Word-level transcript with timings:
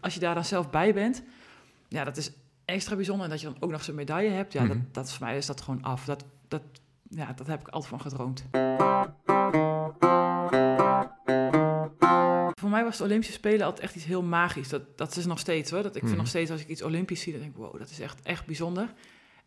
als 0.00 0.14
je 0.14 0.20
daar 0.20 0.34
dan 0.34 0.44
zelf 0.44 0.70
bij 0.70 0.94
bent, 0.94 1.22
ja, 1.88 2.04
dat 2.04 2.16
is 2.16 2.32
extra 2.64 2.96
bijzonder. 2.96 3.24
En 3.24 3.30
dat 3.30 3.40
je 3.40 3.46
dan 3.46 3.56
ook 3.60 3.70
nog 3.70 3.84
zo'n 3.84 3.94
medaille 3.94 4.30
hebt, 4.30 4.52
ja, 4.52 4.62
Mhm. 4.62 4.68
dat, 4.72 4.94
dat 4.94 5.06
is 5.06 5.14
voor 5.14 5.26
mij 5.26 5.36
is 5.36 5.46
dat 5.46 5.60
gewoon 5.60 5.82
af. 5.82 6.04
Dat, 6.04 6.24
dat, 6.48 6.62
ja, 7.08 7.32
dat 7.32 7.46
heb 7.46 7.60
ik 7.60 7.68
altijd 7.68 7.90
van 7.90 8.00
gedroomd. 8.00 8.44
Voor 12.60 12.70
mij 12.70 12.84
was 12.84 12.96
de 12.96 13.04
Olympische 13.04 13.32
Spelen 13.34 13.62
altijd 13.66 13.84
echt 13.84 13.96
iets 13.96 14.04
heel 14.04 14.22
magisch. 14.22 14.68
Dat, 14.68 14.98
dat 14.98 15.16
is 15.16 15.26
nog 15.26 15.38
steeds 15.38 15.70
hoor. 15.70 15.82
Dat, 15.82 15.94
ik 15.96 16.00
Mhm. 16.02 16.06
vind 16.06 16.20
nog 16.20 16.28
steeds 16.28 16.50
als 16.50 16.60
ik 16.60 16.68
iets 16.68 16.82
Olympisch 16.82 17.20
zie, 17.20 17.32
dan 17.32 17.40
denk 17.40 17.52
ik, 17.54 17.58
wow, 17.60 17.78
dat 17.78 17.90
is 17.90 18.00
echt, 18.00 18.22
echt 18.22 18.46
bijzonder. 18.46 18.92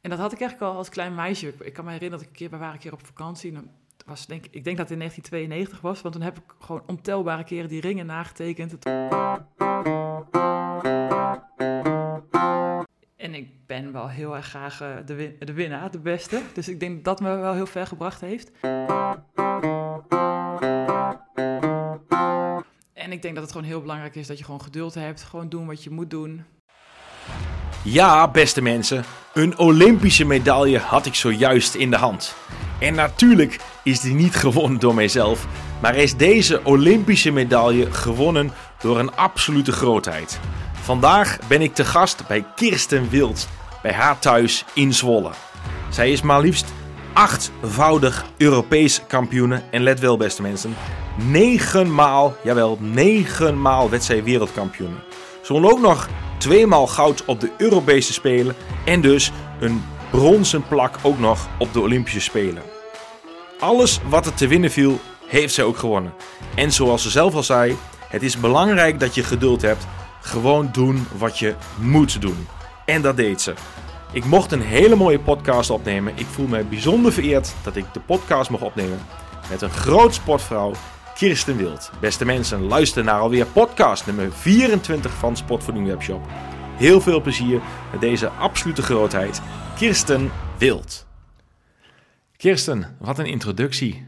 En 0.02 0.10
dat 0.10 0.20
had 0.20 0.32
ik 0.32 0.40
eigenlijk 0.42 0.72
al 0.72 0.78
als 0.78 0.90
klein 0.90 1.16
meisje. 1.16 1.48
Ik, 1.48 1.60
ik 1.60 1.74
kan 1.74 1.86
me 1.86 1.92
herinneren 1.92 2.12
dat 2.20 2.22
ik 2.22 2.28
een 2.28 2.48
keer, 2.48 2.50
we 2.50 2.58
waren 2.58 2.74
een 2.74 2.80
keer 2.80 2.94
op 2.94 3.06
vakantie. 3.06 3.56
En 3.56 3.70
was, 4.06 4.26
denk, 4.26 4.46
ik 4.46 4.54
ik 4.54 4.64
denk 4.64 4.78
dat 4.78 4.90
het 4.90 5.00
in 5.00 5.00
1992 5.00 5.82
was, 5.82 6.02
want 6.02 6.14
toen 6.14 6.24
heb 6.24 6.38
ik 6.38 6.44
gewoon 6.60 6.84
ontelbare 6.88 7.44
keren 7.44 7.70
die 7.70 7.82
ringen 7.82 8.06
nagetekend. 8.06 8.72
Het- 8.72 8.86
ben 13.66 13.92
wel 13.92 14.10
heel 14.10 14.36
erg 14.36 14.46
graag 14.46 14.82
eh, 14.82 14.90
de, 15.06 15.36
de 15.40 15.54
winnaar, 15.54 15.92
de 15.92 16.00
beste. 16.00 16.42
Dus 16.54 16.68
ik 16.68 16.80
denk 16.80 16.96
dat 16.96 17.04
dat 17.04 17.28
me 17.28 17.36
wel 17.36 17.54
heel 17.54 17.66
ver 17.66 17.88
gebracht 17.88 18.22
heeft. 18.22 18.52
En 22.94 23.12
ik 23.12 23.22
denk 23.22 23.34
dat 23.34 23.44
het 23.44 23.52
gewoon 23.52 23.68
heel 23.68 23.82
belangrijk 23.82 24.16
is 24.16 24.28
dat 24.28 24.38
je 24.38 24.44
gewoon 24.44 24.62
geduld 24.62 24.94
hebt. 24.94 25.24
Gewoon 25.24 25.50
doen 25.50 25.66
wat 25.66 25.84
je 25.84 25.90
moet 25.90 26.10
doen. 26.10 26.44
Ja, 27.84 28.32
beste 28.32 28.62
mensen, 28.62 29.04
een 29.34 29.58
Olympische 29.58 30.26
medaille 30.26 30.80
had 30.80 31.06
ik 31.06 31.16
zojuist 31.16 31.76
in 31.76 31.90
de 31.90 31.98
hand. 31.98 32.36
En 32.80 32.96
natuurlijk 32.96 33.60
is 33.84 34.00
die 34.00 34.14
niet 34.14 34.36
gewonnen 34.36 34.80
door 34.80 34.96
mijzelf, 34.96 35.48
maar 35.82 35.96
is 35.96 36.16
deze 36.16 36.62
Olympische 36.64 37.32
medaille 37.32 37.92
gewonnen 37.92 38.52
door 38.80 39.00
een 39.00 39.16
absolute 39.16 39.72
grootheid. 39.72 40.40
Vandaag 40.84 41.38
ben 41.48 41.62
ik 41.62 41.74
te 41.74 41.86
gast 41.86 42.28
bij 42.28 42.46
Kirsten 42.56 43.10
Wild, 43.10 43.48
bij 43.82 43.94
haar 43.94 44.20
thuis 44.20 44.66
in 44.74 44.94
Zwolle. 44.94 45.32
Zij 45.90 46.12
is 46.12 46.22
maar 46.22 46.42
liefst 46.42 46.74
achtvoudig 47.14 48.26
Europees 48.38 49.02
kampioene. 49.08 49.62
En 49.72 49.84
let 49.84 50.00
wel, 50.00 50.18
beste 50.18 50.42
mensen, 50.42 50.76
negenmaal, 51.16 52.36
jawel, 52.44 52.78
negenmaal 52.82 53.90
werd 53.90 54.04
zij 54.04 54.24
wereldkampioen. 54.24 54.96
Ze 55.44 55.54
won 55.54 55.66
ook 55.72 55.80
nog 55.80 56.10
tweemaal 56.38 56.88
goud 56.88 57.26
op 57.26 57.40
de 57.40 57.52
Europese 57.58 58.14
Spelen 58.14 58.56
en 58.86 59.02
dus 59.02 59.32
een 59.60 59.84
bronzen 60.12 60.68
plak 60.68 60.96
ook 61.02 61.20
nog 61.20 61.48
op 61.60 61.74
de 61.74 61.80
Olympische 61.80 62.22
Spelen. 62.22 62.64
Alles 63.60 64.00
wat 64.10 64.26
er 64.26 64.34
te 64.34 64.48
winnen 64.48 64.72
viel, 64.72 65.00
heeft 65.28 65.54
zij 65.54 65.64
ook 65.64 65.78
gewonnen. 65.78 66.14
En 66.56 66.72
zoals 66.72 67.02
ze 67.02 67.10
zelf 67.10 67.36
al 67.36 67.44
zei, 67.44 67.78
het 68.08 68.24
is 68.24 68.40
belangrijk 68.40 69.00
dat 69.00 69.16
je 69.16 69.24
geduld 69.24 69.62
hebt. 69.62 69.86
Gewoon 70.24 70.70
doen 70.72 71.08
wat 71.18 71.40
je 71.40 71.56
moet 71.80 72.22
doen. 72.22 72.48
En 72.86 73.02
dat 73.02 73.18
deed 73.18 73.42
ze. 73.42 73.54
Ik 74.12 74.26
mocht 74.26 74.52
een 74.52 74.62
hele 74.62 74.96
mooie 74.96 75.20
podcast 75.20 75.70
opnemen. 75.70 76.14
Ik 76.18 76.26
voel 76.26 76.48
me 76.48 76.64
bijzonder 76.64 77.14
vereerd 77.14 77.54
dat 77.64 77.76
ik 77.76 77.86
de 77.94 78.00
podcast 78.00 78.50
mocht 78.50 78.64
opnemen 78.64 79.00
met 79.50 79.62
een 79.62 79.70
groot 79.70 80.14
sportvrouw, 80.14 80.74
Kirsten 81.16 81.58
Wild. 81.58 81.92
Beste 82.00 82.26
mensen, 82.26 82.62
luister 82.62 83.04
naar 83.04 83.20
alweer 83.20 83.46
podcast 83.46 84.06
nummer 84.06 84.34
24 84.34 85.12
van 85.14 85.38
Sportvoeding 85.38 85.88
Webshop. 85.88 86.22
Heel 86.78 87.02
veel 87.02 87.22
plezier 87.22 87.62
met 87.92 88.02
deze 88.02 88.28
absolute 88.28 88.82
grootheid, 88.82 89.42
Kirsten 89.78 90.32
Wild. 90.58 91.06
Kirsten, 92.38 92.98
wat 93.00 93.20
een 93.20 93.26
introductie. 93.26 94.08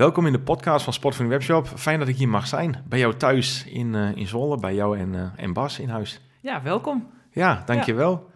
Welkom 0.00 0.26
in 0.26 0.32
de 0.32 0.40
podcast 0.40 0.84
van 0.84 0.92
Sportvoeding 0.92 1.38
Webshop. 1.38 1.78
Fijn 1.78 1.98
dat 1.98 2.08
ik 2.08 2.16
hier 2.16 2.28
mag 2.28 2.46
zijn. 2.46 2.84
Bij 2.88 2.98
jou 2.98 3.16
thuis 3.16 3.64
in, 3.64 3.94
eh, 3.94 4.16
in 4.16 4.26
Zwolle, 4.26 4.56
bij 4.56 4.74
jou 4.74 4.98
en, 4.98 5.14
eh, 5.14 5.44
en 5.44 5.52
Bas 5.52 5.78
in 5.78 5.88
huis. 5.88 6.20
Ja, 6.40 6.62
welkom. 6.62 7.06
Ja, 7.30 7.62
dankjewel. 7.66 8.30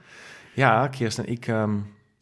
Ja, 0.55 0.89
Kirsten, 0.89 1.27
ik, 1.29 1.47
ehm, 1.47 1.77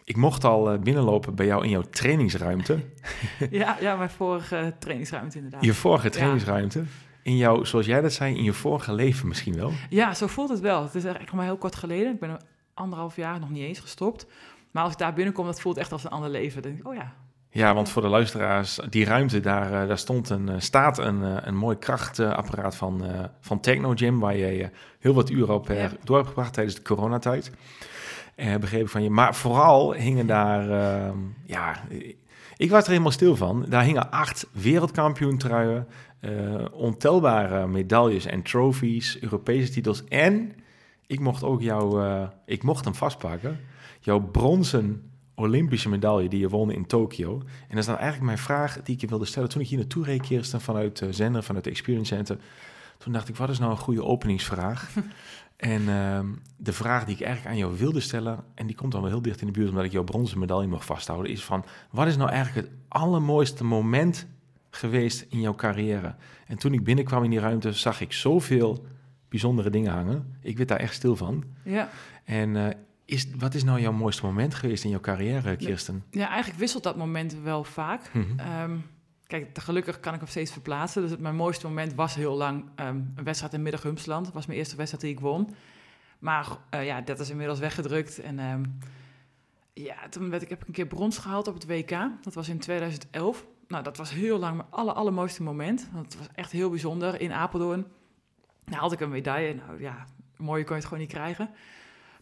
ik 0.05 0.17
mocht 0.17 0.45
al 0.45 0.73
eh, 0.73 0.79
binnenlopen 0.79 1.35
bij 1.35 1.47
jou 1.47 1.65
in 1.65 1.71
jouw 1.71 1.83
trainingsruimte. 1.83 2.79
Ja, 3.51 3.77
ja 3.81 3.97
mijn 3.97 4.11
vorige 4.11 4.75
trainingsruimte 4.79 5.37
inderdaad. 5.37 5.65
Je 5.65 5.75
vorige 5.75 6.07
Ja. 6.07 6.13
trainingsruimte. 6.13 6.85
In 7.23 7.37
jouw, 7.37 7.65
zoals 7.65 7.87
jij 7.87 8.01
dat 8.01 8.13
zei, 8.13 8.37
in 8.37 8.45
je 8.45 8.53
vorige 8.53 8.93
leven 8.93 9.29
misschien 9.29 9.57
wel. 9.57 9.73
Ja, 9.91 10.15
zo 10.15 10.27
voelt 10.27 10.49
het 10.49 10.61
wel. 10.61 10.83
Het 10.83 10.95
is 10.95 11.05
eigenlijk 11.05 11.27
nog 11.27 11.35
maar 11.35 11.49
heel 11.51 11.59
kort 11.59 11.75
geleden. 11.75 12.13
Ik 12.13 12.21
ben 12.21 12.31
er 12.31 12.41
anderhalf 12.75 13.17
jaar 13.17 13.41
nog 13.41 13.51
niet 13.51 13.63
eens 13.63 13.81
gestopt. 13.81 14.27
Maar 14.71 14.83
als 14.83 14.93
ik 14.93 14.99
daar 14.99 15.13
binnenkom, 15.13 15.47
dat 15.47 15.61
voelt 15.61 15.77
echt 15.77 15.93
als 15.93 16.05
een 16.05 16.11
ander 16.11 16.31
leven. 16.31 16.63
Dan 16.63 16.71
denk 16.71 16.85
ik, 16.85 16.91
oh 16.91 16.95
ja, 16.95 17.13
Ja, 17.55 17.75
want 17.75 17.89
voor 17.89 18.03
de 18.03 18.09
luisteraars, 18.09 18.81
die 18.91 19.05
ruimte, 19.05 19.41
daar, 19.41 19.83
eh, 19.83 19.89
daar 19.89 19.99
stond 19.99 20.31
een, 20.31 20.49
eh, 20.49 20.55
staat 20.59 20.99
een, 20.99 21.23
eh, 21.25 21.37
een 21.41 21.57
mooi 21.57 21.77
krachtapparaat 21.79 22.77
van, 22.77 23.03
van 23.41 23.61
Technogym, 23.61 24.19
waar 24.19 24.37
je 24.37 24.71
heel 24.99 25.15
wat 25.15 25.31
uren 25.31 25.55
op 25.55 25.71
eh, 25.71 25.77
Ja. 25.83 25.91
door 26.05 26.17
hebt 26.17 26.29
gebracht 26.29 26.53
tijdens 26.53 26.77
de 26.77 26.83
coronatijd. 26.83 27.51
Eh 28.35 28.57
begreep 28.57 28.83
ik 28.83 28.89
van 28.89 29.03
je. 29.03 29.11
Maar 29.11 29.35
vooral 29.35 29.93
hingen 29.93 30.27
daar, 30.27 30.71
ehm, 30.71 31.17
ja, 31.47 31.81
ik 32.57 32.71
was 32.71 32.83
er 32.85 32.91
helemaal 32.91 33.11
stil 33.13 33.37
van. 33.37 33.65
Daar 33.69 33.83
hingen 33.85 34.11
acht 34.11 34.47
wereldkampioentruien, 34.53 35.87
ontelbare 36.73 37.67
medailles 37.67 38.27
en 38.27 38.43
trophies, 38.43 39.19
Europese 39.21 39.73
titels. 39.73 40.05
En 40.05 40.53
ik 41.07 41.21
mocht 41.21 41.43
ook 41.45 41.61
jou, 41.63 42.05
ik 42.47 42.63
mocht 42.63 42.85
hem 42.85 42.95
vastpakken, 42.95 43.61
jouw 44.01 44.21
bronzen 44.21 45.12
Olympische 45.35 45.89
medaille 45.89 46.29
die 46.29 46.41
je 46.41 46.49
won 46.49 46.71
in 46.71 46.87
Tokio. 46.87 47.39
En 47.39 47.69
dat 47.69 47.79
is 47.79 47.87
dan 47.87 47.97
eigenlijk 47.97 48.25
mijn 48.25 48.39
vraag 48.39 48.83
die 48.83 48.95
ik 48.95 49.01
je 49.01 49.07
wilde 49.07 49.25
stellen. 49.25 49.49
Toen 49.49 49.61
ik 49.61 49.69
hier 49.69 49.79
naartoe 49.79 50.05
reed, 50.05 50.21
Kirsten, 50.21 50.61
vanuit 50.61 51.01
uh, 51.01 51.09
Zender, 51.13 51.43
vanuit 51.43 51.65
de 51.65 51.71
Experience 51.71 52.15
Center. 52.15 52.39
Toen 52.99 53.13
dacht 53.13 53.29
ik, 53.29 53.37
wat 53.37 53.49
is 53.49 53.59
nou 53.59 53.71
een 53.71 53.77
goede 53.77 54.05
openingsvraag? 54.05 54.91
en 55.57 55.89
ehm, 55.89 56.27
de 56.57 56.73
vraag 56.73 57.05
die 57.05 57.15
ik 57.15 57.21
eigenlijk 57.21 57.55
aan 57.55 57.61
jou 57.61 57.79
wilde 57.79 58.01
stellen, 58.01 58.45
en 58.55 58.67
die 58.67 58.77
komt 58.77 58.93
dan 58.93 59.01
wel 59.01 59.11
heel 59.11 59.23
dicht 59.23 59.41
in 59.41 59.47
de 59.47 59.53
buurt 59.53 59.69
omdat 59.69 59.85
ik 59.85 59.93
jouw 59.93 60.05
bronzen 60.05 60.39
medaille 60.39 60.69
mag 60.69 60.85
vasthouden, 60.85 61.31
is 61.31 61.45
van, 61.45 61.65
wat 61.91 62.07
is 62.07 62.17
nou 62.17 62.31
eigenlijk 62.31 62.67
het 62.67 62.77
allermooiste 62.89 63.65
moment 63.65 64.27
geweest 64.71 65.27
in 65.29 65.41
jouw 65.41 65.55
carrière? 65.55 66.15
En 66.47 66.59
toen 66.59 66.73
ik 66.73 66.85
binnenkwam 66.85 67.25
in 67.25 67.31
die 67.31 67.41
ruimte, 67.41 67.73
zag 67.73 68.01
ik 68.01 68.13
zoveel 68.13 68.87
bijzondere 69.29 69.71
dingen 69.71 69.93
hangen. 69.93 70.37
Ik 70.41 70.57
werd 70.57 70.69
daar 70.69 70.79
echt 70.79 70.95
stil 70.95 71.17
van. 71.17 71.45
ja. 71.65 71.89
En 72.25 72.57
eh, 72.57 72.77
is, 73.13 73.27
wat 73.39 73.55
is 73.55 73.65
nou 73.65 73.81
jouw 73.81 73.93
mooiste 73.93 74.27
moment 74.27 74.55
geweest 74.55 74.85
in 74.85 74.91
jouw 74.91 75.01
carrière, 75.01 75.57
Kirsten? 75.57 76.05
Ja, 76.11 76.29
eigenlijk 76.29 76.59
wisselt 76.59 76.83
dat 76.83 76.97
moment 76.97 77.37
wel 77.43 77.65
vaak. 77.65 78.11
Mhm. 78.13 78.39
Ehm, 78.39 78.77
kijk, 79.27 79.59
gelukkig 79.59 80.01
kan 80.01 80.15
ik 80.15 80.21
hem 80.21 80.29
steeds 80.29 80.53
verplaatsen. 80.53 81.03
Dus 81.03 81.11
het, 81.11 81.21
mijn 81.21 81.37
mooiste 81.37 81.67
moment 81.67 81.95
was 81.95 82.15
heel 82.15 82.37
lang 82.37 82.65
ehm, 82.75 82.97
een 83.15 83.25
wedstrijd 83.25 83.55
in 83.55 83.63
Middag-Humsland. 83.63 84.25
Dat 84.25 84.35
was 84.35 84.47
mijn 84.47 84.59
eerste 84.59 84.77
wedstrijd 84.77 85.05
die 85.05 85.13
ik 85.13 85.21
won. 85.21 85.55
Maar 86.19 86.47
eh, 86.71 86.87
ja, 86.87 87.01
dat 87.01 87.21
is 87.21 87.31
inmiddels 87.31 87.59
weggedrukt. 87.59 88.21
En 88.21 88.39
ehm, 88.39 88.63
ja, 89.73 90.09
toen 90.09 90.31
werd 90.31 90.43
ik, 90.43 90.49
heb 90.49 90.61
ik 90.61 90.67
een 90.67 90.73
keer 90.73 90.87
brons 90.87 91.19
gehaald 91.19 91.49
op 91.49 91.55
het 91.55 91.67
WK. 91.67 91.99
Dat 92.23 92.35
was 92.35 92.49
in 92.49 92.59
2011. 92.59 93.47
Nou, 93.69 93.83
dat 93.83 93.97
was 93.97 94.11
heel 94.11 94.39
lang 94.39 94.57
mijn 94.57 94.69
aller, 94.71 94.95
allermooiste 94.95 95.43
moment. 95.43 95.89
Want 95.93 96.05
het 96.05 96.19
was 96.19 96.29
echt 96.35 96.53
heel 96.53 96.71
bijzonder 96.71 97.21
in 97.21 97.33
Apeldoorn. 97.33 97.87
Nou, 98.65 98.81
had 98.81 98.93
ik 98.93 99.01
een 99.01 99.09
medaille. 99.09 99.55
Nou 99.55 99.81
ja, 99.81 100.07
mooier 100.37 100.65
kon 100.65 100.75
je 100.75 100.81
het 100.81 100.91
gewoon 100.91 101.03
niet 101.03 101.13
krijgen. 101.13 101.51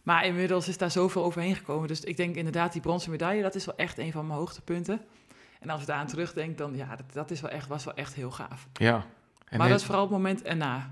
Maar 0.03 0.25
inmiddels 0.25 0.67
is 0.67 0.77
daar 0.77 0.91
zoveel 0.91 1.23
overheen 1.23 1.55
gekomen. 1.55 1.87
Dus 1.87 2.01
ik 2.01 2.17
denk 2.17 2.35
inderdaad, 2.35 2.71
die 2.71 2.81
bronzen 2.81 3.11
medaille, 3.11 3.41
dat 3.41 3.55
is 3.55 3.65
wel 3.65 3.75
echt 3.75 3.97
een 3.97 4.11
van 4.11 4.27
mijn 4.27 4.39
hoogtepunten. 4.39 5.01
En 5.59 5.69
als 5.69 5.81
ik 5.81 5.87
daar 5.87 5.97
aan 5.97 6.07
terugdenk, 6.07 6.57
dan 6.57 6.75
ja, 6.75 6.95
dat, 6.95 7.13
dat 7.13 7.31
is 7.31 7.41
wel 7.41 7.51
echt, 7.51 7.67
was 7.67 7.83
wel 7.83 7.93
echt 7.93 8.13
heel 8.13 8.31
gaaf. 8.31 8.67
Ja. 8.73 9.05
En 9.47 9.57
maar 9.57 9.69
dat 9.69 9.79
is 9.79 9.85
vooral 9.85 10.01
het 10.01 10.11
moment 10.11 10.43
erna. 10.43 10.89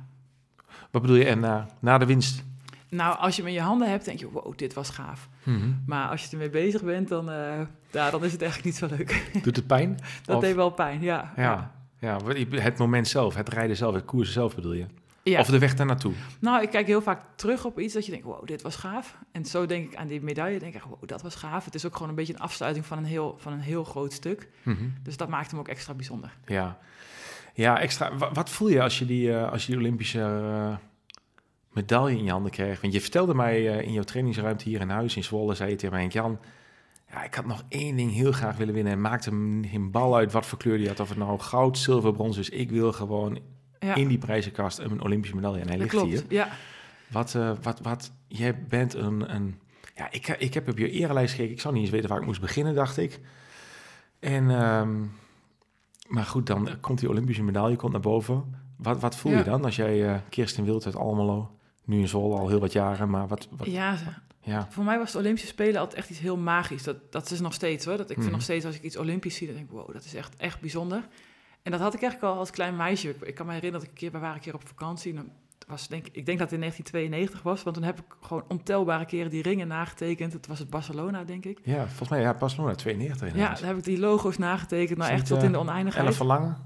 Wat 0.92 1.02
bedoel 1.02 1.18
je? 1.18 1.25
En 1.25 1.40
na, 1.40 1.68
na 1.80 1.98
de 1.98 2.06
winst? 2.06 2.44
Nou, 2.90 3.18
als 3.18 3.36
je 3.36 3.42
hem 3.42 3.52
in 3.52 3.58
je 3.58 3.62
handen 3.64 3.90
hebt, 3.90 4.06
denk 4.06 4.19
je, 4.19 4.31
wow, 4.31 4.58
dit 4.58 4.74
was 4.74 4.90
gaaf. 4.90 5.30
Mhm. 5.44 5.72
Maar 5.86 6.09
als 6.09 6.24
je 6.24 6.31
ermee 6.31 6.50
bezig 6.50 6.84
bent, 6.84 7.08
dan, 7.08 7.30
eh, 7.31 7.59
ja, 7.92 8.09
dan 8.09 8.24
is 8.24 8.31
het 8.31 8.42
eigenlijk 8.42 8.64
niet 8.64 8.75
zo 8.75 8.96
leuk. 8.96 9.30
Doet 9.44 9.56
het 9.56 9.68
pijn? 9.68 10.00
dat 10.25 10.36
Of- 10.36 10.42
deed 10.42 10.56
wel 10.56 10.69
pijn, 10.69 11.02
ja. 11.02 11.34
Ja. 11.36 11.72
Ja, 12.00 12.18
het 12.50 12.78
moment 12.78 13.08
zelf, 13.08 13.36
het 13.36 13.50
rijden 13.50 13.78
zelf, 13.78 13.94
het 13.94 14.06
koersen 14.06 14.34
zelf 14.34 14.56
bedoel 14.56 14.74
je? 14.74 14.86
Ja. 15.24 15.40
Of 15.40 15.47
de 15.47 15.59
weg 15.59 15.75
daar 15.75 15.85
naartoe? 15.85 16.13
Nou, 16.40 16.62
ik 16.62 16.69
kijk 16.69 16.88
heel 16.88 17.02
vaak 17.02 17.22
terug 17.35 17.66
op 17.66 17.80
iets 17.80 17.94
dat 17.94 18.06
je 18.06 18.12
denkt, 18.12 18.25
wow, 18.25 18.48
dit 18.48 18.62
was 18.62 18.75
gaaf. 18.75 19.18
En 19.31 19.45
zo 19.45 19.66
denk 19.66 19.92
ik 19.92 19.95
aan 19.98 20.07
die 20.07 20.21
medaille, 20.21 20.60
denk 20.60 20.75
ik, 20.75 20.81
wow, 20.81 21.07
dat 21.07 21.21
was 21.21 21.36
gaaf. 21.36 21.66
Het 21.66 21.75
is 21.75 21.86
ook 21.86 21.94
gewoon 21.94 22.10
een 22.10 22.16
beetje 22.16 22.33
een 22.33 22.39
afsluiting 22.39 22.86
van 22.86 22.98
een 22.98 23.04
heel, 23.06 23.36
van 23.39 23.54
een 23.54 23.60
heel 23.60 23.83
groot 23.83 24.13
stuk. 24.13 24.50
Mhm. 24.63 24.83
Dus 25.04 25.18
dat 25.18 25.30
maakt 25.30 25.51
hem 25.51 25.60
ook 25.60 25.68
extra 25.68 25.94
bijzonder. 25.94 26.38
Ja. 26.45 26.77
Ja, 27.54 27.80
extra. 27.80 28.16
Wa- 28.18 28.31
Wat, 28.31 28.50
voel 28.50 28.69
je 28.69 28.81
als 28.81 29.00
je 29.00 29.06
die, 29.06 29.33
eh, 29.33 29.51
als 29.51 29.66
je 29.66 29.71
die 29.71 29.81
Olympische 29.81 30.19
eh, 30.21 30.75
medaille 31.72 32.18
in 32.18 32.24
je 32.24 32.31
handen 32.31 32.51
krijgt? 32.51 32.81
Want 32.81 32.94
je 32.94 33.01
vertelde 33.01 33.33
mij 33.36 33.69
eh, 33.77 33.88
in 33.88 33.94
jouw 33.94 34.04
trainingsruimte 34.04 34.69
hier 34.69 34.81
in 34.81 34.89
huis 34.89 35.15
in 35.15 35.24
Zwolle, 35.24 35.54
zei 35.56 35.69
je 35.69 35.75
tegen 35.75 35.95
mij, 35.95 36.07
Jan, 36.07 36.39
ja, 37.12 37.24
ik 37.24 37.33
had 37.33 37.45
nog 37.45 37.63
één 37.69 37.95
ding 37.95 38.13
heel 38.13 38.31
graag 38.31 38.57
willen 38.57 38.74
winnen 38.74 38.94
en 38.94 39.01
maakte 39.01 39.30
hem 39.30 39.65
geen 39.68 39.92
bal 39.92 40.15
uit 40.15 40.31
wat 40.31 40.45
voor 40.45 40.57
kleur 40.57 40.77
die 40.77 40.88
had. 40.88 41.00
Of 41.00 41.10
het 41.10 41.18
nou 41.18 41.39
goud, 41.39 41.77
zilver, 41.77 42.13
brons 42.13 42.38
is. 42.38 42.50
Ik 42.50 42.69
wil 42.69 42.92
gewoon 42.94 43.39
Ja, 43.80 43.96
in 43.96 44.08
die 44.08 44.18
prijzenkast 44.18 44.78
een 44.78 45.02
Olympische 45.02 45.36
medaille. 45.36 45.60
En 45.60 45.68
hij 45.68 45.78
dat 45.78 45.81
ligt 45.92 45.96
klopt. 45.96 46.10
hier. 46.12 46.24
Ja, 46.30 46.50
Wat, 47.08 47.36
eh, 47.36 47.52
wat, 47.62 47.80
wat, 47.80 48.12
jij 48.28 48.64
bent 48.64 48.94
een, 48.94 49.34
een 49.36 49.60
ja, 49.96 50.08
ik, 50.12 50.28
ik 50.28 50.54
heb 50.54 50.68
op 50.70 50.78
je 50.78 50.90
erenlijst 50.90 51.31
gekeken. 51.34 51.54
Ik 51.54 51.62
zou 51.62 51.74
niet 51.74 51.84
eens 51.84 51.92
weten 51.92 52.10
waar 52.10 52.20
ik 52.20 52.26
moest 52.26 52.42
beginnen, 52.42 52.76
dacht 52.76 52.98
ik. 52.98 53.20
En, 54.20 54.50
ehm, 54.50 54.98
maar 56.08 56.24
goed, 56.26 56.48
dan 56.48 56.70
komt 56.81 57.00
die 57.00 57.10
Olympische 57.10 57.44
medaille 57.44 57.76
komt 57.76 57.92
naar 57.92 58.02
boven. 58.02 58.56
Wat, 58.78 59.00
wat 59.00 59.16
voel 59.16 59.31
je 59.31 59.44
dan 59.44 59.66
als 59.66 59.76
jij 59.76 60.08
eh, 60.08 60.20
Kirsten 60.30 60.64
Wild 60.64 60.86
uit 60.86 60.96
Almelo, 60.96 61.52
Nu 61.86 62.00
in 62.00 62.08
Zwolle 62.08 62.38
al 62.38 62.48
heel 62.50 62.60
wat 62.60 62.72
jaren, 62.72 63.10
maar 63.10 63.28
wat... 63.28 63.48
wat 63.58 63.68
Ja, 63.68 63.98
ja. 64.42 64.68
voor 64.70 64.84
mij 64.84 64.98
was 64.98 65.12
de 65.12 65.18
Olympische 65.18 65.48
Spelen 65.48 65.80
altijd 65.80 65.98
echt 66.00 66.10
iets 66.10 66.20
heel 66.20 66.38
magisch. 66.38 66.84
Dat, 66.84 67.12
dat 67.12 67.32
is 67.32 67.40
nog 67.40 67.54
steeds 67.54 67.86
hoor. 67.86 67.98
Dat, 67.98 68.10
ik 68.10 68.16
Mhm. 68.16 68.22
vind 68.22 68.32
nog 68.36 68.44
steeds 68.44 68.66
als 68.66 68.75
ik 68.75 68.82
iets 68.84 68.98
Olympisch 68.98 69.36
zie, 69.36 69.48
dan 69.48 69.56
denk 69.56 69.68
ik, 69.68 69.74
wow, 69.75 69.94
dat 69.94 70.04
is 70.06 70.14
echt, 70.16 70.36
echt 70.36 70.60
bijzonder. 70.62 71.08
En 71.64 71.72
dat 71.72 71.80
had 71.80 71.94
ik 71.94 72.02
eigenlijk 72.02 72.34
al 72.34 72.40
als 72.40 72.50
klein 72.50 72.76
meisje. 72.76 73.16
Ik, 73.22 73.36
kan 73.36 73.46
me 73.46 73.54
herinneren 73.54 73.80
dat 73.80 73.84
ik 73.84 73.90
een 73.90 73.98
keer, 73.98 74.12
we 74.12 74.20
waren 74.20 74.36
een 74.36 74.42
keer 74.42 74.54
op 74.54 74.68
vakantie. 74.68 75.16
En 75.16 75.32
was, 75.70 75.88
denk, 75.88 76.08
ik 76.08 76.16
ik 76.16 76.26
denk 76.26 76.40
dat 76.40 76.52
het 76.52 76.60
in 76.60 76.60
1992 76.60 77.42
was, 77.42 77.64
want 77.64 77.76
toen 77.76 77.86
heb 77.86 78.00
ik 78.00 78.16
gewoon 78.22 78.44
ontelbare 78.48 79.06
keren 79.06 79.30
die 79.30 79.42
ringen 79.42 79.68
nagetekend. 79.68 80.34
Het 80.34 80.48
was 80.48 80.60
het 80.60 80.70
Barcelona, 80.70 81.24
denk 81.24 81.46
ik. 81.46 81.60
ja, 81.64 81.88
volgens 81.88 82.10
mij, 82.10 82.22
ja, 82.22 82.34
Barcelona 82.34 82.76
92 82.76 83.36
Ja, 83.36 83.54
dan 83.54 83.68
heb 83.68 83.78
ik 83.78 83.84
die 83.84 84.00
logo's 84.00 84.38
nagetekend, 84.38 84.98
nou 84.98 85.12
echt 85.12 85.26
tot 85.26 85.38
in 85.38 85.46
eh, 85.46 85.52
de 85.52 85.58
oneindigheid. 85.58 86.04
Ellen 86.04 86.18
Verlangen? 86.18 86.58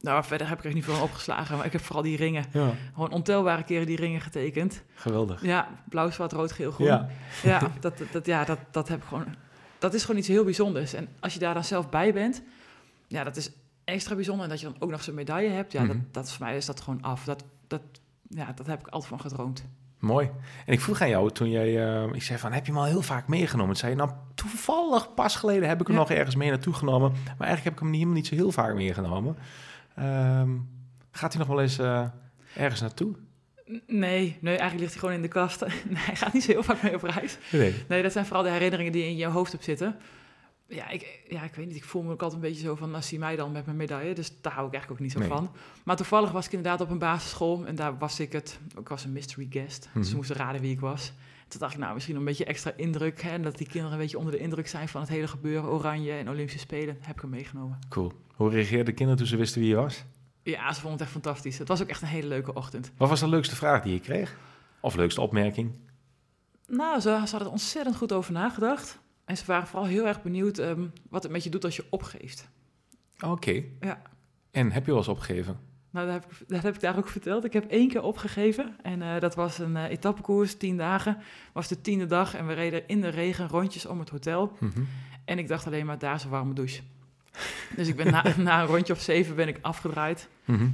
Nou, 0.00 0.24
verder 0.24 0.48
heb 0.48 0.58
ik 0.58 0.64
er 0.64 0.74
niet 0.74 0.84
veel 0.84 1.02
opgeslagen, 1.02 1.56
maar 1.56 1.66
ik 1.66 1.72
heb 1.72 1.80
vooral 1.80 2.02
die 2.02 2.16
ringen. 2.16 2.44
Ja, 2.52 2.70
Gewoon 2.94 3.10
ontelbare 3.10 3.62
keren 3.62 3.86
die 3.86 3.96
ringen 3.96 4.20
getekend. 4.20 4.82
geweldig. 4.94 5.42
Ja, 5.42 5.68
blauw, 5.88 6.10
zwart, 6.10 6.32
rood, 6.32 6.52
geel, 6.52 6.70
groen. 6.70 6.86
Ja, 6.86 7.08
Ja, 7.42 7.70
dat, 7.80 8.02
dat, 8.12 8.26
ja 8.26 8.44
dat, 8.44 8.58
dat 8.70 8.88
heb 8.88 9.02
ik 9.02 9.08
gewoon. 9.08 9.34
Dat 9.78 9.94
is 9.94 10.00
gewoon 10.00 10.18
iets 10.18 10.28
heel 10.28 10.44
bijzonders. 10.44 10.92
En 10.92 11.08
als 11.20 11.32
je 11.32 11.38
daar 11.38 11.54
dan 11.54 11.64
zelf 11.64 11.88
bij 11.88 12.12
bent, 12.12 12.42
ja, 13.06 13.24
dat 13.24 13.36
is 13.36 13.50
extra 13.84 14.14
bijzonder. 14.14 14.44
En 14.44 14.50
dat 14.50 14.60
je 14.60 14.66
dan 14.66 14.76
ook 14.78 14.90
nog 14.90 15.02
zo'n 15.02 15.14
medaille 15.14 15.50
hebt, 15.50 15.72
ja, 15.72 15.82
Mhm. 15.82 15.88
dat, 15.92 15.96
dat 16.10 16.26
is 16.26 16.32
voor 16.32 16.46
mij 16.46 16.56
is 16.56 16.66
dat 16.66 16.80
gewoon 16.80 17.02
af. 17.02 17.24
Dat, 17.24 17.44
dat, 17.66 17.80
ja, 18.28 18.52
dat 18.52 18.66
heb 18.66 18.80
ik 18.80 18.86
altijd 18.86 19.10
van 19.10 19.20
gedroomd. 19.20 19.64
mooi. 19.98 20.30
En 20.66 20.72
ik 20.72 20.80
vroeg 20.80 21.00
aan 21.00 21.08
jou 21.08 21.30
toen 21.30 21.50
jij, 21.50 21.86
eh, 21.86 22.12
ik 22.14 22.22
zei 22.22 22.38
van, 22.38 22.52
heb 22.52 22.66
je 22.66 22.72
hem 22.72 22.80
al 22.80 22.86
heel 22.86 23.02
vaak 23.02 23.28
meegenomen? 23.28 23.66
Toen 23.72 23.76
zei 23.80 23.90
je, 23.90 23.96
nou, 23.98 24.10
toevallig 24.34 25.14
pas 25.14 25.36
geleden 25.36 25.68
heb 25.68 25.80
ik 25.80 25.86
hem 25.86 25.96
Ja. 25.96 26.02
nog 26.02 26.10
ergens 26.10 26.34
mee 26.36 26.50
naartoe 26.50 26.74
genomen. 26.74 27.10
Maar 27.10 27.22
eigenlijk 27.48 27.64
heb 27.64 27.72
ik 27.72 27.78
hem 27.78 27.86
niet, 27.88 27.96
helemaal 27.98 28.16
niet 28.20 28.26
zo 28.26 28.34
heel 28.34 28.52
vaak 28.52 28.74
meegenomen. 28.74 29.36
Ehm, 29.96 30.50
gaat 31.10 31.32
hij 31.32 31.38
nog 31.38 31.48
wel 31.48 31.60
eens 31.60 31.78
eh, 31.78 32.04
ergens 32.56 32.80
naartoe? 32.80 33.14
Nee, 33.86 34.38
nee, 34.40 34.56
eigenlijk 34.56 34.80
ligt 34.80 34.90
hij 34.90 35.00
gewoon 35.00 35.14
in 35.14 35.22
de 35.22 35.28
kast. 35.28 35.60
Nee, 35.66 35.96
hij 35.96 36.16
gaat 36.16 36.32
niet 36.32 36.44
zo 36.44 36.50
heel 36.50 36.62
vaak 36.62 36.82
mee 36.82 36.94
op 36.94 37.02
reis. 37.02 37.38
Nee. 37.52 37.74
Nee, 37.88 38.02
dat 38.02 38.12
zijn 38.12 38.24
vooral 38.26 38.42
de 38.44 38.50
herinneringen 38.50 38.92
die 38.92 39.04
in 39.04 39.16
je 39.16 39.26
hoofd 39.26 39.52
hebt 39.52 39.64
zitten. 39.64 39.96
Ja 40.68 40.88
ik, 40.88 41.22
ja, 41.28 41.42
ik 41.42 41.54
weet 41.54 41.66
niet. 41.66 41.76
Ik 41.76 41.84
voel 41.84 42.02
me 42.02 42.12
ook 42.12 42.22
altijd 42.22 42.42
een 42.42 42.48
beetje 42.48 42.64
zo 42.64 42.74
van, 42.74 42.90
nou, 42.90 43.02
zie 43.02 43.18
mij 43.18 43.36
dan 43.36 43.52
met 43.52 43.64
mijn 43.64 43.76
medaille. 43.76 44.14
Dus 44.14 44.40
daar 44.40 44.52
hou 44.52 44.66
ik 44.66 44.72
eigenlijk 44.72 45.00
ook 45.02 45.06
niet 45.06 45.16
zo 45.16 45.18
Nee. 45.18 45.28
van. 45.28 45.50
Maar 45.84 45.96
toevallig 45.96 46.30
was 46.32 46.46
ik 46.46 46.52
inderdaad 46.52 46.80
op 46.80 46.90
een 46.90 46.98
basisschool 46.98 47.66
en 47.66 47.74
daar 47.74 47.98
was 47.98 48.20
ik 48.20 48.32
het. 48.32 48.58
Ik 48.78 48.88
was 48.88 49.04
een 49.04 49.12
mystery 49.12 49.46
guest, 49.50 49.82
dus 49.82 50.02
ze 50.02 50.08
Mhm. 50.08 50.16
moesten 50.16 50.36
raden 50.36 50.60
wie 50.60 50.72
ik 50.72 50.80
was. 50.80 51.12
Toen 51.48 51.60
dacht 51.60 51.74
ik, 51.74 51.78
nou, 51.80 51.94
misschien 51.94 52.16
een 52.16 52.24
beetje 52.24 52.44
extra 52.44 52.72
indruk. 52.76 53.22
Hè, 53.22 53.30
en 53.30 53.42
dat 53.42 53.56
die 53.58 53.66
kinderen 53.66 53.92
een 53.92 54.02
beetje 54.02 54.18
onder 54.18 54.32
de 54.32 54.38
indruk 54.38 54.68
zijn 54.68 54.88
van 54.88 55.00
het 55.00 55.10
hele 55.10 55.28
gebeuren. 55.28 55.70
Oranje 55.70 56.12
en 56.12 56.28
Olympische 56.28 56.58
Spelen, 56.58 56.96
heb 57.00 57.14
ik 57.14 57.20
hem 57.20 57.30
meegenomen. 57.30 57.78
Cool. 57.88 58.12
Hoe 58.34 58.50
reageerden 58.50 58.84
de 58.84 58.92
kinderen 58.92 59.16
toen 59.18 59.26
ze 59.28 59.36
wisten 59.36 59.60
wie 59.60 59.68
je 59.70 59.76
was? 59.76 60.04
Ja, 60.42 60.66
ze 60.72 60.74
vonden 60.80 60.92
het 60.92 61.00
echt 61.00 61.10
fantastisch. 61.10 61.58
Het 61.58 61.68
was 61.68 61.82
ook 61.82 61.88
echt 61.88 62.02
een 62.02 62.08
hele 62.08 62.28
leuke 62.28 62.52
ochtend. 62.54 62.92
Wat 62.96 63.08
was 63.08 63.20
de 63.20 63.28
leukste 63.28 63.56
vraag 63.56 63.82
die 63.82 63.92
je 63.92 64.00
kreeg? 64.00 64.36
Of 64.80 64.94
leukste 64.94 65.20
opmerking? 65.20 65.74
Nou, 66.66 66.94
ze, 67.00 67.08
ze 67.08 67.14
hadden 67.16 67.40
er 67.40 67.50
ontzettend 67.50 67.96
goed 67.96 68.12
over 68.12 68.32
nagedacht. 68.32 68.98
En 69.24 69.36
ze 69.36 69.44
waren 69.46 69.66
vooral 69.66 69.88
heel 69.88 70.06
erg 70.06 70.22
benieuwd 70.22 70.58
ehm, 70.58 70.86
wat 71.08 71.22
het 71.22 71.32
met 71.32 71.44
je 71.44 71.50
doet 71.50 71.64
als 71.64 71.76
je 71.76 71.84
opgeeft. 71.90 72.48
Oké. 73.20 73.62
Ja. 73.80 74.02
En 74.50 74.72
heb 74.72 74.84
je 74.84 74.90
wel 74.90 75.00
eens 75.00 75.08
opgegeven? 75.08 75.58
Nou, 75.90 76.06
dat 76.06 76.14
heb, 76.14 76.32
ik, 76.32 76.48
dat 76.48 76.62
heb 76.62 76.74
ik 76.74 76.80
daar 76.80 76.96
ook 76.96 77.08
verteld. 77.08 77.44
Ik 77.44 77.52
heb 77.52 77.70
één 77.70 77.88
keer 77.88 78.02
opgegeven. 78.02 78.76
En 78.82 79.02
eh, 79.02 79.20
dat 79.20 79.34
was 79.34 79.58
een 79.58 79.76
eh 79.76 79.90
etappekoers, 79.90 80.54
tien 80.54 80.76
dagen. 80.76 81.18
was 81.52 81.68
de 81.68 81.80
tiende 81.80 82.06
dag 82.06 82.34
en 82.34 82.46
we 82.46 82.52
reden 82.52 82.88
in 82.88 83.00
de 83.00 83.08
regen 83.08 83.48
rondjes 83.48 83.86
om 83.86 83.98
het 83.98 84.08
hotel. 84.08 84.52
Mhm. 84.58 84.82
En 85.24 85.38
ik 85.38 85.48
dacht 85.48 85.66
alleen 85.66 85.86
maar, 85.86 85.98
daar 85.98 86.14
is 86.14 86.24
een 86.24 86.30
warme 86.30 86.54
douche. 86.54 86.82
Dus 87.76 87.88
ik 87.88 87.96
ben 87.96 88.12
na, 88.12 88.24
na 88.38 88.60
een 88.60 88.66
rondje 88.66 88.92
of 88.92 89.00
zeven 89.00 89.36
ben 89.36 89.48
ik 89.48 89.58
afgedraaid. 89.60 90.28
Mhm. 90.44 90.68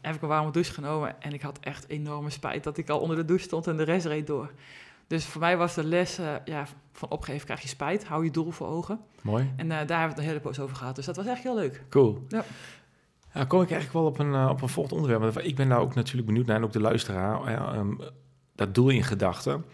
Heb 0.00 0.14
ik 0.14 0.22
een 0.22 0.28
warme 0.28 0.50
douche 0.50 0.72
genomen. 0.72 1.22
En 1.22 1.32
ik 1.32 1.42
had 1.42 1.58
echt 1.60 1.88
enorme 1.88 2.30
spijt 2.30 2.64
dat 2.64 2.78
ik 2.78 2.88
al 2.88 3.00
onder 3.00 3.16
de 3.16 3.24
douche 3.24 3.44
stond 3.44 3.66
en 3.66 3.76
de 3.76 3.82
rest 3.82 4.06
reed 4.06 4.26
door. 4.26 4.52
Dus 5.06 5.24
voor 5.24 5.40
mij 5.40 5.56
was 5.56 5.74
de 5.74 5.84
les 5.84 6.18
eh, 6.18 6.34
ja, 6.44 6.66
van 6.92 7.10
opgeven 7.10 7.44
krijg 7.44 7.62
je 7.62 7.68
spijt. 7.68 8.04
Hou 8.04 8.24
je 8.24 8.30
doel 8.30 8.50
voor 8.50 8.66
ogen. 8.66 9.00
Mooi. 9.22 9.52
En 9.56 9.70
eh, 9.70 9.86
daar 9.86 9.98
hebben 9.98 9.98
we 9.98 10.08
het 10.08 10.18
een 10.18 10.24
hele 10.24 10.40
poos 10.40 10.60
over 10.60 10.76
gehad. 10.76 10.96
Dus 10.96 11.06
dat 11.06 11.16
was 11.16 11.26
echt 11.26 11.42
heel 11.42 11.54
leuk. 11.54 11.84
Cool. 11.88 12.24
Ja. 12.28 12.44
Ja, 13.34 13.44
kom 13.44 13.62
ik 13.62 13.70
eigenlijk 13.70 13.92
wel 13.92 14.12
op 14.12 14.18
een, 14.18 14.34
eh, 14.34 14.48
op 14.50 14.62
een 14.62 14.68
volgend 14.68 15.00
onderwerp. 15.00 15.38
Ik 15.38 15.56
ben 15.56 15.68
daar 15.68 15.80
ook 15.80 15.94
natuurlijk 15.94 16.26
benieuwd 16.26 16.46
naar 16.46 16.56
en 16.56 16.64
ook 16.64 16.72
de 16.72 16.80
luisteraar. 16.80 17.44
Ehm, 17.46 17.94
dat 18.54 18.74
doel 18.74 18.88
in 18.88 19.04
gedachten. 19.04 19.64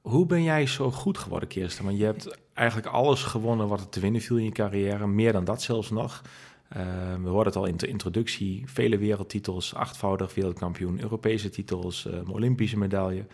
Hoe 0.00 0.26
ben 0.26 0.42
jij 0.42 0.66
zo 0.66 0.90
goed 0.90 1.18
geworden, 1.18 1.48
Kirsten? 1.48 1.84
Want 1.84 1.98
je 1.98 2.04
hebt 2.04 2.38
eigenlijk 2.54 2.88
alles 2.88 3.22
gewonnen 3.22 3.68
wat 3.68 3.80
er 3.80 3.88
te 3.88 4.00
winnen 4.00 4.20
viel 4.20 4.36
in 4.36 4.44
je 4.44 4.50
carrière. 4.50 5.06
Meer 5.06 5.32
dan 5.32 5.44
dat 5.44 5.62
zelfs 5.62 5.90
nog. 5.90 6.22
Eh, 6.68 6.82
we 7.22 7.28
hoorden 7.28 7.52
het 7.52 7.56
al 7.56 7.66
in 7.66 7.76
de 7.76 7.86
introductie. 7.86 8.62
Vele 8.66 8.98
wereldtitels, 8.98 9.74
achtvoudig 9.74 10.34
wereldkampioen, 10.34 11.00
Europese 11.00 11.50
titels, 11.50 12.06
eh, 12.06 12.28
Olympische 12.28 12.78
medaille. 12.78 13.26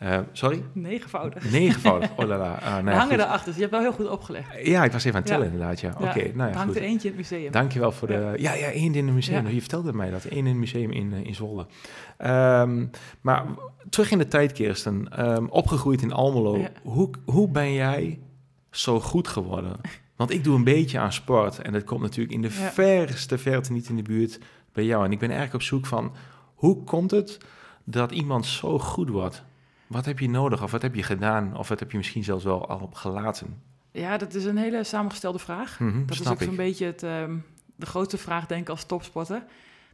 Eh, 0.00 0.18
sorry? 0.32 0.62
Negenvoudig. 0.72 1.50
Negenvoudig. 1.50 2.10
Oh 2.16 2.26
la 2.26 2.36
la. 2.36 2.58
Nou 2.70 2.84
ja, 2.84 2.92
hangen 2.92 3.08
goed. 3.14 3.24
erachter, 3.24 3.44
dus 3.44 3.54
je 3.54 3.60
hebt 3.60 3.72
wel 3.72 3.80
heel 3.80 3.92
goed 3.92 4.08
opgelegd. 4.08 4.66
Ja, 4.66 4.84
ik 4.84 4.92
was 4.92 5.04
even 5.04 5.14
aan 5.16 5.22
het 5.22 5.30
tellen 5.30 5.46
Ja. 5.46 5.52
inderdaad. 5.52 5.80
Ja. 5.80 5.94
Oké, 5.98 6.30
nou 6.34 6.50
ja, 6.50 6.56
hangt 6.56 6.72
goed. 6.72 6.76
er 6.76 6.82
eentje 6.82 7.08
in 7.08 7.16
het 7.16 7.30
museum. 7.30 7.52
Dankjewel 7.52 7.92
voor 7.92 8.08
de... 8.08 8.32
Ja, 8.36 8.54
ja, 8.54 8.66
één 8.66 8.94
in 8.94 9.06
het 9.06 9.14
museum. 9.14 9.46
Ja. 9.46 9.52
Je 9.52 9.60
vertelde 9.60 9.92
mij 9.92 10.10
dat. 10.10 10.24
één 10.24 10.38
in 10.38 10.46
het 10.46 10.56
museum 10.56 10.90
in, 10.90 11.12
eh, 11.12 11.24
in 11.24 11.34
Zwolle. 11.34 11.66
Ehm, 12.16 12.86
maar 13.20 13.44
terug 13.90 14.10
in 14.10 14.18
de 14.18 14.28
tijd, 14.28 14.52
Kirsten. 14.52 15.08
Ehm, 15.16 15.44
opgegroeid 15.44 16.02
in 16.02 16.12
Almelo. 16.12 16.64
Hoe, 16.82 17.10
hoe 17.24 17.48
ben 17.48 17.72
jij 17.72 18.18
zo 18.70 19.00
goed 19.00 19.28
geworden? 19.28 19.76
Want 20.16 20.30
ik 20.30 20.44
doe 20.44 20.56
een 20.56 20.64
beetje 20.64 20.98
aan 20.98 21.12
sport. 21.12 21.58
En 21.62 21.72
dat 21.72 21.84
komt 21.84 22.00
natuurlijk 22.00 22.34
in 22.34 22.42
de 22.42 22.50
verste 22.50 23.38
verte 23.38 23.72
niet 23.72 23.88
in 23.88 23.96
de 23.96 24.02
buurt 24.02 24.38
bij 24.72 24.84
jou. 24.84 25.04
En 25.04 25.12
ik 25.12 25.18
ben 25.18 25.28
eigenlijk 25.28 25.58
op 25.62 25.68
zoek 25.68 25.86
van... 25.86 26.12
Hoe 26.54 26.84
komt 26.84 27.10
het 27.10 27.38
dat 27.84 28.12
iemand 28.12 28.46
zo 28.46 28.78
goed 28.78 29.08
wordt? 29.08 29.42
Wat 29.90 30.04
heb 30.04 30.18
je 30.18 30.28
nodig? 30.28 30.62
Of 30.62 30.70
wat 30.70 30.82
heb 30.82 30.94
je 30.94 31.02
gedaan? 31.02 31.56
Of 31.56 31.68
wat 31.68 31.80
heb 31.80 31.90
je 31.90 31.96
misschien 31.96 32.24
zelfs 32.24 32.44
wel 32.44 32.68
al 32.68 32.78
op 32.78 32.94
gelaten? 32.94 33.62
Ja, 33.90 34.16
dat 34.16 34.34
is 34.34 34.44
een 34.44 34.56
hele 34.56 34.84
samengestelde 34.84 35.38
vraag. 35.38 35.80
Mhm, 35.80 36.06
Dat 36.06 36.20
is 36.20 36.28
ook 36.28 36.42
zo'n 36.42 36.56
beetje 36.56 36.86
het, 36.86 37.02
ehm, 37.02 37.36
de 37.76 37.86
grootste 37.86 38.18
vraag, 38.18 38.46
denk 38.46 38.60
ik, 38.62 38.68
als 38.68 38.84
topsporter. 38.84 39.44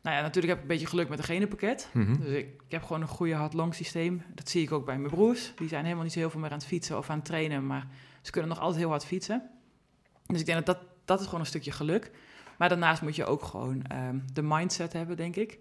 Nou 0.03 0.17
ja, 0.17 0.23
natuurlijk 0.23 0.47
heb 0.47 0.57
ik 0.57 0.63
een 0.63 0.69
beetje 0.69 0.87
geluk 0.87 1.09
met 1.09 1.19
een 1.19 1.25
genenpakket. 1.25 1.89
Mhm. 1.93 2.17
Dus 2.21 2.29
ik, 2.29 2.47
ik 2.67 2.71
heb 2.73 2.83
gewoon 2.83 3.03
een 3.03 3.09
goede 3.09 3.35
hard-long 3.35 3.75
systeem. 3.75 4.23
Dat 4.35 4.49
zie 4.49 4.63
ik 4.63 4.73
ook 4.73 4.85
bij 4.85 4.99
mijn 4.99 5.11
broers. 5.11 5.53
Die 5.57 5.69
zijn 5.69 5.83
helemaal 5.85 6.05
niet 6.05 6.13
zo 6.13 6.19
heel 6.19 6.31
veel 6.31 6.41
meer 6.41 6.51
aan 6.51 6.59
het 6.59 6.67
fietsen 6.67 6.99
of 6.99 7.11
aan 7.11 7.17
het 7.17 7.25
trainen, 7.25 7.67
maar 7.67 7.87
ze 8.23 8.31
kunnen 8.31 8.51
nog 8.51 8.61
altijd 8.61 8.79
heel 8.79 8.89
hard 8.91 9.05
fietsen. 9.05 9.43
Dus 10.27 10.41
ik 10.41 10.47
denk 10.47 10.67
dat 10.67 10.77
dat, 10.77 10.87
dat 11.05 11.19
is 11.21 11.25
gewoon 11.25 11.41
een 11.41 11.47
stukje 11.47 11.73
geluk. 11.73 12.11
Maar 12.59 12.69
daarnaast 12.69 13.03
moet 13.03 13.17
je 13.17 13.25
ook 13.25 13.43
gewoon 13.43 13.83
ehm, 13.83 14.19
de 14.33 14.43
mindset 14.43 14.93
hebben, 14.93 15.17
denk 15.17 15.37
ik. 15.37 15.59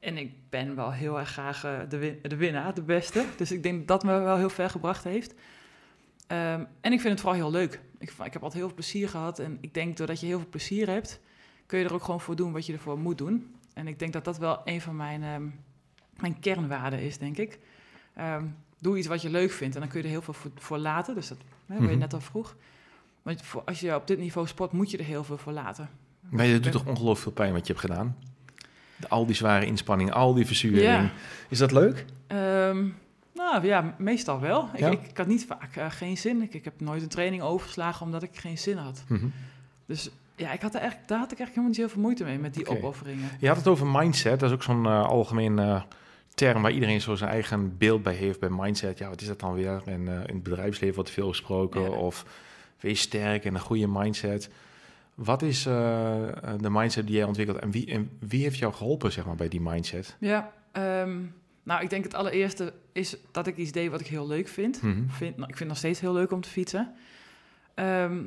En 0.00 0.16
ik 0.16 0.32
ben 0.50 0.74
wel 0.74 0.92
heel 0.92 1.18
erg 1.18 1.28
graag 1.30 1.64
eh, 1.64 1.78
de, 1.88 1.96
win- 1.98 2.18
de 2.22 2.36
winnaar, 2.36 2.74
de 2.74 2.82
beste. 2.82 3.24
Dus 3.36 3.52
ik 3.52 3.62
denk 3.62 3.88
dat 3.88 4.00
dat 4.02 4.10
me 4.10 4.18
wel 4.24 4.36
heel 4.36 4.50
ver 4.50 4.70
gebracht 4.70 5.04
heeft. 5.04 5.34
Ehm, 6.26 6.64
en 6.80 6.92
ik 6.92 7.00
vind 7.00 7.12
het 7.12 7.20
vooral 7.20 7.38
heel 7.40 7.50
leuk. 7.50 7.80
Ik, 7.98 8.10
ik 8.10 8.32
heb 8.32 8.42
altijd 8.42 8.52
heel 8.52 8.66
veel 8.66 8.74
plezier 8.74 9.08
gehad. 9.08 9.38
En 9.38 9.58
ik 9.60 9.74
denk 9.74 9.96
doordat 9.96 10.20
je 10.20 10.26
heel 10.26 10.38
veel 10.38 10.48
plezier 10.48 10.88
hebt, 10.88 11.20
kun 11.66 11.78
je 11.78 11.84
er 11.84 11.94
ook 11.94 12.02
gewoon 12.04 12.20
voor 12.20 12.36
doen 12.36 12.52
wat 12.52 12.66
je 12.66 12.72
ervoor 12.72 12.98
moet 12.98 13.18
doen. 13.18 13.54
En 13.74 13.86
ik 13.88 13.98
denk 13.98 14.12
dat 14.12 14.24
dat 14.24 14.38
wel 14.38 14.60
een 14.64 14.80
van 14.80 14.96
mijn, 14.96 15.22
ehm, 15.22 15.46
mijn 16.20 16.40
kernwaarden 16.40 17.00
is, 17.00 17.18
denk 17.18 17.36
ik. 17.36 17.58
Ehm, 18.14 18.44
doe 18.78 18.98
iets 18.98 19.06
wat 19.06 19.22
je 19.22 19.30
leuk 19.30 19.50
vindt 19.50 19.74
en 19.74 19.80
dan 19.80 19.90
kun 19.90 19.98
je 19.98 20.04
er 20.04 20.10
heel 20.12 20.22
veel 20.22 20.34
voor, 20.34 20.50
voor 20.54 20.78
laten. 20.78 21.14
Dus 21.14 21.28
dat 21.28 21.38
hè, 21.66 21.74
je 21.74 21.80
Mhm. 21.80 21.98
net 21.98 22.14
al 22.14 22.20
vroeg. 22.20 22.56
Want 23.22 23.42
voor, 23.42 23.62
als 23.64 23.80
je 23.80 23.94
op 23.94 24.06
dit 24.06 24.18
niveau 24.18 24.46
sport, 24.46 24.72
moet 24.72 24.90
je 24.90 24.98
er 24.98 25.04
heel 25.04 25.24
veel 25.24 25.38
voor 25.38 25.52
laten. 25.52 25.88
Maar 26.30 26.46
je 26.46 26.60
doet 26.60 26.72
toch 26.72 26.86
ongelooflijk 26.86 27.20
veel 27.22 27.32
pijn 27.32 27.52
wat 27.52 27.66
je 27.66 27.72
hebt 27.72 27.84
gedaan? 27.84 28.16
Al 29.08 29.26
die 29.26 29.34
zware 29.34 29.66
inspanning, 29.66 30.12
al 30.12 30.34
die 30.34 30.46
verzuring. 30.46 30.82
Ja. 30.82 31.10
Is 31.48 31.58
dat 31.58 31.72
leuk? 31.72 32.04
Ehm, 32.26 32.86
nou 33.34 33.66
ja, 33.66 33.94
meestal 33.98 34.40
wel. 34.40 34.68
Ik, 34.72 34.78
Ja? 34.80 34.90
ik, 34.90 35.02
ik 35.10 35.16
had 35.16 35.26
niet 35.26 35.46
vaak 35.46 35.76
eh, 35.76 35.90
geen 35.90 36.16
zin. 36.16 36.42
Ik, 36.42 36.54
ik 36.54 36.64
heb 36.64 36.80
nooit 36.80 37.02
een 37.02 37.08
training 37.08 37.42
overgeslagen 37.42 38.06
omdat 38.06 38.22
ik 38.22 38.30
geen 38.32 38.58
zin 38.58 38.76
had. 38.76 39.04
Mhm. 39.08 39.26
Dus 39.86 40.10
ja, 40.36 40.52
ik 40.52 40.62
had 40.62 40.74
er 40.74 40.80
eigenlijk, 40.80 41.08
daar 41.08 41.18
had 41.18 41.32
ik 41.32 41.38
eigenlijk 41.38 41.48
helemaal 41.48 41.68
niet 41.68 41.76
heel 41.76 41.88
veel 41.88 42.00
moeite 42.02 42.24
mee 42.24 42.38
met 42.38 42.54
die 42.54 42.68
opofferingen. 42.68 43.30
Je 43.38 43.48
had 43.48 43.56
het 43.56 43.66
over 43.66 43.86
mindset. 43.86 44.40
Dat 44.40 44.48
is 44.48 44.54
ook 44.54 44.62
zo'n 44.62 44.86
eh, 44.86 45.06
algemeen 45.06 45.58
eh, 45.58 45.82
term 46.34 46.62
waar 46.62 46.72
iedereen 46.72 47.00
zo 47.00 47.14
zijn 47.14 47.30
eigen 47.30 47.78
beeld 47.78 48.02
bij 48.02 48.14
heeft 48.14 48.40
bij 48.40 48.50
mindset. 48.52 48.98
Ja, 48.98 49.08
wat 49.08 49.20
is 49.20 49.26
dat 49.26 49.40
dan 49.40 49.54
weer? 49.54 49.82
En 49.84 50.00
in 50.08 50.34
het 50.34 50.42
bedrijfsleven 50.42 50.94
wordt 50.94 51.10
veel 51.10 51.28
gesproken. 51.28 51.80
Ja. 51.82 51.88
Of 51.88 52.24
wees 52.80 53.00
sterk 53.00 53.44
en 53.44 53.54
een 53.54 53.60
goede 53.60 53.86
mindset. 53.88 54.50
Wat 55.18 55.42
is 55.42 55.66
eh, 55.66 56.28
eh, 56.28 56.60
de 56.60 56.70
mindset 56.70 57.06
die 57.06 57.16
jij 57.16 57.24
ontwikkelt 57.24 57.58
en 57.58 57.70
wie, 57.70 57.90
en 57.90 58.10
wie 58.20 58.42
heeft 58.42 58.58
jou 58.58 58.72
geholpen 58.72 59.12
zeg 59.12 59.26
maar, 59.26 59.36
bij 59.36 59.48
die 59.48 59.60
mindset? 59.60 60.16
Ja, 60.20 60.52
ehm, 60.72 61.22
nou 61.62 61.82
ik 61.82 61.90
denk 61.90 62.04
het 62.04 62.14
allereerste 62.14 62.72
is 62.92 63.16
dat 63.30 63.46
ik 63.46 63.56
iets 63.56 63.72
deed 63.72 63.90
wat 63.90 64.00
ik 64.00 64.06
heel 64.06 64.26
leuk 64.26 64.48
vind. 64.48 64.82
Mhm. 64.82 65.08
vind 65.08 65.36
nou, 65.36 65.48
ik 65.48 65.56
vind 65.56 65.58
het 65.58 65.68
nog 65.68 65.76
steeds 65.76 66.00
heel 66.00 66.12
leuk 66.12 66.32
om 66.32 66.40
te 66.40 66.48
fietsen. 66.48 66.94
Ehm, 67.74 68.22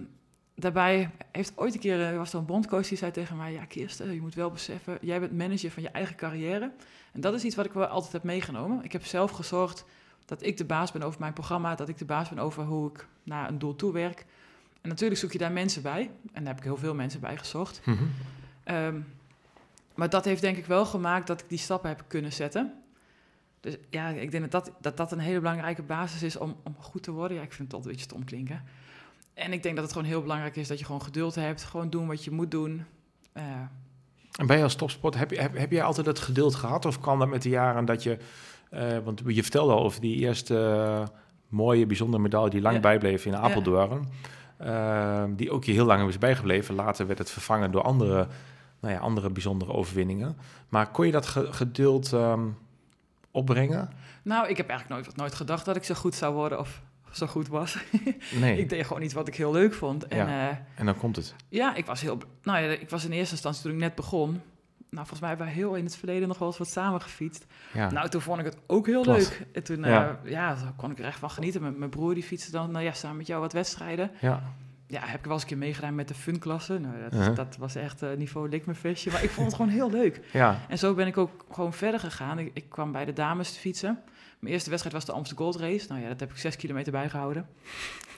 daarbij 0.56 1.10
heeft 1.32 1.54
ooit 1.56 1.74
een 1.74 1.80
keer, 1.80 2.00
er 2.00 2.18
was 2.18 2.34
er 2.34 2.40
een 2.40 2.46
bondcoach 2.46 2.88
die 2.88 2.98
zei 2.98 3.12
tegen 3.12 3.38
mij... 3.38 3.52
Ja, 3.52 3.66
Kirsten, 3.66 4.14
je 4.14 4.22
moet 4.22 4.36
wel 4.36 4.52
beseffen, 4.52 4.98
jij 5.02 5.20
bent 5.20 5.38
manager 5.38 5.72
van 5.72 5.84
je 5.84 5.90
eigen 5.90 6.16
carrière. 6.16 6.72
En 7.14 7.22
dat 7.22 7.34
is 7.34 7.44
iets 7.44 7.56
wat 7.56 7.66
ik 7.66 7.74
wel 7.74 7.86
altijd 7.86 8.12
heb 8.12 8.24
meegenomen. 8.24 8.84
Ik 8.84 8.92
heb 8.92 9.06
zelf 9.06 9.32
gezorgd 9.32 9.86
dat 10.26 10.46
ik 10.46 10.58
de 10.58 10.66
baas 10.66 10.92
ben 10.92 11.02
over 11.04 11.20
mijn 11.20 11.34
programma... 11.34 11.76
dat 11.76 11.90
ik 11.90 11.98
de 11.98 12.06
baas 12.06 12.30
ben 12.30 12.40
over 12.40 12.64
hoe 12.64 12.90
ik 12.90 13.08
naar 13.24 13.50
een 13.50 13.60
doel 13.60 13.76
toe 13.76 13.94
werk. 13.94 14.26
En 14.82 14.90
natuurlijk 14.90 15.20
zoek 15.20 15.32
je 15.32 15.38
daar 15.38 15.52
mensen 15.52 15.82
bij. 15.82 16.12
En 16.34 16.44
daar 16.44 16.54
heb 16.54 16.58
ik 16.58 16.64
heel 16.64 16.78
veel 16.78 16.94
mensen 16.94 17.20
bij 17.20 17.38
gezocht. 17.38 17.82
Mhm. 17.86 18.04
Ehm, 18.64 19.00
maar 19.96 20.10
dat 20.10 20.26
heeft 20.26 20.42
denk 20.42 20.58
ik 20.58 20.66
wel 20.66 20.86
gemaakt 20.86 21.28
dat 21.28 21.42
ik 21.42 21.50
die 21.50 21.58
stappen 21.58 21.90
heb 21.90 22.04
kunnen 22.08 22.34
zetten. 22.34 22.74
Dus 23.60 23.78
ja, 23.90 24.08
ik 24.08 24.32
denk 24.32 24.52
dat 24.52 24.66
dat, 24.66 24.76
dat, 24.82 24.98
dat 24.98 25.12
een 25.12 25.20
hele 25.20 25.40
belangrijke 25.40 25.84
basis 25.84 26.24
is 26.24 26.38
om, 26.38 26.56
om 26.64 26.76
goed 26.80 27.04
te 27.04 27.12
worden. 27.12 27.38
Ja, 27.38 27.44
ik 27.44 27.54
vind 27.54 27.72
het 27.72 27.74
altijd 27.74 27.94
een 27.94 28.00
beetje 28.00 28.16
stom 28.16 28.26
klinken. 28.26 28.64
En 29.34 29.54
ik 29.54 29.64
denk 29.64 29.76
dat 29.76 29.84
het 29.84 29.94
gewoon 29.94 30.08
heel 30.08 30.22
belangrijk 30.22 30.56
is 30.56 30.68
dat 30.68 30.80
je 30.80 30.86
gewoon 30.86 31.02
geduld 31.02 31.36
hebt. 31.36 31.64
Gewoon 31.64 31.90
doen 31.90 32.08
wat 32.08 32.24
je 32.24 32.32
moet 32.32 32.52
doen. 32.52 32.86
Uh, 33.34 33.44
en 34.40 34.48
bij 34.48 34.58
je 34.58 34.64
als 34.64 34.76
topsport, 34.76 35.16
heb, 35.16 35.32
je, 35.32 35.42
heb, 35.42 35.58
heb 35.58 35.72
jij 35.72 35.84
altijd 35.84 36.06
het 36.06 36.20
geduld 36.20 36.56
gehad? 36.56 36.86
Of 36.86 37.00
kwam 37.00 37.20
dat 37.20 37.28
met 37.28 37.42
de 37.42 37.50
jaren 37.50 37.86
dat 37.86 38.04
je... 38.04 38.18
Uh, 38.74 38.98
want 39.04 39.22
je 39.26 39.42
vertelde 39.42 39.74
al 39.74 39.84
over 39.84 40.02
die 40.02 40.16
eerste 40.16 40.54
uh, 40.54 41.08
mooie, 41.48 41.86
bijzondere 41.86 42.24
medaille 42.24 42.50
die 42.50 42.62
lang 42.62 42.76
ja. 42.76 42.82
bijbleef 42.82 43.26
in 43.26 43.36
Apeldoorn. 43.36 43.90
Ja. 44.02 44.30
Die 45.36 45.52
ook 45.52 45.64
je 45.64 45.72
heel 45.72 45.86
lang 45.86 46.08
is 46.08 46.18
bijgebleven. 46.18 46.76
Later 46.76 47.08
werd 47.08 47.20
het 47.20 47.32
vervangen 47.32 47.72
door 47.72 47.82
andere, 47.82 48.28
nou 48.80 48.94
ja, 48.94 49.00
andere 49.00 49.30
bijzondere 49.30 49.74
overwinningen. 49.74 50.38
Maar 50.70 50.92
kon 50.92 51.06
je 51.06 51.12
dat 51.12 51.26
ge 51.26 51.54
geduld 51.54 52.12
um, 52.12 52.58
opbrengen? 53.32 53.90
Nou, 54.24 54.48
ik 54.48 54.58
heb 54.58 54.70
eigenlijk 54.70 55.02
nooit, 55.02 55.16
nooit 55.18 55.36
gedacht 55.36 55.66
dat 55.66 55.76
ik 55.76 55.84
zo 55.84 55.94
goed 55.94 56.16
zou 56.16 56.34
worden 56.34 56.60
of 56.60 56.82
zo 57.12 57.28
goed 57.28 57.48
was. 57.48 57.78
Nee. 58.40 58.58
ik 58.58 58.70
deed 58.70 58.86
gewoon 58.86 59.02
iets 59.02 59.14
wat 59.14 59.28
ik 59.28 59.36
heel 59.36 59.52
leuk 59.52 59.74
vond. 59.74 60.08
En, 60.08 60.18
ja. 60.18 60.50
uh, 60.50 60.58
en 60.76 60.86
dan 60.86 60.98
komt 60.98 61.16
het. 61.16 61.36
Ja, 61.50 61.76
ik 61.76 61.86
was 61.86 62.02
heel. 62.02 62.18
Nou 62.44 62.64
ja, 62.64 62.70
ik 62.70 62.90
was 62.90 63.06
in 63.06 63.12
eerste 63.12 63.34
instantie 63.34 63.62
toen 63.62 63.72
ik 63.72 63.78
net 63.78 63.96
begon. 63.96 64.42
Nou, 64.92 65.06
volgens 65.08 65.20
mij 65.20 65.30
hebben 65.30 65.48
we 65.48 65.54
heel 65.54 65.76
in 65.76 65.86
het 65.86 65.96
verleden 65.96 66.28
nog 66.28 66.38
wel 66.38 66.48
eens 66.48 66.58
wat 66.58 66.70
samen 66.70 67.02
gefietst. 67.02 67.46
Ja. 67.74 67.92
Nou, 67.92 68.10
toen 68.10 68.22
vond 68.22 68.40
ik 68.40 68.46
het 68.46 68.58
ook 68.68 68.86
heel 68.86 69.06
leuk. 69.06 69.46
En 69.54 69.64
toen, 69.64 69.84
ja. 69.84 70.20
Uh, 70.24 70.32
ja, 70.32 70.58
kon 70.76 70.92
ik 70.92 71.00
er 71.00 71.06
echt 71.06 71.20
van 71.20 71.30
genieten. 71.30 71.62
Met 71.62 71.78
mijn 71.78 71.90
broer 71.90 72.14
die 72.14 72.24
fietste 72.24 72.52
dan, 72.52 72.72
nou 72.72 72.84
ja, 72.84 72.94
samen 72.94 73.18
met 73.18 73.28
jou 73.28 73.42
wat 73.42 73.54
wedstrijden. 73.54 74.12
Ja. 74.22 74.44
Ja, 74.88 75.02
heb 75.06 75.20
ik 75.20 75.26
wel 75.26 75.34
eens 75.34 75.42
een 75.42 75.48
keer 75.48 75.58
meegedaan 75.58 75.96
met 75.96 76.08
de 76.08 76.14
funklasse. 76.14 76.80
Nou, 76.80 77.02
dat, 77.02 77.14
uh 77.14 77.26
-huh. 77.26 77.36
dat 77.36 77.58
was 77.58 77.76
echt 77.76 78.04
uh, 78.04 78.10
niveau 78.18 78.50
likmefestje. 78.50 79.12
Maar 79.12 79.24
ik 79.24 79.30
vond 79.30 79.48
het 79.48 79.56
gewoon 79.56 79.72
heel 79.72 79.92
leuk. 79.92 80.22
Ja. 80.34 80.60
En 80.70 80.78
zo 80.78 80.94
ben 80.94 81.08
ik 81.08 81.18
ook 81.18 81.46
gewoon 81.52 81.74
verder 81.74 82.00
gegaan. 82.00 82.40
Ik, 82.40 82.52
ik 82.54 82.70
kwam 82.70 82.92
bij 82.92 83.06
de 83.06 83.14
dames 83.14 83.54
te 83.54 83.60
fietsen. 83.60 84.00
Mijn 84.40 84.54
eerste 84.54 84.70
wedstrijd 84.70 84.96
was 84.96 85.06
de 85.06 85.12
Amsterdam 85.12 85.46
Gold 85.46 85.62
Race. 85.62 85.86
Nou 85.88 86.02
ja, 86.02 86.08
dat 86.08 86.20
heb 86.20 86.32
ik 86.32 86.38
zes 86.38 86.56
kilometer 86.56 86.92
bijgehouden. 86.92 87.48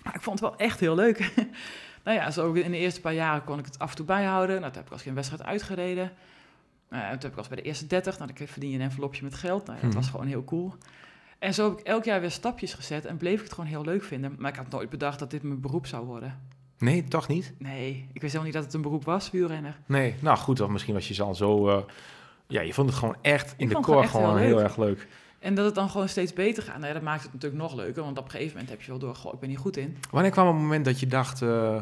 Maar 0.04 0.16
ik 0.16 0.22
vond 0.22 0.40
het 0.40 0.50
wel 0.50 0.60
echt 0.60 0.80
heel 0.80 0.96
leuk. 0.96 1.34
nou 2.04 2.18
ja, 2.18 2.32
zo 2.32 2.52
in 2.52 2.72
de 2.72 2.78
eerste 2.78 3.02
paar 3.02 3.14
jaren 3.14 3.44
kon 3.44 3.60
ik 3.60 3.66
het 3.66 3.80
af 3.80 3.90
en 3.90 3.96
toe 3.96 4.06
bijhouden. 4.06 4.60
Nou, 4.60 4.68
toen 4.68 4.78
heb 4.78 4.86
ik 4.86 4.94
als 4.94 5.02
geen 5.02 5.16
wedstrijd 5.16 5.44
uitgereden. 5.44 6.12
Uh, 6.94 7.00
toen 7.00 7.20
heb 7.20 7.32
ik 7.32 7.38
als 7.38 7.48
bij 7.48 7.58
de 7.58 7.64
eerste 7.64 7.88
30. 7.88 8.20
Nou, 8.20 8.32
dan 8.34 8.48
verdien 8.48 8.70
je 8.70 8.76
een 8.76 8.82
envelopje 8.82 9.24
met 9.24 9.36
geld. 9.36 9.66
Nou, 9.66 9.78
ja, 9.78 9.86
dat 9.86 9.94
was 9.94 10.10
gewoon 10.10 10.28
heel 10.28 10.44
cool. 10.44 10.74
En 11.40 11.54
zo 11.54 11.70
heb 11.70 11.80
ik 11.80 11.86
elk 11.86 12.04
jaar 12.04 12.22
weer 12.22 12.32
stapjes 12.32 12.74
gezet 12.74 13.06
en 13.06 13.18
bleef 13.18 13.38
ik 13.38 13.44
het 13.44 13.54
gewoon 13.54 13.70
heel 13.70 13.84
leuk 13.84 14.04
vinden. 14.04 14.36
Maar 14.38 14.52
ik 14.52 14.58
had 14.58 14.70
nooit 14.70 14.90
bedacht 14.90 15.20
dat 15.20 15.32
dit 15.32 15.44
mijn 15.44 15.62
beroep 15.62 15.86
zou 15.86 16.06
worden. 16.06 16.40
Nee, 16.78 17.04
toch 17.04 17.28
niet? 17.28 17.54
Nee, 17.58 18.08
ik 18.14 18.22
wist 18.22 18.34
helemaal 18.34 18.44
niet 18.44 18.54
dat 18.54 18.64
het 18.64 18.74
een 18.74 18.82
beroep 18.82 19.06
was, 19.06 19.32
wielrenner. 19.32 19.80
Nee, 19.86 20.16
nou 20.20 20.38
goed, 20.38 20.60
of 20.62 20.70
misschien 20.70 20.94
was 20.94 21.08
je 21.08 21.24
al 21.24 21.36
zo... 21.36 21.70
Uh, 21.70 21.78
ja, 22.48 22.62
je 22.62 22.74
vond 22.74 22.90
het 22.90 22.98
gewoon 22.98 23.16
echt 23.22 23.54
in 23.58 23.70
ik 23.70 23.76
de 23.76 23.82
core 23.82 24.08
gewoon, 24.08 24.24
gewoon 24.26 24.38
heel, 24.38 24.48
heel 24.48 24.62
erg 24.62 24.78
leuk. 24.78 25.08
En 25.40 25.56
dat 25.56 25.66
het 25.66 25.76
dan 25.76 25.90
gewoon 25.90 26.10
steeds 26.10 26.34
beter 26.34 26.64
gaat. 26.64 26.76
Nou 26.76 26.88
ja, 26.88 26.94
dat 26.94 27.02
maakt 27.02 27.24
het 27.24 27.34
natuurlijk 27.34 27.62
nog 27.62 27.76
leuker. 27.76 28.04
Want 28.04 28.18
op 28.18 28.26
een 28.26 28.32
gegeven 28.32 28.52
moment 28.52 28.70
heb 28.70 28.82
je 28.82 28.90
wel 28.90 29.00
door, 29.00 29.16
goh, 29.16 29.34
ik 29.34 29.40
ben 29.40 29.50
hier 29.50 29.58
goed 29.58 29.78
in. 29.78 29.98
Wanneer 30.12 30.32
kwam 30.32 30.48
het 30.48 30.56
moment 30.56 30.86
dat 30.86 31.00
je 31.00 31.08
dacht, 31.08 31.42
uh, 31.42 31.82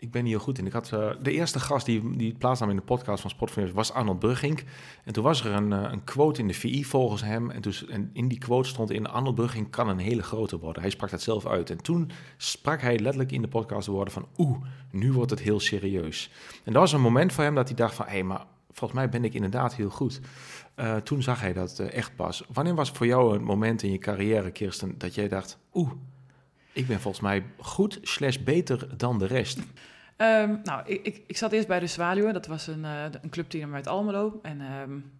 ik 0.00 0.10
ben 0.10 0.24
hier 0.24 0.40
goed 0.40 0.58
in? 0.58 0.66
Ik 0.66 0.72
had 0.72 0.90
uh, 0.94 1.10
de 1.22 1.30
eerste 1.30 1.60
gast 1.60 1.86
die, 1.86 2.16
die 2.16 2.34
plaatsnam 2.34 2.70
in 2.70 2.76
de 2.76 2.82
podcast 2.82 3.20
van 3.20 3.30
Sportfilms 3.30 3.72
was 3.72 3.92
Arnold 3.92 4.18
Brugging. 4.18 4.64
En 5.04 5.12
toen 5.12 5.24
was 5.24 5.44
er 5.44 5.52
een, 5.52 5.70
uh, 5.70 5.88
een 5.90 6.04
quote 6.04 6.40
in 6.40 6.46
de 6.46 6.54
VI 6.54 6.84
volgens 6.84 7.22
hem. 7.22 7.50
En, 7.50 7.60
toen, 7.60 7.72
en 7.88 8.10
in 8.12 8.28
die 8.28 8.38
quote 8.38 8.68
stond 8.68 8.90
in, 8.90 9.06
Arnold 9.06 9.34
Brugging 9.34 9.70
kan 9.70 9.88
een 9.88 9.98
hele 9.98 10.22
grote 10.22 10.58
worden. 10.58 10.82
Hij 10.82 10.90
sprak 10.90 11.10
dat 11.10 11.22
zelf 11.22 11.46
uit. 11.46 11.70
En 11.70 11.82
toen 11.82 12.10
sprak 12.36 12.80
hij 12.80 12.98
letterlijk 12.98 13.32
in 13.32 13.42
de 13.42 13.48
podcast 13.48 13.86
de 13.86 13.92
woorden 13.92 14.12
van, 14.12 14.26
oeh, 14.36 14.58
nu 14.90 15.12
wordt 15.12 15.30
het 15.30 15.40
heel 15.40 15.60
serieus. 15.60 16.30
En 16.64 16.72
dat 16.72 16.82
was 16.82 16.92
een 16.92 17.00
moment 17.00 17.32
voor 17.32 17.44
hem 17.44 17.54
dat 17.54 17.68
hij 17.68 17.76
dacht 17.76 17.94
van, 17.94 18.06
hé, 18.06 18.12
hey, 18.12 18.22
maar 18.22 18.46
volgens 18.70 19.00
mij 19.00 19.08
ben 19.08 19.24
ik 19.24 19.34
inderdaad 19.34 19.74
heel 19.74 19.90
goed. 19.90 20.20
Uh, 20.76 20.96
toen 20.96 21.22
zag 21.22 21.40
hij 21.40 21.52
dat 21.52 21.78
echt 21.78 22.16
pas. 22.16 22.44
Wanneer 22.52 22.74
was 22.74 22.90
voor 22.90 23.06
jou 23.06 23.34
een 23.34 23.44
moment 23.44 23.82
in 23.82 23.92
je 23.92 23.98
carrière, 23.98 24.50
Kirsten, 24.50 24.94
dat 24.98 25.14
jij 25.14 25.28
dacht... 25.28 25.58
oeh, 25.72 25.90
ik 26.72 26.86
ben 26.86 27.00
volgens 27.00 27.22
mij 27.22 27.44
goed 27.58 27.98
slash 28.02 28.36
beter 28.36 28.96
dan 28.96 29.18
de 29.18 29.26
rest? 29.26 29.58
Um, 29.58 30.60
nou, 30.64 30.82
ik, 30.86 31.06
ik, 31.06 31.22
ik, 31.26 31.36
zat 31.36 31.52
eerst 31.52 31.68
bij 31.68 31.80
de 31.80 31.86
Zwaluwen. 31.86 32.32
Dat 32.32 32.46
was 32.46 32.66
een, 32.66 32.84
uh, 32.84 33.04
een 33.22 33.30
clubteam 33.30 33.74
uit 33.74 33.86
Almelo. 33.86 34.38
En 34.42 34.60
um, 34.60 35.12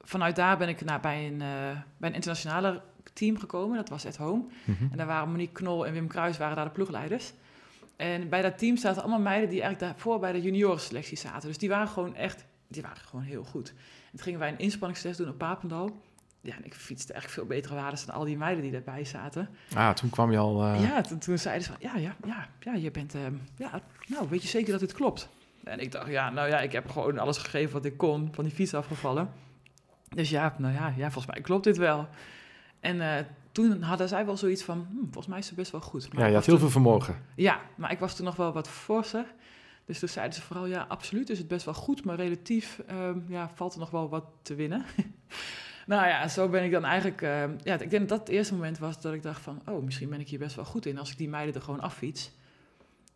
vanuit 0.00 0.36
daar 0.36 0.58
ben 0.58 0.68
ik 0.68 0.84
nou, 0.84 1.00
bij, 1.00 1.26
een, 1.26 1.38
bij 1.96 2.08
een 2.08 2.14
internationale 2.14 2.82
team 3.12 3.38
gekomen. 3.38 3.76
Dat 3.76 3.88
was 3.88 4.06
At 4.06 4.16
Home. 4.16 4.44
Mm 4.64 4.74
-hmm. 4.78 4.88
En 4.90 4.96
daar 4.96 5.06
waren 5.06 5.30
Monique 5.30 5.52
Knol 5.52 5.86
en 5.86 5.92
Wim 5.92 6.06
Kruis 6.06 6.38
waren 6.38 6.56
daar 6.56 6.64
de 6.64 6.70
ploegleiders. 6.70 7.32
En 7.96 8.28
bij 8.28 8.42
dat 8.42 8.58
team 8.58 8.76
zaten 8.76 9.02
allemaal 9.02 9.20
meiden 9.20 9.48
die 9.50 9.62
eigenlijk 9.62 9.92
daarvoor 9.92 10.18
bij 10.18 10.32
de 10.32 10.42
juniorenselectie 10.42 11.16
zaten. 11.16 11.48
Dus 11.48 11.58
die 11.58 11.68
waren 11.68 11.88
gewoon 11.88 12.14
echt, 12.14 12.44
die 12.68 12.82
waren 12.82 13.02
gewoon 13.04 13.24
heel 13.24 13.44
goed. 13.44 13.68
En 13.68 14.10
toen 14.10 14.20
gingen 14.20 14.38
wij 14.38 14.48
een 14.48 14.58
inspanningstest 14.58 15.18
doen 15.18 15.28
op 15.28 15.38
Papendal. 15.38 16.02
Ja, 16.48 16.54
ik 16.62 16.74
fietste 16.74 17.12
echt 17.12 17.30
veel 17.30 17.44
betere 17.44 17.74
waarden 17.74 18.06
dan 18.06 18.14
al 18.14 18.24
die 18.24 18.36
meiden 18.36 18.62
die 18.62 18.74
erbij 18.74 19.04
zaten. 19.04 19.48
Ah, 19.74 19.90
toen 19.90 20.10
kwam 20.10 20.30
je 20.30 20.38
al... 20.38 20.64
Uh... 20.64 20.82
Ja, 20.82 21.00
toen, 21.00 21.18
toen 21.18 21.38
zeiden 21.38 21.64
ze 21.64 21.70
van, 21.70 21.80
ja, 21.80 21.96
ja, 21.96 22.16
ja, 22.26 22.48
ja, 22.60 22.74
je 22.74 22.90
bent... 22.90 23.14
Uh, 23.14 23.22
ja, 23.56 23.80
nou, 24.06 24.28
weet 24.28 24.42
je 24.42 24.48
zeker 24.48 24.70
dat 24.70 24.80
dit 24.80 24.92
klopt? 24.92 25.28
En 25.64 25.80
ik 25.80 25.92
dacht, 25.92 26.08
ja, 26.10 26.30
nou 26.30 26.48
ja, 26.48 26.60
ik 26.60 26.72
heb 26.72 26.90
gewoon 26.90 27.18
alles 27.18 27.38
gegeven 27.38 27.72
wat 27.72 27.84
ik 27.84 27.96
kon, 27.96 28.28
van 28.32 28.44
die 28.44 28.52
fiets 28.52 28.74
afgevallen. 28.74 29.30
Dus 30.08 30.30
ja, 30.30 30.54
nou 30.58 30.74
ja, 30.74 30.92
ja 30.96 31.10
volgens 31.10 31.34
mij 31.34 31.42
klopt 31.42 31.64
dit 31.64 31.76
wel. 31.76 32.08
En 32.80 32.96
uh, 32.96 33.14
toen 33.52 33.82
hadden 33.82 34.08
zij 34.08 34.26
wel 34.26 34.36
zoiets 34.36 34.62
van, 34.62 34.86
hm, 34.90 34.98
volgens 35.00 35.26
mij 35.26 35.38
is 35.38 35.46
ze 35.46 35.54
best 35.54 35.70
wel 35.70 35.80
goed. 35.80 36.12
Maar 36.12 36.22
ja, 36.22 36.28
je 36.28 36.34
had 36.34 36.46
heel 36.46 36.54
toen, 36.54 36.62
veel 36.62 36.82
vermogen. 36.82 37.16
Ja, 37.34 37.60
maar 37.74 37.92
ik 37.92 37.98
was 37.98 38.16
toen 38.16 38.24
nog 38.24 38.36
wel 38.36 38.52
wat 38.52 38.68
forser. 38.68 39.24
Dus 39.84 39.98
toen 39.98 40.08
zeiden 40.08 40.34
ze 40.34 40.42
vooral, 40.42 40.66
ja, 40.66 40.86
absoluut 40.88 41.30
is 41.30 41.38
het 41.38 41.48
best 41.48 41.64
wel 41.64 41.74
goed, 41.74 42.04
maar 42.04 42.16
relatief 42.16 42.80
um, 42.90 43.24
ja, 43.28 43.50
valt 43.54 43.72
er 43.72 43.78
nog 43.78 43.90
wel 43.90 44.08
wat 44.08 44.24
te 44.42 44.54
winnen. 44.54 44.84
nou 45.88 46.06
ja, 46.06 46.28
zo 46.28 46.48
ben 46.48 46.64
ik 46.64 46.70
dan 46.70 46.84
eigenlijk, 46.84 47.22
uh, 47.22 47.44
ja, 47.62 47.78
ik 47.78 47.90
denk 47.90 47.90
dat 47.90 48.08
dat 48.08 48.18
het 48.18 48.28
eerste 48.28 48.54
moment 48.54 48.78
was 48.78 49.00
dat 49.00 49.14
ik 49.14 49.22
dacht 49.22 49.40
van, 49.40 49.62
oh, 49.66 49.84
misschien 49.84 50.08
ben 50.08 50.20
ik 50.20 50.28
hier 50.28 50.38
best 50.38 50.56
wel 50.56 50.64
goed 50.64 50.86
in 50.86 50.98
als 50.98 51.10
ik 51.10 51.18
die 51.18 51.28
meiden 51.28 51.54
er 51.54 51.62
gewoon 51.62 51.80
affiets. 51.80 52.30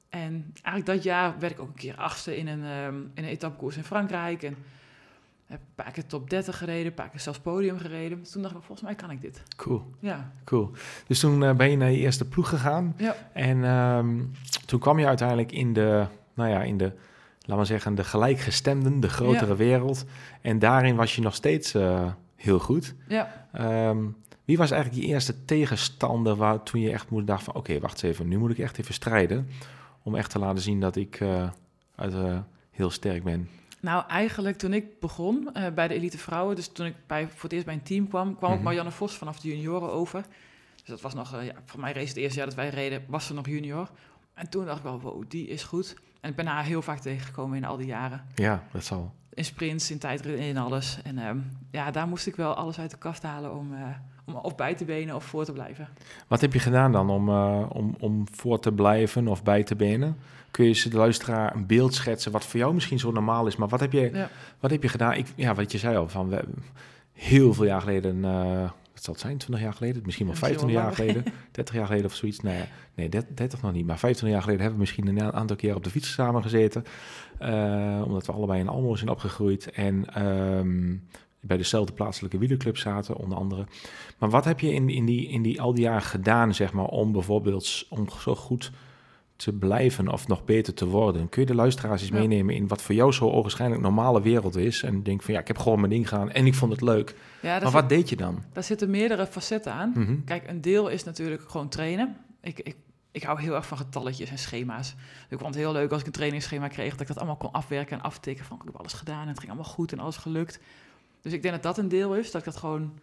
En 0.09 0.53
eigenlijk 0.63 0.87
dat 0.97 1.03
jaar 1.03 1.39
werd 1.39 1.53
ik 1.53 1.61
ook 1.61 1.69
een 1.69 1.75
keer 1.75 1.97
achtste 1.97 2.37
in 2.37 2.47
een, 2.47 2.65
um, 2.65 3.11
in 3.15 3.25
een 3.25 3.31
etappekoers 3.31 3.77
in 3.77 3.85
Frankrijk 3.85 4.43
en 4.43 4.57
heb 5.47 5.61
een 5.61 5.85
paar 5.85 5.93
keer 5.93 6.07
top 6.07 6.31
30 6.31 6.59
gereden, 6.59 6.87
een 6.87 6.95
paar 6.95 7.09
keer 7.09 7.21
zelfs 7.21 7.39
podium 7.39 7.79
gereden. 7.79 8.19
Dus 8.19 8.31
toen 8.31 8.43
dacht 8.43 8.55
ik, 8.55 8.63
volgens 8.63 8.87
mij 8.87 8.95
kan 8.95 9.11
ik 9.11 9.21
dit. 9.21 9.43
Cool. 9.57 9.91
Ja. 9.99 10.33
Cool. 10.45 10.71
Dus 11.07 11.21
toen 11.21 11.43
uh, 11.43 11.55
ben 11.55 11.71
je 11.71 11.77
naar 11.77 11.91
je 11.91 11.99
eerste 11.99 12.29
ploeg 12.29 12.49
gegaan. 12.49 12.95
Ja. 12.97 13.17
En 13.33 13.65
um, 13.65 14.31
toen 14.67 14.81
kwam 14.81 14.99
je 14.99 15.07
uiteindelijk 15.07 15.53
in 15.53 15.73
de 15.73 16.07
nou 16.35 16.51
ja, 16.51 16.63
in 16.63 16.77
de, 16.77 16.93
laten 17.41 17.63
we 17.63 17.65
zeggen, 17.65 17.95
de 17.95 18.05
gelijkgestemden, 18.05 19.01
de 19.01 19.09
grotere 19.09 19.47
ja. 19.47 19.57
wereld. 19.57 20.05
En 20.41 20.59
daarin 20.59 20.97
was 20.97 21.15
je 21.15 21.23
nog 21.23 21.35
steeds 21.35 21.75
uh, 21.75 22.13
heel 22.43 22.59
goed. 22.59 22.95
Ja. 23.09 23.49
Um, 23.89 24.17
wie 24.45 24.57
was 24.57 24.71
eigenlijk 24.71 25.03
je 25.03 25.09
eerste 25.09 25.45
tegenstander 25.45 26.37
waar 26.37 26.63
toen 26.63 26.81
je 26.81 26.93
echt 26.93 27.11
moet 27.11 27.27
dacht 27.27 27.43
van... 27.43 27.55
oké, 27.55 27.69
okay, 27.71 27.81
wacht 27.81 28.03
even, 28.03 28.29
nu 28.29 28.39
moet 28.39 28.51
ik 28.51 28.59
echt 28.59 28.79
even 28.79 28.95
strijden... 28.95 29.49
om 30.03 30.15
echt 30.15 30.31
te 30.31 30.39
laten 30.39 30.63
zien 30.63 30.81
dat 30.81 30.97
ik 30.97 31.21
uh, 31.21 31.51
uit, 31.95 32.15
uh, 32.15 32.39
heel 32.71 32.91
sterk 32.91 33.25
ben? 33.25 33.49
Nou, 33.81 34.07
eigenlijk 34.09 34.59
toen 34.59 34.73
ik 34.73 35.01
begon 35.01 35.49
uh, 35.57 35.67
bij 35.75 35.89
de 35.89 35.95
Elite 35.95 36.19
Vrouwen... 36.19 36.57
dus 36.57 36.69
toen 36.69 36.87
ik 36.87 36.95
bij, 37.07 37.29
voor 37.29 37.43
het 37.43 37.53
eerst 37.53 37.65
bij 37.65 37.75
een 37.75 37.83
team 37.83 38.09
kwam... 38.09 38.37
kwam 38.37 38.39
mm 38.39 38.47
-hmm. 38.47 38.57
ook 38.57 38.63
Marianne 38.63 38.91
Vos 38.91 39.17
vanaf 39.17 39.41
de 39.41 39.49
junioren 39.49 39.93
over... 39.93 40.25
Dus 40.77 40.91
dat 40.91 41.01
was 41.01 41.15
nog, 41.15 41.43
ja, 41.45 41.55
voor 41.65 41.81
mij 41.81 41.93
race 41.93 42.09
het 42.09 42.17
eerste 42.17 42.39
jaar 42.39 42.47
dat 42.47 42.57
wij 42.57 42.69
reden, 42.69 43.05
was 43.07 43.27
ze 43.27 43.35
nog 43.35 43.47
junior. 43.47 43.91
En 44.35 44.49
toen 44.49 44.65
dacht 44.65 44.79
ik 44.79 44.85
wel, 44.85 45.01
wow, 45.01 45.23
die 45.29 45.47
is 45.47 45.63
goed. 45.63 45.97
En 46.21 46.31
ik 46.31 46.37
ben 46.37 46.47
haar 46.47 46.65
heel 46.65 46.83
vaak 46.83 46.99
tegengekomen 46.99 47.57
in 47.57 47.65
al 47.65 47.77
die 47.77 47.87
jaren. 47.87 48.25
Ja, 48.35 48.63
dat 48.73 48.85
zal. 48.85 49.15
In 49.35 49.45
sprints, 49.45 49.91
in 49.91 49.99
tijdrit, 49.99 50.39
in 50.39 50.57
alles. 50.57 50.99
En 51.05 51.19
um, 51.19 51.51
ja, 51.71 51.91
daar 51.91 52.09
moest 52.09 52.27
ik 52.27 52.37
wel 52.37 52.55
alles 52.55 52.79
uit 52.79 52.91
de 52.91 52.99
kast 52.99 53.23
halen 53.23 53.55
om, 53.55 53.73
uh, 53.73 53.79
om 54.25 54.35
of 54.35 54.55
bij 54.55 54.75
te 54.75 54.85
benen 54.85 55.15
of 55.15 55.25
voor 55.25 55.45
te 55.45 55.53
blijven. 55.53 55.89
Wat 56.29 56.41
heb 56.41 56.53
je 56.53 56.59
gedaan 56.59 56.93
dan 56.93 57.11
om, 57.11 57.29
uh, 57.29 57.67
om, 57.69 57.97
om 57.99 58.25
voor 58.33 58.61
te 58.61 58.73
blijven 58.73 59.29
of 59.29 59.43
bij 59.43 59.63
te 59.63 59.77
benen? 59.77 60.17
Kun 60.51 60.65
je 60.65 60.89
de 60.89 60.97
luisteraar 60.97 61.55
een 61.55 61.67
beeld 61.67 61.95
schetsen 61.95 62.33
wat 62.33 62.45
voor 62.45 62.61
jou 62.61 62.75
misschien 62.75 62.99
zo 62.99 63.11
normaal 63.11 63.47
is, 63.47 63.57
maar 63.57 63.69
wat 63.69 63.81
heb 63.81 63.93
je, 63.93 64.11
ja. 64.13 64.29
wat 64.61 64.71
heb 64.71 64.83
je 64.83 64.89
gedaan? 64.89 65.15
Ik, 65.15 65.27
ja, 65.35 65.55
wat 65.55 65.73
je 65.73 65.79
zei 65.79 65.97
al, 65.97 66.09
van 66.09 66.29
we, 66.29 66.45
heel 67.13 67.55
veel 67.55 67.65
jaar 67.65 67.81
geleden... 67.81 68.17
Uh, 68.17 68.71
wat 68.93 69.05
zal 69.05 69.13
het 69.13 69.23
zijn, 69.23 69.39
20 69.39 69.65
jaar 69.65 69.73
geleden, 69.73 70.03
misschien 70.05 70.27
wel 70.27 70.35
25 70.35 70.81
jaar 70.81 70.93
geleden, 70.93 71.25
30 71.53 71.75
jaar 71.75 71.87
geleden 71.87 72.07
of 72.07 72.15
zoiets. 72.15 72.41
Nee, 72.41 72.65
nee 72.95 73.09
30 73.09 73.63
nog 73.63 73.73
niet, 73.73 73.87
maar 73.87 73.99
25 73.99 74.29
jaar 74.29 74.43
geleden 74.43 74.61
hebben 74.61 74.79
we 74.81 74.85
misschien 74.85 75.07
een 75.07 75.33
aantal 75.33 75.57
keer 75.57 75.75
op 75.75 75.85
de 75.85 75.91
fiets 75.91 76.13
samen 76.13 76.43
gezeten. 76.43 76.85
Uh, 77.43 78.03
omdat 78.05 78.27
we 78.27 78.33
allebei 78.33 78.61
in 78.61 78.69
Almelo 78.69 78.95
zijn 78.95 79.11
opgegroeid 79.11 79.71
en 79.71 80.25
um, 80.27 81.03
bij 81.41 81.57
dezelfde 81.57 81.93
plaatselijke 81.93 82.39
wielerclub 82.39 82.77
zaten, 82.77 83.17
onder 83.17 83.39
andere. 83.39 83.67
Maar 84.19 84.31
wat 84.31 84.45
heb 84.45 84.61
je 84.61 84.73
in, 84.73 84.89
in, 84.89 85.05
die, 85.05 85.29
in 85.29 85.43
die, 85.43 85.61
al 85.61 85.75
die 85.75 85.85
jaren 85.85 86.03
gedaan, 86.03 86.55
zeg 86.55 86.73
maar, 86.73 86.85
om 86.85 87.13
bijvoorbeeld 87.13 87.87
om 87.89 88.09
zo 88.21 88.35
goed 88.35 88.73
te 89.37 89.53
blijven 89.53 90.09
of 90.09 90.29
nog 90.29 90.45
beter 90.45 90.75
te 90.75 90.87
worden. 90.87 91.29
Kun 91.29 91.41
je 91.41 91.47
de 91.47 91.55
luisteraars 91.55 92.01
eens 92.01 92.11
ja. 92.11 92.19
meenemen 92.19 92.55
in 92.55 92.69
wat 92.69 92.83
voor 92.83 92.95
jou 92.95 93.13
zo 93.13 93.31
ogenschijnlijk 93.31 93.83
normale 93.83 94.23
wereld 94.23 94.57
is? 94.57 94.83
En 94.83 95.03
denk 95.03 95.23
van 95.23 95.35
ja, 95.35 95.41
ik 95.41 95.47
heb 95.47 95.59
gewoon 95.59 95.79
mijn 95.79 95.93
ding 95.93 96.09
gedaan 96.09 96.31
en 96.31 96.47
ik 96.47 96.55
vond 96.55 96.73
het 96.73 96.81
leuk. 96.81 97.15
Ja, 97.43 97.59
maar 97.63 97.71
wat 97.71 97.89
deed 97.89 98.09
je 98.09 98.17
dan? 98.17 98.43
Daar 98.53 98.65
zitten 98.65 98.91
meerdere 98.91 99.27
facetten 99.27 99.73
aan. 99.73 99.93
Mm 99.95 100.07
-hmm. 100.07 100.25
Kijk, 100.25 100.49
een 100.49 100.61
deel 100.61 100.89
is 100.89 101.05
natuurlijk 101.05 101.51
gewoon 101.51 101.69
trainen. 101.69 102.17
Ik, 102.41 102.59
ik, 102.59 102.77
ik 103.13 103.23
hou 103.23 103.41
heel 103.41 103.55
erg 103.55 103.67
van 103.67 103.77
getalletjes 103.79 104.31
en 104.31 104.39
schema's. 104.39 104.95
Ik 105.29 105.39
vond 105.39 105.55
het 105.55 105.65
heel 105.65 105.73
leuk 105.73 105.91
als 105.91 106.01
ik 106.01 106.07
een 106.07 106.13
trainingsschema 106.13 106.69
kreeg, 106.69 106.91
dat 106.91 107.01
ik 107.01 107.07
dat 107.07 107.17
allemaal 107.17 107.37
kon 107.37 107.53
afwerken 107.53 107.97
en 107.99 108.03
aftikken. 108.05 108.45
Van 108.45 108.57
ik 108.57 108.63
heb 108.65 108.77
alles 108.77 108.93
gedaan 108.93 109.23
en 109.23 109.29
het 109.29 109.39
ging 109.39 109.51
allemaal 109.51 109.71
goed 109.71 109.93
en 109.93 109.99
alles 109.99 110.17
gelukt. 110.17 110.61
Dus 111.21 111.33
ik 111.33 111.43
denk 111.43 111.55
dat 111.55 111.63
dat 111.63 111.79
een 111.79 111.89
deel 111.89 112.15
is, 112.17 112.31
dat 112.31 112.41
ik 112.41 112.45
dat 112.47 112.57
gewoon 112.57 112.99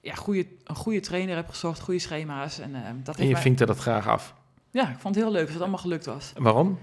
ja, 0.00 0.14
goede, 0.14 0.46
een 0.64 0.74
goede 0.76 1.00
trainer 1.00 1.36
heb 1.36 1.48
gezocht, 1.48 1.80
goede 1.80 2.00
schema's. 2.00 2.58
En, 2.58 2.70
uh, 2.70 2.80
dat 3.02 3.16
en 3.18 3.26
je 3.26 3.32
mij- 3.32 3.40
vinkte 3.42 3.66
dat 3.66 3.78
graag 3.78 4.06
af. 4.08 4.34
Ja, 4.70 4.90
ik 4.90 4.98
vond 4.98 5.14
het 5.14 5.24
heel 5.24 5.32
leuk 5.32 5.42
dat 5.44 5.52
het 5.52 5.60
allemaal 5.60 5.78
gelukt 5.78 6.06
was. 6.06 6.32
Waarom? 6.36 6.78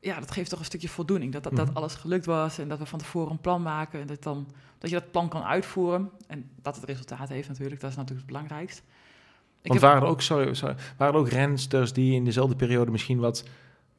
Ja, 0.00 0.20
dat 0.20 0.30
geeft 0.30 0.50
toch 0.50 0.58
een 0.58 0.64
stukje 0.64 0.88
voldoening. 0.88 1.32
Dat, 1.32 1.42
dat, 1.42 1.52
Mhm. 1.52 1.64
dat 1.64 1.74
alles 1.74 1.94
gelukt 1.94 2.26
was 2.26 2.58
en 2.58 2.68
dat 2.68 2.78
we 2.78 2.86
van 2.86 2.98
tevoren 2.98 3.30
een 3.30 3.40
plan 3.40 3.62
maken. 3.62 4.00
En 4.00 4.06
dat, 4.06 4.22
dan, 4.22 4.46
dat 4.78 4.90
je 4.90 4.96
dat 4.98 5.10
plan 5.10 5.28
kan 5.28 5.42
uitvoeren. 5.42 6.10
En 6.26 6.50
dat 6.62 6.74
het 6.76 6.84
resultaat 6.84 7.28
heeft 7.28 7.48
natuurlijk. 7.48 7.80
Dat 7.80 7.90
is 7.90 7.96
natuurlijk 7.96 8.26
het 8.26 8.36
belangrijkst. 8.36 8.82
Want 9.68 9.80
heb- 9.80 9.90
waren 9.90 10.02
er 10.02 10.08
ook, 10.08 10.20
sorry, 10.20 10.54
sorry, 10.54 10.74
waren 10.96 11.14
er 11.14 11.20
ook 11.20 11.28
rensters 11.28 11.92
die 11.92 12.14
in 12.14 12.24
dezelfde 12.24 12.56
periode 12.56 12.90
misschien 12.90 13.18
wat 13.18 13.44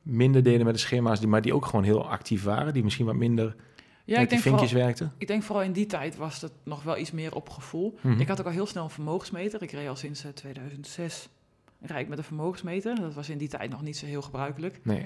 minder 0.01 0.43
deden 0.43 0.65
met 0.65 0.73
de 0.73 0.79
schema's, 0.79 1.19
die, 1.19 1.27
maar 1.27 1.41
die 1.41 1.53
ook 1.53 1.65
gewoon 1.65 1.83
heel 1.83 2.09
actief 2.09 2.43
waren, 2.43 2.73
die 2.73 2.83
misschien 2.83 3.05
wat 3.05 3.15
minder 3.15 3.45
ja, 3.45 3.53
met 4.05 4.07
ik 4.07 4.17
die 4.17 4.27
denk, 4.27 4.41
vinkjes 4.41 4.69
vooral, 4.69 4.85
werkten? 4.85 5.11
ik 5.17 5.27
denk 5.27 5.43
vooral 5.43 5.63
in 5.63 5.71
die 5.71 5.85
tijd 5.85 6.15
was 6.15 6.41
het 6.41 6.51
nog 6.63 6.83
wel 6.83 6.97
iets 6.97 7.11
meer 7.11 7.35
op 7.35 7.49
gevoel. 7.49 7.97
Mhm. 8.01 8.19
Ik 8.19 8.27
had 8.27 8.39
ook 8.39 8.45
al 8.45 8.51
heel 8.51 8.65
snel 8.65 8.83
een 8.83 8.89
vermogensmeter. 8.89 9.61
Ik 9.61 9.71
reed 9.71 9.87
al 9.87 9.95
sinds 9.95 10.23
eh, 10.23 10.31
2006 10.31 11.29
rijd 11.81 12.01
ik 12.01 12.07
met 12.07 12.17
een 12.17 12.23
vermogensmeter. 12.23 12.95
Dat 12.95 13.13
was 13.13 13.29
in 13.29 13.37
die 13.37 13.47
tijd 13.47 13.69
nog 13.69 13.81
niet 13.81 13.97
zo 13.97 14.05
heel 14.05 14.21
gebruikelijk. 14.21 14.79
Nee. 14.83 15.03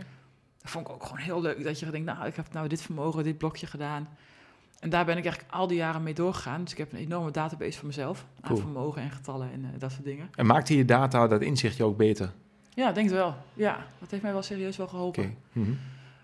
Dat 0.61 0.71
vond 0.71 0.87
ik 0.87 0.93
ook 0.93 1.03
gewoon 1.03 1.17
heel 1.17 1.41
leuk. 1.41 1.63
Dat 1.63 1.79
je 1.79 1.89
denkt, 1.89 2.13
nou, 2.13 2.25
ik 2.25 2.35
heb 2.35 2.53
nou 2.53 2.67
dit 2.67 2.81
vermogen, 2.81 3.23
dit 3.23 3.37
blokje 3.37 3.67
gedaan. 3.67 4.07
En 4.81 4.89
daar 4.89 5.05
ben 5.05 5.17
ik 5.17 5.23
eigenlijk 5.23 5.53
al 5.53 5.67
die 5.67 5.77
jaren 5.77 6.03
mee 6.03 6.13
doorgegaan. 6.13 6.63
Dus 6.63 6.71
ik 6.71 6.77
heb 6.77 6.91
een 6.91 7.00
enorme 7.00 7.31
database 7.31 7.77
voor 7.77 7.88
mezelf. 7.88 8.25
Aan 8.41 8.57
vermogen 8.57 9.01
en 9.01 9.11
getallen 9.11 9.51
en 9.51 9.63
eh, 9.63 9.79
dat 9.79 9.91
soort 9.91 10.03
dingen. 10.03 10.29
En 10.35 10.45
maakte 10.45 10.77
je 10.77 10.85
data, 10.85 11.27
dat 11.27 11.41
inzicht 11.41 11.77
je 11.77 11.83
ook 11.83 11.97
beter? 11.97 12.31
Ja, 12.73 12.89
ik 12.89 12.95
denk 12.95 13.07
het 13.07 13.17
wel. 13.17 13.35
Ja, 13.53 13.85
dat 14.00 14.11
heeft 14.11 14.23
mij 14.23 14.31
wel 14.31 14.41
serieus 14.41 14.77
wel 14.77 14.88
geholpen. 14.88 15.38
Mhm. 15.51 15.71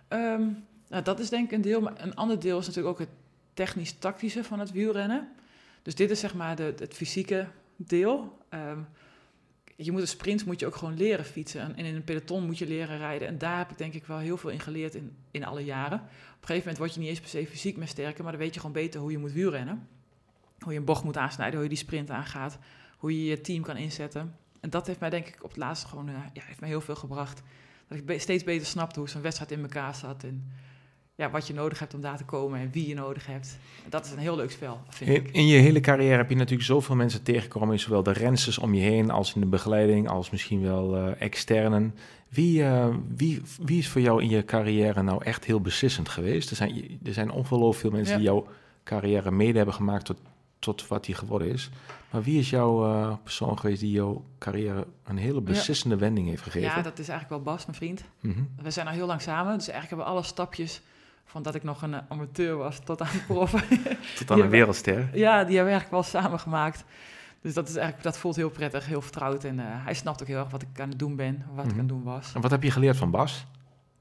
Ehm, 0.07 0.41
nou, 0.87 1.03
dat 1.03 1.19
is 1.19 1.29
denk 1.29 1.45
ik 1.45 1.51
een 1.51 1.61
deel. 1.61 1.81
Maar 1.81 1.93
een 1.97 2.15
ander 2.15 2.39
deel 2.39 2.59
is 2.59 2.65
natuurlijk 2.67 2.93
ook 2.93 3.07
het 3.07 3.15
technisch-tactische 3.53 4.43
van 4.43 4.59
het 4.59 4.71
wielrennen. 4.71 5.27
Dus 5.81 5.95
dit 5.95 6.09
is 6.11 6.19
zeg 6.19 6.35
maar 6.35 6.55
de, 6.55 6.73
het 6.77 6.93
fysieke 6.93 7.47
deel. 7.75 8.37
Ehm, 8.49 8.79
je 9.79 9.91
moet 9.91 10.01
een 10.01 10.07
sprint 10.07 10.45
moet 10.45 10.59
je 10.59 10.65
ook 10.65 10.75
gewoon 10.75 10.97
leren 10.97 11.25
fietsen. 11.25 11.75
En 11.75 11.85
in 11.85 11.95
een 11.95 12.03
peloton 12.03 12.45
moet 12.45 12.57
je 12.57 12.67
leren 12.67 12.97
rijden. 12.97 13.27
En 13.27 13.37
daar 13.37 13.57
heb 13.57 13.71
ik 13.71 13.77
denk 13.77 13.93
ik 13.93 14.05
wel 14.05 14.17
heel 14.17 14.37
veel 14.37 14.49
in 14.49 14.59
geleerd 14.59 14.95
in, 14.95 15.15
in 15.31 15.45
alle 15.45 15.63
jaren. 15.63 15.97
Op 15.97 16.03
een 16.41 16.47
gegeven 16.47 16.57
moment 16.57 16.77
word 16.77 16.93
je 16.93 16.99
niet 16.99 17.09
eens 17.09 17.19
per 17.19 17.29
se 17.29 17.47
fysiek 17.47 17.77
meer 17.77 17.87
sterker, 17.87 18.23
maar 18.23 18.31
dan 18.31 18.41
weet 18.41 18.53
je 18.53 18.59
gewoon 18.59 18.75
beter 18.75 18.99
hoe 18.99 19.11
je 19.11 19.17
moet 19.17 19.31
wielrennen. 19.31 19.87
Hoe 20.59 20.71
je 20.73 20.79
een 20.79 20.85
bocht 20.85 21.03
moet 21.03 21.17
aansnijden, 21.17 21.55
hoe 21.55 21.63
je 21.63 21.69
die 21.69 21.77
sprint 21.77 22.09
aangaat, 22.09 22.57
hoe 22.97 23.23
je 23.23 23.29
je 23.29 23.41
team 23.41 23.63
kan 23.63 23.77
inzetten. 23.77 24.35
En 24.59 24.69
dat 24.69 24.87
heeft 24.87 24.99
mij 24.99 25.09
denk 25.09 25.27
ik 25.27 25.43
op 25.43 25.49
het 25.49 25.57
laatste 25.57 25.87
gewoon 25.87 26.07
eh, 26.07 26.15
ja, 26.33 26.41
heeft 26.45 26.59
mij 26.59 26.69
heel 26.69 26.81
veel 26.81 26.95
gebracht. 26.95 27.41
Dat 27.87 27.97
ik 27.97 28.21
steeds 28.21 28.43
beter 28.43 28.67
snapte 28.67 28.99
hoe 28.99 29.09
zo'n 29.09 29.21
wedstrijd 29.21 29.51
in 29.51 29.61
elkaar 29.61 29.95
zat. 29.95 30.23
En 30.23 30.51
ja, 31.17 31.29
wat 31.29 31.47
je 31.47 31.53
nodig 31.53 31.79
hebt 31.79 31.93
om 31.93 32.01
daar 32.01 32.17
te 32.17 32.25
komen 32.25 32.59
en 32.59 32.69
wie 32.71 32.87
je 32.87 32.93
nodig 32.93 33.25
hebt. 33.25 33.57
Dat 33.89 34.05
is 34.05 34.11
een 34.11 34.17
heel 34.17 34.35
leuk 34.35 34.51
spel, 34.51 34.79
vind 34.89 35.09
In, 35.09 35.15
ik. 35.15 35.31
in 35.31 35.47
je 35.47 35.57
hele 35.57 35.79
carrière 35.79 36.17
heb 36.17 36.29
je 36.29 36.35
natuurlijk 36.35 36.67
zoveel 36.67 36.95
mensen 36.95 37.23
tegengekomen, 37.23 37.71
in 37.71 37.79
zowel 37.79 38.03
de 38.03 38.11
rensters 38.11 38.57
om 38.57 38.73
je 38.73 38.81
heen 38.81 39.09
als 39.09 39.33
in 39.33 39.41
de 39.41 39.47
begeleiding, 39.47 40.09
als 40.09 40.29
misschien 40.29 40.61
wel 40.61 40.97
eh, 40.97 41.21
externen. 41.21 41.95
Wie, 42.29 42.63
eh, 42.63 42.87
wie, 43.15 43.41
wie 43.61 43.77
is 43.77 43.87
voor 43.89 44.01
jou 44.01 44.21
in 44.23 44.29
je 44.29 44.45
carrière 44.45 45.01
nou 45.01 45.23
echt 45.23 45.45
heel 45.45 45.61
beslissend 45.61 46.09
geweest? 46.09 46.49
Er 46.49 46.55
zijn, 46.55 46.99
er 47.03 47.13
zijn 47.13 47.31
ongelooflijk 47.31 47.79
veel 47.79 47.91
mensen 47.91 48.11
Ja. 48.13 48.19
die 48.19 48.27
jouw 48.27 48.47
carrière 48.83 49.31
mede 49.31 49.57
hebben 49.57 49.75
gemaakt 49.75 50.05
tot, 50.05 50.17
tot 50.59 50.87
wat 50.87 51.05
die 51.05 51.15
geworden 51.15 51.47
is. 51.51 51.69
Maar 52.11 52.23
wie 52.23 52.39
is 52.39 52.49
jouw 52.49 52.85
eh, 52.85 53.13
persoon 53.23 53.59
geweest 53.59 53.79
die 53.79 53.91
jouw 53.91 54.23
carrière 54.39 54.87
een 55.05 55.17
hele 55.17 55.41
beslissende 55.41 55.95
wending 55.97 56.27
heeft 56.27 56.41
gegeven? 56.41 56.69
Ja, 56.69 56.81
dat 56.81 56.99
is 56.99 57.09
eigenlijk 57.09 57.43
wel 57.43 57.53
Bas, 57.53 57.65
mijn 57.65 57.77
vriend. 57.77 58.03
Mhm. 58.19 58.39
We 58.61 58.71
zijn 58.71 58.87
al 58.87 58.93
heel 58.93 59.07
lang 59.07 59.21
samen, 59.21 59.57
dus 59.57 59.67
eigenlijk 59.67 59.89
hebben 59.89 60.05
we 60.05 60.11
alle 60.11 60.23
stapjes 60.23 60.81
van 61.29 61.41
dat 61.43 61.55
ik 61.55 61.63
nog 61.63 61.81
een 61.81 61.93
eh, 61.93 61.99
amateur 62.09 62.55
was 62.57 62.79
tot 62.79 63.01
aan 63.01 63.25
prof. 63.27 63.51
Tot 64.17 64.31
aan 64.31 64.41
een 64.41 64.49
wereldster. 64.49 64.99
ja, 64.99 65.43
die 65.43 65.55
hebben 65.55 65.73
we 65.73 65.79
eigenlijk 65.79 65.91
wel 65.91 66.03
samen 66.03 66.39
gemaakt. 66.39 66.83
Dus 67.41 67.53
dat, 67.53 67.67
is 67.69 67.75
eigenlijk, 67.75 68.03
dat 68.03 68.17
voelt 68.17 68.35
heel 68.35 68.49
prettig, 68.49 68.85
heel 68.85 69.01
vertrouwd. 69.01 69.43
En 69.43 69.59
eh, 69.59 69.65
hij 69.69 69.93
snapt 69.93 70.21
ook 70.21 70.27
heel 70.27 70.37
erg 70.39 70.49
wat 70.49 70.61
ik 70.61 70.79
aan 70.79 70.89
het 70.89 70.99
doen 70.99 71.15
ben, 71.15 71.45
wat 71.53 71.65
ik 71.65 71.71
Mhm. 71.71 71.73
aan 71.73 71.77
het 71.79 71.87
doen 71.89 72.03
was. 72.03 72.33
En 72.33 72.41
wat 72.41 72.51
heb 72.51 72.63
je 72.63 72.71
geleerd 72.71 72.97
van 72.97 73.11
Bas? 73.11 73.45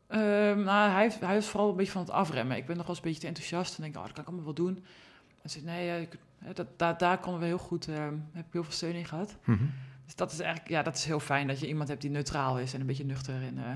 Ehm, 0.07 0.63
nou, 0.63 0.91
hij, 0.91 1.03
heeft- 1.03 1.21
hij 1.21 1.37
is 1.37 1.47
vooral 1.47 1.71
een 1.71 1.77
beetje 1.77 1.93
van 1.93 2.01
het 2.01 2.11
afremmen. 2.11 2.57
Ik 2.57 2.67
ben 2.67 2.77
nog 2.77 2.87
wel 2.87 2.95
eens 2.97 3.05
een 3.05 3.11
beetje 3.11 3.21
te 3.21 3.27
enthousiast 3.27 3.77
en 3.77 3.83
denk, 3.83 3.97
oh, 3.97 4.03
dat 4.03 4.13
kan 4.13 4.23
ik 4.23 4.29
allemaal 4.29 4.45
wel 4.45 4.55
doen. 4.55 4.85
En 5.43 5.51
zei, 5.51 5.65
nee, 5.65 5.89
eh, 5.91 6.01
ik- 6.01 6.19
hè, 6.39 6.53
dat, 6.53 6.67
daar, 6.77 6.99
daar 6.99 7.19
konden 7.19 7.41
we 7.41 7.47
heel 7.47 7.59
goed, 7.59 7.89
ehm, 7.89 8.15
heb 8.33 8.47
ik 8.47 8.53
heel 8.53 8.63
veel 8.65 8.73
steun 8.73 8.95
in 8.95 9.05
gehad. 9.05 9.37
Mhm. 9.45 9.65
Dus 10.05 10.15
dat 10.15 10.33
is 10.33 10.41
eigenlijk, 10.41 10.71
ja, 10.71 10.83
dat 10.83 10.97
is 10.97 11.05
heel 11.05 11.21
fijn 11.21 11.47
dat 11.47 11.61
je 11.61 11.69
iemand 11.69 11.89
hebt 11.89 12.01
die 12.01 12.11
neutraal 12.11 12.59
is 12.59 12.75
en 12.75 12.81
een 12.81 12.87
beetje 12.87 13.05
nuchter. 13.05 13.35
En, 13.35 13.59
eh, 13.59 13.71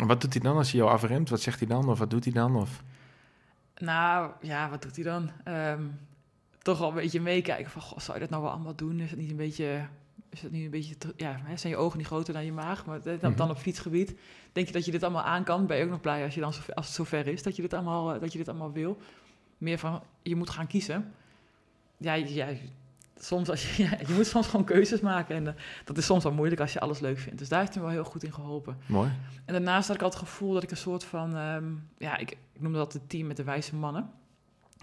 En 0.00 0.06
wat 0.06 0.20
doet 0.20 0.32
hij 0.32 0.42
dan 0.42 0.56
als 0.56 0.70
hij 0.70 0.80
jou 0.80 0.92
afremt? 0.92 1.28
Wat 1.28 1.40
zegt 1.40 1.58
hij 1.58 1.68
dan? 1.68 1.88
Of 1.88 1.98
wat 1.98 2.10
doet 2.10 2.24
hij 2.24 2.32
dan? 2.32 2.56
Of... 2.56 2.82
nou, 3.78 4.30
ja, 4.40 4.70
wat 4.70 4.82
doet 4.82 4.94
hij 4.96 5.04
dan? 5.04 5.30
Ehm, 5.44 5.82
toch 6.62 6.78
wel 6.78 6.88
een 6.88 6.94
beetje 6.94 7.20
meekijken 7.20 7.70
van, 7.70 7.82
goh, 7.82 7.98
zou 7.98 8.14
je 8.14 8.20
dat 8.20 8.30
nou 8.30 8.42
wel 8.42 8.50
allemaal 8.52 8.74
doen? 8.76 9.00
Is 9.00 9.10
het 9.10 9.18
niet 9.18 9.30
een 9.30 9.36
beetje, 9.36 9.86
is 10.30 10.42
het 10.42 10.52
niet 10.52 10.64
een 10.64 10.70
beetje, 10.70 10.98
te- 10.98 11.12
ja, 11.16 11.40
hè, 11.44 11.56
zijn 11.56 11.72
je 11.72 11.78
ogen 11.78 11.98
niet 11.98 12.06
groter 12.06 12.32
dan 12.34 12.44
je 12.44 12.52
maag? 12.52 12.86
Maar 12.86 13.02
dan, 13.02 13.18
Mhm. 13.22 13.36
dan 13.36 13.50
op 13.50 13.56
fietsgebied, 13.56 14.14
denk 14.52 14.66
je 14.66 14.72
dat 14.72 14.84
je 14.84 14.90
dit 14.90 15.02
allemaal 15.02 15.22
aan 15.22 15.44
kan? 15.44 15.66
Ben 15.66 15.76
je 15.76 15.84
ook 15.84 15.90
nog 15.90 16.00
blij 16.00 16.24
als, 16.24 16.34
je 16.34 16.40
dan 16.40 16.52
zo, 16.52 16.60
als 16.74 16.86
het 16.86 16.94
zover 16.94 17.26
is, 17.26 17.42
dat 17.42 17.56
je 17.56 17.62
dit 17.62 17.74
allemaal, 17.74 18.14
eh, 18.14 18.20
dat 18.20 18.32
je 18.32 18.38
dit 18.38 18.48
allemaal 18.48 18.72
wil? 18.72 18.98
Meer 19.58 19.78
van, 19.78 20.02
je 20.22 20.36
moet 20.36 20.50
gaan 20.50 20.66
kiezen. 20.66 21.12
Ja, 21.96 22.14
ja 22.14 22.46
soms 23.20 23.48
als 23.50 23.76
je, 23.76 23.82
ja, 23.84 23.90
je 24.06 24.12
moet 24.14 24.26
soms 24.26 24.46
gewoon 24.46 24.64
keuzes 24.64 25.00
maken. 25.00 25.36
En 25.36 25.46
eh, 25.46 25.52
dat 25.84 25.98
is 25.98 26.04
soms 26.06 26.22
wel 26.22 26.32
moeilijk 26.32 26.60
als 26.60 26.72
je 26.72 26.80
alles 26.80 27.00
leuk 27.00 27.18
vindt. 27.18 27.38
Dus 27.38 27.48
daar 27.48 27.60
heeft 27.60 27.72
hij 27.74 27.82
me 27.82 27.88
wel 27.88 27.96
heel 28.02 28.10
goed 28.10 28.24
in 28.24 28.32
geholpen. 28.32 28.76
Mooi. 28.86 29.10
En 29.44 29.52
daarnaast 29.52 29.86
had 29.88 29.96
ik 29.96 30.02
altijd 30.02 30.20
het 30.22 30.30
gevoel 30.30 30.52
dat 30.52 30.62
ik 30.62 30.70
een 30.70 30.76
soort 30.76 31.04
van... 31.04 31.36
ehm, 31.36 31.64
ja, 31.98 32.16
ik, 32.16 32.30
ik 32.30 32.60
noemde 32.60 32.78
dat 32.78 32.92
het 32.92 33.08
team 33.08 33.26
met 33.26 33.36
de 33.36 33.44
wijze 33.44 33.74
mannen. 33.74 34.10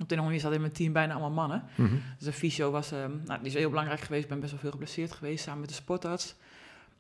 Op 0.02 0.10
de 0.10 0.16
manier 0.16 0.40
zat 0.40 0.54
in 0.54 0.60
mijn 0.62 0.74
team 0.74 0.94
bijna 0.94 1.14
allemaal 1.14 1.32
mannen. 1.32 1.64
Mhm. 1.76 1.96
Dus 2.18 2.26
de 2.26 2.34
fysio 2.34 2.72
was, 2.72 2.92
ehm, 2.92 3.12
nou, 3.26 3.40
die 3.40 3.48
is 3.48 3.54
heel 3.54 3.70
belangrijk 3.70 4.00
geweest. 4.02 4.24
Ik 4.24 4.30
ben 4.30 4.40
best 4.40 4.52
wel 4.52 4.60
veel 4.62 4.72
geblesseerd 4.72 5.12
geweest 5.12 5.44
samen 5.44 5.60
met 5.60 5.70
de 5.70 5.76
sportarts. 5.76 6.36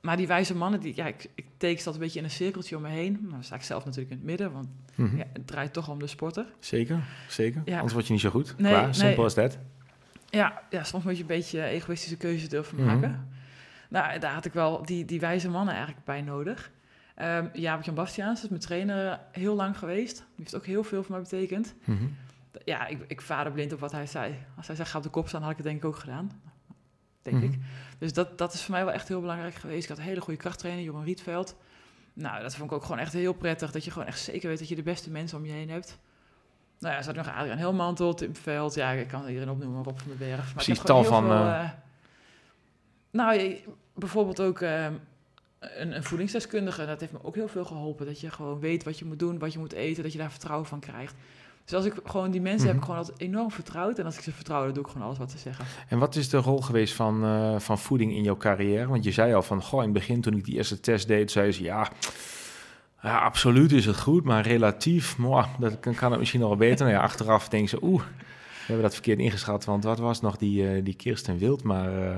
Maar 0.01 0.17
die 0.17 0.27
wijze 0.27 0.55
mannen, 0.55 0.79
die, 0.79 0.95
ja, 0.95 1.05
ik, 1.05 1.29
ik 1.35 1.45
teken 1.57 1.83
dat 1.83 1.93
een 1.93 1.99
beetje 1.99 2.19
in 2.19 2.25
een 2.25 2.31
cirkeltje 2.31 2.75
om 2.75 2.81
me 2.81 2.87
heen. 2.89 3.19
Maar 3.21 3.31
dan 3.31 3.43
sta 3.43 3.55
ik 3.55 3.61
zelf 3.63 3.85
natuurlijk 3.85 4.11
in 4.11 4.17
het 4.17 4.25
midden, 4.25 4.51
want 4.51 4.67
Mhm. 4.95 5.17
ja, 5.17 5.23
het 5.33 5.47
draait 5.47 5.73
toch 5.73 5.89
om 5.89 5.99
de 5.99 6.07
sporter. 6.07 6.45
Zeker, 6.59 7.03
zeker. 7.29 7.61
Ja. 7.65 7.73
Anders 7.75 7.93
word 7.93 8.05
je 8.07 8.11
niet 8.13 8.21
zo 8.21 8.29
goed. 8.29 8.55
Nee, 8.57 8.71
Klaar, 8.71 8.83
nee. 8.83 8.93
simpel 8.93 9.23
als 9.23 9.33
dat. 9.33 9.57
Ja, 10.35 10.61
ja, 10.69 10.83
soms 10.83 11.03
moet 11.03 11.15
je 11.15 11.21
een 11.21 11.27
beetje 11.27 11.63
egoïstische 11.63 12.17
keuzes 12.17 12.49
durven 12.49 12.77
Mhm. 12.77 12.85
maken. 12.85 13.29
Nou, 13.89 14.19
daar 14.19 14.33
had 14.33 14.45
ik 14.45 14.53
wel 14.53 14.85
die, 14.85 15.05
die 15.05 15.19
wijze 15.19 15.49
mannen 15.49 15.73
eigenlijk 15.75 16.05
bij 16.05 16.21
nodig. 16.21 16.71
Ehm 17.15 17.47
Jaap-Jan 17.53 17.95
Bastiaans 17.95 18.43
is 18.43 18.49
mijn 18.49 18.61
trainer 18.61 19.19
heel 19.31 19.55
lang 19.55 19.77
geweest. 19.77 20.15
Die 20.17 20.25
heeft 20.37 20.55
ook 20.55 20.65
heel 20.65 20.83
veel 20.83 21.03
voor 21.03 21.11
mij 21.11 21.21
betekend. 21.21 21.73
Mhm. 21.83 22.03
Ja, 22.65 22.87
ik, 22.87 22.99
ik 23.07 23.21
vader 23.21 23.51
blind 23.51 23.73
op 23.73 23.79
wat 23.79 23.91
hij 23.91 24.05
zei. 24.05 24.35
Als 24.57 24.67
hij 24.67 24.75
zei, 24.75 24.87
ga 24.87 24.97
op 24.97 25.03
de 25.03 25.09
kop 25.09 25.27
staan, 25.27 25.41
had 25.41 25.51
ik 25.51 25.57
het 25.57 25.65
denk 25.65 25.77
ik 25.77 25.85
ook 25.85 25.95
gedaan. 25.97 26.41
Denk 27.21 27.35
Mhm. 27.37 27.45
ik. 27.45 27.59
Dus 27.97 28.13
dat, 28.13 28.37
dat 28.37 28.53
is 28.53 28.61
voor 28.63 28.71
mij 28.73 28.85
wel 28.85 28.93
echt 28.93 29.07
heel 29.07 29.19
belangrijk 29.21 29.55
geweest. 29.55 29.83
Ik 29.83 29.89
had 29.89 29.97
een 29.97 30.03
hele 30.03 30.21
goede 30.21 30.39
krachttrainer, 30.39 30.83
Johan 30.83 31.03
Rietveld. 31.03 31.55
Nou, 32.13 32.41
dat 32.41 32.55
vond 32.55 32.71
ik 32.71 32.75
ook 32.77 32.83
gewoon 32.83 32.99
echt 32.99 33.13
heel 33.13 33.33
prettig. 33.33 33.71
Dat 33.71 33.83
je 33.83 33.91
gewoon 33.91 34.07
echt 34.07 34.19
zeker 34.19 34.49
weet 34.49 34.59
dat 34.59 34.69
je 34.69 34.75
de 34.75 34.83
beste 34.83 35.09
mensen 35.11 35.37
om 35.37 35.45
je 35.45 35.51
heen 35.51 35.69
hebt. 35.69 35.99
Nou 36.83 36.93
ja, 36.93 36.99
er 36.99 37.05
zat 37.05 37.15
nog 37.15 37.35
Adriaan 37.35 37.57
Helmantel, 37.57 38.13
Tim 38.13 38.35
Veld. 38.35 38.73
Ja, 38.73 38.91
ik 38.91 39.07
kan 39.07 39.27
iedereen 39.27 39.49
opnoemen, 39.49 39.83
Rob 39.83 39.97
van 39.97 40.07
den 40.07 40.17
Berg. 40.17 40.37
Maar 40.45 40.53
Precies, 40.53 40.79
tal 40.79 41.03
van, 41.03 41.23
veel, 41.23 41.31
eh, 41.33 41.59
eh, 41.63 41.69
nou, 43.11 43.55
bijvoorbeeld 43.95 44.41
ook 44.41 44.59
eh, 44.61 44.85
een, 45.59 45.95
een 45.95 46.03
voedingsdeskundige. 46.03 46.85
Dat 46.85 46.99
heeft 46.99 47.11
me 47.11 47.19
ook 47.21 47.35
heel 47.35 47.47
veel 47.47 47.65
geholpen. 47.65 48.05
Dat 48.05 48.19
je 48.19 48.31
gewoon 48.31 48.59
weet 48.59 48.83
wat 48.83 48.99
je 48.99 49.05
moet 49.05 49.19
doen, 49.19 49.39
wat 49.39 49.53
je 49.53 49.59
moet 49.59 49.73
eten. 49.73 50.03
Dat 50.03 50.11
je 50.11 50.17
daar 50.17 50.31
vertrouwen 50.31 50.67
van 50.67 50.79
krijgt. 50.79 51.15
Dus 51.65 51.73
als 51.73 51.85
ik 51.85 51.93
gewoon 52.05 52.31
die 52.31 52.41
mensen 52.41 52.67
heb 52.67 52.75
ik 52.75 52.81
Mhm. 52.81 52.91
gewoon 52.91 53.05
altijd 53.05 53.21
enorm 53.29 53.51
vertrouwd. 53.51 53.99
En 53.99 54.05
als 54.05 54.15
ik 54.17 54.21
ze 54.23 54.31
vertrouw, 54.31 54.63
dan 54.65 54.73
doe 54.73 54.83
ik 54.83 54.89
gewoon 54.89 55.05
alles 55.07 55.17
wat 55.17 55.31
ze 55.31 55.37
zeggen. 55.37 55.65
En 55.87 55.97
wat 55.99 56.15
is 56.15 56.29
de 56.29 56.37
rol 56.37 56.61
geweest 56.61 56.93
van, 56.93 57.23
eh, 57.23 57.59
van 57.59 57.79
voeding 57.79 58.13
in 58.13 58.23
jouw 58.23 58.37
carrière? 58.37 58.87
Want 58.87 59.03
je 59.03 59.11
zei 59.11 59.33
al 59.33 59.41
van, 59.41 59.61
goh, 59.61 59.79
in 59.79 59.85
het 59.89 59.93
begin 59.93 60.21
toen 60.21 60.37
ik 60.37 60.45
die 60.45 60.55
eerste 60.55 60.79
test 60.79 61.07
deed, 61.07 61.31
zei 61.31 61.51
ze, 61.51 61.63
ja, 61.63 61.89
ja 63.03 63.17
absoluut 63.19 63.71
is 63.71 63.85
het 63.85 63.99
goed, 63.99 64.23
maar 64.23 64.47
relatief, 64.47 65.17
mwah, 65.17 65.47
dat 65.59 65.79
kan, 65.79 66.11
het 66.11 66.19
misschien 66.19 66.39
nog 66.39 66.49
wel 66.49 66.57
beter. 66.57 66.85
Nou 66.85 66.97
ja, 66.97 67.03
achteraf 67.03 67.49
denken 67.49 67.69
ze, 67.69 67.77
oeh, 67.83 68.01
we 68.01 68.69
hebben 68.69 68.83
dat 68.83 68.93
verkeerd 68.93 69.19
ingeschat, 69.19 69.65
want 69.65 69.83
wat 69.83 69.99
was 69.99 70.21
nog 70.21 70.37
die, 70.37 70.67
eh, 70.69 70.83
die 70.83 70.93
Kirsten 70.95 71.37
Wild, 71.37 71.63
maar 71.63 72.07
eh, 72.11 72.17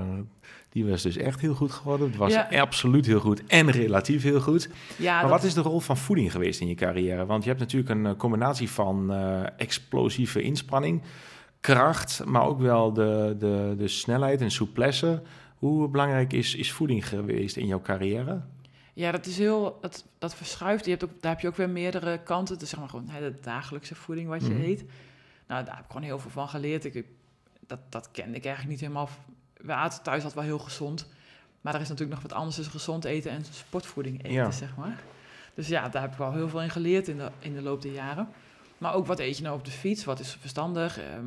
die 0.69 0.85
was 0.85 1.01
dus 1.01 1.17
echt 1.17 1.39
heel 1.41 1.53
goed 1.53 1.71
geworden. 1.71 2.07
Het 2.07 2.15
was 2.17 2.33
Ja. 2.33 2.47
absoluut 2.59 3.05
heel 3.05 3.19
goed 3.19 3.45
en 3.47 3.71
relatief 3.71 4.23
heel 4.23 4.41
goed. 4.41 4.69
Ja, 4.97 5.21
Maar 5.21 5.29
wat 5.29 5.43
is 5.43 5.53
de 5.53 5.61
rol 5.61 5.79
van 5.79 5.97
voeding 5.97 6.31
geweest 6.31 6.59
in 6.61 6.67
je 6.67 6.75
carrière? 6.75 7.25
Want 7.25 7.43
je 7.43 7.49
hebt 7.49 7.61
natuurlijk 7.61 7.89
een 7.89 8.05
eh, 8.05 8.15
combinatie 8.17 8.69
van 8.69 9.13
explosieve 9.57 10.41
inspanning, 10.41 11.01
kracht, 11.59 12.25
maar 12.25 12.45
ook 12.45 12.59
wel 12.59 12.93
de, 12.93 13.35
de, 13.39 13.73
de 13.77 13.87
snelheid 13.87 14.41
en 14.41 14.51
souplesse. 14.51 15.21
Hoe 15.55 15.87
belangrijk 15.89 16.33
is, 16.33 16.55
is 16.55 16.71
voeding 16.71 17.07
geweest 17.07 17.57
in 17.57 17.67
jouw 17.67 17.81
carrière? 17.81 18.41
Ja, 18.95 19.11
dat 19.11 19.25
is 19.25 19.37
heel, 19.37 19.77
dat, 19.81 20.05
dat 20.17 20.35
verschuift. 20.35 20.85
Je 20.85 20.91
hebt 20.91 21.03
ook, 21.03 21.21
daar 21.21 21.31
heb 21.31 21.41
je 21.41 21.47
ook 21.47 21.55
weer 21.55 21.69
meerdere 21.69 22.19
kanten. 22.23 22.59
Dus 22.59 22.69
zeg 22.69 22.79
maar 22.79 22.89
gewoon 22.89 23.09
hè, 23.09 23.31
de 23.31 23.39
dagelijkse 23.39 23.95
voeding 23.95 24.27
wat 24.27 24.45
je 24.45 24.53
Mhm. 24.53 24.61
eet. 24.63 24.83
Nou, 25.47 25.65
daar 25.65 25.75
heb 25.75 25.85
ik 25.85 25.91
gewoon 25.91 26.07
heel 26.07 26.19
veel 26.19 26.31
van 26.31 26.49
geleerd. 26.49 26.85
Ik, 26.85 27.05
dat, 27.67 27.79
dat 27.89 28.11
kende 28.11 28.37
ik 28.37 28.45
eigenlijk 28.45 28.69
niet 28.73 28.79
helemaal. 28.81 29.09
We 29.57 29.73
aten 29.73 30.03
thuis 30.03 30.23
altijd 30.23 30.33
wel 30.47 30.55
heel 30.57 30.65
gezond. 30.65 31.07
Maar 31.61 31.73
er 31.75 31.81
is 31.81 31.87
natuurlijk 31.89 32.21
nog 32.21 32.29
wat 32.29 32.37
anders 32.39 32.55
tussen 32.55 32.73
gezond 32.73 33.05
eten 33.05 33.31
en 33.31 33.45
sportvoeding 33.49 34.17
eten, 34.23 34.31
Ja. 34.33 34.51
zeg 34.51 34.75
maar. 34.75 34.99
Dus 35.53 35.67
ja, 35.67 35.89
daar 35.89 36.01
heb 36.01 36.11
ik 36.11 36.17
wel 36.17 36.33
heel 36.33 36.49
veel 36.49 36.61
in 36.61 36.69
geleerd 36.69 37.07
in 37.07 37.17
de, 37.17 37.29
in 37.39 37.53
de 37.53 37.61
loop 37.61 37.81
der 37.81 37.91
jaren. 37.93 38.27
Maar 38.77 38.93
ook 38.93 39.05
wat 39.05 39.19
eet 39.19 39.37
je 39.37 39.43
nou 39.43 39.57
op 39.57 39.65
de 39.65 39.71
fiets? 39.71 40.03
Wat 40.05 40.19
is 40.19 40.31
verstandig? 40.39 40.99
Ehm, 40.99 41.25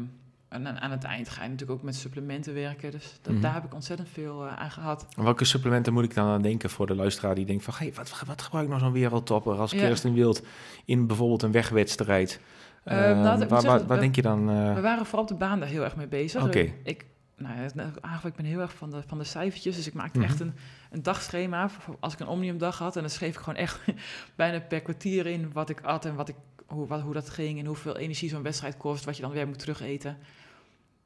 en 0.48 0.80
aan 0.80 0.90
het 0.90 1.04
eind 1.04 1.28
ga 1.28 1.42
je 1.42 1.48
natuurlijk 1.48 1.78
ook 1.78 1.84
met 1.84 1.94
supplementen 1.96 2.54
werken. 2.54 2.90
Dus 2.90 3.18
dat, 3.22 3.32
Mhm. 3.32 3.42
daar 3.42 3.54
heb 3.54 3.64
ik 3.64 3.74
ontzettend 3.74 4.08
veel 4.08 4.46
eh, 4.46 4.56
aan 4.56 4.70
gehad. 4.70 5.06
Welke 5.16 5.44
supplementen 5.44 5.92
moet 5.92 6.04
ik 6.04 6.14
dan 6.14 6.26
aan 6.28 6.42
denken 6.42 6.70
voor 6.70 6.86
de 6.86 6.94
luisteraar 6.94 7.34
die 7.34 7.44
denkt 7.46 7.64
van... 7.64 7.74
Hey, 7.76 7.92
wat, 7.94 8.22
wat 8.26 8.42
gebruik 8.42 8.64
ik 8.64 8.70
nou 8.70 8.82
zo'n 8.82 8.92
wereldtopper 8.92 9.58
als 9.58 9.70
Ja. 9.70 9.78
Kirsten 9.78 10.12
Wild 10.14 10.42
in 10.84 11.06
bijvoorbeeld 11.06 11.42
een 11.42 11.52
wegwedstrijd? 11.52 12.40
Eh, 12.84 13.10
Eh, 13.10 13.20
nou, 13.22 13.46
waar, 13.46 13.86
we- 13.86 13.98
denk 13.98 14.14
je 14.14 14.22
dan... 14.22 14.50
eh, 14.50 14.74
We 14.74 14.80
waren 14.80 15.04
vooral 15.06 15.22
op 15.22 15.28
de 15.28 15.34
baan 15.34 15.60
daar 15.60 15.68
heel 15.68 15.84
erg 15.84 15.96
mee 15.96 16.06
bezig. 16.08 16.42
Oké. 16.44 16.72
Ik, 16.82 17.06
nou 17.36 17.54
eigenlijk 17.56 18.24
ik 18.24 18.34
ben 18.36 18.44
heel 18.44 18.60
erg 18.60 18.74
van 18.74 18.90
de, 18.90 19.02
van 19.06 19.18
de 19.18 19.24
cijfertjes. 19.24 19.76
Dus 19.76 19.86
ik 19.86 19.94
maakte 19.94 20.18
Mhm. 20.18 20.28
echt 20.28 20.40
een, 20.40 20.54
een 20.90 21.02
dagschema. 21.02 21.68
voor- 21.68 21.96
Als 22.00 22.12
ik 22.12 22.20
een 22.20 22.26
omniumdag 22.28 22.78
had. 22.78 22.94
En 22.96 23.00
dan 23.02 23.10
schreef 23.10 23.34
ik 23.34 23.40
gewoon 23.40 23.58
echt 23.58 23.80
bijna 24.36 24.60
per 24.60 24.80
kwartier 24.80 25.26
in 25.26 25.50
wat 25.52 25.68
ik 25.70 25.80
at 25.80 26.04
en 26.04 26.14
wat 26.14 26.28
ik, 26.28 26.34
hoe, 26.66 26.86
wat, 26.86 27.00
hoe 27.00 27.12
dat 27.12 27.30
ging. 27.30 27.58
En 27.58 27.66
hoeveel 27.66 27.96
energie 27.96 28.28
zo'n 28.28 28.42
wedstrijd 28.42 28.76
kost. 28.76 29.04
Wat 29.04 29.16
je 29.16 29.22
dan 29.22 29.30
weer 29.30 29.46
moet 29.46 29.58
terugeten. 29.58 30.16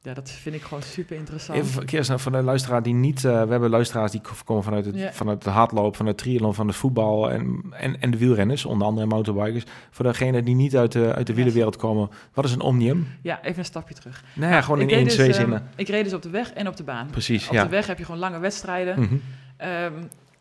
Ja, 0.05 0.15
dat 0.15 0.31
vind 0.31 0.55
ik 0.55 0.63
gewoon 0.63 0.83
super 0.83 1.17
interessant. 1.17 1.59
Even 1.59 1.71
voor- 1.71 1.85
Kirsten, 1.85 2.21
voor 2.21 2.33
de 2.33 2.43
luisteraar 2.43 2.83
die 2.83 2.95
niet... 2.95 3.25
eh, 3.25 3.43
we 3.43 3.51
hebben 3.51 3.71
luisteraars 3.71 4.11
die 4.13 4.21
komen 4.45 4.63
vanuit 4.65 4.85
het, 4.85 5.15
vanuit 5.15 5.43
de 5.45 5.51
hardloop, 5.51 5.97
van 5.97 6.07
het 6.07 6.19
triathlon, 6.19 6.55
van 6.55 6.67
het 6.67 6.77
voetbal 6.77 7.31
en, 7.31 7.63
en, 7.71 8.01
en 8.01 8.11
de 8.11 8.17
wielrenners, 8.19 8.65
onder 8.65 8.87
andere 8.87 9.07
mountainbikers. 9.07 9.65
Voor 9.91 10.05
degenen 10.05 10.45
die 10.45 10.55
niet 10.55 10.77
uit 10.77 10.93
de, 10.93 11.15
uit 11.15 11.27
de 11.27 11.33
Ja. 11.33 11.39
wielerwereld 11.39 11.77
komen, 11.77 12.11
wat 12.35 12.45
is 12.45 12.53
een 12.53 12.61
omnium? 12.61 13.07
Ja, 13.23 13.43
even 13.43 13.59
een 13.59 13.65
stapje 13.65 13.95
terug. 13.95 14.25
Nou 14.35 14.53
ja, 14.53 14.61
gewoon 14.61 14.77
in 14.81 14.83
Ik 14.83 14.89
deed 14.89 14.97
één, 14.99 15.07
dus, 15.07 15.15
twee 15.15 15.29
ehm, 15.29 15.39
zinnen. 15.41 15.69
Ik 15.77 15.89
reed 15.89 16.05
dus 16.05 16.13
op 16.15 16.23
de 16.23 16.31
weg 16.31 16.53
en 16.53 16.69
op 16.69 16.77
de 16.77 16.85
baan. 16.85 17.07
Precies, 17.11 17.47
Op 17.49 17.55
ja. 17.55 17.63
de 17.63 17.69
weg 17.69 17.87
heb 17.87 17.99
je 17.99 18.05
gewoon 18.05 18.21
lange 18.21 18.39
wedstrijden. 18.39 19.21
Ehm, 19.57 19.93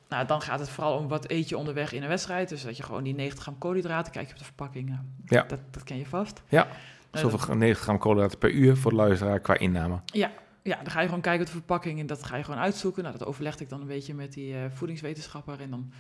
nou, 0.10 0.26
dan 0.28 0.42
gaat 0.42 0.60
het 0.60 0.70
vooral 0.70 0.98
om 0.98 1.08
wat 1.08 1.30
eet 1.30 1.50
je 1.50 1.58
onderweg 1.58 1.94
in 1.94 2.02
een 2.02 2.08
wedstrijd. 2.10 2.50
Dus 2.50 2.64
dat 2.64 2.78
je 2.78 2.84
gewoon 2.84 3.04
die 3.04 3.16
90 3.16 3.44
gram 3.44 3.58
koolhydraten, 3.58 4.12
kijk 4.12 4.26
je 4.28 4.32
op 4.34 4.40
de 4.40 4.46
verpakking. 4.46 4.90
nou, 4.90 5.00
Ja. 5.26 5.44
Dat, 5.48 5.60
dat 5.72 5.84
ken 5.84 5.98
je 5.98 6.06
vast. 6.06 6.42
Ja. 6.48 6.68
Zoveel 7.12 7.38
gra- 7.38 7.54
90 7.54 7.84
gram 7.84 7.98
koolhydraten 7.98 8.38
per 8.38 8.52
uur 8.52 8.78
voor 8.78 8.92
de 8.92 8.98
luisteraar 8.98 9.40
qua 9.40 9.58
inname. 9.58 10.00
Ja, 10.06 10.32
dan 10.64 10.92
ga 10.92 11.00
je 11.00 11.06
gewoon 11.08 11.22
kijken 11.22 11.42
op 11.42 11.46
de 11.48 11.52
verpakking 11.58 12.00
en 12.00 12.06
dat 12.06 12.24
ga 12.24 12.36
je 12.38 12.44
gewoon 12.44 12.60
uitzoeken. 12.60 13.04
Nou, 13.04 13.18
dat 13.18 13.28
overlegde 13.28 13.64
ik 13.64 13.70
dan 13.70 13.82
een 13.82 13.88
beetje 13.88 14.14
met 14.14 14.34
die 14.34 14.54
eh, 14.54 14.60
voedingswetenschapper. 14.74 15.62
En 15.62 15.70
dan 15.70 15.92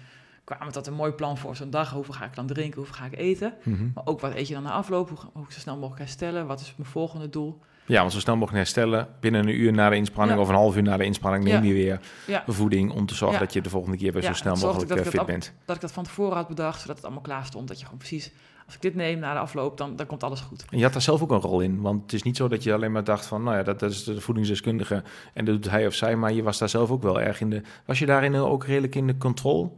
kwam 0.43 0.59
het 0.61 0.73
dat 0.73 0.87
een 0.87 0.93
mooi 0.93 1.11
plan 1.11 1.37
voor 1.37 1.55
zo'n 1.55 1.69
dag. 1.69 1.91
Hoeveel 1.91 2.13
ga 2.13 2.25
ik 2.25 2.35
dan 2.35 2.47
drinken, 2.47 2.75
hoeveel 2.77 2.95
ga 2.95 3.05
ik 3.05 3.17
eten? 3.17 3.53
Mhm. 3.63 3.83
Maar 3.93 4.05
ook 4.05 4.19
wat 4.19 4.33
eet 4.35 4.47
je 4.47 4.53
dan 4.53 4.63
na 4.63 4.71
afloop? 4.71 5.09
Hoe, 5.09 5.17
hoe 5.33 5.43
ik 5.43 5.51
zo 5.51 5.59
snel 5.59 5.75
mogelijk 5.75 5.99
herstellen? 5.99 6.45
Wat 6.47 6.59
is 6.59 6.73
mijn 6.77 6.89
volgende 6.89 7.29
doel? 7.29 7.59
Ja, 7.85 7.99
want 7.99 8.13
zo 8.13 8.19
snel 8.19 8.35
mogelijk 8.35 8.57
herstellen. 8.63 9.07
Binnen 9.19 9.41
een 9.47 9.59
uur 9.59 9.73
na 9.73 9.89
de 9.89 9.95
inspanning 9.95 10.35
Ja. 10.37 10.43
of 10.43 10.49
een 10.49 10.55
half 10.55 10.75
uur 10.75 10.83
na 10.83 10.97
de 10.97 11.03
inspanning 11.03 11.43
neem 11.43 11.53
Ja. 11.63 11.67
je 11.67 11.73
weer 11.73 11.99
Ja. 12.27 12.43
voeding 12.47 12.91
om 12.91 13.05
te 13.05 13.15
zorgen 13.15 13.39
Ja. 13.39 13.45
dat 13.45 13.53
je 13.53 13.61
de 13.61 13.69
volgende 13.69 13.97
keer 13.97 14.13
weer 14.13 14.21
Ja, 14.21 14.27
zo 14.27 14.33
snel 14.33 14.55
mogelijk 14.55 14.91
eh, 14.91 15.01
fit 15.03 15.11
dat 15.11 15.25
bent. 15.25 15.53
Dat 15.65 15.75
ik 15.75 15.81
dat 15.81 15.91
van 15.91 16.03
tevoren 16.03 16.35
had 16.35 16.47
bedacht, 16.47 16.81
zodat 16.81 16.95
het 16.95 17.05
allemaal 17.05 17.23
klaar 17.23 17.45
stond. 17.45 17.67
Dat 17.67 17.77
je 17.79 17.83
gewoon 17.83 17.99
precies, 17.99 18.31
als 18.71 18.79
ik 18.83 18.91
dit 18.91 19.01
neem 19.01 19.19
na 19.19 19.33
de 19.33 19.39
afloop, 19.39 19.77
dan, 19.77 19.95
dan 19.95 20.05
komt 20.05 20.23
alles 20.23 20.39
goed. 20.39 20.65
En 20.69 20.77
je 20.77 20.83
had 20.83 20.93
daar 20.93 21.01
zelf 21.01 21.21
ook 21.21 21.31
een 21.31 21.39
rol 21.39 21.59
in. 21.59 21.81
Want 21.81 22.01
het 22.01 22.13
is 22.13 22.23
niet 22.23 22.37
zo 22.37 22.47
dat 22.47 22.63
je 22.63 22.73
alleen 22.73 22.91
maar 22.91 23.03
dacht 23.03 23.25
van, 23.25 23.43
nou 23.43 23.57
ja, 23.57 23.63
dat, 23.63 23.79
dat 23.79 23.91
is 23.91 24.03
de 24.03 24.21
voedingsdeskundige 24.21 25.03
en 25.33 25.45
dat 25.45 25.61
doet 25.61 25.71
hij 25.71 25.87
of 25.87 25.93
zij. 25.93 26.15
Maar 26.15 26.33
je 26.33 26.43
was 26.43 26.57
daar 26.57 26.69
zelf 26.69 26.91
ook 26.91 27.01
wel 27.01 27.21
erg 27.21 27.41
in 27.41 27.49
de... 27.49 27.61
Was 27.85 27.99
je 27.99 28.05
daarin 28.05 28.35
ook 28.35 28.65
redelijk 28.65 28.95
in 28.95 29.07
de 29.07 29.17
controle? 29.17 29.69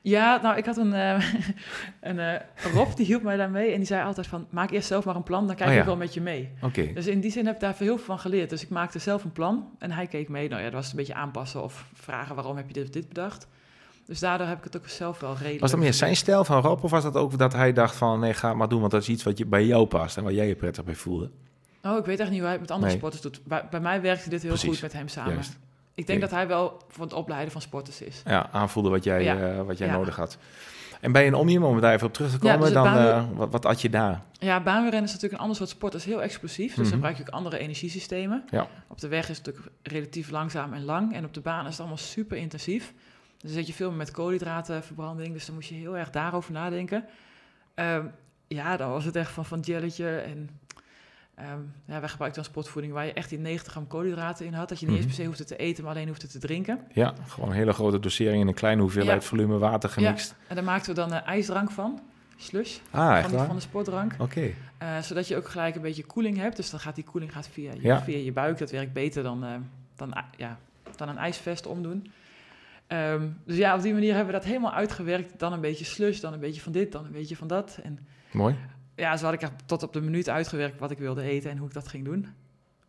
Ja, 0.00 0.40
nou, 0.42 0.56
ik 0.56 0.64
had 0.64 0.76
een, 0.76 0.92
eh, 0.92 1.24
een 2.00 2.18
eh, 2.18 2.40
Rob, 2.74 2.94
die 2.94 3.06
hielp 3.06 3.22
mij 3.22 3.36
daarmee. 3.36 3.70
En 3.70 3.76
die 3.76 3.86
zei 3.86 4.04
altijd 4.04 4.26
van, 4.26 4.46
maak 4.50 4.70
eerst 4.70 4.88
zelf 4.88 5.04
maar 5.04 5.16
een 5.16 5.22
plan, 5.22 5.46
dan 5.46 5.56
kijk 5.56 5.70
Oh 5.70 5.76
ik 5.76 5.84
wel 5.84 5.96
met 5.96 6.14
je 6.14 6.20
mee. 6.20 6.50
Oké. 6.62 6.92
Dus 6.92 7.06
in 7.06 7.20
die 7.20 7.30
zin 7.30 7.46
heb 7.46 7.54
ik 7.54 7.60
daar 7.60 7.74
heel 7.78 7.96
veel 7.96 8.04
van 8.04 8.18
geleerd. 8.18 8.50
Dus 8.50 8.62
ik 8.62 8.68
maakte 8.68 8.98
zelf 8.98 9.24
een 9.24 9.32
plan 9.32 9.68
en 9.78 9.90
hij 9.90 10.06
keek 10.06 10.28
mee. 10.28 10.48
Nou 10.48 10.62
ja, 10.62 10.70
dat 10.70 10.80
was 10.80 10.90
een 10.90 10.96
beetje 10.96 11.14
aanpassen 11.14 11.62
of 11.62 11.84
vragen 11.92 12.34
waarom 12.34 12.56
heb 12.56 12.66
je 12.66 12.72
dit 12.72 12.84
of 12.84 12.90
dit 12.90 13.08
bedacht. 13.08 13.48
Dus 14.06 14.18
daardoor 14.20 14.46
heb 14.46 14.58
ik 14.58 14.64
het 14.64 14.76
ook 14.76 14.88
zelf 14.88 15.20
wel 15.20 15.32
redelijk... 15.36 15.60
Was 15.60 15.70
dat 15.70 15.80
meer 15.80 15.94
zijn 15.94 16.16
stijl 16.16 16.44
van 16.44 16.60
Rob 16.62 16.84
of 16.84 16.90
was 16.90 17.02
dat 17.02 17.14
ook 17.16 17.38
dat 17.38 17.52
hij 17.52 17.72
dacht 17.72 17.96
van, 17.96 18.20
nee, 18.20 18.34
ga 18.34 18.48
het 18.48 18.56
maar 18.56 18.68
doen, 18.68 18.80
want 18.80 18.92
dat 18.92 19.02
is 19.02 19.08
iets 19.08 19.22
wat 19.22 19.38
je, 19.38 19.46
bij 19.46 19.64
jou 19.66 19.86
past 19.86 20.16
en 20.16 20.22
waar 20.22 20.32
jij 20.32 20.46
je 20.46 20.54
prettig 20.54 20.84
bij 20.84 20.94
voelde? 20.94 21.30
Oh, 21.82 21.98
ik 21.98 22.04
weet 22.04 22.20
echt 22.20 22.28
niet 22.30 22.38
hoe 22.38 22.48
hij 22.48 22.52
het 22.52 22.60
met 22.60 22.70
andere 22.70 22.88
Nee. 22.90 22.98
sporters 22.98 23.22
doet. 23.22 23.40
Bij, 23.44 23.66
bij 23.70 23.80
mij 23.80 24.00
werkte 24.00 24.28
dit 24.28 24.40
heel 24.42 24.50
Precies. 24.50 24.68
goed 24.70 24.82
met 24.82 24.92
hem 24.92 25.08
samen. 25.08 25.32
Juist. 25.32 25.58
Ik 25.94 26.06
denk 26.06 26.20
dat 26.20 26.30
hij 26.30 26.46
wel 26.48 26.82
van 26.88 27.04
het 27.04 27.12
opleiden 27.12 27.52
van 27.52 27.60
sporters 27.60 28.00
is. 28.00 28.22
Ja, 28.24 28.48
aanvoelde 28.52 28.88
wat 28.88 29.04
jij, 29.04 29.22
Ja. 29.22 29.36
eh, 29.58 29.62
wat 29.62 29.78
jij 29.78 29.86
Ja. 29.86 29.96
nodig 29.96 30.16
had. 30.16 30.38
En 31.00 31.12
bij 31.12 31.26
een 31.26 31.34
omnium, 31.34 31.64
om 31.64 31.80
daar 31.80 31.92
even 31.94 32.06
op 32.06 32.12
terug 32.12 32.30
te 32.38 32.46
Ja, 32.46 32.52
komen, 32.52 32.64
dus 32.64 32.74
dan, 32.74 32.86
eh, 32.96 33.24
wat, 33.34 33.50
wat 33.50 33.66
at 33.66 33.80
je 33.82 33.90
daar? 33.90 34.22
Ja, 34.38 34.60
baanwielrennen 34.62 35.04
is 35.04 35.12
natuurlijk 35.12 35.32
een 35.32 35.38
ander 35.40 35.56
soort 35.56 35.68
sport. 35.68 35.92
Dat 35.92 36.00
is 36.00 36.06
heel 36.06 36.22
explosief. 36.22 36.66
Dus 36.66 36.74
Mhm. 36.74 36.82
dan 36.84 36.92
gebruik 36.92 37.16
je 37.16 37.22
ook 37.22 37.28
andere 37.28 37.58
energiesystemen. 37.58 38.44
Op 38.88 39.00
de 39.00 39.08
weg 39.08 39.28
is 39.28 39.36
het 39.36 39.46
natuurlijk 39.46 39.74
relatief 39.82 40.30
langzaam 40.30 40.72
en 40.72 40.84
lang. 40.84 41.14
En 41.14 41.24
op 41.24 41.34
de 41.34 41.40
baan 41.40 41.64
is 41.64 41.70
het 41.70 41.78
allemaal 41.80 41.96
super 41.98 42.36
intensief. 42.36 42.92
Dus 43.44 43.52
dan 43.52 43.62
zit 43.62 43.66
je 43.66 43.72
veel 43.72 43.88
meer 43.88 43.98
met 43.98 44.10
koolhydratenverbranding. 44.10 45.32
Dus 45.32 45.46
dan 45.46 45.54
moet 45.54 45.66
je 45.66 45.74
heel 45.74 45.96
erg 45.96 46.10
daarover 46.10 46.52
nadenken. 46.52 47.04
Ehm, 47.74 48.06
ja, 48.46 48.76
dan 48.76 48.90
was 48.90 49.04
het 49.04 49.16
echt 49.16 49.30
van, 49.30 49.44
van 49.44 49.60
jelletje. 49.60 50.08
En 50.16 50.50
ehm, 51.34 51.58
ja, 51.86 52.00
wij 52.00 52.08
gebruikten 52.08 52.42
dan 52.42 52.50
sportvoeding 52.52 52.92
waar 52.92 53.06
je 53.06 53.12
echt 53.12 53.28
die 53.28 53.38
90 53.38 53.72
gram 53.72 53.86
koolhydraten 53.86 54.46
in 54.46 54.52
had. 54.52 54.68
Dat 54.68 54.80
je 54.80 54.86
niet 54.86 54.94
Mhm. 54.94 55.04
eens 55.04 55.14
per 55.14 55.22
se 55.24 55.28
hoefde 55.30 55.44
te 55.44 55.56
eten, 55.56 55.84
maar 55.84 55.92
alleen 55.94 56.08
hoefde 56.08 56.26
te 56.26 56.38
drinken. 56.38 56.80
Ja, 56.92 57.14
gewoon 57.28 57.48
een 57.48 57.54
hele 57.56 57.72
grote 57.72 57.98
dosering 58.00 58.40
in 58.40 58.48
een 58.48 58.54
kleine 58.54 58.80
hoeveelheid 58.82 59.22
Ja. 59.22 59.28
volume 59.28 59.58
water 59.58 59.88
gemixt. 59.90 60.34
En 60.48 60.54
daar 60.54 60.64
maakten 60.64 60.94
we 60.94 61.00
dan 61.00 61.12
een 61.12 61.22
ijsdrank 61.24 61.70
van. 61.70 62.00
Slush. 62.36 62.78
Ah, 62.90 63.22
van, 63.22 63.30
de, 63.30 63.36
van 63.44 63.56
de 63.56 63.62
sportdrank. 63.62 64.14
Oké. 64.18 64.50
Eh, 64.78 64.98
zodat 64.98 65.28
je 65.28 65.36
ook 65.36 65.48
gelijk 65.48 65.74
een 65.74 65.82
beetje 65.82 66.04
koeling 66.04 66.36
hebt. 66.36 66.56
Dus 66.56 66.70
dan 66.70 66.80
gaat 66.80 66.94
die 66.94 67.04
koeling 67.04 67.32
gaat 67.32 67.48
via, 67.48 67.72
je, 67.72 67.82
Ja. 67.82 68.02
via 68.02 68.16
je 68.18 68.32
buik. 68.32 68.58
Dat 68.58 68.70
werkt 68.70 68.92
beter 68.92 69.22
dan, 69.22 69.44
eh, 69.44 69.50
dan, 69.96 70.14
ja, 70.36 70.58
dan 70.96 71.08
een 71.08 71.18
ijsvest 71.18 71.66
omdoen. 71.66 72.12
Ehm, 72.86 73.28
dus 73.44 73.56
ja, 73.56 73.74
op 73.76 73.82
die 73.82 73.92
manier 73.92 74.14
hebben 74.14 74.32
we 74.32 74.38
dat 74.40 74.48
helemaal 74.48 74.72
uitgewerkt. 74.72 75.38
Dan 75.38 75.52
een 75.52 75.60
beetje 75.60 75.84
slush, 75.84 76.20
dan 76.20 76.32
een 76.32 76.40
beetje 76.40 76.60
van 76.60 76.72
dit, 76.72 76.92
dan 76.92 77.04
een 77.04 77.12
beetje 77.12 77.36
van 77.36 77.46
dat. 77.48 77.78
En 77.82 77.98
Mooi. 78.32 78.56
ja, 78.94 79.16
zo 79.16 79.24
had 79.24 79.34
ik 79.34 79.42
echt 79.42 79.52
tot 79.66 79.82
op 79.82 79.92
de 79.92 80.00
minuut 80.00 80.28
uitgewerkt 80.28 80.80
wat 80.80 80.90
ik 80.90 80.98
wilde 80.98 81.22
eten 81.22 81.50
en 81.50 81.56
hoe 81.56 81.68
ik 81.68 81.74
dat 81.74 81.88
ging 81.88 82.04
doen. 82.04 82.26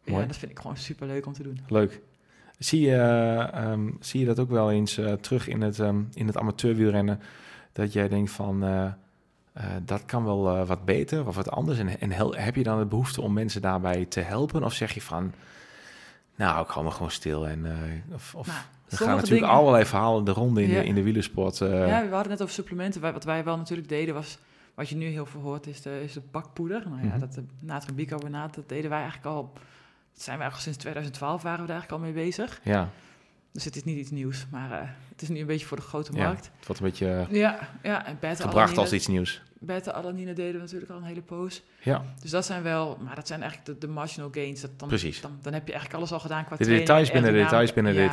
Mooi. 0.03 0.21
Ja, 0.21 0.27
dat 0.27 0.37
vind 0.37 0.51
ik 0.51 0.59
gewoon 0.59 0.77
super 0.77 1.07
leuk 1.07 1.25
om 1.25 1.33
te 1.33 1.43
doen. 1.43 1.59
Leuk. 1.67 2.01
Zie 2.57 2.81
je, 2.81 2.95
eh, 2.95 3.53
ehm, 3.71 3.89
zie 3.99 4.19
je 4.19 4.25
dat 4.25 4.39
ook 4.39 4.49
wel 4.49 4.71
eens 4.71 4.97
eh, 4.97 5.13
terug 5.13 5.47
in 5.47 5.61
het, 5.61 5.79
ehm, 5.79 6.01
in 6.13 6.27
het 6.27 6.37
amateurwielrennen? 6.37 7.19
Dat 7.73 7.93
jij 7.93 8.07
denkt 8.07 8.31
van, 8.31 8.63
eh, 8.63 8.85
eh, 9.53 9.63
dat 9.85 10.05
kan 10.05 10.23
wel 10.23 10.65
wat 10.65 10.85
beter 10.85 11.27
of 11.27 11.35
wat 11.35 11.51
anders. 11.51 11.79
En, 11.79 11.99
en 11.99 12.11
hel- 12.11 12.35
heb 12.35 12.55
je 12.55 12.63
dan 12.63 12.79
de 12.79 12.85
behoefte 12.85 13.21
om 13.21 13.33
mensen 13.33 13.61
daarbij 13.61 14.05
te 14.05 14.19
helpen? 14.19 14.63
Of 14.63 14.73
zeg 14.73 14.91
je 14.93 15.01
van, 15.01 15.33
nou, 16.35 16.63
ik 16.63 16.69
hou 16.69 16.85
me 16.85 16.91
gewoon 16.91 17.11
stil. 17.11 17.47
En, 17.47 17.65
of, 18.13 18.35
of 18.35 18.47
Nou, 18.47 18.59
er 18.89 18.97
gaan 18.97 19.07
natuurlijk 19.07 19.41
dingen- 19.41 19.49
allerlei 19.49 19.85
verhalen 19.85 20.23
de 20.25 20.31
ronde 20.31 20.63
in, 20.63 20.69
Ja. 20.69 20.79
de, 20.79 20.85
in 20.85 20.95
de 20.95 21.03
wielersport. 21.03 21.61
eh. 21.61 21.87
ja, 21.87 22.03
we 22.07 22.13
hadden 22.13 22.31
net 22.31 22.41
over 22.41 22.53
supplementen. 22.53 23.01
Wat 23.01 23.23
wij 23.23 23.43
wel 23.43 23.57
natuurlijk 23.57 23.89
deden 23.89 24.13
was, 24.13 24.37
wat 24.73 24.89
je 24.89 24.95
nu 24.95 25.05
heel 25.05 25.25
veel 25.25 25.41
hoort, 25.41 25.67
is 25.67 25.81
de, 25.81 26.01
is 26.03 26.13
de 26.13 26.21
bakpoeder. 26.31 26.83
Nou 26.89 27.01
ja, 27.01 27.07
Mhm. 27.07 27.19
dat 27.19 27.33
de 27.33 27.43
natriumbicarbonaat, 27.59 28.55
dat 28.55 28.69
deden 28.69 28.89
wij 28.89 28.99
eigenlijk 29.01 29.27
al, 29.35 29.51
dat 30.13 30.23
zijn 30.23 30.37
wij 30.37 30.45
eigenlijk 30.47 30.61
sinds 30.61 30.77
2012 30.77 31.41
waren 31.41 31.59
we 31.61 31.67
daar 31.67 31.75
eigenlijk 31.75 32.03
al 32.03 32.11
mee 32.13 32.23
bezig. 32.25 32.59
ja, 32.63 32.89
Dus 33.51 33.65
het 33.65 33.75
is 33.75 33.83
niet 33.83 33.97
iets 33.97 34.11
nieuws, 34.11 34.45
maar 34.51 34.71
eh, 34.71 34.87
het 35.09 35.21
is 35.21 35.29
nu 35.29 35.39
een 35.39 35.45
beetje 35.45 35.65
voor 35.65 35.77
de 35.77 35.83
grote 35.83 36.11
Ja. 36.15 36.23
markt. 36.23 36.51
het 36.57 36.67
wordt 36.67 36.81
een 36.81 36.87
beetje 36.87 37.07
eh, 37.29 37.31
Ja, 37.41 37.59
ja 37.83 38.05
en 38.05 38.35
gebracht 38.35 38.77
als 38.77 38.93
iets 38.93 39.07
nieuws. 39.07 39.41
beta-alanine 39.59 40.33
deden 40.33 40.53
we 40.53 40.59
natuurlijk 40.59 40.91
al 40.91 40.97
een 40.97 41.03
hele 41.03 41.21
poos. 41.21 41.63
Ja, 41.81 42.03
Dus 42.21 42.31
dat 42.31 42.45
zijn 42.45 42.63
wel, 42.63 42.97
maar 43.01 43.15
dat 43.15 43.27
zijn 43.27 43.41
eigenlijk 43.41 43.79
de, 43.81 43.87
de 43.87 43.93
marginal 43.93 44.29
gains. 44.31 44.61
Dat 44.61 44.79
dan, 44.79 44.87
Precies. 44.87 45.21
Dan, 45.21 45.37
dan 45.41 45.53
heb 45.53 45.65
je 45.65 45.71
eigenlijk 45.73 45.99
alles 45.99 46.11
al 46.13 46.19
gedaan 46.19 46.45
qua 46.45 46.55
de 46.55 46.65
details 46.65 47.11
binnen 47.11 47.33
de 47.33 47.39
details 47.39 47.73
binnen 47.73 47.93
de 47.93 47.99
Ja, 47.99 48.05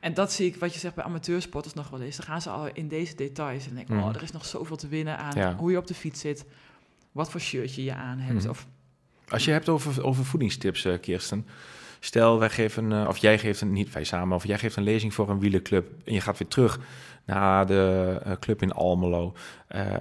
En 0.00 0.14
dat 0.14 0.32
zie 0.32 0.46
ik, 0.46 0.56
wat 0.56 0.74
je 0.74 0.80
zegt 0.80 0.94
bij 0.94 1.04
amateursporters 1.04 1.74
nog 1.74 1.88
wel 1.90 2.00
eens. 2.00 2.16
Dan 2.16 2.26
gaan 2.26 2.42
ze 2.42 2.50
al 2.50 2.68
in 2.72 2.88
deze 2.88 3.14
details 3.16 3.66
en 3.68 3.84
Mhm. 3.88 3.98
oh, 4.02 4.14
er 4.14 4.22
is 4.22 4.32
nog 4.32 4.44
zoveel 4.46 4.76
te 4.76 4.88
winnen 4.88 5.18
aan 5.18 5.36
Ja. 5.36 5.54
hoe 5.56 5.70
je 5.70 5.76
op 5.78 5.86
de 5.86 5.94
fiets 5.94 6.20
zit. 6.20 6.44
Wat 7.12 7.30
voor 7.30 7.40
shirtje 7.40 7.84
je 7.84 7.94
aan 7.94 8.18
hebt. 8.18 8.38
Mhm. 8.40 8.48
Of, 8.50 8.66
Als 9.28 9.44
je 9.44 9.50
hebt 9.50 9.68
over, 9.68 10.04
over 10.04 10.24
voedingstips, 10.24 10.84
eh, 10.84 11.00
Kirsten. 11.00 11.46
Stel, 12.00 12.38
wij 12.38 12.50
geven, 12.50 12.92
eh, 12.92 13.08
of 13.08 13.16
jij 13.16 13.38
geeft 13.38 13.60
een, 13.60 13.72
niet 13.72 13.92
wij 13.92 14.04
samen, 14.04 14.36
of 14.36 14.46
jij 14.46 14.58
geeft 14.58 14.76
een 14.76 14.82
lezing 14.82 15.14
voor 15.14 15.28
een 15.30 15.38
wielerclub. 15.40 15.88
En 16.04 16.12
je 16.14 16.20
gaat 16.20 16.38
weer 16.38 16.48
terug 16.48 16.78
naar 17.24 17.66
de 17.66 18.20
eh, 18.24 18.32
club 18.40 18.62
in 18.62 18.72
Almelo. 18.72 19.34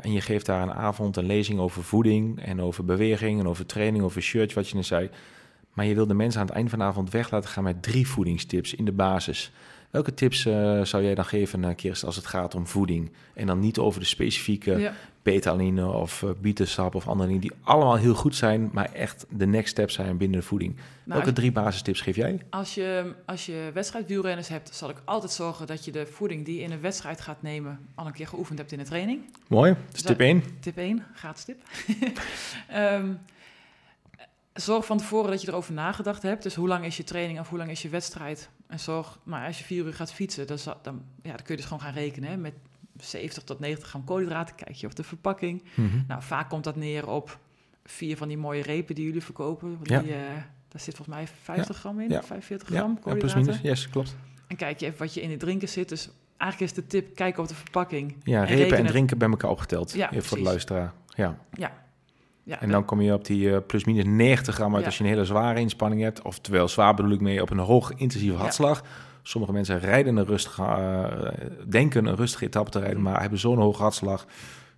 en 0.02 0.12
je 0.12 0.22
geeft 0.22 0.46
daar 0.46 0.62
een 0.62 0.74
avond 0.74 1.18
een 1.18 1.26
lezing 1.26 1.60
over 1.60 1.84
voeding 1.84 2.42
en 2.42 2.62
over 2.62 2.86
beweging 2.86 3.40
en 3.40 3.48
over 3.48 3.66
training, 3.66 4.04
over 4.04 4.22
shirt, 4.22 4.54
wat 4.54 4.70
je 4.70 4.76
net 4.76 4.86
zei. 4.86 5.10
Maar 5.74 5.86
je 5.86 5.96
wil 5.96 6.08
de 6.08 6.14
mensen 6.14 6.42
aan 6.42 6.48
het 6.48 6.56
eind 6.56 6.70
van 6.70 6.80
de 6.80 6.86
avond 6.86 7.10
weg 7.12 7.32
laten 7.32 7.50
gaan 7.50 7.64
met 7.64 7.84
drie 7.84 8.08
voedingstips 8.08 8.74
in 8.74 8.86
de 8.86 8.92
basis. 8.92 9.52
Welke 9.90 10.14
tips 10.14 10.46
eh, 10.46 10.82
zou 10.82 11.04
jij 11.04 11.16
dan 11.16 11.26
geven, 11.26 11.64
uh, 11.64 11.70
Kirsten, 11.76 12.08
als 12.08 12.16
het 12.16 12.26
gaat 12.26 12.56
om 12.56 12.68
voeding? 12.68 13.12
En 13.34 13.48
dan 13.48 13.60
niet 13.60 13.78
over 13.78 14.00
de 14.00 14.06
specifieke 14.06 14.78
ja. 14.78 14.94
betaline 15.22 15.88
of 15.92 16.22
uh, 16.22 16.30
bietensap 16.42 16.96
of 16.96 17.08
andere 17.08 17.28
dingen 17.28 17.42
die 17.42 17.52
allemaal 17.62 17.96
heel 17.96 18.14
goed 18.14 18.36
zijn, 18.36 18.70
maar 18.74 18.94
echt 18.94 19.26
de 19.30 19.46
next 19.46 19.70
step 19.70 19.92
zijn 19.92 20.18
binnen 20.18 20.40
de 20.40 20.46
voeding. 20.46 20.76
Nou, 20.76 20.84
Welke 21.06 21.34
drie 21.34 21.52
basistips 21.52 22.02
geef 22.02 22.16
jij? 22.16 22.40
Als 22.50 22.76
je, 22.76 23.14
als 23.26 23.46
je 23.46 23.70
wedstrijdwielrenners 23.74 24.48
hebt, 24.48 24.76
zal 24.76 24.90
ik 24.90 25.02
altijd 25.06 25.32
zorgen 25.32 25.68
dat 25.68 25.86
je 25.86 25.92
de 25.92 26.06
voeding 26.06 26.46
die 26.46 26.56
je 26.56 26.62
in 26.62 26.72
een 26.72 26.82
wedstrijd 26.82 27.22
gaat 27.22 27.42
nemen, 27.42 27.80
al 27.96 28.06
een 28.06 28.14
keer 28.14 28.28
geoefend 28.28 28.58
hebt 28.58 28.72
in 28.72 28.78
de 28.78 28.84
training. 28.84 29.22
Mooi. 29.48 29.76
Dus 29.92 30.02
Dat- 30.02 30.18
tip 30.18 30.20
1. 30.20 30.44
Tip 30.60 30.78
1, 30.78 31.06
gratis 31.14 31.44
tip. 31.44 31.62
Ehm, 32.68 33.08
zorg 34.60 34.86
van 34.86 34.98
tevoren 34.98 35.32
dat 35.32 35.42
je 35.42 35.48
erover 35.48 35.74
nagedacht 35.74 36.22
hebt. 36.22 36.44
Dus 36.44 36.56
hoe 36.56 36.68
lang 36.68 36.86
is 36.86 36.98
je 36.98 37.04
training 37.04 37.40
of 37.40 37.50
hoe 37.50 37.58
lang 37.58 37.70
is 37.70 37.82
je 37.82 37.90
wedstrijd? 37.90 38.50
En 38.68 38.80
zorg, 38.80 39.20
maar 39.24 39.46
als 39.48 39.58
je 39.58 39.64
vier 39.64 39.86
uur 39.86 39.94
gaat 39.94 40.14
fietsen, 40.14 40.48
dan, 40.48 40.58
dan, 40.82 41.04
ja, 41.22 41.30
dan 41.30 41.36
kun 41.36 41.46
je 41.48 41.56
dus 41.56 41.66
gewoon 41.66 41.82
gaan 41.82 41.94
rekenen. 41.94 42.30
Hè, 42.30 42.38
met 42.38 42.54
70 42.98 43.44
tot 43.44 43.60
90 43.60 43.88
gram 43.90 44.04
koolhydraten, 44.04 44.56
kijk 44.56 44.76
je 44.76 44.88
op 44.88 44.96
de 44.96 45.04
verpakking. 45.04 45.64
Nou, 46.08 46.22
vaak 46.24 46.50
komt 46.50 46.64
dat 46.64 46.76
neer 46.76 47.08
op 47.10 47.40
vier 47.86 48.18
van 48.18 48.28
die 48.28 48.38
mooie 48.38 48.62
repen 48.62 48.96
die 48.96 49.06
jullie 49.06 49.24
verkopen. 49.24 49.78
Die, 49.84 49.96
eh, 49.98 50.04
daar 50.68 50.82
zit 50.82 50.96
volgens 50.96 51.18
mij 51.18 51.28
50 51.44 51.78
gram 51.78 52.00
in, 52.00 52.10
Ja. 52.10 52.18
of 52.20 52.26
45 52.26 52.70
Ja, 52.70 52.76
gram 52.78 52.90
ja, 52.90 53.00
plus 53.00 53.14
koolhydraten. 53.14 53.62
minus. 53.62 53.62
Yes, 53.80 53.90
klopt. 53.90 54.16
En 54.48 54.56
kijk 54.56 54.80
je 54.80 54.86
even 54.86 54.98
wat 55.00 55.14
je 55.14 55.22
in 55.22 55.30
het 55.32 55.40
drinken 55.40 55.70
zit. 55.70 55.90
Dus 55.90 56.10
eigenlijk 56.38 56.72
is 56.72 56.78
de 56.78 56.88
tip, 56.88 57.16
kijk 57.16 57.38
op 57.38 57.48
de 57.48 57.56
verpakking. 57.56 58.16
Ja, 58.24 58.40
En 58.42 58.56
repen 58.56 58.78
en 58.78 58.86
drinken 58.86 59.18
bij 59.18 59.30
elkaar 59.30 59.50
opgeteld. 59.50 59.92
Ja, 59.94 60.12
Even 60.12 60.24
voor 60.24 60.38
de 60.38 60.44
luisteraar. 60.44 60.94
Ja. 61.08 61.38
Ja. 61.54 61.72
Ja 62.50 62.62
En 62.62 62.70
dan 62.70 62.86
kom 62.86 63.02
je 63.02 63.14
op 63.14 63.26
die 63.26 63.54
eh, 63.54 63.58
plus 63.68 63.84
minus 63.86 64.04
90 64.06 64.56
gram 64.56 64.72
uit 64.72 64.80
Ja. 64.80 64.86
als 64.86 64.98
je 64.98 65.04
een 65.04 65.10
hele 65.10 65.26
zware 65.26 65.60
inspanning 65.60 66.02
hebt. 66.02 66.22
Oftewel, 66.22 66.68
zwaar 66.68 66.94
bedoel 66.94 67.12
ik 67.12 67.22
mee 67.22 67.42
op 67.42 67.50
een 67.50 67.58
hoog 67.58 67.92
intensieve 67.92 68.36
Ja. 68.36 68.42
hartslag. 68.42 68.84
Sommige 69.24 69.54
mensen 69.54 69.80
rijden 69.80 70.18
een 70.18 70.26
rustige, 70.26 70.64
eh, 70.64 71.32
denken 71.68 72.06
een 72.06 72.16
rustige 72.16 72.46
etappe 72.46 72.72
te 72.72 72.80
rijden, 72.80 73.02
Mhm. 73.02 73.12
maar 73.12 73.22
hebben 73.22 73.40
zo'n 73.40 73.58
hoge 73.58 73.82
hartslag. 73.82 74.26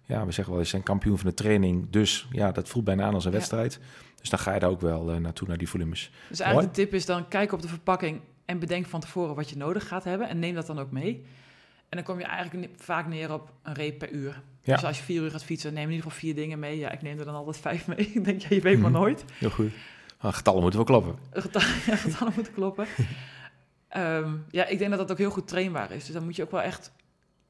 Ja, 0.05 0.25
we 0.25 0.31
zeggen 0.31 0.51
wel, 0.53 0.62
eens 0.62 0.69
zijn 0.71 0.84
kampioen 0.84 1.17
van 1.17 1.29
de 1.29 1.36
training. 1.36 1.88
Dus 1.89 2.27
ja, 2.31 2.51
dat 2.51 2.69
voelt 2.69 2.86
bijna 2.86 3.03
aan 3.03 3.13
als 3.13 3.25
een 3.25 3.31
wedstrijd. 3.31 3.79
Dus 4.19 4.29
dan 4.29 4.39
ga 4.39 4.53
je 4.53 4.60
daar 4.60 4.69
ook 4.69 4.81
wel 4.81 5.12
eh, 5.12 5.17
naartoe, 5.17 5.47
naar 5.47 5.57
die 5.57 5.69
volumes. 5.69 6.12
Dus 6.29 6.39
eigenlijk 6.39 6.75
de 6.75 6.81
tip 6.81 6.93
is 6.93 7.05
dan, 7.05 7.27
kijk 7.27 7.51
op 7.51 7.62
de 7.62 7.67
verpakking 7.67 8.19
en 8.45 8.60
bedenk 8.60 8.86
van 8.86 8.99
tevoren 8.99 9.36
wat 9.36 9.49
je 9.49 9.57
nodig 9.57 9.88
gaat 9.88 10.03
hebben. 10.03 10.29
En 10.29 10.39
neem 10.39 10.53
dat 10.55 10.65
dan 10.67 10.79
ook 10.79 10.91
mee. 10.91 11.25
En 11.89 11.97
dan 11.97 12.03
kom 12.03 12.19
je 12.19 12.25
eigenlijk 12.25 12.69
vaak 12.77 13.07
neer 13.07 13.34
op 13.34 13.51
een 13.63 13.73
reep 13.73 13.97
per 13.99 14.12
uur. 14.12 14.41
Ja. 14.63 14.76
Dus 14.76 14.86
als 14.86 14.97
je 14.97 15.04
vier 15.04 15.21
uur 15.21 15.32
gaat 15.32 15.43
fietsen, 15.43 15.74
neem 15.74 15.84
in 15.84 15.89
ieder 15.89 16.04
geval 16.04 16.19
vier 16.19 16.36
dingen 16.36 16.60
mee. 16.60 16.78
Ja, 16.78 16.91
ik 16.91 17.02
neem 17.02 17.19
er 17.19 17.26
dan 17.26 17.36
altijd 17.36 17.58
vijf 17.58 17.88
mee. 17.88 17.97
ik 18.13 18.24
denk, 18.26 18.41
ja, 18.41 18.47
je 18.50 18.62
weet 18.62 18.80
maar 18.80 18.91
Mhm. 18.91 19.00
nooit. 19.00 19.26
Heel 19.34 19.50
goed. 19.50 19.71
Ah, 20.17 20.34
getallen 20.34 20.62
moeten 20.62 20.86
wel 20.86 21.00
kloppen. 21.00 21.15
Getallen, 21.41 21.67
ja, 21.88 21.95
getallen 21.95 22.34
moeten 22.36 22.54
kloppen. 22.54 22.86
Ehm, 23.88 24.34
ja, 24.50 24.65
ik 24.65 24.78
denk 24.78 24.89
dat 24.89 25.00
dat 25.00 25.12
ook 25.12 25.17
heel 25.17 25.30
goed 25.32 25.47
trainbaar 25.47 25.91
is. 25.91 26.06
Dus 26.06 26.13
dan 26.13 26.24
moet 26.24 26.36
je 26.36 26.43
ook 26.43 26.52
wel 26.52 26.62
echt... 26.62 26.91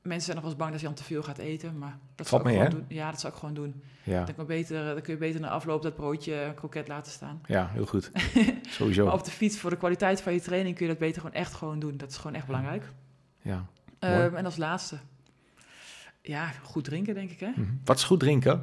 Mensen 0.02 0.22
zijn 0.26 0.36
nog 0.36 0.44
wel 0.46 0.52
eens 0.54 0.62
bang 0.62 0.72
dat 0.72 0.80
je 0.82 0.86
dan 0.86 0.96
te 0.96 1.04
veel 1.04 1.24
gaat 1.24 1.38
eten, 1.38 1.78
maar 1.78 1.98
dat 2.16 2.28
Valt 2.28 2.42
zou 2.44 2.54
ik 2.54 2.60
mee, 2.60 2.68
gewoon 2.70 2.86
doen. 2.88 2.98
Ja, 2.98 3.12
dat 3.12 3.20
zou 3.20 3.34
ik 3.34 3.40
gewoon 3.40 3.54
doen. 3.56 3.82
Ja, 4.04 4.24
Dan, 4.26 4.36
kan 4.36 4.46
beter, 4.46 4.86
dan 4.94 5.02
kun 5.02 5.14
je 5.14 5.20
beter 5.20 5.40
na 5.42 5.50
afloop 5.50 5.82
dat 5.82 5.96
broodje 5.96 6.52
kroket 6.56 6.88
laten 6.88 7.12
staan. 7.12 7.42
ja 7.48 7.70
heel 7.74 7.86
goed. 7.86 8.12
Maar 8.14 8.24
Sowieso. 8.70 9.08
op 9.10 9.24
de 9.24 9.32
fiets, 9.32 9.58
voor 9.60 9.70
de 9.70 9.78
kwaliteit 9.78 10.22
van 10.22 10.34
je 10.34 10.42
training, 10.42 10.76
kun 10.76 10.86
je 10.86 10.92
dat 10.92 11.02
beter 11.02 11.22
gewoon 11.22 11.36
echt 11.36 11.54
gewoon 11.54 11.80
doen. 11.80 11.98
Dat 11.98 12.10
is 12.10 12.18
gewoon 12.18 12.36
echt 12.36 12.46
belangrijk. 12.46 12.84
Ja. 13.42 13.66
Ehm, 14.00 14.36
en 14.36 14.46
als 14.46 14.58
laatste, 14.58 14.98
ja, 16.22 16.52
goed 16.64 16.84
drinken, 16.84 17.14
denk 17.14 17.32
ik, 17.32 17.40
hè? 17.40 17.50
Mhm. 17.56 17.62
Wat 17.86 17.98
is 17.98 18.04
goed 18.04 18.20
drinken? 18.20 18.54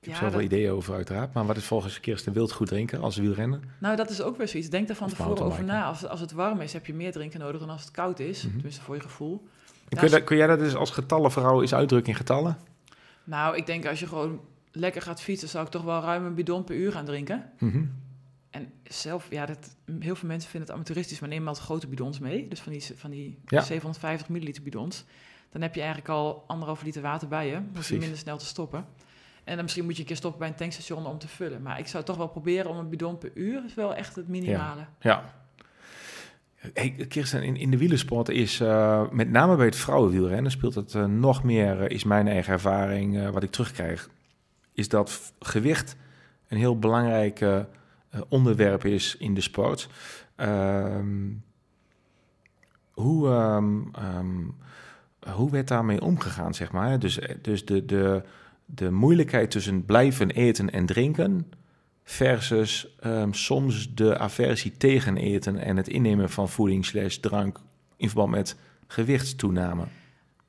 Ik 0.00 0.12
heb 0.12 0.14
Ja, 0.14 0.14
zoveel 0.20 0.30
dat- 0.32 0.52
ideeën 0.52 0.70
over 0.70 0.94
uiteraard. 0.94 1.32
Maar 1.34 1.46
wat 1.46 1.56
is 1.56 1.64
volgens 1.64 2.00
Kirsten 2.00 2.32
Wild 2.32 2.52
goed 2.52 2.66
drinken 2.66 3.00
als 3.00 3.16
wielrennen? 3.16 3.62
Nou, 3.78 3.96
dat 3.96 4.10
is 4.10 4.20
ook 4.22 4.36
weer 4.36 4.48
zoiets. 4.48 4.68
Denk 4.70 4.86
daar 4.88 4.96
van 4.96 5.08
tevoren 5.08 5.44
over 5.44 5.64
na. 5.64 5.84
Als, 5.84 6.06
als 6.06 6.20
het 6.20 6.32
warm 6.32 6.60
is, 6.60 6.72
heb 6.72 6.86
je 6.86 6.94
meer 6.94 7.12
drinken 7.12 7.40
nodig 7.40 7.60
dan 7.60 7.70
als 7.70 7.80
het 7.80 7.90
koud 7.90 8.18
is. 8.20 8.42
Mhm. 8.42 8.52
Tenminste, 8.54 8.80
voor 8.82 8.94
je 8.94 9.00
gevoel. 9.00 9.46
En 9.88 9.98
kun, 9.98 10.10
je 10.10 10.24
kun 10.24 10.36
jij 10.36 10.46
dat 10.46 10.58
dus 10.58 10.74
als 10.74 10.90
getallen 10.90 11.30
voor 11.32 11.42
jou 11.42 11.60
eens 11.62 11.74
uitdrukken 11.74 12.10
in 12.12 12.18
getallen? 12.18 12.56
Nou, 13.24 13.56
ik 13.56 13.66
denk 13.66 13.86
als 13.86 14.00
je 14.00 14.06
gewoon 14.06 14.40
lekker 14.72 15.02
gaat 15.02 15.20
fietsen, 15.22 15.48
zou 15.48 15.64
ik 15.64 15.70
toch 15.70 15.82
wel 15.82 16.00
ruim 16.00 16.24
een 16.24 16.34
bidon 16.34 16.64
per 16.64 16.76
uur 16.76 16.92
gaan 16.92 17.04
drinken. 17.04 17.50
Mhm. 17.58 17.84
En 18.50 18.72
zelf, 18.84 19.26
ja, 19.30 19.46
dat, 19.46 19.76
heel 19.98 20.14
veel 20.16 20.28
mensen 20.28 20.50
vinden 20.50 20.68
het 20.68 20.78
amateuristisch, 20.78 21.20
maar 21.20 21.28
neem 21.28 21.48
altijd 21.48 21.64
grote 21.66 21.86
bidons 21.86 22.18
mee. 22.18 22.48
Dus 22.48 22.60
van 22.60 22.72
die, 22.72 22.84
van 22.96 23.10
die 23.10 23.38
Ja. 23.46 23.60
750 23.62 24.28
milliliter 24.28 24.62
bidons. 24.62 25.04
Dan 25.50 25.62
heb 25.62 25.74
je 25.74 25.80
eigenlijk 25.80 26.10
al 26.10 26.44
anderhalf 26.46 26.82
liter 26.82 27.02
water 27.02 27.28
bij 27.28 27.48
je. 27.48 27.60
Precies. 27.72 27.98
minder 27.98 28.18
snel 28.18 28.38
te 28.38 28.46
stoppen. 28.46 28.86
En 29.44 29.54
dan 29.54 29.62
misschien 29.62 29.84
moet 29.84 29.94
je 29.94 30.00
een 30.00 30.06
keer 30.06 30.16
stoppen 30.16 30.40
bij 30.40 30.48
een 30.48 30.54
tankstation 30.54 31.06
om 31.06 31.18
te 31.18 31.28
vullen. 31.28 31.62
Maar 31.62 31.78
ik 31.78 31.86
zou 31.86 32.04
toch 32.04 32.16
wel 32.16 32.28
proberen 32.28 32.70
om 32.70 32.76
een 32.76 32.88
bidon 32.88 33.18
per 33.18 33.30
uur. 33.34 33.64
is 33.64 33.74
wel 33.74 33.94
echt 33.94 34.16
het 34.16 34.28
minimale. 34.28 34.86
Ja. 35.00 35.34
Hey, 36.74 36.90
Kirsten, 37.08 37.42
in, 37.42 37.56
in 37.56 37.70
de 37.70 37.76
wielersport 37.76 38.28
is 38.28 38.60
eh, 38.60 39.10
met 39.10 39.30
name 39.30 39.56
bij 39.56 39.66
het 39.66 39.76
vrouwenwielrennen 39.76 40.50
speelt 40.50 40.74
het 40.74 40.94
eh, 40.94 41.04
nog 41.04 41.42
meer, 41.42 41.82
eh, 41.82 41.88
is 41.88 42.04
mijn 42.04 42.28
eigen 42.28 42.52
ervaring, 42.52 43.30
wat 43.30 43.42
ik 43.42 43.50
terugkrijg, 43.50 44.08
is 44.72 44.88
dat 44.88 45.32
gewicht 45.38 45.96
een 46.48 46.58
heel 46.58 46.78
belangrijk 46.78 47.64
onderwerp 48.28 48.84
is 48.84 49.16
in 49.16 49.34
de 49.34 49.40
sport. 49.40 49.88
Ehm, 50.36 51.32
hoe, 52.92 53.28
ehm, 53.28 53.82
ehm, 53.92 54.44
hoe 55.34 55.50
werd 55.50 55.68
daarmee 55.68 56.00
omgegaan, 56.00 56.54
zeg 56.54 56.72
maar? 56.72 56.98
Dus, 56.98 57.18
dus 57.42 57.64
de, 57.64 57.84
de, 57.84 58.22
de 58.64 58.90
moeilijkheid 58.90 59.50
tussen 59.50 59.84
blijven 59.84 60.30
eten 60.30 60.70
en 60.70 60.86
drinken 60.86 61.50
versus 62.04 62.96
ehm, 63.00 63.32
soms 63.32 63.94
de 63.94 64.18
aversie 64.18 64.76
tegen 64.76 65.16
eten 65.16 65.58
en 65.58 65.76
het 65.76 65.88
innemen 65.88 66.30
van 66.30 66.48
voeding 66.48 66.84
slash 66.84 67.16
drank 67.16 67.60
in 67.96 68.08
verband 68.08 68.30
met 68.30 68.56
gewichtstoename. 68.86 69.84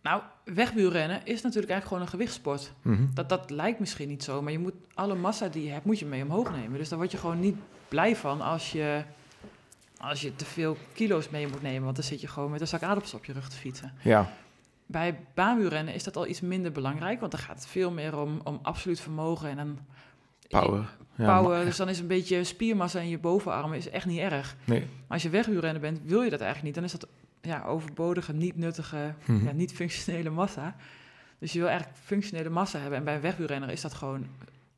Nou, 0.02 0.22
wegwielrennen 0.44 1.22
is 1.24 1.42
natuurlijk 1.42 1.72
eigenlijk 1.72 1.86
gewoon 1.86 2.02
een 2.02 2.08
gewichtssport. 2.08 2.74
Mhm. 2.82 3.06
Dat, 3.14 3.30
dat 3.30 3.50
lijkt 3.50 3.80
misschien 3.80 4.08
niet 4.08 4.24
zo, 4.24 4.42
maar 4.42 4.52
je 4.52 4.60
moet 4.60 4.74
alle 4.94 5.16
massa 5.16 5.48
die 5.48 5.64
je 5.64 5.72
hebt, 5.72 5.86
moet 5.86 6.00
je 6.00 6.06
mee 6.06 6.24
omhoog 6.24 6.52
nemen. 6.52 6.78
Dus 6.78 6.90
daar 6.90 6.98
word 6.98 7.12
je 7.12 7.18
gewoon 7.18 7.40
niet 7.40 7.56
blij 7.88 8.16
van 8.16 8.42
als 8.42 8.72
je, 8.72 9.04
als 9.98 10.22
je 10.22 10.36
te 10.36 10.46
veel 10.46 10.78
kilo's 10.94 11.30
mee 11.30 11.48
moet 11.48 11.62
nemen. 11.62 11.84
Want 11.84 11.96
dan 11.96 12.06
zit 12.06 12.22
je 12.22 12.28
gewoon 12.28 12.52
met 12.52 12.62
een 12.62 12.68
zak 12.68 12.84
aardappels 12.84 13.14
op 13.14 13.26
je 13.26 13.34
rug 13.34 13.50
te 13.50 13.56
fietsen. 13.56 13.94
Ja, 14.02 14.34
Bij 14.88 15.20
baanwielrennen 15.34 15.94
is 15.94 16.04
dat 16.04 16.16
al 16.16 16.28
iets 16.28 16.42
minder 16.42 16.72
belangrijk, 16.72 17.20
want 17.20 17.32
dan 17.32 17.42
gaat 17.42 17.56
het 17.56 17.68
veel 17.68 17.92
meer 17.92 18.18
om, 18.18 18.40
om 18.44 18.60
absoluut 18.62 19.00
vermogen 19.00 19.50
en 19.50 19.56
dan 19.56 19.80
power. 20.50 20.90
Ja, 21.16 21.40
power. 21.42 21.66
dus 21.66 21.78
dan 21.78 21.90
is 21.90 22.00
een 22.00 22.08
beetje 22.08 22.44
spiermassa 22.44 23.00
in 23.00 23.10
je 23.10 23.18
bovenarmen 23.20 23.78
is 23.78 23.90
echt 23.90 24.06
niet 24.06 24.20
erg. 24.20 24.56
Nee. 24.64 24.80
Maar 24.80 24.88
als 25.08 25.24
je 25.24 25.30
wegwielrennen 25.30 25.82
bent, 25.82 26.00
wil 26.04 26.22
je 26.22 26.30
dat 26.30 26.42
eigenlijk 26.42 26.64
niet. 26.64 26.76
Dan 26.76 26.84
is 26.84 26.92
dat 27.00 27.08
ja, 27.42 27.64
overbodige, 27.66 28.34
niet 28.34 28.58
nuttige, 28.58 29.14
Mhm. 29.26 29.46
ja, 29.46 29.52
niet 29.52 29.74
functionele 29.74 30.30
massa. 30.30 30.76
Dus 31.40 31.54
je 31.54 31.60
wil 31.60 31.68
eigenlijk 31.68 32.00
functionele 32.04 32.50
massa 32.50 32.80
hebben. 32.80 32.98
En 32.98 33.04
bij 33.06 33.16
een 33.16 33.22
wegwielrenner 33.22 33.70
is 33.70 33.82
dat 33.82 33.94
gewoon 33.94 34.26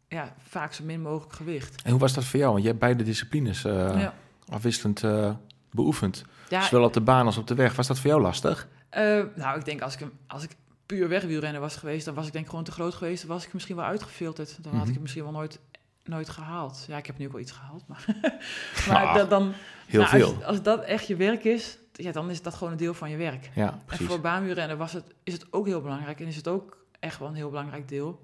ja, 0.07 0.33
vaak 0.47 0.73
zo 0.73 0.83
min 0.83 1.01
mogelijk 1.01 1.33
gewicht. 1.33 1.81
En 1.81 1.91
hoe 1.91 1.99
was 1.99 2.13
dat 2.13 2.23
voor 2.25 2.39
jou? 2.39 2.51
Want 2.51 2.63
je 2.63 2.69
hebt 2.69 2.79
beide 2.81 3.03
disciplines 3.03 3.61
ja. 3.61 4.13
afwisselend 4.49 5.03
eh, 5.03 5.31
beoefend. 5.71 6.23
Ja, 6.49 6.61
Zowel 6.61 6.85
op 6.85 6.93
de 6.93 7.01
baan 7.01 7.25
als 7.25 7.37
op 7.37 7.47
de 7.47 7.55
weg. 7.55 7.75
Was 7.75 7.87
dat 7.87 7.99
voor 7.99 8.09
jou 8.09 8.21
lastig? 8.21 8.67
Eh, 8.89 9.23
nou, 9.35 9.57
ik 9.59 9.65
denk 9.65 9.81
als 9.81 9.97
ik, 9.97 10.07
als 10.27 10.43
ik 10.43 10.51
puur 10.85 11.07
wegwielrenner 11.09 11.61
was 11.61 11.75
geweest, 11.75 12.05
dan 12.05 12.13
was 12.15 12.27
ik 12.27 12.33
denk 12.33 12.49
gewoon 12.49 12.63
te 12.63 12.71
groot 12.71 12.93
geweest. 12.93 13.27
Dan 13.27 13.35
was 13.35 13.45
ik 13.45 13.53
misschien 13.53 13.75
wel 13.75 13.85
uitgefilterd. 13.85 14.63
Dan 14.63 14.71
had 14.71 14.73
ik 14.73 14.79
Mhm. 14.81 14.91
het 14.91 15.01
misschien 15.01 15.23
wel 15.23 15.31
nooit, 15.31 15.59
nooit 16.03 16.29
gehaald. 16.29 16.85
Ja, 16.87 16.97
ik 16.97 17.05
heb 17.05 17.17
nu 17.17 17.25
ook 17.25 17.31
wel 17.31 17.41
iets 17.41 17.51
gehaald. 17.51 17.83
Maar, 17.87 18.05
maar 18.87 19.05
Ah, 19.05 19.13
da- 19.15 19.23
dan, 19.25 19.53
Heel 19.87 20.01
nou, 20.01 20.15
veel. 20.17 20.33
Als, 20.35 20.43
als 20.43 20.61
dat 20.61 20.83
echt 20.83 21.07
je 21.07 21.15
werk 21.15 21.43
is, 21.43 21.77
ja, 21.93 22.11
dan 22.11 22.29
is 22.29 22.41
dat 22.41 22.53
gewoon 22.55 22.71
een 22.71 22.77
deel 22.79 22.93
van 22.93 23.09
je 23.09 23.17
werk. 23.17 23.49
Ja, 23.55 23.71
En 23.71 23.81
precies. 23.85 24.05
voor 24.07 24.19
baanwielrennen 24.21 24.77
was 24.77 24.93
het, 24.93 25.05
is 25.23 25.33
het 25.33 25.53
ook 25.53 25.65
heel 25.65 25.81
belangrijk 25.81 26.19
en 26.19 26.27
is 26.27 26.35
het 26.35 26.47
ook 26.47 26.77
echt 26.99 27.19
wel 27.19 27.27
een 27.27 27.33
heel 27.35 27.49
belangrijk 27.49 27.87
deel. 27.87 28.23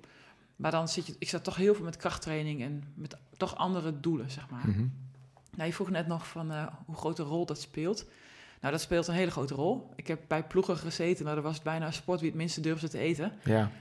Maar 0.56 0.72
dan 0.72 0.88
zit 0.88 1.06
je, 1.08 1.16
ik 1.20 1.30
zat 1.30 1.44
toch 1.44 1.56
heel 1.56 1.76
veel 1.76 1.86
met 1.86 1.98
krachttraining 1.98 2.62
en 2.62 2.84
met 2.94 3.18
toch 3.38 3.56
andere 3.56 4.00
doelen, 4.00 4.32
zeg 4.32 4.50
maar. 4.50 4.68
Mhm. 4.68 4.86
Nou, 5.56 5.68
je 5.68 5.74
vroeg 5.74 5.90
net 5.90 6.08
nog 6.08 6.28
van 6.28 6.52
eh, 6.52 6.68
hoe 6.86 6.96
grote 6.96 7.24
rol 7.24 7.46
dat 7.46 7.62
speelt. 7.62 8.06
Nou, 8.66 8.78
dat 8.78 8.86
speelt 8.86 9.08
een 9.08 9.14
hele 9.16 9.32
grote 9.32 9.54
rol. 9.54 9.90
Ik 9.96 10.08
heb 10.08 10.20
bij 10.28 10.44
ploegen 10.44 10.78
gezeten, 10.78 11.24
nou, 11.24 11.36
dat 11.36 11.44
was 11.46 11.54
het 11.54 11.64
bijna 11.64 11.86
een 11.86 11.94
sport 11.94 12.20
wie 12.20 12.30
het 12.30 12.38
minste 12.38 12.62
durfde 12.62 12.90
te 12.90 12.98
eten. 12.98 13.32
Ja, 13.44 13.72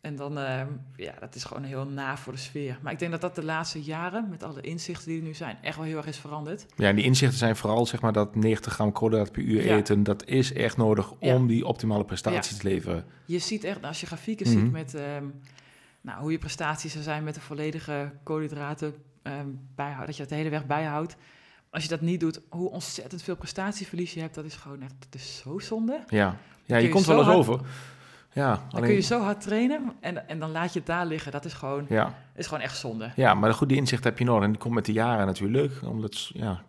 En 0.00 0.16
dan, 0.16 0.38
eh, 0.38 0.60
ja, 0.96 1.14
dat 1.20 1.34
is 1.34 1.44
gewoon 1.44 1.62
heel 1.62 1.86
na 1.86 2.16
voor 2.16 2.32
de 2.32 2.38
sfeer. 2.38 2.78
Maar 2.82 2.92
ik 2.92 2.98
denk 2.98 3.10
dat 3.10 3.20
dat 3.20 3.34
de 3.34 3.44
laatste 3.44 3.82
jaren, 3.82 4.28
met 4.28 4.42
alle 4.42 4.60
inzichten 4.60 5.08
die 5.08 5.18
er 5.18 5.24
nu 5.26 5.34
zijn, 5.34 5.58
echt 5.62 5.76
wel 5.76 5.84
heel 5.84 5.96
erg 5.96 6.06
is 6.06 6.16
veranderd. 6.18 6.66
ja, 6.76 6.88
en 6.88 6.96
die 6.96 7.04
inzichten 7.04 7.38
zijn 7.38 7.56
vooral 7.56 7.86
zeg 7.86 8.00
maar, 8.00 8.12
dat 8.12 8.34
90 8.36 8.72
gram 8.72 8.92
koolhydraten 8.92 9.32
per 9.32 9.42
uur 9.42 9.64
Ja. 9.64 9.76
eten. 9.76 10.02
Dat 10.02 10.24
is 10.24 10.52
echt 10.52 10.76
nodig 10.76 11.12
Ja. 11.20 11.34
om 11.34 11.46
die 11.46 11.66
optimale 11.66 12.04
prestaties 12.04 12.52
Ja. 12.56 12.58
te 12.62 12.68
leveren. 12.68 13.04
Je 13.24 13.38
ziet 13.38 13.64
echt, 13.64 13.82
als 13.82 14.00
je 14.00 14.06
grafieken 14.06 14.48
Mhm. 14.50 14.58
ziet 14.58 14.70
met 14.72 14.94
ehm, 14.94 15.24
nou, 16.00 16.20
hoe 16.20 16.32
je 16.32 16.38
prestaties 16.38 16.94
er 16.94 17.02
zijn 17.02 17.24
met 17.24 17.34
de 17.34 17.40
volledige 17.40 18.12
koolhydraten 18.22 18.94
ehm 19.22 19.48
bijhouden, 19.74 20.06
dat 20.06 20.14
je 20.16 20.22
dat 20.22 20.30
de 20.30 20.36
hele 20.38 20.50
weg 20.50 20.66
bijhoudt. 20.66 21.16
Als 21.78 21.86
je 21.86 21.92
dat 21.92 22.00
niet 22.06 22.20
doet, 22.20 22.40
hoe 22.48 22.70
ontzettend 22.70 23.22
veel 23.22 23.36
prestatieverlies 23.36 24.14
je 24.14 24.20
hebt, 24.20 24.34
dat 24.34 24.44
is 24.44 24.54
gewoon 24.54 24.82
echt, 24.82 24.94
dat 24.98 25.20
is 25.20 25.42
zo 25.44 25.58
zonde. 25.58 26.00
Ja, 26.08 26.36
ja 26.64 26.76
je 26.76 26.82
je 26.82 26.88
komt 26.88 27.06
wel 27.06 27.18
eens 27.18 27.28
over. 27.28 27.60
Ja, 28.32 28.50
Dan 28.54 28.64
alleen, 28.70 28.84
kun 28.84 28.94
je 28.94 29.00
zo 29.00 29.20
hard 29.20 29.40
trainen 29.40 29.92
en, 30.00 30.28
en 30.28 30.38
dan 30.38 30.50
laat 30.50 30.72
je 30.72 30.78
het 30.78 30.88
daar 30.88 31.06
liggen. 31.06 31.32
Dat 31.32 31.44
is 31.44 31.52
gewoon, 31.52 31.86
ja. 31.88 32.14
is 32.34 32.46
gewoon 32.46 32.62
echt 32.62 32.76
zonde. 32.76 33.10
Ja, 33.16 33.34
maar 33.34 33.54
goed, 33.54 33.68
die 33.68 33.76
inzicht 33.76 34.04
heb 34.04 34.18
je 34.18 34.24
nodig. 34.24 34.44
En 34.44 34.50
die 34.50 34.60
komt 34.60 34.74
met 34.74 34.84
de 34.84 34.92
jaren 34.92 35.26
natuurlijk. 35.26 35.72
Omdat, 35.84 36.26
ja, 36.26 36.62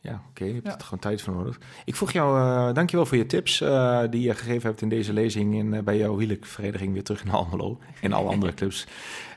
ja 0.00 0.22
oké, 0.28 0.44
je 0.44 0.52
hebt 0.52 0.66
Ja. 0.66 0.74
er 0.74 0.80
gewoon 0.84 0.98
tijd 0.98 1.22
voor 1.22 1.34
nodig. 1.34 1.58
Ik 1.84 1.96
vroeg 1.96 2.12
jou, 2.12 2.38
eh 2.40 2.74
dankjewel 2.74 3.06
voor 3.06 3.16
je 3.16 3.26
tips 3.26 3.60
eh, 3.60 4.02
die 4.10 4.20
je 4.22 4.34
gegeven 4.34 4.68
hebt 4.68 4.82
in 4.82 4.88
deze 4.88 5.12
lezing 5.12 5.54
in, 5.54 5.74
eh, 5.74 5.82
bij 5.82 5.96
jouw 5.98 6.16
wielervereniging 6.16 6.92
weer 6.92 7.02
terug 7.04 7.24
in 7.24 7.30
Almelo 7.30 7.78
en 8.00 8.12
alle 8.12 8.30
andere 8.30 8.54
clubs. 8.54 8.86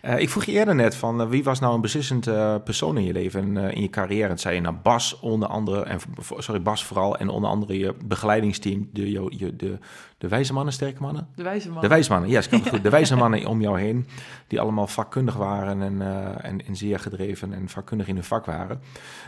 Eh, 0.01 0.19
ik 0.19 0.29
vroeg 0.29 0.45
je 0.45 0.51
eerder 0.51 0.75
net 0.75 0.95
van, 0.95 1.21
eh, 1.21 1.29
wie 1.29 1.43
was 1.43 1.59
nou 1.59 1.75
een 1.75 1.81
beslissend 1.81 2.27
eh, 2.27 2.55
persoon 2.63 2.97
in 2.97 3.03
je 3.03 3.13
leven 3.13 3.57
en 3.57 3.73
in 3.73 3.81
je 3.81 3.89
carrière? 3.89 4.29
En 4.29 4.39
zei 4.39 4.55
je 4.55 4.61
nou 4.61 4.75
Bas 4.83 5.19
onder 5.19 5.47
andere, 5.47 5.83
en, 5.83 5.99
sorry, 6.37 6.61
Bas 6.61 6.83
vooral, 6.83 7.17
en 7.17 7.29
onder 7.29 7.49
andere 7.49 7.77
je 7.77 7.95
begeleidingsteam, 8.05 8.89
de, 8.93 9.11
je, 9.11 9.55
de, 9.55 9.77
de 10.17 10.27
wijze 10.27 10.53
mannen, 10.53 10.73
sterke 10.73 11.01
mannen? 11.01 11.27
De 11.35 11.43
wijze 11.43 11.69
man. 11.69 11.81
De 11.81 11.87
wijsmannen, 11.87 12.29
yes, 12.29 12.49
kan 12.49 12.59
het 12.59 12.69
goed. 12.69 12.83
De 12.83 12.89
wijze 12.89 13.15
mannen 13.25 13.45
om 13.45 13.61
jou 13.61 13.79
heen, 13.79 14.07
die 14.47 14.59
allemaal 14.61 14.87
vakkundig 14.87 15.35
waren 15.35 15.81
en, 15.81 16.01
en, 16.41 16.65
en 16.65 16.75
zeer 16.75 16.99
gedreven 16.99 17.53
en 17.53 17.69
vakkundig 17.69 18.07
in 18.07 18.15
hun 18.15 18.23
vak 18.23 18.45
waren. 18.45 18.81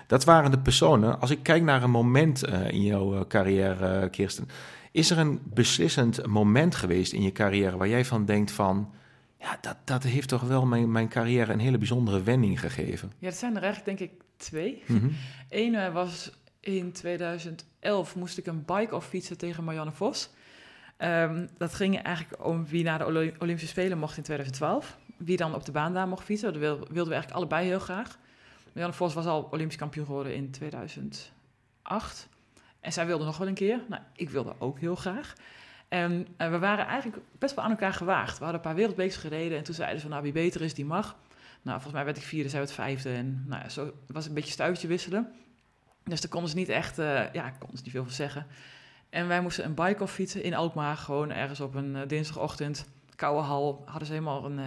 Dat 0.07 0.23
waren 0.23 0.51
de 0.51 0.59
personen. 0.59 1.19
Als 1.19 1.29
ik 1.29 1.43
kijk 1.43 1.63
naar 1.63 1.83
een 1.83 1.91
moment 1.91 2.43
in 2.69 2.81
jouw 2.81 3.27
carrière, 3.27 4.09
Kirsten, 4.09 4.47
is 4.91 5.09
er 5.09 5.17
een 5.17 5.39
beslissend 5.43 6.25
moment 6.25 6.75
geweest 6.75 7.13
in 7.13 7.21
je 7.21 7.31
carrière 7.31 7.77
waar 7.77 7.87
jij 7.87 8.05
van 8.05 8.25
denkt 8.25 8.51
van, 8.51 8.89
Ja, 9.39 9.57
dat, 9.61 9.77
dat 9.83 10.03
heeft 10.03 10.27
toch 10.29 10.41
wel 10.41 10.65
mijn, 10.65 10.91
mijn 10.91 11.07
carrière 11.09 11.53
een 11.53 11.59
hele 11.59 11.77
bijzondere 11.77 12.23
wending 12.23 12.59
gegeven. 12.59 13.11
Ja, 13.19 13.29
dat 13.29 13.37
zijn 13.37 13.55
er 13.55 13.63
eigenlijk 13.63 13.97
denk 13.99 14.11
ik 14.11 14.21
twee. 14.37 14.83
Mhm. 14.87 15.09
Eén 15.49 15.75
eh, 15.75 15.93
was 15.93 16.31
in 16.59 16.91
2011 16.91 18.15
moest 18.15 18.37
ik 18.37 18.45
een 18.45 18.65
bike-off 18.65 19.07
fietsen 19.07 19.37
tegen 19.37 19.63
Marianne 19.63 19.91
Vos. 19.91 20.29
Ehm, 20.97 21.47
dat 21.57 21.73
ging 21.73 22.01
eigenlijk 22.01 22.45
om 22.45 22.65
wie 22.67 22.83
naar 22.83 22.97
de 22.99 23.05
Olympische 23.39 23.67
Spelen 23.67 23.97
mocht 23.97 24.17
in 24.17 24.23
2012. 24.23 24.97
Wie 25.17 25.37
dan 25.37 25.55
op 25.55 25.65
de 25.65 25.71
baan 25.71 25.93
daar 25.93 26.07
mocht 26.07 26.23
fietsen. 26.23 26.51
Dat 26.53 26.61
wil- 26.61 26.77
wilden 26.77 27.07
we 27.07 27.13
eigenlijk 27.13 27.31
allebei 27.35 27.67
heel 27.67 27.79
graag. 27.79 28.17
Marianne 28.67 28.95
Vos 28.95 29.13
was 29.13 29.25
al 29.25 29.47
Olympisch 29.51 29.77
kampioen 29.77 30.05
geworden 30.05 30.35
in 30.35 30.51
2008. 30.51 32.27
En 32.79 32.93
zij 32.93 33.05
wilde 33.05 33.25
nog 33.25 33.37
wel 33.37 33.47
een 33.47 33.53
keer. 33.53 33.79
Nou, 33.89 34.01
ik 34.15 34.29
wilde 34.29 34.53
ook 34.57 34.79
heel 34.79 34.95
graag. 34.95 35.33
En 35.89 36.27
eh, 36.37 36.49
we 36.49 36.59
waren 36.59 36.85
eigenlijk 36.85 37.23
best 37.39 37.55
wel 37.55 37.63
aan 37.63 37.71
elkaar 37.71 37.93
gewaagd. 37.93 38.37
We 38.37 38.43
hadden 38.43 38.61
een 38.61 38.67
paar 38.67 38.75
wereldbekers 38.75 39.15
gereden. 39.15 39.57
En 39.57 39.63
toen 39.63 39.75
zeiden 39.75 39.95
ze 39.95 40.01
van, 40.01 40.11
nou, 40.11 40.23
wie 40.23 40.31
beter 40.31 40.61
is, 40.61 40.73
die 40.73 40.85
mag. 40.85 41.15
Nou, 41.61 41.73
volgens 41.73 41.93
mij 41.93 42.05
werd 42.05 42.17
ik 42.17 42.23
vierde, 42.23 42.49
zij 42.49 42.59
werd 42.59 42.71
vijfde. 42.71 43.13
En 43.13 43.43
nou, 43.47 43.61
ja, 43.61 43.69
zo 43.69 43.85
het 43.85 43.93
was 44.07 44.25
een 44.25 44.33
beetje 44.33 44.51
stuitje 44.51 44.87
wisselen. 44.87 45.31
Dus 46.03 46.21
daar 46.21 46.29
konden 46.29 46.49
ze 46.49 46.55
niet 46.55 46.69
echt, 46.69 46.99
eh, 46.99 47.33
ja, 47.33 47.49
konden 47.49 47.77
ze 47.77 47.83
niet 47.83 47.91
veel 47.91 48.03
van 48.03 48.13
zeggen. 48.13 48.47
En 49.09 49.27
wij 49.27 49.41
moesten 49.41 49.65
een 49.65 49.73
bike-off 49.73 50.13
fietsen 50.13 50.43
in 50.43 50.53
Alkmaar, 50.53 50.97
gewoon 50.97 51.31
ergens 51.31 51.59
op 51.59 51.75
een 51.75 51.95
eh, 51.95 52.07
dinsdagochtend. 52.07 52.89
Koude 53.15 53.41
hal, 53.41 53.81
hadden 53.85 54.07
ze 54.07 54.13
helemaal 54.13 54.45
een, 54.45 54.59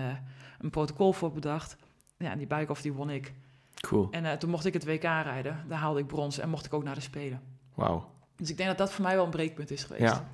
een 0.61 0.71
protocol 0.71 1.13
voor 1.13 1.33
bedacht. 1.33 1.77
Ja, 2.17 2.31
en 2.31 2.39
die 2.39 2.47
bike-off 2.47 2.83
die 2.83 2.93
won 2.93 3.11
ik. 3.11 3.33
Cool. 3.81 4.09
En 4.11 4.39
toen 4.39 4.51
mocht 4.51 4.65
ik 4.65 4.73
het 4.73 4.85
WK 4.85 5.03
rijden, 5.03 5.65
daar 5.69 5.79
haalde 5.79 6.01
ik 6.01 6.07
brons 6.07 6.39
en 6.39 6.49
mocht 6.49 6.67
ik 6.67 6.73
ook 6.73 6.85
naar 6.85 6.95
de 6.95 7.01
Spelen. 7.01 7.43
Wauw. 7.75 8.11
Dus 8.37 8.51
ik 8.51 8.57
denk 8.57 8.69
dat 8.69 8.79
dat 8.79 8.93
voor 8.93 9.05
mij 9.05 9.15
wel 9.15 9.25
een 9.25 9.31
breekpunt 9.31 9.71
is 9.71 9.85
geweest. 9.85 10.15
Ja. 10.15 10.29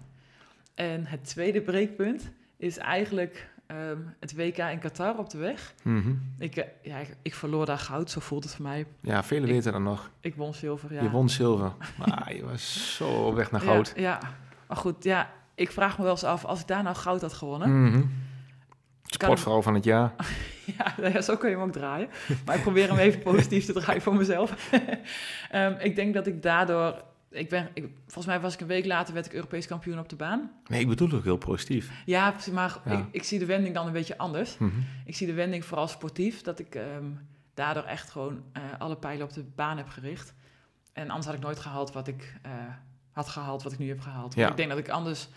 En 0.79 1.07
het 1.07 1.25
tweede 1.25 1.61
breekpunt 1.61 2.31
is 2.57 2.77
eigenlijk 2.79 3.49
ehm, 3.67 3.97
het 4.21 4.35
WK 4.37 4.57
in 4.59 4.79
Qatar 4.79 5.19
op 5.19 5.31
de 5.31 5.39
weg. 5.39 5.75
Mhm. 5.83 6.13
Ik, 6.39 6.57
eh, 6.57 6.65
ja, 6.83 6.97
ik, 6.99 7.17
ik 7.23 7.35
verloor 7.35 7.67
daar 7.67 7.79
goud, 7.79 8.11
zo 8.11 8.21
voelt 8.21 8.45
het 8.45 8.55
voor 8.55 8.65
mij. 8.65 8.87
Ja, 9.01 9.23
velen 9.25 9.49
Ik- 9.49 9.55
weten 9.55 9.73
dan 9.73 9.83
nog. 9.83 10.11
Ik 10.21 10.35
won 10.35 10.55
zilver, 10.55 10.93
ja. 10.95 11.03
Je 11.03 11.11
won 11.11 11.29
zilver. 11.29 11.73
Maar 11.99 12.35
je 12.35 12.45
was 12.45 12.97
zo 12.97 13.09
op 13.09 13.35
weg 13.35 13.51
naar 13.51 13.61
goud. 13.61 13.93
Ja, 13.97 14.03
ja, 14.03 14.19
maar 14.69 14.77
goed, 14.77 15.05
ja, 15.05 15.31
ik 15.55 15.71
vraag 15.71 15.97
me 15.99 16.03
wel 16.03 16.13
eens 16.13 16.25
af, 16.25 16.45
als 16.45 16.61
ik 16.61 16.67
daar 16.67 16.83
nou 16.83 16.97
goud 16.97 17.21
had 17.21 17.33
gewonnen... 17.33 17.85
Mhm. 17.89 18.03
Sportvrouw 19.03 19.63
van 19.63 19.75
het 19.75 19.85
jaar. 19.85 20.13
Ja, 20.79 21.09
ja, 21.09 21.21
zo 21.21 21.37
kun 21.37 21.51
je 21.51 21.57
hem 21.57 21.65
ook 21.65 21.73
draaien. 21.73 22.09
Maar 22.45 22.57
ik 22.57 22.63
probeer 22.63 22.89
hem 22.89 22.99
even 22.99 23.23
positief 23.23 23.65
te 23.65 23.73
draaien 23.73 24.03
voor 24.03 24.15
mezelf. 24.15 24.71
Ehm, 25.51 25.75
ik 25.79 25.97
denk 25.97 26.15
dat 26.15 26.27
ik 26.27 26.43
daardoor... 26.43 27.03
Ik 27.31 27.49
ben, 27.49 27.69
ik, 27.75 27.89
volgens 28.05 28.27
mij 28.27 28.41
was 28.41 28.55
ik 28.55 28.61
een 28.61 28.67
week 28.67 28.85
later 28.87 29.15
werd 29.15 29.27
ik 29.27 29.33
Europees 29.33 29.67
kampioen 29.67 29.99
op 29.99 30.09
de 30.09 30.17
baan. 30.17 30.51
Nee, 30.67 30.81
ik 30.81 30.89
bedoel 30.89 31.13
ook 31.13 31.25
heel 31.25 31.37
positief. 31.37 31.91
Ja, 32.05 32.35
maar 32.53 32.79
Ja. 32.85 32.93
Ik, 32.93 33.05
ik 33.11 33.23
zie 33.25 33.39
de 33.39 33.47
wending 33.47 33.75
dan 33.75 33.87
een 33.87 33.93
beetje 33.93 34.19
anders. 34.19 34.59
Mhm. 34.59 34.79
Ik 35.05 35.17
zie 35.17 35.27
de 35.27 35.33
wending 35.33 35.65
vooral 35.65 35.89
sportief, 35.89 36.43
dat 36.43 36.59
ik 36.59 36.75
ehm, 36.75 37.05
daardoor 37.55 37.83
echt 37.85 38.11
gewoon 38.11 38.43
eh, 38.53 38.63
alle 38.79 38.97
pijlen 38.97 39.25
op 39.27 39.33
de 39.33 39.45
baan 39.55 39.77
heb 39.77 39.89
gericht. 39.89 40.35
En 40.93 41.09
anders 41.09 41.27
had 41.27 41.35
ik 41.35 41.41
nooit 41.41 41.59
gehaald 41.59 41.93
wat 41.93 42.09
ik 42.09 42.35
eh, 42.43 42.53
had 43.13 43.29
gehaald, 43.29 43.63
wat 43.63 43.73
ik 43.73 43.79
nu 43.79 43.89
heb 43.89 44.01
gehaald. 44.01 44.35
Ja. 44.35 44.49
Ik 44.51 44.57
denk 44.57 44.69
dat 44.69 44.79
ik 44.79 44.89
anders, 44.89 45.29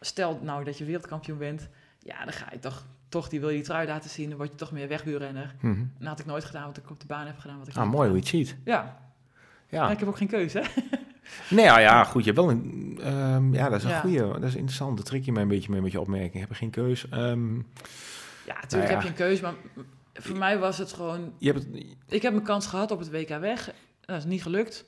stel 0.00 0.38
nou 0.42 0.64
dat 0.64 0.78
je 0.78 0.84
wereldkampioen 0.84 1.38
bent, 1.38 1.68
ja, 1.98 2.24
dan 2.24 2.32
ga 2.32 2.46
je 2.52 2.58
toch, 2.58 2.86
toch 3.08 3.28
die 3.28 3.40
wil 3.40 3.48
je 3.48 3.54
die 3.56 3.64
trui 3.64 3.86
laten 3.86 4.10
zien, 4.10 4.28
dan 4.28 4.38
word 4.38 4.50
je 4.50 4.56
toch 4.56 4.72
meer 4.72 4.88
wegbuurrenner. 4.88 5.54
Mhm. 5.60 5.66
En 5.80 5.92
dat 5.98 6.08
had 6.08 6.18
ik 6.20 6.26
nooit 6.26 6.44
gedaan 6.44 6.66
wat 6.66 6.76
ik 6.76 6.90
op 6.90 7.00
de 7.00 7.06
baan 7.06 7.26
heb 7.26 7.38
gedaan. 7.38 7.58
Wat 7.58 7.68
ik 7.68 7.76
Ah, 7.76 7.90
mooi 7.90 8.08
hoe 8.08 8.16
je 8.16 8.22
het 8.22 8.30
gedaan. 8.30 8.54
Ja, 8.64 8.98
Ja. 9.68 9.82
maar 9.82 9.92
ik 9.92 9.98
heb 9.98 10.08
ook 10.08 10.16
geen 10.16 10.28
keuze. 10.28 10.62
Nee, 11.50 11.64
ja, 11.64 11.78
ja, 11.78 12.04
goed. 12.04 12.24
Je 12.24 12.30
hebt 12.32 12.42
wel 12.42 12.50
een... 12.50 12.98
ehm, 13.02 13.54
ja, 13.54 13.68
dat 13.68 13.78
is 13.78 13.84
een 13.84 13.90
Ja. 13.90 14.00
goede... 14.00 14.18
Dat 14.18 14.42
is 14.42 14.54
interessant. 14.54 14.96
Dat 14.96 15.06
trek 15.06 15.24
je 15.24 15.32
mij 15.32 15.42
een 15.42 15.48
beetje 15.48 15.70
mee 15.70 15.80
met 15.80 15.92
je 15.92 16.00
opmerking. 16.00 16.40
Heb 16.40 16.48
je 16.48 16.54
geen 16.54 16.70
keus? 16.70 17.08
Ehm, 17.08 17.54
Ja, 18.46 18.54
natuurlijk 18.60 18.70
Nou 18.70 18.82
ja. 18.82 18.88
heb 18.88 19.02
je 19.02 19.08
een 19.08 19.14
keuze, 19.14 19.42
maar 19.42 19.54
voor 20.14 20.36
mij 20.38 20.58
was 20.58 20.78
het 20.78 20.92
gewoon 20.92 21.32
je 21.38 21.52
hebt 21.52 21.64
het, 21.64 21.84
Ik 22.08 22.22
heb 22.22 22.32
mijn 22.32 22.44
kans 22.44 22.66
gehad 22.66 22.90
op 22.90 22.98
het 22.98 23.10
WK 23.10 23.28
weg. 23.28 23.72
Dat 24.00 24.16
is 24.16 24.24
niet 24.24 24.42
gelukt. 24.42 24.84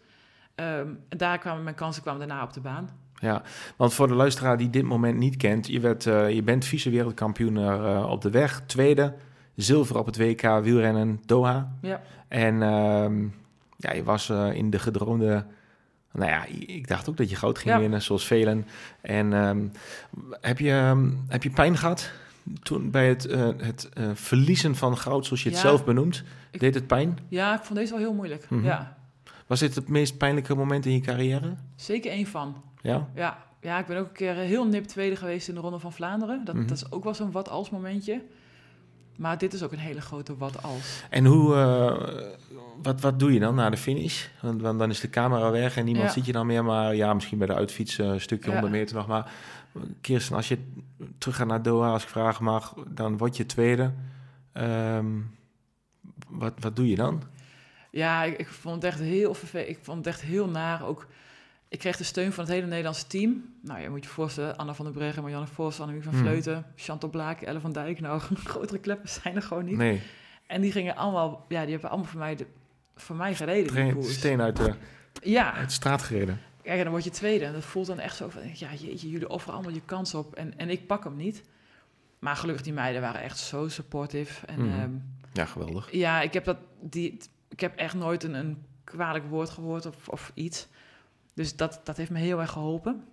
Ehm, 0.55 0.89
en 1.09 1.19
daar 1.19 1.39
kwamen 1.39 1.63
mijn 1.65 1.75
kansen 1.77 2.03
kwamen 2.03 2.21
daarna 2.29 2.43
op 2.45 2.53
de 2.53 2.61
baan. 2.61 2.89
Ja, 3.21 3.43
want 3.77 3.95
voor 3.95 4.09
de 4.09 4.15
luisteraar 4.15 4.57
die 4.57 4.71
dit 4.71 4.83
moment 4.85 5.19
niet 5.19 5.37
kent, 5.37 5.67
je, 5.67 5.81
werd, 5.81 6.07
eh, 6.07 6.31
je 6.31 6.43
bent 6.43 6.65
vice-wereldkampioen 6.65 7.57
eh, 7.59 8.07
op 8.11 8.21
de 8.23 8.31
weg. 8.31 8.63
Tweede, 8.67 9.15
zilver 9.57 9.99
op 9.99 10.07
het 10.07 10.17
WK 10.17 10.43
wielrennen 10.63 11.21
Doha. 11.27 11.73
Ja. 11.83 12.01
En 12.29 12.59
ja, 13.77 13.93
je 13.93 14.03
was 14.05 14.29
eh, 14.31 14.53
in 14.55 14.71
de 14.71 14.79
gedroomde... 14.79 15.45
Nou 16.15 16.31
ja, 16.31 16.45
ik 16.67 16.89
dacht 16.89 17.09
ook 17.09 17.17
dat 17.17 17.31
je 17.31 17.37
goud 17.37 17.59
ging 17.59 17.75
Ja. 17.75 17.81
winnen, 17.81 18.03
zoals 18.03 18.27
velen. 18.27 18.67
En 19.01 19.33
ehm, 19.33 19.67
heb, 20.41 20.59
je, 20.59 20.71
ehm, 20.71 21.11
heb 21.29 21.43
je 21.43 21.51
pijn 21.51 21.77
gehad 21.77 22.11
toen 22.63 22.91
bij 22.91 23.09
het, 23.09 23.27
eh, 23.27 23.49
het 23.57 23.89
eh, 23.95 24.11
verliezen 24.15 24.77
van 24.77 24.99
goud, 24.99 25.27
zoals 25.27 25.43
je 25.43 25.49
het 25.51 25.59
zelf 25.59 25.85
benoemt? 25.85 26.23
Ik- 26.51 26.61
Deed 26.61 26.75
het 26.75 26.87
pijn? 26.87 27.19
Ja, 27.29 27.55
ik 27.55 27.63
vond 27.65 27.79
deze 27.79 27.91
wel 27.93 28.01
heel 28.01 28.15
moeilijk. 28.15 28.47
Mhm. 28.51 28.65
Ja, 28.65 28.97
Was 29.47 29.61
dit 29.61 29.75
het 29.75 29.89
meest 29.89 30.17
pijnlijke 30.19 30.55
moment 30.55 30.87
in 30.87 30.93
je 30.93 31.01
carrière? 31.01 31.55
zeker 31.77 32.11
één 32.11 32.27
van. 32.27 32.63
Ja? 32.83 33.09
Ja, 33.15 33.39
ja, 33.61 33.79
ik 33.79 33.87
ben 33.87 33.97
ook 33.99 34.07
een 34.07 34.13
keer 34.13 34.35
heel 34.35 34.67
nip 34.67 34.85
tweede 34.85 35.17
geweest 35.17 35.49
in 35.49 35.55
de 35.55 35.61
Ronde 35.61 35.79
van 35.79 35.93
Vlaanderen. 35.93 36.45
Dat, 36.45 36.55
Mhm. 36.55 36.67
dat 36.67 36.77
is 36.77 36.93
ook 36.93 37.05
wel 37.05 37.15
zo'n 37.15 37.31
wat-als 37.31 37.71
momentje. 37.71 38.21
Maar 39.17 39.39
dit 39.39 39.53
is 39.53 39.63
ook 39.63 39.73
een 39.73 39.79
hele 39.79 40.01
grote 40.01 40.37
wat-als. 40.37 41.03
En 41.11 41.25
hoe, 41.25 41.55
eh, 41.55 42.29
wat, 42.83 43.01
wat 43.01 43.19
doe 43.19 43.33
je 43.33 43.41
dan 43.41 43.55
na 43.55 43.71
de 43.71 43.77
finish? 43.77 44.27
Want, 44.43 44.61
want 44.63 44.79
dan 44.79 44.91
is 44.91 45.01
de 45.01 45.11
camera 45.11 45.51
weg 45.51 45.77
en 45.77 45.85
niemand 45.85 46.07
Ja. 46.07 46.13
ziet 46.13 46.27
je 46.27 46.33
dan 46.33 46.47
meer. 46.47 46.65
Maar 46.65 46.95
ja, 46.95 47.15
misschien 47.15 47.39
bij 47.39 47.47
de 47.47 47.55
uitfiets 47.55 47.99
een 47.99 48.21
stukje 48.21 48.47
Ja. 48.51 48.53
100 48.53 48.73
meter 48.73 48.97
nog. 48.97 49.07
Maar 49.07 49.31
Kirsten, 50.01 50.37
als 50.37 50.49
je 50.49 50.59
terug 51.19 51.37
gaat 51.37 51.47
naar 51.47 51.63
Doha, 51.63 51.91
als 51.93 52.03
ik 52.03 52.09
vragen 52.09 52.45
mag, 52.45 52.75
dan 52.89 53.17
word 53.17 53.37
je 53.37 53.47
tweede. 53.47 53.93
Ehm, 54.53 55.07
wat, 56.29 56.53
wat 56.61 56.77
doe 56.77 56.89
je 56.89 56.97
dan? 56.97 57.23
Ja, 57.91 58.23
ik, 58.25 58.39
ik 58.39 58.49
vond 58.49 58.75
het 58.75 58.85
echt 58.85 59.01
heel 59.01 59.35
vervelend. 59.35 59.69
Ik 59.69 59.79
vond 59.83 59.99
het 59.99 60.07
echt 60.07 60.21
heel 60.23 60.49
naar. 60.49 60.87
Ook, 60.87 61.07
ik 61.75 61.81
kreeg 61.81 61.97
de 61.97 62.05
steun 62.05 62.33
van 62.33 62.45
het 62.45 62.53
hele 62.53 62.67
Nederlandse 62.67 63.07
team. 63.07 63.55
Nou, 63.63 63.81
je 63.81 63.91
moet 63.91 64.05
je 64.05 64.11
voorstellen, 64.11 64.57
Anna 64.57 64.75
van 64.75 64.85
der 64.85 64.95
Breggen, 64.95 65.23
Marianne 65.23 65.47
Vos, 65.47 65.81
Annemiek 65.81 66.03
van 66.03 66.15
Mhm. 66.15 66.23
Vleuten, 66.23 66.67
Chantal 66.77 67.09
Blaak, 67.11 67.41
Elle 67.41 67.61
van 67.61 67.73
Dijk. 67.73 68.01
Nou, 68.01 68.21
grotere 68.45 68.79
kleppen 68.79 69.09
zijn 69.09 69.37
er 69.37 69.43
gewoon 69.43 69.65
niet. 69.65 69.77
Nee, 69.77 70.03
En 70.47 70.61
die 70.61 70.73
gingen 70.73 70.97
allemaal, 70.97 71.45
ja, 71.49 71.63
die 71.63 71.73
hebben 71.73 71.91
allemaal 71.91 72.09
voor 72.11 72.19
mij, 72.21 72.37
de, 72.37 72.47
voor 72.97 73.17
mij 73.17 73.35
gereden. 73.35 73.67
train, 73.67 74.03
steen 74.05 74.41
uit 74.41 74.57
de, 74.57 74.75
Ja, 75.23 75.53
uit 75.55 75.69
de 75.69 75.75
straat 75.75 76.03
gereden. 76.03 76.41
kijk, 76.63 76.77
en 76.77 76.83
dan 76.83 76.93
word 76.93 77.05
je 77.05 77.11
tweede. 77.11 77.45
En 77.45 77.53
dat 77.53 77.65
voelt 77.65 77.87
dan 77.87 77.99
echt 77.99 78.17
zo 78.17 78.29
van, 78.29 78.43
ja, 78.55 78.69
jeetje, 78.75 79.11
jullie 79.11 79.29
offeren 79.29 79.55
allemaal 79.55 79.73
je 79.73 79.83
kans 79.85 80.15
op. 80.15 80.35
En, 80.35 80.59
en 80.59 80.71
ik 80.71 80.87
pak 80.87 81.05
hem 81.05 81.17
niet. 81.17 81.43
Maar 82.19 82.37
gelukkig, 82.37 82.65
die 82.65 82.73
meiden 82.73 83.01
waren 83.03 83.21
echt 83.23 83.39
zo 83.39 83.69
supportive. 83.69 84.47
En 84.47 84.61
Mhm. 84.69 84.81
ehm, 84.81 84.91
Ja, 85.33 85.45
geweldig. 85.45 85.93
ja, 85.93 86.21
ik 86.21 86.33
heb, 86.33 86.45
dat, 86.45 86.57
die, 86.81 87.19
ik 87.49 87.61
heb 87.61 87.77
echt 87.77 87.95
nooit 87.95 88.25
een, 88.25 88.35
een 88.35 88.63
kwalijk 88.85 89.25
woord 89.29 89.51
gehoord 89.51 89.87
of, 89.87 90.09
of 90.09 90.31
iets. 90.35 90.69
Dus 91.35 91.57
dat, 91.57 91.81
dat 91.85 91.97
heeft 91.97 92.11
me 92.11 92.19
heel 92.19 92.41
erg 92.41 92.51
geholpen. 92.51 93.05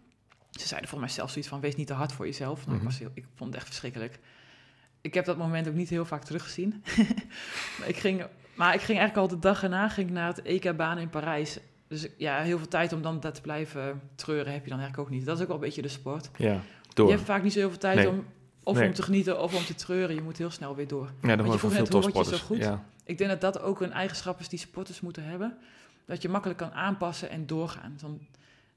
Ze 0.51 0.67
zeiden 0.67 0.89
volgens 0.89 1.09
mij 1.09 1.09
zelfs 1.19 1.31
zoiets 1.33 1.51
van, 1.51 1.59
wees 1.59 1.75
niet 1.75 1.87
te 1.87 1.93
hard 1.93 2.11
voor 2.11 2.25
jezelf. 2.25 2.57
Nou, 2.65 2.69
Mhm. 2.69 2.77
ik, 2.77 2.83
was 2.83 2.99
heel, 2.99 3.11
ik 3.13 3.25
vond 3.35 3.49
het 3.49 3.57
echt 3.57 3.65
verschrikkelijk. 3.67 4.19
Ik 5.01 5.13
heb 5.13 5.25
dat 5.25 5.37
moment 5.37 5.67
ook 5.67 5.73
niet 5.73 5.89
heel 5.89 6.05
vaak 6.05 6.23
teruggezien. 6.23 6.83
maar, 7.79 7.87
ik 7.87 7.97
ging, 7.97 8.25
maar 8.55 8.73
ik 8.73 8.81
ging 8.81 8.99
eigenlijk 8.99 9.31
al 9.31 9.37
de 9.37 9.41
dag 9.47 9.63
erna 9.63 9.89
ging 9.89 10.09
naar 10.09 10.27
het 10.27 10.41
EK-baan 10.41 10.97
in 10.97 11.09
Parijs. 11.09 11.59
Dus 11.87 12.07
ja, 12.17 12.41
heel 12.41 12.57
veel 12.57 12.67
tijd 12.67 12.93
om 12.93 13.01
dan 13.01 13.19
dat 13.19 13.35
te 13.35 13.41
blijven 13.41 14.01
treuren 14.15 14.53
heb 14.53 14.63
je 14.63 14.69
dan 14.69 14.79
eigenlijk 14.79 15.09
ook 15.09 15.15
niet. 15.15 15.25
Dat 15.25 15.35
is 15.35 15.41
ook 15.41 15.47
wel 15.47 15.57
een 15.57 15.63
beetje 15.63 15.81
de 15.81 15.87
sport. 15.87 16.29
Ja, 16.37 16.61
door. 16.93 17.07
Je 17.07 17.13
hebt 17.13 17.25
vaak 17.25 17.43
niet 17.43 17.53
zo 17.53 17.59
heel 17.59 17.69
veel 17.69 17.77
tijd 17.77 17.95
Nee. 17.97 18.09
om 18.09 18.25
of 18.63 18.77
Nee. 18.77 18.87
om 18.87 18.93
te 18.93 19.03
genieten 19.03 19.41
of 19.41 19.55
om 19.55 19.63
te 19.65 19.75
treuren. 19.75 20.15
Je 20.15 20.21
moet 20.21 20.37
heel 20.37 20.49
snel 20.51 20.75
weer 20.75 20.87
door. 20.87 21.11
ja, 21.21 21.35
dat 21.35 21.45
je 21.45 21.51
hoor 21.51 21.59
veel 21.59 21.69
je 21.69 21.75
zo 21.75 21.83
topsporters. 21.83 22.41
goed? 22.41 22.57
Ja. 22.57 22.83
Ik 23.03 23.17
denk 23.17 23.29
dat 23.29 23.41
dat 23.41 23.61
ook 23.61 23.81
een 23.81 23.91
eigenschap 23.91 24.39
is 24.39 24.49
die 24.49 24.59
sporters 24.59 25.01
moeten 25.01 25.23
hebben. 25.23 25.57
Dat 26.05 26.21
je 26.21 26.29
makkelijk 26.29 26.59
kan 26.59 26.71
aanpassen 26.71 27.29
en 27.29 27.45
doorgaan. 27.47 27.97
Want 28.01 28.21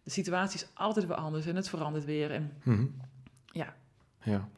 de 0.02 0.10
situatie 0.10 0.60
is 0.60 0.66
altijd 0.74 1.06
weer 1.06 1.16
anders 1.16 1.46
en 1.46 1.56
het 1.56 1.68
verandert 1.68 2.04
weer. 2.04 2.30
En 2.30 2.52
Mhm. 2.62 2.84
Ja. 3.52 3.74
Ja. 4.22 4.48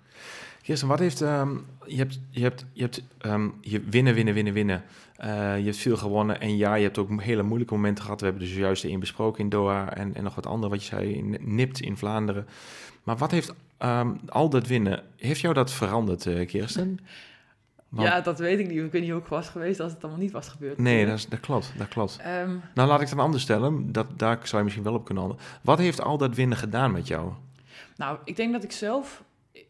Kirsten, 0.62 0.88
wat 0.88 0.98
heeft... 0.98 1.20
ehm, 1.22 1.56
je 1.86 1.96
hebt, 1.96 2.20
je 2.30 2.42
hebt, 2.42 2.64
je 2.72 2.82
hebt 2.82 3.02
ehm, 3.18 3.48
je 3.60 3.80
winnen, 3.80 4.14
winnen, 4.14 4.34
winnen, 4.34 4.52
winnen. 4.52 4.82
Eh, 5.16 5.58
je 5.58 5.64
hebt 5.64 5.76
veel 5.76 5.96
gewonnen. 5.96 6.40
En 6.40 6.56
ja, 6.56 6.74
je 6.74 6.82
hebt 6.84 6.98
ook 6.98 7.22
hele 7.22 7.42
moeilijke 7.42 7.74
momenten 7.74 8.04
gehad. 8.04 8.20
We 8.20 8.26
hebben 8.26 8.44
er 8.44 8.48
zojuist 8.48 8.84
één 8.84 9.00
besproken 9.00 9.40
in 9.42 9.48
Doha. 9.48 9.94
En, 9.94 10.14
en 10.14 10.22
nog 10.22 10.34
wat 10.34 10.46
andere 10.46 10.72
wat 10.72 10.82
je 10.84 10.88
zei, 10.96 11.14
in 11.14 11.36
Nipt 11.40 11.80
in 11.80 11.96
Vlaanderen. 11.96 12.46
Maar 13.04 13.16
wat 13.16 13.30
heeft 13.30 13.54
ehm, 13.78 14.14
al 14.28 14.48
dat 14.48 14.66
winnen... 14.66 15.02
Heeft 15.16 15.40
jou 15.40 15.54
dat 15.54 15.72
veranderd, 15.72 16.26
eh, 16.26 16.46
Kirsten? 16.46 16.98
Want- 17.96 18.08
ja, 18.08 18.20
dat 18.20 18.38
weet 18.38 18.58
ik 18.58 18.68
niet. 18.68 18.78
Ik 18.82 18.92
weet 18.92 19.02
niet 19.02 19.10
hoe 19.10 19.20
ik 19.20 19.26
was 19.26 19.48
geweest 19.48 19.80
als 19.80 19.92
het 19.92 20.02
allemaal 20.02 20.20
niet 20.22 20.30
was 20.32 20.48
gebeurd. 20.48 20.78
Nee, 20.78 21.06
dat, 21.06 21.14
is, 21.16 21.28
dat 21.28 21.40
klopt, 21.40 21.72
dat 21.78 21.88
klopt. 21.88 22.18
Ehm, 22.22 22.56
Nou, 22.74 22.88
laat 22.88 23.00
ik 23.00 23.06
het 23.06 23.16
dan 23.16 23.24
anders 23.24 23.42
stellen. 23.42 23.92
Dat, 23.92 24.18
daar 24.18 24.38
zou 24.42 24.56
je 24.56 24.62
misschien 24.62 24.84
wel 24.84 24.94
op 24.94 25.04
kunnen 25.04 25.22
handelen. 25.24 25.48
Wat 25.62 25.78
heeft 25.78 26.00
al 26.00 26.18
dat 26.18 26.34
winnen 26.34 26.58
gedaan 26.58 26.92
met 26.92 27.06
jou? 27.06 27.32
nou, 27.96 28.18
ik 28.24 28.36
denk 28.36 28.52
dat 28.52 28.64
ik 28.64 28.72
zelf... 28.72 29.24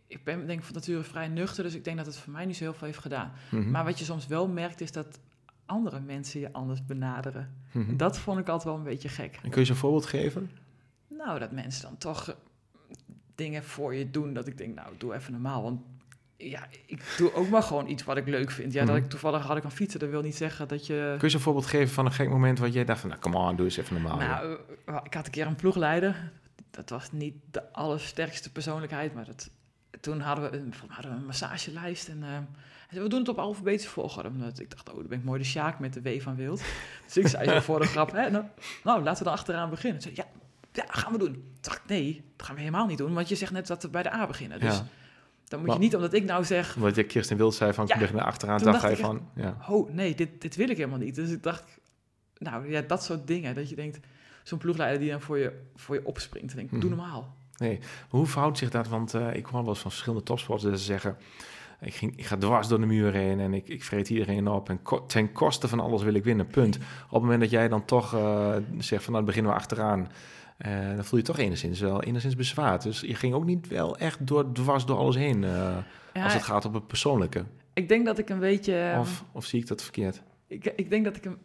Ik 0.06 0.24
ben 0.24 0.46
denk 0.46 0.58
ik 0.58 0.64
van 0.64 0.74
nature 0.74 1.02
vrij 1.02 1.28
nuchter, 1.28 1.64
dus 1.64 1.74
ik 1.74 1.84
denk 1.84 1.96
dat 1.96 2.06
het 2.06 2.16
voor 2.16 2.32
mij 2.32 2.44
niet 2.46 2.56
zo 2.56 2.64
heel 2.64 2.74
veel 2.74 2.86
heeft 2.86 2.98
gedaan. 2.98 3.32
Mhm. 3.50 3.70
Maar 3.70 3.84
wat 3.84 3.98
je 3.98 4.04
soms 4.04 4.26
wel 4.26 4.48
merkt, 4.48 4.80
is 4.80 4.92
dat 4.92 5.18
andere 5.66 6.00
mensen 6.00 6.40
je 6.40 6.52
anders 6.52 6.84
benaderen. 6.86 7.54
Mhm. 7.72 7.96
Dat 7.96 8.18
vond 8.18 8.38
ik 8.38 8.48
altijd 8.48 8.64
wel 8.64 8.74
een 8.76 8.82
beetje 8.90 9.08
gek. 9.08 9.34
En 9.34 9.40
kun 9.40 9.50
je 9.50 9.56
eens 9.56 9.68
een 9.68 9.76
voorbeeld 9.76 10.06
geven? 10.06 10.50
Nou, 11.08 11.38
dat 11.38 11.52
mensen 11.52 11.82
dan 11.82 11.98
toch 11.98 12.36
dingen 13.34 13.64
voor 13.64 13.94
je 13.94 14.10
doen 14.10 14.32
dat 14.34 14.46
ik 14.46 14.58
denk, 14.58 14.74
nou, 14.74 14.88
doe 14.98 15.14
even 15.14 15.32
normaal. 15.32 15.62
Want 15.62 15.80
ja, 16.39 16.66
ik 16.87 17.14
doe 17.16 17.34
ook 17.34 17.49
maar 17.49 17.62
gewoon 17.62 17.89
iets 17.89 18.05
wat 18.05 18.16
ik 18.16 18.26
leuk 18.26 18.51
vind. 18.51 18.72
Ja, 18.72 18.82
Mhm. 18.84 18.93
dat 18.93 19.03
ik 19.03 19.09
toevallig 19.11 19.43
had 19.47 19.57
ik 19.57 19.64
een 19.64 19.70
fietsen, 19.70 20.01
dat 20.01 20.09
wil 20.11 20.22
niet 20.22 20.37
zeggen 20.37 20.68
dat 20.68 20.87
je... 20.87 21.14
Kun 21.18 21.28
je 21.28 21.34
een 21.34 21.41
voorbeeld 21.41 21.66
geven 21.66 21.95
van 21.95 22.07
een 22.07 22.12
gek 22.12 22.28
moment 22.28 22.59
wat 22.59 22.72
jij 22.72 22.84
dacht 22.84 23.01
van, 23.01 23.09
nou, 23.09 23.20
come 23.20 23.37
on, 23.39 23.57
doe 23.57 23.64
eens 23.64 23.76
even 23.76 23.95
normaal. 24.03 24.16
Nou, 24.18 24.59
eh, 24.87 24.97
ik 25.05 25.14
had 25.14 25.26
een 25.26 25.32
keer 25.32 25.47
een 25.47 25.55
ploegleider. 25.57 26.32
Dat 26.70 26.91
was 26.91 27.12
niet 27.12 27.34
de 27.51 27.72
allersterkste 27.72 28.53
persoonlijkheid, 28.53 29.14
maar 29.14 29.24
dat, 29.24 29.51
toen 30.01 30.20
hadden 30.20 30.51
we, 30.51 30.57
een, 30.57 30.74
hadden 30.89 31.11
we 31.12 31.16
een 31.16 31.26
massagelijst. 31.26 32.09
En 32.09 32.22
eh, 32.22 32.28
zei, 32.91 33.03
we 33.03 33.09
doen 33.09 33.18
het 33.18 33.28
op 33.28 33.39
alfabetische 33.39 33.91
volgorde. 33.91 34.28
Omdat 34.28 34.59
Ik 34.61 34.70
dacht, 34.70 34.89
oh, 34.91 34.95
dan 34.97 35.07
ben 35.07 35.18
ik 35.18 35.24
mooi 35.24 35.39
de 35.39 35.45
Sjaak 35.47 35.78
met 35.78 35.93
de 35.95 36.03
W 36.03 36.20
van 36.20 36.34
Wild. 36.37 36.62
Dus 37.05 37.16
ik 37.16 37.26
zei 37.26 37.61
voor 37.61 37.80
de 37.80 37.87
grap, 37.87 38.12
hè, 38.12 38.30
nou, 38.30 38.45
nou, 38.84 39.03
laten 39.03 39.18
we 39.18 39.24
dan 39.24 39.39
achteraan 39.39 39.70
beginnen. 39.70 40.03
Zei, 40.03 40.14
ja, 40.16 40.24
ja, 40.72 40.84
gaan 40.89 41.12
we 41.12 41.18
doen. 41.18 41.32
Toen 41.32 41.45
dacht 41.61 41.76
ik, 41.76 41.82
nee, 41.87 42.24
dat 42.37 42.47
gaan 42.47 42.55
we 42.55 42.61
helemaal 42.61 42.87
niet 42.87 42.99
doen. 42.99 43.14
Want 43.14 43.28
je 43.28 43.34
zegt 43.34 43.53
net 43.53 43.66
dat 43.66 43.82
we 43.82 43.89
bij 43.89 44.03
de 44.03 44.12
A 44.12 44.26
beginnen. 44.26 44.61
Dus 44.61 44.76
ja. 44.76 44.87
Dan 45.49 45.59
moet 45.59 45.68
Maar- 45.68 45.76
je 45.76 45.82
niet, 45.82 45.94
omdat 45.97 46.12
ik 46.12 46.24
nou 46.24 46.44
zeg, 46.44 46.74
Wat 46.74 46.94
je 46.94 47.03
Kirsten 47.05 47.36
Wild 47.36 47.55
zei 47.55 47.72
van, 47.72 47.86
Ja, 47.86 47.94
ik 47.94 48.01
lig 48.01 48.12
naar 48.12 48.24
achteraan, 48.24 48.57
toen 48.59 48.66
dacht 48.72 48.82
dacht 48.82 48.99
hij 49.01 49.03
ik 49.03 49.07
van, 49.07 49.28
ja. 49.34 49.57
oh 49.68 49.90
nee, 49.92 50.14
dit, 50.14 50.40
dit 50.40 50.57
wil 50.57 50.68
ik 50.70 50.76
helemaal 50.76 50.99
niet. 50.99 51.14
Dus 51.14 51.30
ik 51.30 51.42
dacht, 51.42 51.78
nou 52.38 52.70
ja, 52.70 52.80
dat 52.80 53.03
soort 53.05 53.26
dingen. 53.26 53.55
Dat 53.55 53.68
je 53.68 53.76
denkt, 53.76 53.99
zo'n 54.42 54.59
ploegleider 54.59 55.01
die 55.01 55.11
dan 55.11 55.20
voor 55.20 55.38
je, 55.38 55.62
voor 55.74 55.94
je 55.94 56.07
opspringt. 56.07 56.51
En 56.51 56.57
denk, 56.57 56.70
doe 56.70 56.78
Mhm. 56.78 56.88
normaal. 56.88 57.34
Hoe 58.09 58.26
verhoudt 58.26 58.59
zich 58.59 58.70
dat? 58.70 58.88
Want 58.88 59.14
eh, 59.14 59.34
ik 59.34 59.47
hoor 59.47 59.61
wel 59.61 59.68
eens 59.68 59.78
van 59.78 59.90
verschillende 59.90 60.24
topsporters 60.24 60.70
dat 60.70 60.78
ze 60.78 60.84
zeggen... 60.86 61.16
Ik, 61.80 61.94
ging, 61.94 62.16
ik 62.18 62.24
ga 62.26 62.36
dwars 62.36 62.68
door 62.68 62.80
de 62.80 62.86
muur 62.86 63.12
heen 63.12 63.40
en 63.40 63.55
ik, 63.55 63.68
ik 63.68 63.84
vreet 63.84 64.09
iedereen 64.11 64.49
op. 64.49 64.68
En 64.68 64.82
ko- 64.82 65.07
ten 65.07 65.32
koste 65.32 65.68
van 65.68 65.80
alles 65.80 66.03
wil 66.03 66.14
ik 66.14 66.24
winnen, 66.24 66.47
punt. 66.47 66.76
Op 66.76 66.82
het 67.12 67.20
moment 67.22 67.40
dat 67.40 67.51
jij 67.51 67.68
dan 67.68 67.84
toch 67.84 68.14
eh, 68.14 68.57
zegt 68.78 69.05
van... 69.05 69.12
Nou, 69.12 69.24
beginnen 69.24 69.53
we 69.53 69.59
achteraan. 69.59 70.09
Eh, 70.57 70.94
dan 70.94 71.04
voel 71.04 71.18
je 71.18 71.24
toch 71.24 71.38
enigszins 71.38 71.80
wel 71.80 72.02
enigszins 72.02 72.36
bezwaard. 72.36 72.82
Dus 72.82 73.00
je 73.00 73.14
ging 73.14 73.34
ook 73.34 73.44
niet 73.44 73.68
wel 73.68 73.96
echt 73.98 74.26
door, 74.26 74.52
dwars 74.52 74.84
door 74.86 74.96
alles 74.98 75.16
heen... 75.16 75.44
eh, 75.44 75.76
Ja, 76.12 76.24
als 76.24 76.32
het 76.34 76.42
gaat 76.42 76.64
op 76.64 76.74
het 76.74 76.86
persoonlijke. 76.86 77.44
ik 77.72 77.88
denk 77.88 78.07
dat 78.07 78.18
ik 78.18 78.28
een 78.28 78.38
beetje... 78.38 78.78
ehm, 78.78 79.00
Of, 79.00 79.24
of 79.32 79.44
zie 79.44 79.61
ik 79.61 79.66
dat 79.66 79.82
verkeerd? 79.82 80.22
Ik, 80.46 80.64
ik 80.76 80.90
denk 80.90 81.04
dat 81.04 81.16
ik 81.16 81.24
een, 81.24 81.38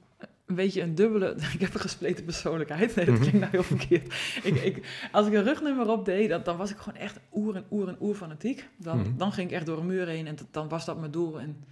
een 0.45 0.55
beetje 0.55 0.81
een 0.81 0.95
dubbele... 0.95 1.35
Ik 1.53 1.61
heb 1.61 1.73
een 1.73 1.79
gespleten 1.79 2.25
persoonlijkheid. 2.25 2.95
Nee, 2.95 3.05
dat 3.05 3.13
Mhm. 3.13 3.23
klinkt 3.23 3.39
nou 3.39 3.51
heel 3.51 3.63
verkeerd. 3.77 4.13
ik, 4.43 4.55
ik, 4.63 5.07
als 5.11 5.27
ik 5.27 5.33
een 5.33 5.43
rugnummer 5.43 5.89
op 5.89 6.05
deed, 6.05 6.29
dan, 6.29 6.41
dan 6.43 6.57
was 6.57 6.71
ik 6.71 6.77
gewoon 6.77 6.99
echt 6.99 7.19
oer 7.33 7.55
en 7.55 7.65
oer 7.71 7.87
en 7.87 7.95
oer 7.99 8.15
fanatiek. 8.15 8.67
Dan, 8.77 8.97
Mhm. 8.99 9.17
dan 9.17 9.31
ging 9.31 9.49
ik 9.49 9.55
echt 9.55 9.65
door 9.65 9.77
een 9.77 9.85
muur 9.85 10.07
heen 10.07 10.27
en 10.27 10.35
dan 10.51 10.69
was 10.69 10.85
dat 10.85 10.99
mijn 10.99 11.11
doel. 11.11 11.39
En 11.39 11.63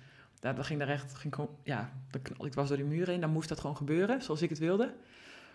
ja, 0.42 0.54
dan 0.54 0.64
ging 0.66 0.80
daar 0.80 0.88
echt... 0.90 1.14
Ging 1.16 1.36
gewoon, 1.36 1.50
ja, 1.64 1.92
dan 2.12 2.22
knal 2.22 2.46
ik 2.46 2.54
was 2.54 2.68
door 2.68 2.78
die 2.78 2.86
muur 2.86 3.08
heen. 3.08 3.22
Dan 3.22 3.30
moest 3.32 3.50
dat 3.50 3.60
gewoon 3.60 3.78
gebeuren, 3.78 4.22
zoals 4.22 4.42
ik 4.42 4.50
het 4.50 4.60
wilde. 4.60 4.94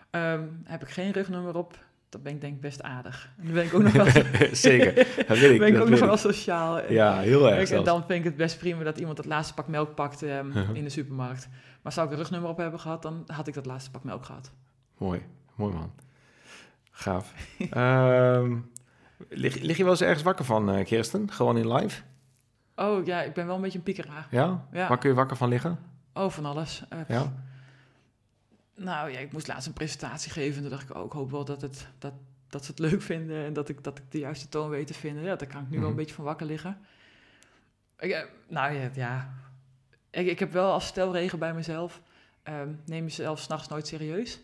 Ehm, 0.09 0.43
heb 0.63 0.81
ik 0.81 0.89
geen 0.89 1.11
rugnummer 1.11 1.55
op, 1.57 1.77
dan 2.09 2.21
ben 2.21 2.33
ik 2.33 2.41
denk 2.41 2.55
ik 2.55 2.61
best 2.61 2.81
aardig. 2.83 3.29
Dan 3.41 3.53
ben 3.53 3.63
ik 3.65 3.73
ook 3.73 3.81
nog 3.83 3.91
wel... 3.93 4.05
Zeker, 4.55 4.93
dat 5.27 5.37
weet 5.37 5.51
ik. 5.51 5.59
ben 5.59 5.67
ik 5.67 5.73
dat 5.73 5.83
ook 5.83 5.89
nog 5.89 5.99
wel 5.99 6.17
sociaal. 6.17 6.79
En- 6.79 6.93
Ja, 6.93 7.19
heel 7.19 7.51
erg 7.51 7.71
en 7.71 7.83
dan 7.83 7.99
vind 8.07 8.19
ik 8.19 8.23
het 8.23 8.35
best 8.35 8.57
prima 8.59 8.83
dat 8.83 8.97
iemand 8.97 9.17
het 9.17 9.25
laatste 9.27 9.53
pak 9.53 9.67
melk 9.67 9.95
pakt 9.95 10.23
ehm, 10.23 10.51
in 10.73 10.83
de 10.83 10.89
supermarkt. 10.89 11.49
Maar 11.81 11.91
zou 11.91 12.05
ik 12.07 12.11
een 12.13 12.19
rugnummer 12.19 12.49
op 12.49 12.57
hebben 12.57 12.79
gehad, 12.79 13.01
dan 13.01 13.23
had 13.27 13.47
ik 13.47 13.53
dat 13.53 13.65
laatste 13.65 13.91
pak 13.91 14.03
melk 14.03 14.25
gehad. 14.25 14.51
Mooi, 14.97 15.21
mooi 15.55 15.73
man. 15.73 15.91
Gaaf. 16.91 17.33
Ehm, 17.69 18.57
lig, 19.29 19.59
lig 19.59 19.77
je 19.77 19.83
wel 19.83 19.91
eens 19.91 20.01
ergens 20.01 20.23
wakker 20.23 20.45
van, 20.45 20.71
eh, 20.71 20.85
Kirsten? 20.85 21.31
Gewoon 21.31 21.57
in 21.57 21.73
live? 21.73 22.01
Oh 22.75 23.05
ja, 23.05 23.21
ik 23.21 23.33
ben 23.33 23.45
wel 23.45 23.55
een 23.55 23.61
beetje 23.61 23.77
een 23.77 23.83
piekeraar. 23.83 24.27
Ja? 24.31 24.65
Ja. 24.71 24.87
Waar 24.87 24.97
kun 24.97 25.09
je 25.09 25.15
wakker 25.15 25.37
van 25.37 25.49
liggen? 25.49 25.79
Oh, 26.13 26.29
van 26.29 26.45
alles. 26.45 26.83
Eh, 26.89 26.99
Ja? 27.07 27.33
Nou 28.75 29.11
ja, 29.11 29.19
ik 29.19 29.31
moest 29.31 29.47
laatst 29.47 29.67
een 29.67 29.73
presentatie 29.73 30.31
geven. 30.31 30.55
En 30.55 30.61
toen 30.61 30.69
dacht 30.69 30.89
ik, 30.89 30.95
oh, 30.95 31.05
ik 31.05 31.11
hoop 31.11 31.31
wel 31.31 31.45
dat, 31.45 31.61
het, 31.61 31.87
dat, 31.97 32.13
dat 32.49 32.65
ze 32.65 32.71
het 32.71 32.79
leuk 32.79 33.01
vinden 33.01 33.45
en 33.45 33.53
dat 33.53 33.69
ik, 33.69 33.83
dat 33.83 33.97
ik 33.97 34.03
de 34.09 34.19
juiste 34.19 34.49
toon 34.49 34.69
weet 34.69 34.87
te 34.87 34.93
vinden. 34.93 35.23
Ja, 35.23 35.35
daar 35.35 35.47
kan 35.47 35.61
ik 35.61 35.69
nu 35.69 35.71
wel 35.71 35.79
Mhm. 35.79 35.89
een 35.89 35.95
beetje 35.95 36.15
van 36.15 36.23
wakker 36.25 36.45
liggen. 36.45 36.77
Ik, 37.99 38.11
eh, 38.11 38.23
nou 38.47 38.73
ja, 38.73 38.89
ja. 38.93 39.33
Ik, 40.09 40.27
ik 40.27 40.39
heb 40.39 40.51
wel 40.51 40.71
als 40.71 40.85
stelregel 40.87 41.37
bij 41.37 41.53
mezelf, 41.53 42.01
ehm, 42.43 42.69
neem 42.85 43.03
jezelf 43.03 43.39
s'nachts 43.39 43.67
nooit 43.67 43.87
serieus. 43.87 44.39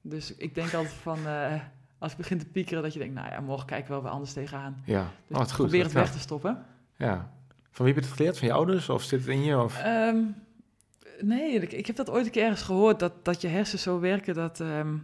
Dus 0.00 0.34
ik 0.34 0.54
denk 0.54 0.72
altijd 0.74 0.94
van, 0.94 1.26
eh, 1.26 1.54
als 1.98 2.12
ik 2.12 2.18
begin 2.18 2.38
te 2.38 2.46
piekeren, 2.46 2.82
dat 2.82 2.92
je 2.92 2.98
denkt, 2.98 3.14
nou 3.14 3.30
ja, 3.30 3.40
morgen 3.40 3.66
kijken 3.66 3.86
we 3.86 3.92
wel 3.92 4.02
weer 4.02 4.12
anders 4.12 4.32
tegenaan. 4.32 4.82
Ja. 4.86 5.10
Dus 5.26 5.36
oh, 5.38 5.44
goed. 5.44 5.56
probeer 5.56 5.82
het 5.82 5.92
weg 5.92 6.12
te 6.12 6.18
stoppen. 6.18 6.64
Ja. 6.96 7.32
Van 7.70 7.84
wie 7.84 7.94
heb 7.94 8.02
je 8.02 8.08
het 8.08 8.18
geleerd? 8.18 8.38
Van 8.38 8.48
je 8.48 8.54
ouders? 8.54 8.88
Of 8.88 9.02
zit 9.02 9.20
het 9.20 9.28
in 9.28 9.42
je? 9.42 9.58
Of? 9.58 9.78
Ehm, 9.78 10.16
nee, 11.20 11.60
ik, 11.60 11.72
ik 11.72 11.86
heb 11.86 11.96
dat 11.96 12.10
ooit 12.10 12.26
een 12.26 12.32
keer 12.32 12.42
ergens 12.42 12.62
gehoord, 12.62 12.98
dat, 12.98 13.24
dat 13.24 13.40
je 13.40 13.48
hersens 13.48 13.82
zo 13.82 14.00
werken 14.00 14.34
dat, 14.34 14.60
ehm, 14.60 14.96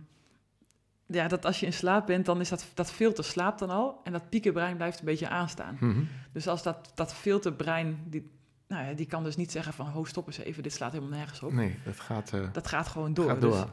ja, 1.07 1.29
dat 1.29 1.45
als 1.45 1.61
je 1.61 1.67
in 1.67 1.73
slaap 1.73 2.07
bent, 2.07 2.27
dan 2.27 2.41
is 2.41 2.49
dat, 2.49 2.67
dat 2.75 2.91
filter 2.91 3.25
slaapt 3.25 3.59
dan 3.59 3.71
al 3.71 4.01
en 4.05 4.13
dat 4.13 4.29
piekenbrein 4.29 4.77
blijft 4.77 4.99
een 4.99 5.05
beetje 5.05 5.29
aanstaan. 5.29 5.77
Mhm. 5.81 6.03
Dus 6.33 6.49
als 6.49 6.63
dat, 6.63 6.93
dat 6.95 7.15
filterbrein, 7.15 7.99
die, 8.07 8.31
nou 8.69 8.85
ja, 8.85 8.93
die 8.93 9.07
kan 9.07 9.25
dus 9.25 9.37
niet 9.37 9.51
zeggen 9.53 9.73
van, 9.73 9.87
ho, 9.87 10.05
stop 10.05 10.27
eens 10.27 10.39
even, 10.39 10.63
dit 10.63 10.73
slaat 10.73 10.93
helemaal 10.93 11.19
nergens 11.19 11.43
op. 11.43 11.53
Nee, 11.53 11.79
dat 11.85 12.01
gaat, 12.01 12.33
eh, 12.33 12.53
Dat 12.53 12.67
gaat 12.67 12.89
gewoon 12.89 13.15
door. 13.15 13.29
gaat 13.29 13.41
door. 13.41 13.51
Dus 13.51 13.65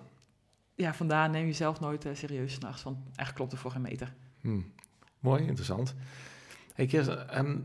ja, 0.76 0.94
vandaar 0.94 1.30
neem 1.30 1.46
jezelf 1.46 1.80
nooit 1.80 2.06
eh, 2.06 2.16
serieus 2.16 2.54
s'nachts, 2.54 2.84
want 2.84 2.98
eigenlijk 2.98 3.36
klopt 3.36 3.52
er 3.52 3.58
voor 3.58 3.72
geen 3.72 3.82
meter. 3.82 4.14
Hm. 4.42 4.62
Mooi, 5.20 5.46
interessant. 5.46 5.96
Hey 6.74 6.86
Kirsten, 6.86 7.30
ehm, 7.30 7.58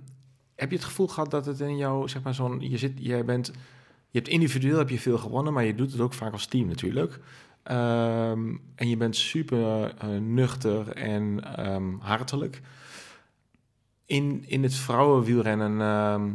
heb 0.55 0.71
je 0.71 0.77
het 0.77 0.85
gevoel 0.85 1.09
gehad 1.09 1.31
dat 1.31 1.47
het 1.47 1.61
in 1.61 1.77
jou, 1.77 2.09
zeg 2.09 2.23
maar, 2.23 2.35
zo'n... 2.35 2.61
Je, 2.61 2.79
zit, 2.79 2.93
jij 2.97 3.25
bent, 3.25 3.53
je 4.13 4.19
hebt 4.19 4.29
individueel 4.29 4.79
heb 4.79 4.89
je 4.89 4.99
veel 4.99 5.19
gewonnen, 5.19 5.53
maar 5.53 5.65
je 5.65 5.75
doet 5.75 5.93
het 5.93 6.01
ook 6.01 6.13
vaak 6.13 6.33
als 6.33 6.47
team 6.47 6.67
natuurlijk. 6.67 7.21
Ehm, 7.63 8.57
en 8.75 8.89
je 8.89 8.97
bent 8.97 9.17
super 9.17 9.95
eh, 9.95 10.09
nuchter 10.09 10.89
en 10.89 11.57
ehm, 11.57 11.99
hartelijk. 11.99 12.61
In, 14.07 14.45
in 14.47 14.63
het 14.63 14.75
vrouwenwielrennen 14.75 15.81
ehm, 15.81 16.31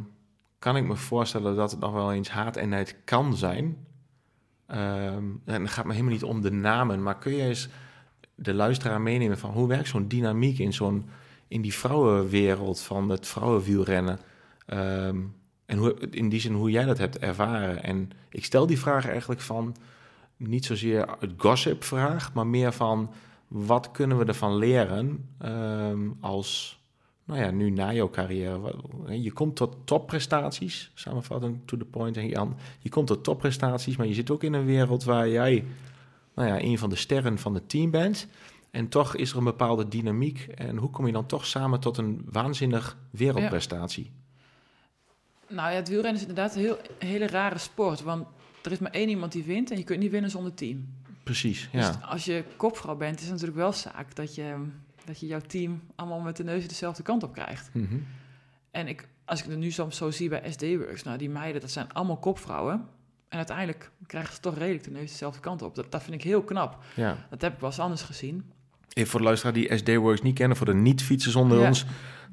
kan 0.59 0.78
ik 0.78 0.84
me 0.84 0.95
voorstellen 0.95 1.55
dat 1.55 1.71
het 1.71 1.80
nog 1.80 1.91
wel 1.91 2.13
eens 2.13 2.30
haat 2.30 2.55
en 2.55 2.69
nijd 2.69 2.95
kan 3.03 3.36
zijn. 3.36 3.86
En 4.67 5.41
het 5.45 5.69
gaat 5.69 5.86
me 5.86 5.91
helemaal 5.91 6.13
niet 6.13 6.23
om 6.23 6.41
de 6.41 6.51
namen, 6.51 7.03
maar 7.03 7.17
kun 7.17 7.36
je 7.36 7.43
eens 7.43 7.69
de 8.36 8.53
luisteraar 8.53 9.01
meenemen 9.01 9.38
van 9.38 9.51
hoe 9.51 9.67
werkt 9.67 9.88
zo'n 9.88 10.07
dynamiek 10.07 10.59
in, 10.59 10.73
zo'n, 10.73 11.09
in 11.47 11.61
die 11.61 11.73
vrouwenwereld 11.73 12.82
van 12.82 13.09
het 13.09 13.28
vrouwenwielrennen? 13.28 14.19
En 15.68 15.78
hoe, 15.78 15.95
in 16.09 16.30
die 16.30 16.39
zin 16.39 16.53
hoe 16.53 16.72
jij 16.72 16.86
dat 16.86 16.97
hebt 16.97 17.18
ervaren. 17.18 17.84
En 17.84 18.09
ik 18.30 18.45
stel 18.45 18.68
die 18.68 18.80
vraag 18.80 19.07
eigenlijk 19.07 19.41
van 19.41 19.76
niet 20.38 20.65
zozeer 20.65 21.15
het 21.20 21.32
gossip 21.38 21.84
vraag, 21.84 22.34
maar 22.34 22.47
meer 22.47 22.72
van 22.72 23.11
wat 23.47 23.91
kunnen 23.91 24.18
we 24.18 24.26
ervan 24.26 24.55
leren 24.55 25.30
ehm, 25.38 26.09
als, 26.20 26.80
nou 27.24 27.39
ja, 27.39 27.51
nu 27.51 27.70
na 27.70 27.93
jouw 27.93 28.09
carrière. 28.09 28.76
Je 29.07 29.32
komt 29.32 29.55
tot 29.55 29.76
topprestaties, 29.84 30.91
samenvattend 30.93 31.68
to 31.68 31.78
the 31.78 31.86
point. 31.86 32.18
En 32.18 32.28
Jan, 32.28 32.57
je 32.80 32.89
komt 32.89 33.07
tot 33.07 33.24
topprestaties, 33.24 33.97
maar 33.97 34.07
je 34.07 34.13
zit 34.13 34.32
ook 34.32 34.43
in 34.43 34.53
een 34.53 34.65
wereld 34.65 35.03
waar 35.03 35.30
jij, 35.30 35.65
nou 36.36 36.47
ja, 36.47 36.61
een 36.61 36.78
van 36.78 36.89
de 36.89 36.95
sterren 36.95 37.38
van 37.38 37.53
het 37.53 37.70
team 37.70 37.91
bent. 37.91 38.28
En 38.72 38.89
toch 38.89 39.15
is 39.15 39.32
er 39.32 39.38
een 39.38 39.43
bepaalde 39.43 39.88
dynamiek. 39.88 40.47
En 40.55 40.78
hoe 40.78 40.89
kom 40.89 41.05
je 41.05 41.11
dan 41.11 41.26
toch 41.26 41.45
samen 41.45 41.80
tot 41.80 41.97
een 41.97 42.22
waanzinnig 42.32 42.97
wereldprestatie? 43.09 44.11
Nou 45.50 45.70
ja, 45.72 45.76
het 45.76 45.88
wielrennen 45.88 46.22
is 46.22 46.28
inderdaad 46.28 46.56
een 46.56 46.62
heel, 46.62 46.78
een 47.00 47.08
hele 47.08 47.28
rare 47.28 47.58
sport, 47.58 48.02
want 48.02 48.28
er 48.64 48.72
is 48.72 48.80
maar 48.80 48.91
één 48.91 49.10
iemand 49.10 49.32
die 49.32 49.43
wint 49.43 49.72
en 49.72 49.78
je 49.78 49.84
kunt 49.84 50.00
niet 50.00 50.12
winnen 50.12 50.30
zonder 50.30 50.54
team. 50.54 50.88
Precies, 51.24 51.70
ja. 51.72 51.88
Dus 51.88 52.02
als 52.02 52.26
je 52.26 52.43
kopvrouw 52.58 52.95
bent, 52.95 53.16
is 53.16 53.22
het 53.22 53.32
natuurlijk 53.32 53.58
wel 53.60 53.74
zaak 53.74 54.16
dat 54.16 54.36
je, 54.36 54.56
dat 55.06 55.20
je 55.20 55.26
jouw 55.28 55.39
team 55.48 55.82
allemaal 55.95 56.20
met 56.20 56.38
de 56.38 56.43
neus 56.43 56.68
dezelfde 56.68 57.04
kant 57.04 57.24
op 57.24 57.34
krijgt. 57.34 57.70
Mhm. 57.74 57.95
En 58.72 58.88
ik, 58.88 59.08
als 59.26 59.43
ik 59.43 59.50
het 59.50 59.58
nu 59.58 59.72
soms 59.72 59.98
zo 59.98 60.12
zie 60.12 60.30
bij 60.30 60.52
SD 60.52 60.62
Works, 60.62 61.04
nou 61.04 61.18
die 61.18 61.30
meiden, 61.30 61.62
dat 61.62 61.72
zijn 61.72 61.93
allemaal 61.93 62.18
kopvrouwen. 62.18 62.86
En 63.30 63.38
uiteindelijk 63.38 63.91
krijgen 64.06 64.34
ze 64.34 64.39
toch 64.39 64.58
redelijk 64.58 64.84
de 64.84 64.91
neus 64.91 65.12
dezelfde 65.12 65.39
kant 65.39 65.62
op. 65.62 65.76
Dat, 65.76 65.91
dat 65.91 66.04
vind 66.04 66.16
ik 66.16 66.24
heel 66.24 66.43
knap. 66.43 66.84
ja. 66.95 67.28
Dat 67.30 67.41
heb 67.41 67.54
ik 67.54 67.60
wel 67.60 67.70
eens 67.70 67.80
anders 67.80 68.02
gezien. 68.02 68.52
Even 68.93 69.10
voor 69.10 69.20
de 69.20 69.26
luisteraar 69.26 69.54
die 69.54 69.78
SD 69.78 69.95
Works 69.95 70.22
niet 70.22 70.36
kennen, 70.36 70.58
voor 70.58 70.66
de 70.66 70.74
niet-fietsers 70.74 71.36
onder 71.36 71.60
Ja. 71.60 71.68
ons. 71.68 71.86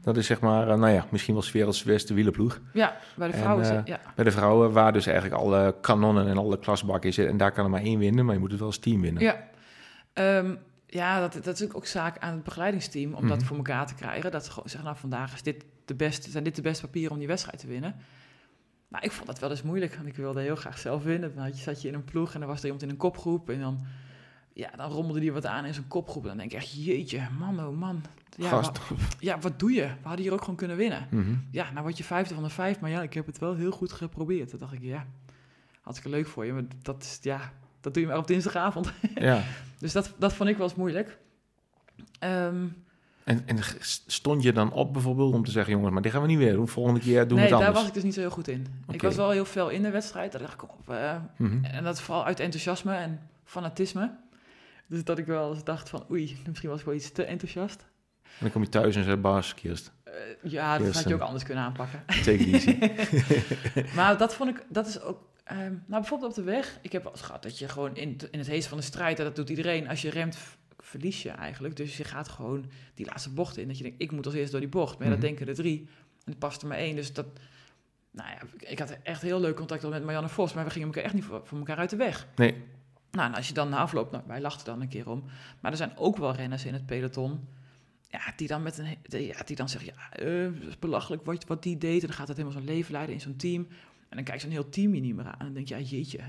Dat 0.05 0.17
is 0.17 0.27
zeg 0.27 0.41
maar, 0.41 0.69
eh, 0.69 0.79
nou 0.79 0.93
ja, 0.93 1.07
misschien 1.11 1.35
wel 1.35 1.45
werelds 1.53 1.83
beste 1.83 2.15
wielenploeg. 2.15 2.61
Ja, 2.73 2.97
bij 3.17 3.27
de 3.29 3.35
En, 3.35 3.41
vrouwen. 3.41 3.65
eh, 3.77 3.85
ja. 3.85 4.01
Bij 4.15 4.25
de 4.25 4.31
vrouwen, 4.31 4.73
waar 4.73 4.93
dus 4.93 5.07
eigenlijk 5.07 5.41
alle 5.43 5.75
kanonnen 5.81 6.27
en 6.29 6.39
alle 6.39 6.59
klasbakken 6.59 7.13
zitten. 7.13 7.33
En 7.33 7.39
daar 7.39 7.53
kan 7.53 7.65
er 7.65 7.71
maar 7.71 7.81
één 7.83 7.99
winnen, 7.99 8.25
maar 8.25 8.35
je 8.35 8.41
moet 8.41 8.51
het 8.51 8.59
wel 8.59 8.69
als 8.69 8.79
team 8.79 9.01
winnen. 9.01 9.23
Ja, 9.23 9.53
Ehm, 10.13 10.55
ja 10.87 11.21
dat, 11.21 11.33
dat 11.33 11.41
is 11.41 11.47
natuurlijk 11.47 11.77
ook 11.77 11.87
zaak 11.87 12.19
aan 12.19 12.33
het 12.35 12.43
begeleidingsteam 12.43 13.15
om 13.15 13.29
dat 13.29 13.39
Mhm. 13.39 13.47
voor 13.47 13.57
elkaar 13.57 13.87
te 13.87 13.95
krijgen. 13.95 14.31
Dat 14.31 14.45
ze 14.45 14.51
gewoon 14.51 14.69
zeggen, 14.69 14.89
nou 14.89 15.01
vandaag 15.01 15.35
is 15.35 15.43
dit 15.43 15.65
de 15.85 15.95
beste, 15.95 16.31
zijn 16.31 16.45
dit 16.45 16.57
de 16.57 16.63
beste 16.63 16.85
papieren 16.85 17.13
om 17.13 17.19
die 17.19 17.27
wedstrijd 17.29 17.59
te 17.59 17.67
winnen. 17.67 17.95
Nou, 18.89 19.05
ik 19.05 19.13
vond 19.13 19.27
dat 19.27 19.39
wel 19.39 19.51
eens 19.51 19.63
moeilijk, 19.63 19.95
want 19.95 20.07
ik 20.07 20.17
wilde 20.17 20.41
heel 20.41 20.57
graag 20.57 20.79
zelf 20.79 21.03
winnen. 21.03 21.35
Dan 21.35 21.45
had 21.45 21.57
je, 21.57 21.63
zat 21.63 21.83
je 21.83 21.89
in 21.89 21.95
een 21.95 22.05
ploeg 22.05 22.35
en 22.35 22.41
dan 22.41 22.49
was 22.49 22.59
er 22.59 22.65
iemand 22.65 22.83
in 22.83 22.89
een 22.91 22.97
kopgroep 22.97 23.51
en 23.51 23.61
dan, 23.61 23.81
ja, 24.55 24.71
dan 24.77 24.91
rommelde 24.91 25.21
die 25.21 25.33
wat 25.33 25.47
aan 25.47 25.65
in 25.65 25.75
zo'n 25.75 25.89
kopgroep. 25.89 26.25
Dan 26.25 26.37
denk 26.37 26.51
ik 26.53 26.57
echt, 26.59 26.85
jeetje, 26.85 27.21
man, 27.39 27.61
oh 27.67 27.77
man. 27.79 28.03
Ja, 28.37 28.49
Gast. 28.49 28.89
wa- 28.89 28.97
ja, 29.19 29.39
wat 29.39 29.59
doe 29.59 29.73
je? 29.73 29.83
We 29.83 29.89
hadden 30.03 30.23
hier 30.25 30.33
ook 30.33 30.41
gewoon 30.41 30.57
kunnen 30.57 30.77
winnen. 30.77 31.07
Mhm. 31.11 31.35
Ja, 31.51 31.71
nou 31.71 31.83
word 31.83 31.97
je 31.99 32.05
vijfde 32.05 32.35
van 32.35 32.43
de 32.43 32.49
vijf, 32.51 32.81
maar 32.81 32.91
ja, 32.91 33.03
ik 33.03 33.15
heb 33.15 33.27
het 33.27 33.39
wel 33.39 33.55
heel 33.55 33.71
goed 33.71 33.93
geprobeerd. 33.93 34.49
Toen 34.51 34.59
dacht 34.59 34.73
ik, 34.73 34.83
ja, 34.83 35.07
hartstikke 35.83 36.17
leuk 36.17 36.27
voor 36.27 36.45
je, 36.47 36.53
maar 36.53 36.65
dat 36.83 37.03
is, 37.03 37.19
ja, 37.23 37.53
dat 37.81 37.95
doe 37.95 38.03
je 38.03 38.09
maar 38.09 38.19
op 38.19 38.27
dinsdagavond. 38.27 38.93
Ja, 39.15 39.43
Dus 39.79 39.93
dat, 39.93 40.15
dat 40.19 40.33
vond 40.33 40.49
ik 40.49 40.57
wel 40.57 40.67
eens 40.67 40.77
moeilijk. 40.77 41.19
Ehm, 42.19 42.67
En, 43.25 43.43
en 43.47 43.59
stond 44.07 44.43
je 44.43 44.53
dan 44.53 44.73
op 44.73 44.93
bijvoorbeeld 44.93 45.35
om 45.35 45.45
te 45.45 45.51
zeggen, 45.51 45.73
jongens, 45.73 45.93
maar 45.93 46.03
dit 46.03 46.13
gaan 46.13 46.21
we 46.21 46.27
niet 46.27 46.39
weer 46.39 46.53
doen. 46.53 46.69
Volgende 46.69 47.01
keer 47.01 47.21
doen 47.29 47.29
we 47.29 47.35
nee, 47.35 47.45
het 47.45 47.53
anders. 47.53 47.71
daar 47.73 47.81
was 47.81 47.89
ik 47.89 47.95
dus 47.95 48.03
niet 48.03 48.15
zo 48.15 48.21
heel 48.21 48.31
goed 48.31 48.49
in. 48.49 48.67
Ik 48.91 49.03
was 49.03 49.17
wel 49.17 49.31
heel 49.31 49.45
veel 49.45 49.69
in 49.69 49.83
de 49.83 49.91
wedstrijd. 49.91 50.33
Daar 50.33 50.41
dacht 50.41 50.55
ik 50.55 50.63
op. 50.63 50.89
eh, 50.91 51.15
Mhm. 51.37 51.65
en 51.65 51.85
dat 51.85 52.01
vooral 52.01 52.25
uit 52.25 52.41
enthousiasme 52.41 52.95
en 52.95 53.21
fanatisme. 53.45 54.11
Dus 54.87 55.05
dat 55.05 55.19
ik 55.19 55.27
wel 55.27 55.55
eens 55.55 55.65
dacht 55.65 55.89
van, 55.89 56.05
oei, 56.11 56.37
misschien 56.49 56.69
was 56.71 56.79
ik 56.81 56.87
wel 56.87 56.95
iets 56.95 57.13
te 57.13 57.25
enthousiast. 57.25 57.87
En 58.23 58.31
dan 58.41 58.51
kom 58.51 58.63
je 58.63 58.69
thuis 58.69 58.97
en 58.97 59.05
zeg, 59.05 59.21
Bas, 59.21 59.55
Kirst, 59.55 59.93
ja, 60.43 60.79
dat 60.79 60.95
had 60.95 61.09
je 61.09 61.15
ook 61.15 61.21
anders 61.21 61.45
kunnen 61.45 61.65
aanpakken. 61.65 62.03
take 62.07 62.33
it 62.33 62.53
easy. 62.53 62.79
maar 63.97 64.19
dat 64.19 64.35
vond 64.35 64.51
ik, 64.51 64.65
dat 64.69 64.87
is 64.87 65.01
ook... 65.01 65.29
ehm, 65.45 65.59
nou, 65.59 65.81
bijvoorbeeld 65.87 66.31
op 66.31 66.37
de 66.45 66.51
weg. 66.51 66.79
Ik 66.83 66.93
heb 66.93 67.03
wel 67.03 67.13
eens 67.13 67.21
gehad 67.23 67.43
dat 67.43 67.59
je 67.59 67.69
gewoon 67.69 67.97
in, 67.97 68.17
in 68.31 68.39
het 68.39 68.49
heest 68.49 68.69
van 68.69 68.79
de 68.79 68.85
strijd... 68.85 69.17
dat 69.17 69.37
doet 69.37 69.49
iedereen. 69.51 69.89
Als 69.89 70.03
je 70.03 70.11
remt, 70.11 70.39
verlies 70.79 71.23
je 71.23 71.31
eigenlijk. 71.31 71.77
Dus 71.77 71.97
je 71.97 72.05
gaat 72.05 72.29
gewoon 72.29 72.71
die 72.95 73.07
laatste 73.07 73.31
bocht 73.31 73.57
in. 73.57 73.67
Dat 73.69 73.77
je 73.77 73.83
denkt, 73.83 74.03
ik 74.03 74.11
moet 74.13 74.27
als 74.27 74.35
eerst 74.35 74.51
door 74.51 74.61
die 74.61 74.69
bocht. 74.69 74.99
Maar 74.99 75.07
ja, 75.09 75.13
Mhm. 75.13 75.21
dat 75.21 75.29
denken 75.29 75.49
er 75.49 75.55
drie. 75.55 75.79
En 76.25 76.31
het 76.31 76.39
past 76.39 76.63
er 76.63 76.69
maar 76.69 76.79
één. 76.79 76.97
Dus 76.97 77.13
dat... 77.13 77.27
Nou 78.11 78.29
ja, 78.29 78.39
ik- 78.59 78.69
ik 78.71 78.79
had 78.79 78.97
echt 79.03 79.23
heel 79.23 79.41
leuk 79.41 79.57
contact 79.57 79.83
met 79.89 80.05
Marianne 80.05 80.29
Vos... 80.29 80.53
maar 80.53 80.65
we 80.65 80.71
gingen 80.71 80.87
elkaar 80.89 81.05
echt 81.05 81.15
niet 81.15 81.25
voor, 81.25 81.41
voor 81.45 81.59
elkaar 81.59 81.77
uit 81.77 81.91
de 81.91 81.97
weg. 81.97 82.27
Nee, 82.37 82.63
Nou, 83.15 83.29
en 83.31 83.35
als 83.35 83.49
je 83.49 83.55
dan 83.55 83.69
na 83.69 83.79
afloop, 83.79 84.11
nou, 84.11 84.25
wij 84.27 84.41
lachten 84.41 84.65
dan 84.65 84.81
een 84.81 84.89
keer 84.89 85.09
om. 85.11 85.25
Maar 85.61 85.71
er 85.71 85.77
zijn 85.77 85.97
ook 85.97 86.17
wel 86.17 86.35
renners 86.35 86.65
in 86.65 86.73
het 86.73 86.87
peloton. 86.87 87.49
Ja, 88.09 88.21
die 88.37 88.49
dan 88.49 88.63
met 88.63 88.79
een. 88.79 88.97
Ja, 89.03 89.43
die 89.45 89.57
dan 89.57 89.69
zeggen: 89.69 89.93
ja, 89.95 90.17
eh, 90.17 90.45
is 90.69 90.79
belachelijk 90.79 91.25
wat, 91.25 91.45
wat 91.45 91.63
die 91.63 91.79
deed. 91.79 92.01
En 92.01 92.07
dan 92.07 92.17
gaat 92.17 92.29
het 92.29 92.37
helemaal 92.37 92.59
zo'n 92.59 92.69
leven 92.69 92.93
leiden 92.93 93.15
in 93.15 93.21
zo'n 93.21 93.37
team. 93.37 93.67
En 94.09 94.17
dan 94.17 94.25
kijkt 94.25 94.43
zo'n 94.43 94.51
heel 94.51 94.69
team 94.69 94.95
je 94.95 95.01
niet 95.01 95.15
meer 95.15 95.25
aan. 95.27 95.39
En 95.39 95.45
dan 95.45 95.53
denk 95.55 95.69
je: 95.69 95.75
ja, 95.75 95.81
jeetje, 95.81 96.19
eh, 96.19 96.25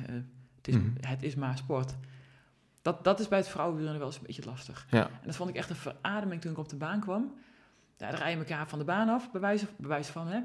het, 0.56 0.68
is, 0.68 0.76
Mhm. 0.76 0.90
het 1.00 1.24
is 1.24 1.36
maar 1.36 1.58
sport. 1.58 1.96
Dat, 2.82 3.04
dat 3.04 3.20
is 3.20 3.28
bij 3.28 3.38
het 3.38 3.48
vrouwenwielrennen 3.48 4.02
wel 4.04 4.12
eens 4.12 4.20
een 4.20 4.26
beetje 4.28 4.46
lastig. 4.46 4.88
ja. 4.90 5.04
En 5.08 5.26
dat 5.26 5.36
vond 5.36 5.50
ik 5.50 5.56
echt 5.56 5.70
een 5.70 5.76
verademing 5.76 6.42
toen 6.42 6.52
ik 6.52 6.58
op 6.58 6.70
de 6.70 6.76
baan 6.76 7.00
kwam. 7.00 7.34
Ja, 7.98 8.10
dan 8.10 8.20
rij 8.20 8.32
je 8.32 8.38
elkaar 8.38 8.68
van 8.68 8.80
de 8.80 8.86
baan 8.86 9.10
af, 9.10 9.32
bij 9.32 9.42
wijze, 9.42 9.66
bij 9.78 9.90
wijze 9.90 10.12
van, 10.12 10.28
hè. 10.28 10.40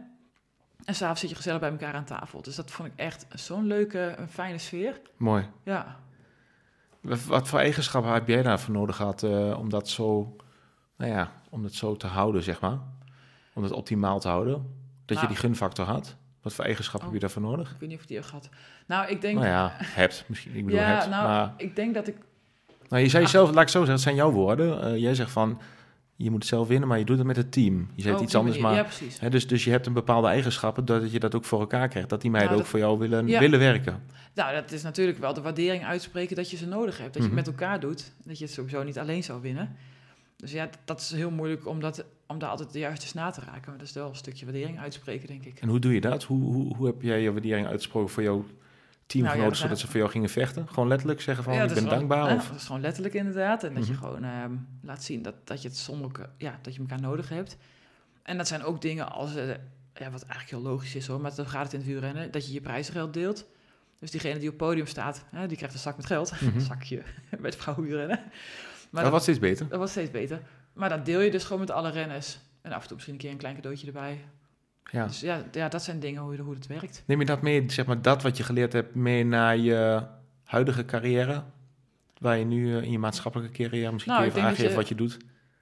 En 0.84 0.94
s'avonds 0.94 1.20
zit 1.20 1.30
je 1.30 1.36
gezellig 1.36 1.60
bij 1.60 1.70
elkaar 1.70 1.94
aan 1.94 2.04
tafel. 2.04 2.42
Dus 2.42 2.54
dat 2.56 2.70
vond 2.70 2.88
ik 2.88 2.94
echt 2.98 3.26
zo'n 3.34 3.64
leuke, 3.66 4.14
een 4.18 4.28
fijne 4.28 4.58
sfeer. 4.58 5.00
Mooi. 5.16 5.46
Ja, 5.64 6.00
Wat, 7.00 7.48
voor 7.48 7.58
eigenschappen 7.58 8.12
heb 8.12 8.28
jij 8.28 8.42
daarvoor 8.42 8.74
nodig 8.74 8.96
gehad 8.96 9.22
eh, 9.22 9.58
om 9.58 9.68
dat 9.70 9.88
zo, 9.88 10.36
nou 10.96 11.10
ja, 11.10 11.30
om 11.50 11.62
dat 11.62 11.72
zo 11.72 11.96
te 11.96 12.06
houden, 12.06 12.42
zeg 12.42 12.60
maar? 12.60 12.78
Om 13.52 13.62
dat 13.62 13.72
optimaal 13.72 14.20
te 14.20 14.28
houden? 14.28 14.54
Dat 14.54 14.62
je 15.06 15.14
Nou. 15.14 15.26
die 15.28 15.36
gunfactor 15.36 15.84
had? 15.86 16.16
Wat 16.42 16.52
voor 16.52 16.64
eigenschappen 16.64 17.08
Oh. 17.08 17.14
heb 17.14 17.22
je 17.22 17.26
daarvoor 17.26 17.50
nodig? 17.50 17.70
Ik 17.72 17.76
weet 17.80 17.88
niet 17.88 17.96
of 17.96 18.02
ik 18.02 18.08
die 18.08 18.16
heb 18.16 18.26
gehad. 18.26 18.48
Nou, 18.86 19.08
ik 19.10 19.20
denk... 19.20 19.34
Nou 19.34 19.46
ja, 19.48 19.72
hebt 19.76 20.24
misschien. 20.26 20.54
Ik 20.56 20.64
bedoel, 20.64 20.80
ja, 20.80 20.86
hebt. 20.86 21.08
nou, 21.08 21.24
Maar 21.28 21.52
ik 21.56 21.76
denk 21.76 21.94
dat 21.94 22.06
ik... 22.08 22.16
nou, 22.88 23.02
je 23.02 23.08
zei 23.08 23.24
Ah. 23.24 23.30
zelf, 23.30 23.50
laat 23.54 23.62
ik 23.62 23.68
zo 23.68 23.72
zeggen, 23.78 23.92
het 23.92 24.02
zijn 24.02 24.14
jouw 24.14 24.30
woorden. 24.30 24.82
Eh, 24.82 24.96
jij 24.96 25.14
zegt 25.14 25.30
van, 25.30 25.60
je 26.22 26.30
moet 26.30 26.38
het 26.38 26.48
zelf 26.48 26.68
winnen, 26.68 26.88
maar 26.88 26.98
je 26.98 27.04
doet 27.04 27.18
het 27.18 27.26
met 27.26 27.36
het 27.36 27.52
team. 27.52 27.88
Je 27.94 28.02
zei 28.02 28.14
oh, 28.16 28.22
iets 28.22 28.34
anders, 28.34 28.58
manier. 28.58 28.76
maar... 28.76 28.86
Ja, 28.90 28.96
precies. 28.96 29.20
Hè, 29.20 29.30
dus, 29.30 29.46
dus 29.46 29.64
je 29.64 29.70
hebt 29.70 29.86
een 29.86 29.92
bepaalde 29.92 30.28
eigenschappen 30.28 30.84
dat 30.84 31.12
je 31.12 31.18
dat 31.20 31.34
ook 31.34 31.44
voor 31.44 31.60
elkaar 31.60 31.88
krijgt. 31.88 32.08
Dat 32.08 32.20
die 32.20 32.30
meiden 32.30 32.50
Nou, 32.52 32.62
ook 32.62 32.70
voor 32.70 32.78
jou 32.78 32.98
willen, 32.98 33.26
Ja. 33.26 33.38
willen 33.40 33.58
werken. 33.58 34.02
Nou, 34.34 34.54
dat 34.54 34.72
is 34.72 34.82
natuurlijk 34.82 35.18
wel 35.18 35.34
de 35.34 35.40
waardering 35.40 35.84
uitspreken 35.84 36.36
dat 36.36 36.50
je 36.50 36.56
ze 36.56 36.66
nodig 36.66 36.98
hebt. 36.98 37.12
Dat 37.14 37.22
je 37.22 37.28
Mhm. 37.28 37.36
het 37.38 37.46
met 37.46 37.60
elkaar 37.60 37.80
doet. 37.80 38.12
Dat 38.24 38.38
je 38.38 38.44
het 38.44 38.52
sowieso 38.52 38.82
niet 38.82 38.98
alleen 38.98 39.22
zou 39.22 39.40
winnen. 39.40 39.76
Dus 40.36 40.52
ja, 40.52 40.68
dat 40.84 41.00
is 41.00 41.10
heel 41.12 41.30
moeilijk 41.30 41.66
om, 41.66 41.80
dat, 41.80 42.04
om 42.26 42.38
daar 42.38 42.50
altijd 42.50 42.72
de 42.72 42.78
juiste 42.78 43.06
snaar 43.06 43.32
te 43.32 43.40
raken. 43.40 43.62
Maar 43.68 43.78
dat 43.78 43.86
is 43.88 43.92
wel 43.92 44.08
een 44.08 44.14
stukje 44.16 44.44
waardering 44.44 44.78
uitspreken, 44.80 45.26
denk 45.28 45.44
ik. 45.44 45.60
En 45.60 45.68
hoe 45.68 45.78
doe 45.78 45.94
je 45.94 46.00
dat? 46.00 46.22
Hoe, 46.24 46.42
hoe, 46.52 46.76
hoe 46.76 46.86
heb 46.86 47.02
jij 47.02 47.20
je 47.20 47.32
waardering 47.32 47.66
uitgesproken 47.66 48.10
voor 48.10 48.22
jouw 48.22 48.44
teamgenoten, 49.10 49.40
Nou 49.40 49.50
ja, 49.52 49.56
zodat 49.56 49.70
dat- 49.70 49.80
ze 49.80 49.86
voor 49.86 49.96
jou 50.00 50.10
gingen 50.10 50.28
vechten? 50.28 50.68
Gewoon 50.68 50.88
letterlijk 50.88 51.20
zeggen 51.20 51.44
van, 51.44 51.52
Ja, 51.54 51.62
ik 51.62 51.68
ben 51.68 51.76
gewoon- 51.76 51.92
dankbaar? 51.94 52.28
ja, 52.30 52.34
of? 52.36 52.46
dat 52.48 52.56
is 52.56 52.64
gewoon 52.64 52.80
letterlijk 52.80 53.14
inderdaad. 53.14 53.64
En 53.64 53.74
dat 53.74 53.86
je 53.86 53.92
Mhm. 53.92 54.02
gewoon 54.02 54.24
ehm, 54.24 54.52
laat 54.82 55.02
zien 55.04 55.22
dat, 55.22 55.34
dat 55.44 55.62
je 55.62 55.68
het 55.68 55.76
zonder 55.76 56.10
ja, 56.36 56.58
dat 56.62 56.74
je 56.74 56.80
elkaar 56.80 57.00
nodig 57.00 57.28
hebt. 57.28 57.56
En 58.22 58.36
dat 58.36 58.48
zijn 58.48 58.62
ook 58.62 58.80
dingen 58.80 59.12
als, 59.12 59.34
eh, 59.36 59.48
ja, 59.94 60.10
wat 60.10 60.22
eigenlijk 60.22 60.50
heel 60.50 60.60
logisch 60.60 60.94
is 60.94 61.06
hoor, 61.06 61.20
maar 61.20 61.34
dan 61.34 61.46
gaat 61.48 61.62
het 61.64 61.72
in 61.72 61.78
het 61.78 61.88
wielrennen, 61.88 62.30
dat 62.30 62.46
je 62.46 62.52
je 62.52 62.60
prijzengeld 62.60 63.12
deelt. 63.14 63.46
Dus 63.98 64.10
diegene 64.10 64.38
die 64.38 64.48
op 64.50 64.58
het 64.58 64.66
podium 64.68 64.86
staat, 64.86 65.24
hè, 65.30 65.46
die 65.46 65.56
krijgt 65.56 65.74
een 65.74 65.80
zak 65.80 65.96
met 65.96 66.06
geld. 66.06 66.32
Mhm. 66.40 66.54
Een 66.54 66.60
zakje 66.72 67.02
met 67.38 67.56
vrouwenwielrennen. 67.56 68.18
Maar 68.18 68.30
dat 68.90 69.02
dat, 69.02 69.12
was 69.12 69.22
steeds 69.22 69.38
beter. 69.38 69.68
dat 69.68 69.78
was 69.78 69.90
steeds 69.90 70.10
beter. 70.10 70.40
Maar 70.72 70.88
dat 70.88 71.04
deel 71.04 71.20
je 71.20 71.30
dus 71.30 71.44
gewoon 71.44 71.60
met 71.60 71.70
alle 71.70 71.90
renners. 71.90 72.38
En 72.62 72.72
af 72.72 72.80
en 72.80 72.86
toe 72.86 72.94
misschien 72.94 73.14
een 73.14 73.20
keer 73.20 73.30
een 73.30 73.36
klein 73.36 73.54
cadeautje 73.54 73.86
erbij. 73.86 74.18
Ja. 74.90 75.06
Dus 75.06 75.20
ja, 75.20 75.42
ja, 75.52 75.68
dat 75.68 75.82
zijn 75.82 76.00
dingen 76.00 76.22
hoe, 76.22 76.36
je- 76.36 76.42
hoe 76.42 76.54
het 76.54 76.66
werkt. 76.66 77.02
Neem 77.06 77.18
je 77.20 77.26
dat 77.26 77.42
mee, 77.42 77.70
zeg 77.70 77.86
maar, 77.86 78.02
dat 78.02 78.22
wat 78.22 78.36
je 78.36 78.42
geleerd 78.42 78.72
hebt, 78.72 78.94
mee 78.94 79.24
naar 79.24 79.56
je 79.56 80.06
huidige 80.44 80.84
carrière? 80.84 81.42
Waar 82.18 82.38
je 82.38 82.44
nu 82.44 82.76
eh, 82.76 82.82
in 82.82 82.90
je 82.90 82.98
maatschappelijke 82.98 83.62
carrière 83.62 83.92
misschien 83.92 84.14
Nou, 84.14 84.24
even 84.24 84.68
je- 84.68 84.74
wat 84.74 84.88
je 84.88 84.94
doet? 84.94 85.16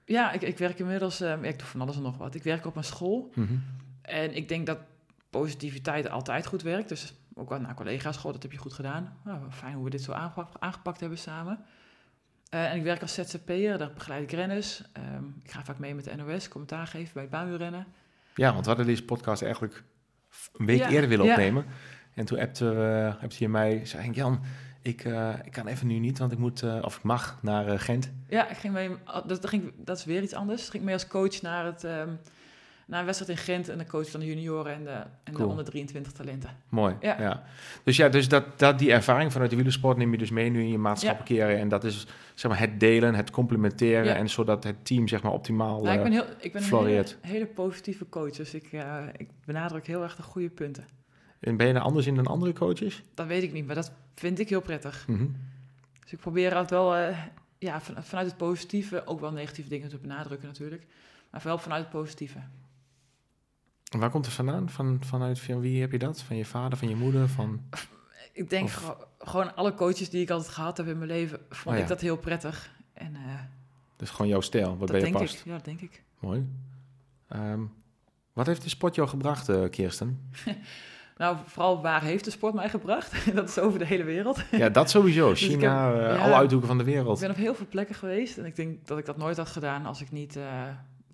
Ja, 0.05 0.31
ik, 0.31 0.41
ik 0.41 0.57
werk 0.57 0.79
inmiddels, 0.79 1.21
ehm, 1.21 1.43
ik 1.43 1.59
doe 1.59 1.67
van 1.67 1.81
alles 1.81 1.95
en 1.95 2.01
nog 2.01 2.17
wat. 2.17 2.35
Ik 2.35 2.43
werk 2.43 2.65
op 2.65 2.75
een 2.75 2.83
school 2.83 3.31
Mhm. 3.35 3.53
En 4.01 4.35
ik 4.35 4.47
denk 4.47 4.65
dat 4.65 4.77
positiviteit 5.29 6.09
altijd 6.09 6.45
goed 6.45 6.61
werkt. 6.61 6.89
Dus 6.89 7.13
ook 7.33 7.59
naar 7.59 7.73
collega's, 7.73 8.17
goh, 8.17 8.31
dat 8.33 8.43
heb 8.43 8.51
je 8.51 8.57
goed 8.57 8.73
gedaan. 8.73 9.17
Nou, 9.23 9.39
fijn 9.51 9.73
hoe 9.73 9.83
we 9.83 9.89
dit 9.89 10.01
zo 10.01 10.11
aangepakt, 10.11 10.59
aangepakt 10.59 10.99
hebben 10.99 11.17
samen. 11.17 11.59
Eh, 12.49 12.71
en 12.71 12.77
ik 12.77 12.83
werk 12.83 13.01
als 13.01 13.13
ZZP'er, 13.13 13.77
daar 13.77 13.93
begeleid 13.93 14.23
ik 14.23 14.31
renners. 14.31 14.81
Ehm, 14.93 15.23
ik 15.43 15.51
ga 15.51 15.63
vaak 15.63 15.79
mee 15.79 15.95
met 15.95 16.03
de 16.03 16.15
NOS, 16.15 16.47
commentaar 16.47 16.87
geven 16.87 17.13
bij 17.13 17.21
het 17.21 17.31
baanwielrennen. 17.31 17.85
Ja, 18.35 18.51
want 18.51 18.61
we 18.61 18.67
hadden 18.67 18.85
deze 18.85 19.05
podcast 19.05 19.41
eigenlijk 19.41 19.83
een 20.57 20.65
week 20.65 20.79
Ja, 20.79 20.89
eerder 20.89 21.09
willen 21.09 21.25
ja. 21.25 21.31
opnemen. 21.31 21.65
En 22.13 22.25
toen 22.25 22.39
appte, 22.39 22.65
uh, 22.65 23.23
appte 23.23 23.35
je 23.39 23.49
mij, 23.49 23.85
zei 23.85 24.07
ik, 24.07 24.15
Jan, 24.15 24.41
ik, 24.81 25.03
eh, 25.03 25.33
ik 25.43 25.51
kan 25.51 25.67
even 25.67 25.87
nu 25.87 25.99
niet, 25.99 26.19
want 26.19 26.31
ik 26.31 26.37
moet, 26.37 26.61
eh, 26.61 26.79
of 26.81 26.97
ik 26.97 27.03
mag, 27.03 27.39
naar 27.41 27.67
eh, 27.67 27.79
Gent. 27.79 28.11
Ja, 28.27 28.49
ik 28.49 28.57
ging 28.57 28.73
mee, 28.73 28.89
dat, 29.05 29.27
dat, 29.27 29.47
ging, 29.47 29.73
dat 29.77 29.97
is 29.97 30.05
weer 30.05 30.21
iets 30.21 30.33
anders. 30.33 30.65
Ik 30.65 30.71
ging 30.71 30.83
mee 30.83 30.93
als 30.93 31.07
coach 31.07 31.41
naar, 31.41 31.65
het, 31.65 31.83
ehm, 31.83 32.09
naar 32.89 32.99
een 32.99 33.05
wedstrijd 33.05 33.31
in 33.39 33.45
Gent... 33.45 33.69
en 33.69 33.77
de 33.77 33.85
coach 33.85 34.09
van 34.09 34.19
de 34.19 34.25
junioren 34.25 34.73
en 34.73 34.83
de, 34.83 34.89
en 35.23 35.33
Cool. 35.33 35.37
de 35.37 35.49
onder 35.49 35.65
23 35.65 36.11
talenten. 36.11 36.49
Mooi, 36.69 36.95
ja. 37.01 37.21
Ja. 37.21 37.43
Dus 37.83 37.95
ja, 37.97 38.09
dus 38.09 38.27
dat, 38.27 38.59
dat, 38.59 38.79
die 38.79 38.91
ervaring 38.91 39.31
vanuit 39.31 39.49
de 39.49 39.55
wielersport 39.55 39.97
neem 39.97 40.11
je 40.11 40.17
dus 40.17 40.29
mee 40.29 40.49
nu 40.49 40.61
in 40.61 40.69
je 40.71 40.77
maatschappelijke 40.77 41.33
carrière. 41.35 41.59
En 41.59 41.69
dat 41.69 41.83
is 41.83 42.07
zeg 42.33 42.51
maar 42.51 42.59
het 42.59 42.79
delen, 42.79 43.15
het 43.15 43.31
complementeren 43.31 44.05
Ja. 44.05 44.15
en 44.15 44.29
zodat 44.29 44.63
het 44.63 44.85
team 44.85 45.07
zeg 45.07 45.23
maar 45.23 45.31
optimaal... 45.31 45.81
Nou, 45.81 45.97
ik 45.97 46.03
ben, 46.03 46.11
eh, 46.11 46.19
heel, 46.19 46.27
ik 46.39 46.51
ben 46.53 46.63
een 46.73 47.05
hele, 47.21 47.45
positieve 47.45 48.09
coach, 48.09 48.31
dus 48.31 48.53
ik, 48.53 48.71
eh, 48.71 48.97
ik 49.17 49.27
benadruk 49.45 49.87
heel 49.87 50.03
erg 50.03 50.15
de 50.15 50.23
goede 50.23 50.49
punten. 50.49 50.85
en 51.39 51.57
ben 51.57 51.67
je 51.67 51.73
er 51.73 51.79
anders 51.79 52.05
in 52.07 52.15
dan 52.15 52.27
andere 52.27 52.53
coaches? 52.53 53.03
Dat 53.13 53.27
weet 53.27 53.43
ik 53.43 53.53
niet, 53.53 53.65
maar 53.65 53.75
dat 53.75 53.91
vind 54.15 54.39
ik 54.39 54.49
heel 54.49 54.61
prettig. 54.61 55.05
Mhm. 55.07 55.25
Dus 56.01 56.11
ik 56.11 56.19
probeer 56.19 56.49
altijd 56.51 56.69
wel 56.69 56.95
eh, 56.95 57.17
ja, 57.59 57.81
van- 57.81 58.03
vanuit 58.03 58.27
het 58.27 58.37
positieve, 58.37 59.05
ook 59.05 59.19
wel 59.19 59.31
negatieve 59.31 59.69
dingen 59.69 59.89
te 59.89 59.97
benadrukken 59.97 60.47
natuurlijk. 60.47 60.85
Maar 61.31 61.41
vooral 61.41 61.59
vanuit 61.59 61.81
het 61.81 61.91
positieve. 61.91 62.39
Waar 63.89 64.09
komt 64.09 64.25
het 64.25 64.33
vandaan? 64.35 64.69
Van, 64.69 64.97
vanuit 65.01 65.39
van 65.39 65.59
wie 65.59 65.81
heb 65.81 65.91
je 65.91 65.99
dat? 65.99 66.21
Van 66.21 66.35
je 66.35 66.45
vader, 66.45 66.77
van 66.77 66.89
je 66.89 66.95
moeder? 66.95 67.29
Van... 67.29 67.61
Ik 68.33 68.49
denk 68.49 68.63
Of- 68.65 68.97
gewoon 69.19 69.55
alle 69.55 69.73
coaches 69.73 70.09
die 70.09 70.21
ik 70.21 70.29
altijd 70.29 70.49
gehad 70.53 70.77
heb 70.77 70.87
in 70.87 70.97
mijn 70.97 71.09
leven, 71.09 71.39
vond 71.49 71.65
Oh 71.65 71.73
ja. 71.75 71.81
ik 71.81 71.87
dat 71.87 72.01
heel 72.01 72.17
prettig. 72.17 72.71
En 72.93 73.15
eh, 73.15 73.21
Dus 73.95 74.09
gewoon 74.09 74.27
jouw 74.27 74.41
stijl, 74.41 74.77
wat 74.77 74.87
bij 74.91 74.97
je 74.97 75.03
denk 75.05 75.17
past. 75.17 75.33
ik. 75.39 75.45
Ja, 75.45 75.51
dat 75.51 75.65
denk 75.65 75.81
ik. 75.81 76.03
Mooi. 76.19 76.47
Ehm, 77.27 77.61
wat 78.33 78.45
heeft 78.45 78.63
de 78.63 78.69
sport 78.69 78.95
jou 78.95 79.07
gebracht, 79.07 79.49
eh, 79.49 79.69
Kirsten? 79.69 80.19
Nou, 81.17 81.37
vooral 81.45 81.81
waar 81.81 82.01
heeft 82.03 82.25
de 82.25 82.31
sport 82.31 82.53
mij 82.53 82.69
gebracht? 82.69 83.25
dat 83.35 83.49
is 83.49 83.59
over 83.59 83.79
de 83.79 83.85
hele 83.85 84.03
wereld. 84.03 84.43
Ja, 84.51 84.69
dat 84.69 84.89
sowieso. 84.89 85.29
Dus 85.29 85.43
ik 85.43 85.49
China, 85.49 85.91
heb- 85.91 85.95
eh, 86.01 86.15
ja. 86.15 86.23
alle 86.23 86.33
uithoeken 86.33 86.67
van 86.67 86.77
de 86.77 86.83
Ik 86.83 86.89
wereld. 86.89 87.19
ben 87.19 87.29
op 87.29 87.35
heel 87.35 87.55
veel 87.55 87.65
plekken 87.69 87.95
geweest 87.95 88.37
en 88.37 88.45
ik 88.45 88.55
denk 88.55 88.87
dat 88.87 88.97
ik 88.97 89.05
dat 89.05 89.17
nooit 89.17 89.37
had 89.37 89.47
gedaan 89.49 89.85
als 89.85 90.01
ik 90.01 90.11
niet 90.11 90.35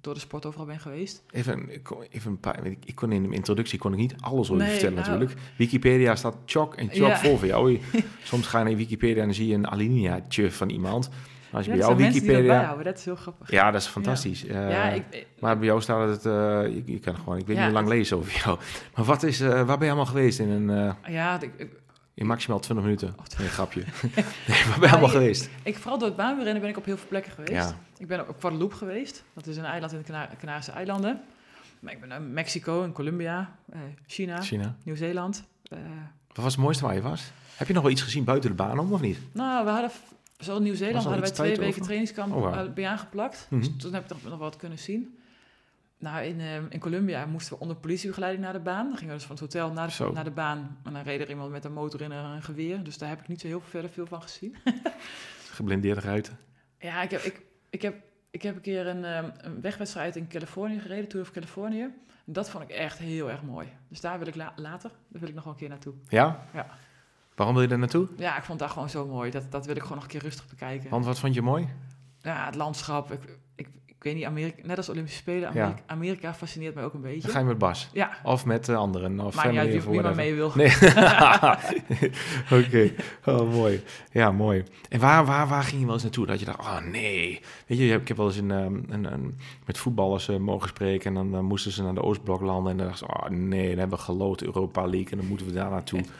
door 0.06 0.14
de 0.14 0.20
sport 0.20 0.45
overal 0.45 0.66
ben 0.66 0.80
geweest. 0.80 1.24
Even, 1.32 1.74
ik 1.74 1.84
kon- 1.84 2.03
even 2.10 2.32
een 2.32 2.39
paar, 2.39 2.60
ik, 2.86 2.95
kon 2.95 3.12
in 3.12 3.24
de 3.30 3.36
introductie 3.36 3.80
kon 3.80 3.91
ik 3.91 3.97
niet 3.97 4.16
alles 4.20 4.49
over 4.51 4.56
je 4.56 4.62
Nee, 4.62 4.72
vertellen 4.80 4.95
nou. 5.03 5.10
natuurlijk. 5.10 5.39
Wikipedia 5.58 6.16
staat 6.16 6.36
chock 6.45 6.76
en 6.76 6.88
chock 6.89 7.08
Ja. 7.08 7.18
vol 7.18 7.38
voor 7.38 7.47
jou. 7.47 7.80
Soms 8.24 8.47
ga 8.47 8.60
je 8.60 8.66
naar 8.66 8.76
Wikipedia 8.76 9.20
en 9.22 9.26
dan 9.26 9.34
zie 9.36 9.47
je 9.47 9.53
een 9.53 9.68
alineaatje 9.68 10.51
van 10.51 10.70
iemand. 10.70 11.10
Maar 11.10 11.64
als 11.64 11.66
je 11.66 11.72
Ja, 11.72 11.78
bij 11.78 11.88
jou 11.97 12.12
Wikipedia... 12.14 12.76
dat 12.84 12.97
is 12.97 13.06
heel 13.06 13.16
grappig. 13.16 13.51
Ja, 13.51 13.72
dat 13.72 13.82
is 13.82 13.88
fantastisch. 13.88 14.45
Eh, 14.45 14.70
ja, 14.70 14.89
ik, 14.89 15.28
Maar 15.39 15.58
bij 15.58 15.68
jou 15.68 15.82
staat 15.82 16.10
het, 16.10 16.26
eh, 16.26 16.32
je, 16.76 16.82
je 16.86 16.99
kan 16.99 17.16
gewoon, 17.18 17.38
ik 17.38 17.45
weet 17.47 17.56
niet 17.56 17.66
hoe 17.66 17.74
lang 17.74 17.88
lezen 17.88 18.18
over 18.18 18.41
jou. 18.45 18.60
Maar 18.95 19.06
wat 19.06 19.24
is, 19.24 19.39
eh, 19.41 19.49
waar 19.49 19.66
ben 19.66 19.80
je 19.80 19.86
allemaal 19.86 20.06
geweest 20.06 20.39
in 20.39 20.49
een, 20.49 20.70
eh, 20.70 21.14
ja, 21.14 21.41
ik, 21.41 21.68
in 22.16 22.26
maximaal 22.26 22.59
20 22.59 22.86
minuten? 22.86 23.13
Oh, 23.20 23.39
Nee, 23.39 23.47
grapje. 23.47 23.80
nee, 24.16 24.26
ben 24.80 24.82
je 24.82 24.89
allemaal 24.89 25.09
geweest? 25.09 25.49
ik, 25.63 25.78
vooral 25.78 25.97
door 25.99 26.07
het 26.07 26.18
baanwielrennen 26.18 26.61
ben 26.61 26.72
ik 26.72 26.78
op 26.78 26.86
heel 26.86 26.97
veel 26.97 27.07
plekken 27.07 27.32
geweest. 27.32 27.51
Ja, 27.70 27.76
Ik 27.97 28.07
ben 28.07 28.28
op 28.30 28.39
Guadeloupe 28.39 28.76
geweest. 28.76 29.24
Dat 29.34 29.47
is 29.47 29.57
een 29.57 29.66
eiland 29.66 29.91
in 29.91 29.97
de 29.97 30.03
Cana- 30.03 30.30
Canarische 30.39 30.72
eilanden. 30.72 31.22
Maar 31.80 31.93
ik 31.93 31.99
ben 31.99 32.09
naar 32.09 32.22
Mexico 32.22 32.84
en 32.84 32.91
Colombia, 32.91 33.55
eh, 33.72 33.80
China, 34.07 34.41
China. 34.41 34.76
Nieuw-Zeeland. 34.84 35.43
Eh, 35.70 35.78
Wat 36.28 36.43
was 36.43 36.53
het 36.53 36.61
mooiste 36.63 36.84
waar 36.86 36.95
je 36.95 37.01
was? 37.01 37.32
Heb 37.55 37.68
je 37.68 37.74
nog 37.74 37.84
wel 37.84 37.91
iets 37.91 38.01
gezien 38.01 38.24
buiten 38.24 38.49
de 38.49 38.55
baan 38.55 38.80
om 38.80 38.93
of 38.93 39.01
niet? 39.01 39.18
nou, 39.32 39.66
we 39.66 39.72
hadden, 39.72 39.91
Was 40.38 40.59
Nieuw-Zeeland, 40.59 41.03
hadden 41.03 41.22
wij 41.22 41.32
twee 41.32 41.49
weken 41.49 41.68
over? 41.68 41.82
trainingskamp 41.82 42.34
Oh, 42.36 42.59
eh, 42.59 42.74
bij 42.74 42.88
aangeplakt. 42.88 43.47
Mhm. 43.49 43.61
Dus 43.61 43.70
toen 43.78 43.93
heb 43.93 44.11
ik 44.11 44.24
nog 44.30 44.38
wat 44.39 44.55
kunnen 44.55 44.80
zien. 44.80 45.18
Nou, 46.06 46.24
in, 46.26 46.39
eh, 46.39 46.56
in 46.70 46.80
Colombia 46.80 47.26
moesten 47.26 47.53
we 47.53 47.60
onder 47.60 47.76
politiebegeleiding 47.78 48.43
naar 48.43 48.53
de 48.53 48.60
baan. 48.60 48.88
Dan 48.88 48.97
gingen 48.97 49.14
we 49.14 49.18
dus 49.20 49.28
van 49.28 49.36
het 49.36 49.43
hotel 49.43 49.72
naar 49.72 49.91
Zo. 49.91 50.08
de, 50.08 50.14
naar 50.14 50.24
de 50.24 50.32
baan. 50.32 50.78
En 50.84 50.93
dan 50.93 51.01
reed 51.01 51.22
er 51.22 51.30
iemand 51.30 51.51
met 51.51 51.66
een 51.66 51.74
motor 51.74 52.01
in 52.01 52.12
en 52.12 52.26
een 52.26 52.41
geweer. 52.43 52.84
Dus 52.84 52.97
daar 52.97 53.10
heb 53.10 53.20
ik 53.20 53.28
niet 53.28 53.41
zo 53.41 53.47
heel 53.47 53.62
verder 53.62 53.89
veel 53.89 54.06
van 54.06 54.22
gezien. 54.22 54.56
Geblindeerde 55.58 56.01
ruiten. 56.01 56.38
Ja, 56.80 57.01
ik 57.01 57.12
heb, 57.12 57.22
ik, 57.22 57.41
ik 57.70 57.82
heb 57.82 57.95
ik 58.32 58.41
heb 58.41 58.56
een 58.56 58.62
keer 58.62 58.88
een, 58.88 59.06
ehm, 59.06 59.30
een 59.38 59.62
wegwedstrijd 59.62 60.16
in 60.16 60.28
Californië 60.28 60.80
gereden, 60.80 61.08
Tour 61.08 61.26
of 61.26 61.32
Californië. 61.32 61.88
Dat 62.26 62.49
vond 62.49 62.64
ik 62.64 62.70
echt 62.70 62.97
heel 62.97 63.30
erg 63.32 63.41
mooi. 63.43 63.68
Dus 63.88 64.01
daar 64.01 64.18
wil 64.20 64.28
ik 64.28 64.36
la- 64.36 64.53
later, 64.56 64.89
daar 65.08 65.20
wil 65.22 65.30
ik 65.30 65.36
nog 65.36 65.43
wel 65.43 65.53
een 65.53 65.60
keer 65.60 65.70
naartoe. 65.70 65.93
Ja? 66.08 66.45
Ja. 66.53 66.68
Waarom 67.36 67.56
wil 67.56 67.64
je 67.64 67.70
daar 67.70 67.80
naartoe? 67.80 68.08
Ja, 68.18 68.38
ik 68.38 68.43
vond 68.43 68.60
dat 68.60 68.70
gewoon 68.72 68.89
zo 68.89 69.08
mooi. 69.08 69.32
Dat, 69.32 69.51
dat 69.51 69.66
wil 69.66 69.76
ik 69.76 69.82
gewoon 69.82 69.95
nog 69.97 70.03
een 70.06 70.12
keer 70.12 70.22
rustig 70.22 70.47
bekijken. 70.47 70.89
Want 70.89 71.06
wat 71.06 71.20
vond 71.20 71.34
je 71.34 71.41
mooi? 71.41 71.68
Ja, 72.22 72.45
het 72.45 72.56
landschap. 72.56 73.12
Ik 73.12 73.20
weet 74.06 74.16
niet, 74.16 74.26
Amerika, 74.26 74.68
net 74.68 74.78
als 74.78 74.89
Olympische 74.89 75.20
Spelen, 75.20 75.49
Ja. 75.53 75.76
Amerika, 75.86 76.34
fascineert 76.34 76.76
mij 76.76 76.84
ook 76.84 76.93
een 76.93 77.01
beetje. 77.01 77.22
Dan 77.22 77.32
ga 77.32 77.39
je 77.39 77.45
met 77.45 77.58
Bas. 77.58 77.89
Ja, 77.93 78.12
Of 78.24 78.45
met 78.45 78.66
de 78.66 78.76
anderen. 78.76 79.20
Of 79.20 79.36
maar 79.36 79.45
family 79.45 79.72
wie, 79.72 79.82
wie 79.82 80.01
maar 80.01 80.16
mee 80.16 80.34
wil. 80.34 80.51
Nee. 80.56 80.68
Oké, 82.66 82.91
oh, 83.26 83.51
mooi. 83.51 83.84
Ja, 84.12 84.32
mooi. 84.32 84.64
En 84.89 84.99
waar, 84.99 85.26
waar, 85.26 85.47
waar 85.47 85.64
ging 85.64 85.80
je 85.80 85.86
wel 85.86 85.93
eens 85.93 86.03
naartoe? 86.03 86.26
Dat 86.26 86.39
je 86.39 86.45
dacht, 86.45 86.60
oh 86.60 86.80
nee. 86.80 87.41
Weet 87.68 87.78
je, 87.78 87.93
ik 87.93 88.08
heb 88.08 88.18
wel 88.18 88.26
eens 88.26 88.38
een, 88.38 88.51
ehm, 88.51 88.80
een, 88.89 89.14
een, 89.14 89.38
met 89.66 89.78
voetballers 89.78 90.28
eh, 90.30 90.38
mogen 90.38 90.70
spreken. 90.70 91.06
En 91.06 91.14
dan 91.14 91.36
eh, 91.36 91.39
moesten 91.39 91.72
ze 91.72 91.84
naar 91.84 91.93
de 91.93 92.03
Oostblok 92.03 92.41
landen. 92.41 92.72
En 92.72 92.78
dan 92.78 92.88
dachten 92.88 93.08
ze, 93.08 93.14
oh 93.14 93.30
nee, 93.30 93.70
dan 93.70 93.78
hebben 93.80 93.97
we 93.97 94.03
geloot 94.03 94.41
Europa 94.41 94.82
League. 94.82 95.12
En 95.12 95.18
dan 95.18 95.28
moeten 95.28 95.47
we 95.47 95.53
daar 95.53 95.70
naartoe. 95.70 96.01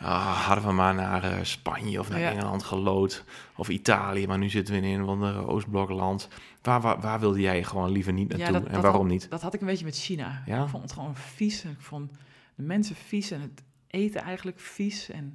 Ah, 0.00 0.46
hadden 0.46 0.66
we 0.66 0.72
maar 0.72 0.94
naar 0.94 1.24
eh, 1.24 1.38
Spanje 1.44 1.98
of 2.00 2.08
naar 2.08 2.18
Ja. 2.20 2.30
Engeland 2.30 2.62
gelood. 2.62 3.24
Of 3.56 3.68
Italië, 3.68 4.26
maar 4.26 4.38
nu 4.38 4.48
zitten 4.50 4.74
we 4.74 4.86
in 4.86 5.00
een 5.00 5.06
ander 5.08 5.46
Oostblokland. 5.48 6.28
Waar, 6.62 6.80
waar, 6.80 7.00
waar 7.00 7.20
wilde 7.20 7.40
jij 7.40 7.64
gewoon 7.64 7.90
liever 7.90 8.12
niet 8.12 8.28
naartoe? 8.28 8.52
dat- 8.52 8.66
en 8.66 8.72
dat 8.72 8.82
waarom 8.82 9.00
had- 9.00 9.10
niet? 9.10 9.30
Dat 9.30 9.42
had 9.42 9.54
ik 9.54 9.60
een 9.60 9.66
beetje 9.66 9.84
met 9.84 9.96
China. 9.96 10.42
Ja? 10.46 10.62
Ik 10.62 10.68
vond 10.68 10.82
het 10.82 10.92
gewoon 10.92 11.16
vies. 11.16 11.64
Ik 11.64 11.80
vond 11.80 12.10
de 12.54 12.62
mensen 12.62 12.96
vies 12.96 13.30
en 13.30 13.40
het 13.40 13.62
eten 13.86 14.20
eigenlijk 14.22 14.60
vies. 14.60 15.10
En 15.10 15.34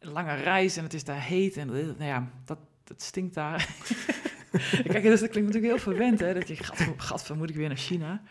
lange 0.00 0.34
reis 0.34 0.76
en 0.76 0.82
het 0.82 0.94
is 0.94 1.04
daar 1.04 1.20
heet. 1.22 1.56
En 1.56 1.66
nou 1.66 2.04
ja, 2.04 2.28
dat, 2.44 2.58
dat 2.84 3.02
stinkt 3.02 3.34
daar. 3.34 3.68
Kijk, 4.84 5.02
dus 5.02 5.20
dat 5.20 5.30
klinkt 5.30 5.52
natuurlijk 5.52 5.64
heel 5.64 5.78
verwend, 5.92 6.20
hè. 6.20 6.34
Dat 6.34 6.48
je, 6.48 6.56
gat, 6.56 6.86
gat, 6.96 7.32
moet 7.36 7.50
ik 7.50 7.56
weer 7.56 7.68
naar 7.68 7.76
China? 7.76 8.22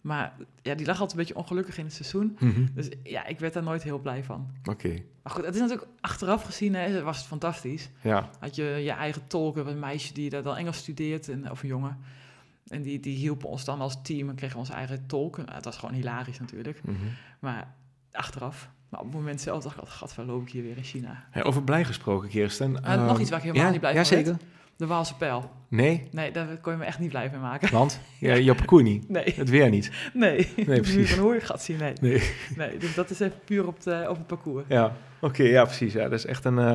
Maar 0.00 0.36
ja, 0.62 0.74
die 0.74 0.86
lag 0.86 1.00
altijd 1.00 1.10
een 1.18 1.24
beetje 1.26 1.40
ongelukkig 1.40 1.78
in 1.78 1.84
het 1.84 1.94
seizoen. 1.94 2.36
Mhm. 2.40 2.66
Dus 2.74 2.88
ja, 3.02 3.26
ik 3.26 3.38
werd 3.38 3.52
daar 3.52 3.62
nooit 3.62 3.82
heel 3.82 3.98
blij 3.98 4.24
van. 4.24 4.50
Oké, 4.64 5.02
Maar 5.22 5.32
goed, 5.32 5.44
het 5.44 5.54
is 5.54 5.60
natuurlijk 5.60 5.88
achteraf 6.00 6.42
gezien, 6.42 6.74
hè, 6.74 7.02
was 7.02 7.16
het 7.16 7.26
fantastisch. 7.26 7.90
ja. 8.02 8.30
Had 8.40 8.54
je 8.54 8.64
je 8.64 8.90
eigen 8.90 9.26
tolken, 9.26 9.66
een 9.66 9.78
meisje 9.78 10.14
die 10.14 10.30
daar 10.30 10.42
dan 10.42 10.56
Engels 10.56 10.76
studeert, 10.76 11.28
en, 11.28 11.50
of 11.50 11.62
een 11.62 11.68
jongen. 11.68 11.98
En 12.66 12.82
die, 12.82 13.00
die 13.00 13.16
hielpen 13.16 13.48
ons 13.48 13.64
dan 13.64 13.80
als 13.80 14.02
team 14.02 14.28
en 14.28 14.34
kregen 14.34 14.58
onze 14.58 14.72
eigen 14.72 15.06
tolk. 15.06 15.36
Nou, 15.36 15.50
het 15.50 15.64
was 15.64 15.76
gewoon 15.76 15.94
hilarisch 15.94 16.38
natuurlijk. 16.38 16.84
Mhm. 16.84 16.96
Maar 17.40 17.74
achteraf, 18.12 18.70
maar 18.88 19.00
op 19.00 19.06
het 19.06 19.14
moment 19.14 19.40
zelf 19.40 19.62
dacht 19.62 19.74
ik, 19.74 19.80
altijd, 19.80 19.98
gat, 19.98 20.14
waar 20.14 20.26
loop 20.26 20.42
ik 20.42 20.52
hier 20.52 20.62
weer 20.62 20.76
in 20.76 20.82
China? 20.84 21.24
Over 21.42 21.62
blij 21.62 21.84
gesproken, 21.84 22.28
Kirsten. 22.28 22.84
Eh, 22.84 22.94
nog 23.02 23.10
Ehm, 23.12 23.20
iets 23.20 23.30
waar 23.30 23.38
ik 23.38 23.44
helemaal 23.44 23.64
ja, 23.66 23.70
niet 23.70 23.80
blij 23.80 23.92
ja, 23.92 23.96
van 24.04 24.06
zeker. 24.16 24.36
De 24.76 24.86
Waalse 24.86 25.16
pijl. 25.16 25.50
Nee, 25.68 26.08
Nee, 26.10 26.30
daar 26.32 26.46
kon 26.60 26.72
je 26.72 26.78
me 26.78 26.84
echt 26.84 26.98
niet 26.98 27.08
blij 27.08 27.30
van 27.30 27.40
maken. 27.40 27.72
want 27.72 28.00
ja, 28.20 28.34
je 28.34 28.54
parcours 28.54 28.82
niet. 28.82 29.08
Nee, 29.08 29.32
Het 29.36 29.48
weer 29.50 29.70
niet. 29.70 29.90
nee. 30.14 30.48
Nee, 30.66 30.80
precies. 30.86 31.10
van 31.10 31.18
hoor 31.22 31.34
je 31.34 31.40
gat 31.40 31.62
zien, 31.62 31.76
nee. 31.78 31.92
Nee. 32.00 32.22
nee. 32.56 32.76
Dus 32.76 32.94
dat 32.94 33.10
is 33.10 33.20
even 33.20 33.38
puur 33.44 33.66
op, 33.66 33.82
de, 33.82 34.06
op 34.08 34.16
het 34.16 34.26
parcours. 34.26 34.64
Ja, 34.68 34.92
oké, 35.20 35.42
ja, 35.42 35.64
precies. 35.64 35.92
Ja, 35.92 36.02
dat 36.08 36.18
is 36.18 36.24
echt 36.26 36.44
een... 36.44 36.58
eh, 36.58 36.72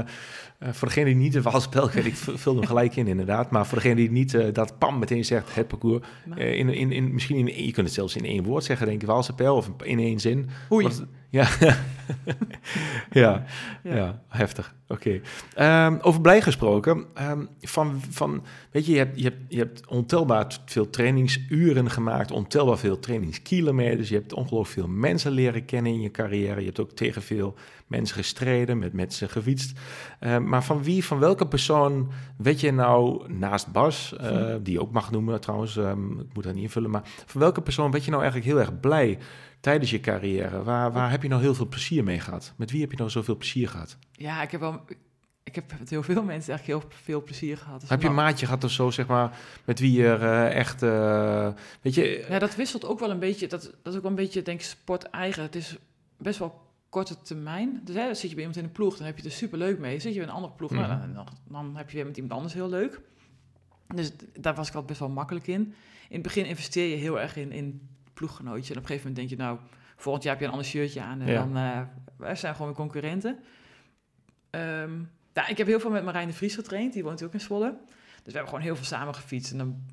eh, 0.60 0.70
voor 0.74 0.88
degene 0.88 1.06
die 1.06 1.16
niet 1.16 1.34
de 1.34 1.42
Waalspel 1.42 1.88
kent, 1.90 2.06
ik 2.06 2.16
vul 2.16 2.56
hem 2.56 2.66
gelijk 2.66 2.96
in 2.96 3.08
inderdaad. 3.08 3.52
Maar 3.52 3.66
voor 3.66 3.78
degene 3.78 3.96
die 3.96 4.12
niet 4.12 4.34
eh, 4.34 4.54
dat 4.54 4.78
pam 4.78 5.00
meteen 5.00 5.26
zegt, 5.26 5.56
het 5.56 5.68
parcours. 5.68 6.06
In, 6.36 6.70
in, 6.70 6.92
in, 6.92 7.14
misschien 7.14 7.48
in, 7.48 7.66
je 7.66 7.72
kunt 7.72 7.86
het 7.86 7.96
zelfs 7.96 8.16
in 8.16 8.26
één 8.26 8.44
woord 8.44 8.64
zeggen, 8.64 8.88
denk 8.88 9.02
ik, 9.02 9.08
Waalse 9.08 9.34
pijl. 9.34 9.56
Of 9.56 9.70
in 9.84 10.00
één 10.00 10.20
zin. 10.20 10.50
Oei. 10.72 10.84
Wat- 10.88 11.06
ja. 11.30 11.48
ja, 13.12 13.44
ja. 13.84 13.96
Ja. 13.96 14.22
heftig. 14.28 14.76
Oké. 14.88 15.22
Ehm, 15.56 15.98
over 16.02 16.22
blij 16.22 16.42
gesproken. 16.42 17.06
ehm, 17.14 17.46
van, 17.62 18.02
van, 18.10 18.44
weet 18.72 18.86
je, 18.86 18.92
je 18.92 18.98
hebt, 18.98 19.18
je, 19.20 19.24
hebt, 19.24 19.38
je 19.48 19.58
hebt 19.58 19.88
ontelbaar 19.88 20.58
veel 20.66 20.90
trainingsuren 20.90 21.90
gemaakt, 21.90 22.32
ontelbaar 22.32 22.78
veel 22.78 23.00
trainingskilometers. 23.00 24.10
Je 24.10 24.16
hebt 24.16 24.34
ongelooflijk 24.34 24.80
veel 24.80 24.96
mensen 24.98 25.32
leren 25.32 25.66
kennen 25.66 25.92
in 25.92 26.02
je 26.02 26.12
carrière. 26.12 26.60
Je 26.60 26.66
hebt 26.66 26.80
ook 26.80 26.92
tegen 26.92 27.22
veel 27.22 27.56
mensen 27.88 28.16
gestreden, 28.16 28.78
met 28.78 28.94
mensen 28.94 29.30
gefietst. 29.30 29.80
Ehm, 30.20 30.44
maar 30.44 30.64
van 30.64 30.84
wie, 30.84 31.06
van 31.06 31.20
welke 31.20 31.48
persoon 31.48 32.12
weet 32.38 32.60
je 32.60 32.72
nou, 32.72 33.32
naast 33.34 33.72
Bas, 33.72 34.16
eh, 34.18 34.28
Hm. 34.30 34.62
die 34.64 34.74
je 34.74 34.82
ook 34.82 34.92
mag 34.92 35.12
noemen 35.12 35.42
trouwens, 35.42 35.78
ik 35.78 36.34
moet 36.34 36.44
dat 36.44 36.54
niet 36.54 36.64
invullen, 36.64 36.90
maar 36.90 37.04
van 37.26 37.42
welke 37.42 37.62
persoon 37.62 37.92
weet 37.92 38.04
je 38.06 38.10
nou 38.12 38.22
eigenlijk 38.24 38.52
heel 38.52 38.62
erg 38.62 38.80
blij 38.80 39.18
tijdens 39.64 39.92
je 39.92 40.00
carrière? 40.00 40.64
Waar, 40.64 40.92
waar 40.92 41.12
heb 41.12 41.22
je 41.22 41.28
nou 41.28 41.42
heel 41.42 41.56
veel 41.56 41.68
plezier 41.68 42.04
mee 42.04 42.20
gehad? 42.20 42.54
Met 42.56 42.72
wie 42.72 42.82
heb 42.82 42.92
je 42.92 42.98
nou 42.98 43.10
zoveel 43.10 43.38
plezier 43.38 43.70
gehad? 43.70 43.98
Ja, 44.12 44.42
ik 44.42 44.52
heb 44.52 44.60
wel... 44.60 44.82
Ik 45.44 45.56
heb 45.56 45.80
met 45.80 45.90
heel 45.90 46.04
veel 46.04 46.24
mensen 46.24 46.54
eigenlijk 46.54 46.84
heel 46.84 46.92
veel 47.04 47.24
plezier 47.24 47.58
gehad. 47.58 47.80
Dus 47.80 47.90
heb 47.90 48.02
je 48.02 48.08
een 48.08 48.14
maatje 48.14 48.46
gehad 48.46 48.64
of 48.64 48.72
zo, 48.72 48.92
zeg 48.92 49.08
maar, 49.08 49.38
met 49.66 49.80
wie 49.80 49.92
je 49.92 50.14
eh, 50.14 50.56
echt, 50.56 50.82
eh, 50.84 51.50
weet 51.82 51.94
je... 51.96 52.26
Ja, 52.30 52.40
dat 52.40 52.56
wisselt 52.56 52.86
ook 52.86 53.00
wel 53.00 53.12
een 53.12 53.20
beetje. 53.20 53.48
Dat, 53.48 53.62
dat 53.62 53.94
is 53.94 53.96
ook 53.96 54.02
wel 54.02 54.12
een 54.12 54.18
beetje, 54.18 54.42
denk 54.42 54.60
ik, 54.60 54.66
sport 54.66 55.04
eigen. 55.04 55.44
Het 55.44 55.56
is 55.56 55.78
best 56.18 56.40
wel 56.40 56.62
korte 56.90 57.22
termijn. 57.22 57.82
Dus 57.84 57.96
hè, 57.96 58.06
dan 58.06 58.16
zit 58.16 58.30
je 58.30 58.36
bij 58.36 58.46
iemand 58.46 58.58
in 58.58 58.64
een 58.64 58.72
ploeg, 58.72 58.98
dan 58.98 59.06
heb 59.06 59.18
je 59.18 59.24
er 59.24 59.32
super 59.32 59.58
leuk 59.58 59.80
mee. 59.80 60.00
Zit 60.00 60.14
je 60.14 60.20
bij 60.20 60.28
een 60.28 60.34
andere 60.36 60.54
ploeg, 60.54 60.72
nou, 60.72 60.88
Mhm. 60.88 61.00
dan, 61.00 61.14
dan, 61.14 61.26
dan 61.50 61.76
heb 61.76 61.90
je 61.90 61.96
weer 61.96 62.06
met 62.06 62.16
iemand 62.16 62.34
anders 62.34 62.54
heel 62.54 62.70
leuk. 62.70 63.00
Dus 63.96 64.12
daar 64.40 64.56
was 64.56 64.68
ik 64.70 64.76
al 64.76 64.84
best 64.84 65.00
wel 65.00 65.10
makkelijk 65.10 65.48
in. 65.48 65.62
In 66.10 66.20
het 66.20 66.22
begin 66.22 66.46
investeer 66.46 66.90
je 66.90 66.96
heel 66.96 67.20
erg 67.20 67.36
in, 67.36 67.52
in 67.52 67.90
ploeggenootje. 68.14 68.74
En 68.74 68.80
op 68.80 68.84
een 68.84 68.90
gegeven 68.90 69.10
moment 69.10 69.16
denk 69.16 69.30
je, 69.40 69.46
nou, 69.46 69.58
volgend 69.96 70.24
jaar 70.24 70.34
heb 70.34 70.42
je 70.42 70.48
een 70.48 70.54
ander 70.54 70.68
shirtje 70.70 71.02
aan. 71.02 71.22
En 71.22 71.28
Ja. 71.28 71.40
dan, 71.40 71.58
eh 71.58 71.82
wij 72.18 72.36
zijn 72.36 72.54
gewoon 72.54 72.68
weer 72.68 72.78
concurrenten. 72.78 73.40
Ja, 75.34 75.48
ik 75.48 75.58
heb 75.58 75.68
heel 75.68 75.80
veel 75.80 75.90
met 75.90 76.04
Marijn 76.04 76.28
de 76.28 76.34
Vries 76.34 76.56
getraind. 76.56 76.94
Die 76.94 77.04
woont 77.04 77.24
ook 77.24 77.34
in 77.34 77.40
Zwolle. 77.42 77.76
Dus 77.88 77.98
we 78.24 78.32
hebben 78.32 78.48
gewoon 78.50 78.64
heel 78.64 78.76
veel 78.76 78.86
samen 78.86 79.16
gefietst. 79.16 79.52
En 79.52 79.58
dan, 79.58 79.84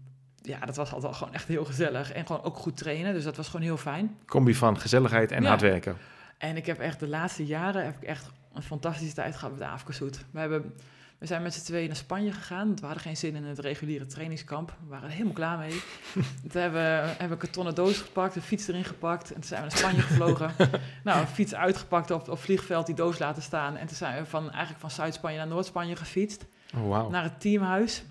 ja, 0.43 0.59
dat 0.59 0.77
was 0.77 0.93
altijd 0.93 1.15
gewoon 1.15 1.35
echt 1.35 1.49
heel 1.49 1.65
gezellig. 1.65 2.13
En 2.13 2.27
gewoon 2.27 2.43
ook 2.43 2.57
goed 2.57 2.77
trainen. 2.77 3.13
Dus 3.15 3.25
dat 3.25 3.37
was 3.37 3.47
gewoon 3.47 3.63
heel 3.67 3.77
fijn. 3.77 4.17
Combi 4.27 4.55
van 4.55 4.79
gezelligheid 4.79 5.33
en 5.33 5.43
Ja. 5.43 5.49
hard 5.49 5.61
werken. 5.61 5.97
En 6.39 6.57
ik 6.57 6.67
heb 6.67 6.79
echt 6.79 7.01
de 7.01 7.09
laatste 7.09 7.47
jaren 7.47 7.85
heb 7.85 7.97
ik 7.97 8.03
echt 8.03 8.31
een 8.53 8.63
fantastische 8.63 9.15
tijd 9.15 9.37
gehad 9.37 9.59
met 9.59 9.63
de. 9.63 10.25
We, 10.31 10.39
hebben, 10.39 10.75
we 11.21 11.27
zijn 11.27 11.43
met 11.43 11.55
z'n 11.55 11.65
tweeën 11.65 11.87
naar 11.87 11.97
Spanje 11.97 12.33
gegaan. 12.33 12.67
Want 12.67 12.81
we 12.81 12.87
hadden 12.87 13.05
geen 13.05 13.17
zin 13.17 13.35
in 13.35 13.45
het 13.45 13.59
reguliere 13.59 14.07
trainingskamp. 14.07 14.69
We 14.83 14.89
waren 14.89 15.05
er 15.05 15.11
helemaal 15.13 15.33
klaar 15.33 15.59
mee. 15.59 15.71
Toen 16.51 16.61
hebben, 16.63 16.81
we- 16.81 16.87
hebben 17.09 17.27
we 17.27 17.33
een 17.33 17.37
kartonnen 17.39 17.75
doos 17.75 17.99
gepakt, 17.99 18.35
de 18.35 18.41
fiets 18.41 18.69
erin 18.69 18.85
gepakt. 18.85 19.29
En 19.29 19.35
toen 19.35 19.45
zijn 19.45 19.63
we 19.63 19.69
naar 19.69 19.77
Spanje 19.79 20.01
gevlogen. 20.01 20.51
nou, 21.05 21.21
een 21.21 21.27
fiets 21.27 21.55
uitgepakt 21.55 22.11
op, 22.11 22.29
op 22.29 22.39
vliegveld, 22.39 22.87
die 22.87 22.95
doos 22.95 23.19
laten 23.19 23.43
staan. 23.43 23.77
En 23.77 23.87
toen 23.87 23.97
zijn 23.97 24.23
we 24.23 24.29
van, 24.29 24.51
eigenlijk 24.51 24.81
van 24.81 24.91
Zuid-Spanje 24.91 25.37
naar 25.37 25.47
Noord-Spanje 25.47 25.97
gefietst. 25.97 26.47
Oh, 26.77 26.89
wauw. 26.89 27.11
Naar 27.11 27.23
het 27.23 27.41
teamhuis. 27.41 28.05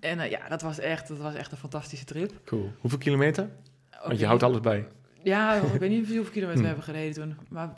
En 0.00 0.20
eh, 0.20 0.30
ja, 0.30 0.48
dat 0.48 0.62
was, 0.62 0.78
echt, 0.78 1.08
dat 1.08 1.18
was 1.18 1.34
echt 1.34 1.52
een 1.52 1.58
fantastische 1.58 2.04
trip. 2.04 2.32
Cool. 2.44 2.72
Hoeveel 2.80 2.98
kilometer? 2.98 3.48
Want 4.06 4.18
je 4.18 4.26
houdt 4.26 4.42
alles 4.42 4.60
bij. 4.60 4.86
Ja, 5.22 5.54
ik 5.54 5.80
weet 5.80 5.90
niet 5.90 6.06
hoeveel 6.16 6.32
kilometer 6.32 6.60
we 6.60 6.66
hebben 6.66 6.84
gereden 6.84 7.14
toen. 7.14 7.36
Maar 7.48 7.72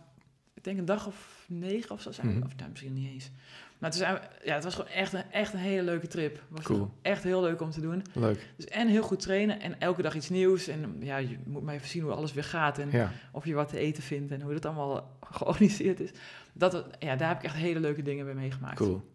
ik 0.63 0.69
denk 0.69 0.79
een 0.79 0.85
dag 0.85 1.07
of 1.07 1.45
negen 1.49 1.91
of 1.91 2.01
zo 2.03 2.13
zijn. 2.13 2.27
Mhm. 2.29 2.43
Of 2.47 2.57
nou, 2.57 2.71
misschien 2.71 2.93
niet 2.93 3.11
eens. 3.13 3.31
Maar 3.79 3.91
toen 3.91 4.01
zijn 4.01 4.15
we, 4.15 4.21
ja, 4.45 4.55
het 4.55 4.65
was 4.65 4.75
gewoon 4.75 4.91
echt 4.91 5.13
een, 5.13 5.23
echt 5.31 5.53
een 5.53 5.59
hele 5.59 5.83
leuke 5.83 6.07
trip. 6.07 6.33
Het 6.35 6.43
was 6.49 6.65
Cool. 6.65 6.93
echt 7.03 7.23
heel 7.23 7.41
leuk 7.43 7.61
om 7.61 7.71
te 7.71 7.81
doen. 7.81 8.03
Leuk. 8.13 8.47
Dus 8.57 8.67
en 8.67 8.89
heel 8.89 9.03
goed 9.03 9.21
trainen 9.21 9.61
en 9.61 9.81
elke 9.81 10.03
dag 10.03 10.15
iets 10.15 10.29
nieuws. 10.29 10.69
En 10.69 10.97
ja, 11.01 11.17
je 11.17 11.37
moet 11.47 11.63
maar 11.63 11.75
even 11.75 11.89
zien 11.89 12.03
hoe 12.03 12.13
alles 12.13 12.33
weer 12.33 12.45
gaat. 12.45 12.79
En 12.79 12.89
Ja. 12.93 13.13
of 13.33 13.45
je 13.45 13.55
wat 13.55 13.69
te 13.69 13.79
eten 13.79 14.03
vindt 14.03 14.33
en 14.33 14.41
hoe 14.41 14.53
dat 14.53 14.65
allemaal 14.67 15.17
georganiseerd 15.31 16.01
is. 16.01 16.11
Dat, 16.53 16.85
ja, 16.99 17.17
daar 17.17 17.29
heb 17.29 17.39
ik 17.39 17.45
echt 17.45 17.55
hele 17.55 17.81
leuke 17.81 18.03
dingen 18.03 18.25
bij 18.25 18.35
meegemaakt. 18.35 18.77
Cool. 18.77 19.11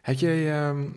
Heb 0.00 0.18
je, 0.18 0.48
ehm 0.50 0.88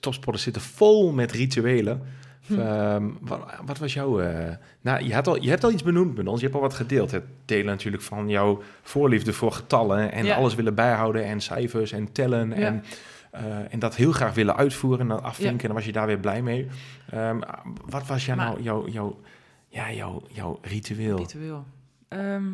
topsporters 0.00 0.44
zitten 0.44 0.62
vol 0.62 1.12
met 1.12 1.32
rituelen. 1.32 2.02
Hm. 2.48 2.60
Ehm, 2.60 3.08
wat, 3.20 3.40
wat 3.66 3.78
was 3.78 3.92
jouw... 3.92 4.20
eh, 4.20 4.54
nou, 4.80 5.04
je, 5.04 5.14
had 5.14 5.26
al, 5.26 5.42
je 5.42 5.48
hebt 5.48 5.64
al 5.64 5.70
iets 5.72 5.82
benoemd 5.82 6.16
met 6.16 6.26
ons. 6.26 6.38
Je 6.40 6.44
hebt 6.44 6.56
al 6.56 6.62
wat 6.62 6.74
gedeeld. 6.74 7.10
Het 7.10 7.24
delen 7.44 7.66
natuurlijk 7.66 8.02
van 8.02 8.28
jouw 8.28 8.62
voorliefde 8.82 9.32
voor 9.32 9.52
getallen. 9.52 10.12
En 10.12 10.24
Ja. 10.24 10.36
alles 10.36 10.54
willen 10.54 10.74
bijhouden. 10.74 11.24
En 11.24 11.40
cijfers 11.40 11.92
en 11.92 12.12
tellen. 12.12 12.52
En, 12.52 12.84
eh, 13.30 13.72
en 13.72 13.78
dat 13.78 13.96
heel 13.96 14.12
graag 14.12 14.34
willen 14.34 14.56
uitvoeren. 14.56 15.00
En 15.00 15.08
dan 15.08 15.22
afvinken. 15.22 15.60
En 15.60 15.66
dan 15.66 15.76
was 15.76 15.84
je 15.84 15.92
daar 15.92 16.06
weer 16.06 16.18
blij 16.18 16.42
mee. 16.42 16.68
Ehm, 17.10 17.38
wat 17.86 18.06
was 18.06 18.26
jou 18.26 18.38
nou 18.38 18.62
jouw, 18.62 18.88
jouw, 18.88 19.20
ja, 19.68 19.92
jouw, 19.92 20.22
jouw 20.32 20.58
ritueel? 20.62 21.16
Ritueel. 21.16 21.64
Ehm, 22.08 22.44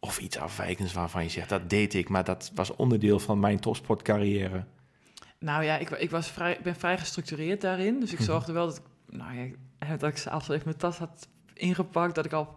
Of 0.00 0.18
iets 0.18 0.38
afwijkends 0.38 0.92
waarvan 0.92 1.22
je 1.22 1.28
zegt... 1.30 1.48
Dat 1.48 1.70
deed 1.70 1.94
ik, 1.94 2.08
maar 2.08 2.24
dat 2.24 2.50
was 2.54 2.76
onderdeel 2.76 3.18
van 3.18 3.40
mijn 3.40 3.58
topsportcarrière. 3.60 4.64
Nou 5.38 5.64
ja, 5.64 5.76
ik, 5.78 5.90
ik 5.90 6.10
was 6.10 6.28
vrij, 6.30 6.58
ben 6.62 6.74
vrij 6.76 6.98
gestructureerd 6.98 7.60
daarin. 7.60 8.00
Dus 8.00 8.10
ik 8.12 8.18
Mhm. 8.18 8.26
zorgde 8.26 8.52
wel 8.52 8.66
dat 8.66 8.76
ik, 8.76 8.82
nou 9.10 9.38
ja, 9.78 9.96
dat 9.96 10.10
ik 10.10 10.16
s'avonds 10.16 10.48
even 10.48 10.62
mijn 10.64 10.76
tas 10.76 10.98
had 10.98 11.28
ingepakt. 11.54 12.14
Dat 12.14 12.24
ik 12.24 12.32
al, 12.32 12.54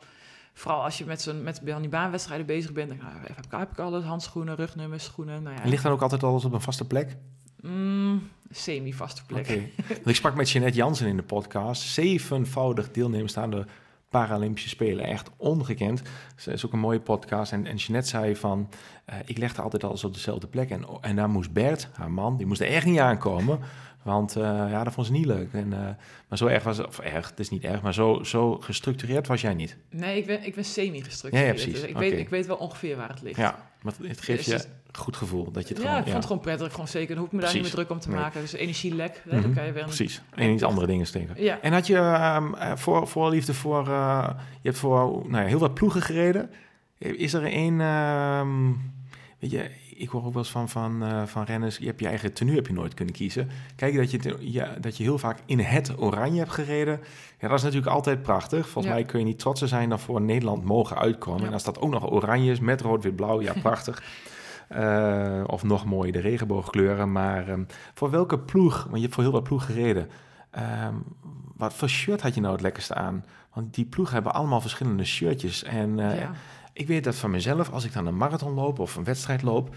vooral 0.54 0.84
als 0.84 0.97
je 0.97 1.06
met, 1.06 1.22
zo'n, 1.22 1.43
met 1.43 1.62
die 1.64 1.89
baanwedstrijden 1.89 2.45
bezig 2.45 2.72
bent, 2.72 2.89
dan 2.89 2.97
nou, 2.97 3.12
heb, 3.12 3.45
ik, 3.45 3.52
heb 3.52 3.72
ik 3.72 3.80
alles, 3.80 4.04
handschoenen, 4.04 4.56
rugnummers, 4.56 5.04
schoenen. 5.04 5.43
Nou 5.43 5.56
ja, 5.56 5.70
ligt 5.70 5.84
dan 5.84 5.91
ook 5.91 6.02
altijd 6.02 6.24
alles 6.24 6.45
op 6.45 6.54
een 6.54 6.62
vaste 6.62 6.88
plek? 6.88 7.18
mm, 7.62 8.30
semi-vaste 8.49 9.26
plek. 9.26 9.47
Ik 10.06 10.16
sprak 10.16 10.36
met 10.36 10.49
Jeanette 10.49 10.78
Jansen 10.78 11.08
in 11.08 11.18
de 11.18 11.24
podcast. 11.24 11.82
Zevenvoudig 11.82 12.91
deelnemers 12.91 13.38
aan 13.38 13.52
de 13.52 13.66
Paralympische 14.12 14.70
Spelen. 14.70 15.05
Echt 15.05 15.30
ongekend. 15.38 16.01
Ze 16.36 16.51
is 16.51 16.66
ook 16.66 16.74
een 16.74 16.80
mooie 16.80 16.99
podcast. 16.99 17.51
En, 17.51 17.66
en 17.66 17.76
Jeanette 17.76 18.09
zei 18.09 18.36
van, 18.36 18.70
eh, 19.05 19.16
ik 19.26 19.38
legde 19.38 19.62
altijd 19.62 19.84
alles 19.84 20.03
op 20.03 20.14
dezelfde 20.14 20.47
plek. 20.47 20.70
En, 20.70 20.86
en 21.01 21.16
daar 21.16 21.30
moest 21.30 21.51
Bert, 21.51 21.89
haar 21.93 22.12
man, 22.12 22.38
die 22.38 22.45
moest 22.45 22.62
er 22.62 22.68
echt 22.68 22.86
niet 22.86 22.99
aankomen. 22.99 23.59
Want 24.03 24.38
uh, 24.38 24.43
ja, 24.43 24.84
dat 24.84 24.93
vond 24.93 25.07
ze 25.07 25.12
niet 25.14 25.26
leuk. 25.26 25.53
En, 25.53 25.72
uh, 25.72 25.80
maar 26.28 26.38
zo 26.38 26.45
erg 26.45 26.64
was 26.64 26.78
het, 26.78 26.88
of 26.88 26.99
erg, 26.99 27.30
het 27.30 27.39
is 27.39 27.49
niet 27.49 27.64
erg, 27.64 27.82
maar 27.82 27.93
zo, 27.93 28.24
zo 28.24 28.57
gestructureerd 28.57 29.28
was 29.28 29.41
jij 29.41 29.53
niet. 29.53 29.78
Nee, 29.89 30.18
ik 30.18 30.26
ben, 30.26 30.45
ik 30.45 30.55
ben 30.55 30.66
semi-gestructureerd. 30.66 31.49
Ja, 31.49 31.55
ja, 31.55 31.64
precies. 31.64 31.82
Dus 31.82 31.89
ik, 31.89 31.97
weet, 31.97 32.20
ik 32.20 32.30
weet 32.30 32.45
wel 32.45 32.55
ongeveer 32.55 32.97
waar 32.97 33.09
het 33.09 33.22
ligt. 33.22 33.38
Ja, 33.38 33.70
maar 33.82 33.93
het 34.01 34.22
geeft 34.22 34.45
Dus 34.45 34.62
je 34.62 34.68
goed 34.98 35.16
gevoel 35.16 35.52
dat 35.52 35.68
je 35.68 35.74
het 35.74 35.84
ja, 35.84 35.89
gewoon... 35.89 35.98
ik 36.00 36.04
vond 36.06 36.16
het 36.18 36.26
gewoon 36.26 36.42
prettig. 36.42 36.72
Gewoon 36.72 36.88
zeker. 36.88 37.08
Dan 37.08 37.18
hoef 37.18 37.26
ik 37.28 37.32
me 37.34 37.42
daar 37.42 37.54
niet 37.54 37.62
meer 37.62 37.72
druk 37.72 37.89
om 37.89 38.00
te 38.00 38.10
Nee. 38.10 38.20
maken. 38.20 38.42
Dus 38.42 38.54
energielek, 38.54 39.22
hè, 39.30 39.42
dan 39.42 39.54
kan 39.54 39.66
je 39.66 39.72
weer 39.72 39.82
een... 39.82 39.88
Precies. 39.88 40.22
En 40.36 40.50
niet 40.50 40.64
andere 40.64 40.88
dingen 40.88 41.06
steken. 41.08 41.44
Ja, 41.44 41.60
En 41.62 41.74
had 41.74 41.88
je 41.88 41.96
eh, 41.98 42.42
voor, 42.76 43.08
voorliefde 43.08 43.54
voor... 43.54 43.88
eh, 43.88 44.30
je 44.62 44.68
hebt 44.68 44.78
voor 44.78 45.24
nou 45.28 45.44
ja, 45.44 45.50
heel 45.50 45.60
wat 45.60 45.74
ploegen 45.74 46.02
gereden. 46.02 46.50
Is 46.98 47.34
er 47.34 47.44
één... 47.44 47.82
ehm, 47.82 48.72
weet 49.39 49.52
je, 49.52 49.70
ik 49.96 50.10
hoor 50.10 50.26
ook 50.26 50.34
wel 50.34 50.42
eens 50.42 50.52
van, 50.52 50.70
van, 50.70 51.04
eh, 51.04 51.24
van 51.26 51.44
renners... 51.44 51.78
Je 51.78 51.86
hebt 51.86 52.00
je 52.00 52.08
eigen 52.08 52.34
tenue 52.34 52.56
heb 52.56 52.68
je 52.68 52.74
nooit 52.74 52.94
kunnen 52.94 53.14
kiezen. 53.14 53.50
Kijk, 53.76 53.96
dat 53.96 54.12
je, 54.12 54.18
te- 54.18 54.38
ja, 54.39 54.76
dat 54.80 54.98
je 54.98 55.04
heel 55.04 55.18
vaak 55.18 55.38
in 55.46 55.60
het 55.60 55.94
oranje 56.02 56.39
hebt 56.39 56.52
gereden. 56.52 57.00
Ja, 57.39 57.48
dat 57.48 57.58
is 57.58 57.64
natuurlijk 57.64 57.92
altijd 57.92 58.22
prachtig. 58.22 58.64
Volgens 58.70 58.86
Ja. 58.86 58.94
mij 59.00 59.04
kun 59.04 59.20
je 59.20 59.26
niet 59.26 59.39
trotser 59.39 59.68
zijn 59.68 59.89
dan 59.89 60.00
voor 60.00 60.22
Nederland 60.22 60.64
mogen 60.66 60.98
uitkomen. 60.98 61.42
Ja. 61.42 61.48
En 61.48 61.54
als 61.54 61.64
dat 61.64 61.80
ook 61.80 61.92
nog 61.92 62.12
oranje 62.12 62.52
is 62.52 62.60
met 62.60 62.82
rood, 62.82 63.04
wit, 63.04 63.16
blauw, 63.16 63.42
ja, 63.42 63.54
prachtig. 63.62 64.04
Eh, 64.72 65.43
of 65.45 65.63
nog 65.63 65.86
mooier 65.86 66.13
de 66.13 66.19
regenboogkleuren. 66.19 67.11
Maar 67.11 67.47
ehm, 67.47 67.63
voor 67.93 68.09
welke 68.09 68.39
ploeg, 68.39 68.84
want 68.84 68.95
je 68.95 69.01
hebt 69.01 69.13
voor 69.13 69.24
heel 69.24 69.32
wat 69.34 69.43
ploeg 69.43 69.65
gereden. 69.65 70.09
ehm, 70.51 70.93
wat 71.57 71.74
voor 71.74 71.89
shirt 71.89 72.22
had 72.22 72.36
je 72.36 72.41
nou 72.41 72.53
het 72.53 72.61
lekkerste 72.61 72.93
aan? 72.93 73.26
Want 73.53 73.74
die 73.74 73.86
ploegen 73.86 74.13
hebben 74.13 74.34
allemaal 74.34 74.61
verschillende 74.61 75.05
shirtjes. 75.05 75.63
En 75.63 75.99
eh, 75.99 76.19
ja. 76.19 76.32
ik 76.74 76.88
weet 76.88 77.03
dat 77.03 77.15
van 77.15 77.32
mezelf, 77.32 77.72
als 77.72 77.86
ik 77.86 77.93
dan 77.93 78.05
een 78.05 78.17
marathon 78.17 78.53
loop 78.53 78.80
of 78.80 78.95
een 78.95 79.03
wedstrijd 79.03 79.41
loop, 79.41 79.76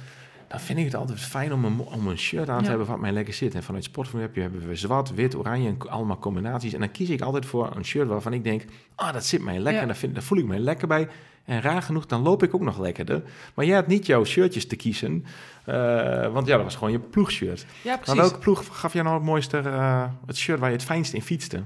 dan 0.48 0.60
vind 0.60 0.78
ik 0.78 0.84
het 0.84 0.94
altijd 0.94 1.20
fijn 1.20 1.52
om 1.52 1.64
een, 1.64 1.78
om 1.80 2.06
een 2.08 2.18
shirt 2.18 2.48
aan 2.48 2.58
te 2.58 2.62
Ja. 2.62 2.68
hebben 2.68 2.86
wat 2.86 3.00
mij 3.00 3.12
lekker 3.12 3.34
zit. 3.34 3.54
En 3.54 3.62
vanuit 3.62 3.84
Sportfood 3.84 4.20
heb 4.20 4.34
je, 4.34 4.40
hebben 4.40 4.68
we 4.68 4.76
zwart, 4.76 5.14
wit, 5.14 5.36
oranje 5.36 5.68
en 5.68 5.78
allemaal 5.90 6.18
combinaties. 6.18 6.72
En 6.72 6.80
dan 6.80 6.90
kies 6.90 7.08
ik 7.10 7.20
altijd 7.20 7.46
voor 7.46 7.76
een 7.76 7.84
shirt 7.84 8.08
waarvan 8.08 8.32
ik 8.32 8.44
denk, 8.44 8.64
ah, 8.94 9.12
dat 9.12 9.24
zit 9.24 9.42
mij 9.42 9.58
lekker. 9.58 9.80
Ja. 9.80 9.86
Daar, 9.86 9.96
vind, 9.96 10.14
daar 10.14 10.22
voel 10.22 10.38
ik 10.38 10.46
me 10.46 10.58
lekker 10.58 10.88
bij. 10.88 11.08
En 11.44 11.60
raar 11.62 11.82
genoeg, 11.82 12.06
dan 12.06 12.22
loop 12.22 12.42
ik 12.42 12.54
ook 12.54 12.60
nog 12.60 12.78
lekkerder. 12.78 13.22
Maar 13.54 13.64
jij 13.64 13.74
had 13.74 13.86
niet 13.86 14.06
jouw 14.06 14.24
shirtjes 14.24 14.66
te 14.66 14.76
kiezen. 14.76 15.24
eh, 15.64 16.32
want 16.32 16.46
ja, 16.46 16.54
dat 16.54 16.64
was 16.64 16.74
gewoon 16.74 16.92
je 16.92 16.98
ploegshirt. 16.98 17.60
ja, 17.60 17.66
Maar 17.84 17.98
precies. 17.98 18.20
welke 18.20 18.38
ploeg 18.38 18.80
gaf 18.80 18.92
jou 18.92 19.04
nou 19.04 19.16
het 19.16 19.26
mooiste, 19.26 19.58
eh, 19.58 20.04
het 20.26 20.36
shirt 20.36 20.58
waar 20.60 20.68
je 20.70 20.76
het 20.76 20.84
fijnst 20.84 21.12
in 21.12 21.22
fietste? 21.22 21.62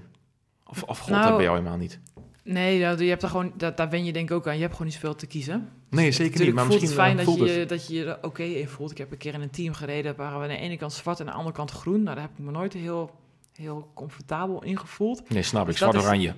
Of, 0.67 0.83
of 0.83 0.99
god, 0.99 1.11
Nou, 1.11 1.23
dat 1.27 1.35
bij 1.37 1.45
jou 1.45 1.57
helemaal 1.59 1.79
niet? 1.79 1.99
Nee, 2.43 2.81
nou, 2.81 3.03
je 3.03 3.09
hebt 3.09 3.23
er 3.23 3.29
gewoon, 3.29 3.53
dat, 3.57 3.77
daar 3.77 3.91
wen 3.91 4.05
je 4.05 4.13
denk 4.13 4.31
ik 4.31 4.37
ook 4.37 4.47
aan. 4.47 4.55
Je 4.55 4.61
hebt 4.61 4.73
gewoon 4.73 4.87
niet 4.87 4.95
zoveel 5.01 5.15
te 5.15 5.27
kiezen. 5.27 5.69
Nee, 5.91 6.13
zeker 6.13 6.41
niet. 6.45 6.55
Maar 6.55 6.65
voelt 6.65 6.81
misschien 6.81 6.99
het 7.03 7.07
fijn 7.17 7.19
eh, 7.19 7.27
dat, 7.39 7.49
je, 7.49 7.59
het. 7.59 7.69
dat 7.69 7.87
je 7.89 7.95
je 7.95 8.05
er 8.05 8.19
oké 8.23 8.43
in 8.43 8.69
voelt. 8.69 8.91
Ik 8.91 8.99
heb 8.99 9.13
een 9.13 9.19
keer 9.19 9.35
in 9.35 9.41
een 9.41 9.51
team 9.51 9.75
gereden 9.75 10.17
waar 10.17 10.37
we 10.37 10.43
aan 10.43 10.49
de 10.49 10.57
ene 10.57 10.77
kant 10.77 10.93
zwart 10.93 11.21
en 11.21 11.27
aan 11.27 11.33
de 11.33 11.39
andere 11.39 11.57
kant 11.57 11.71
groen. 11.71 12.03
Nou, 12.03 12.15
daar 12.15 12.25
heb 12.25 12.39
ik 12.39 12.45
me 12.45 12.51
nooit 12.51 12.73
heel, 12.73 13.11
heel 13.55 13.91
comfortabel 13.95 14.63
in 14.65 14.79
gevoeld. 14.79 15.31
Nee, 15.31 15.43
snap 15.43 15.61
ik. 15.63 15.67
Dus 15.67 15.75
is- 15.75 15.81
Zwart-oranje. 15.91 16.35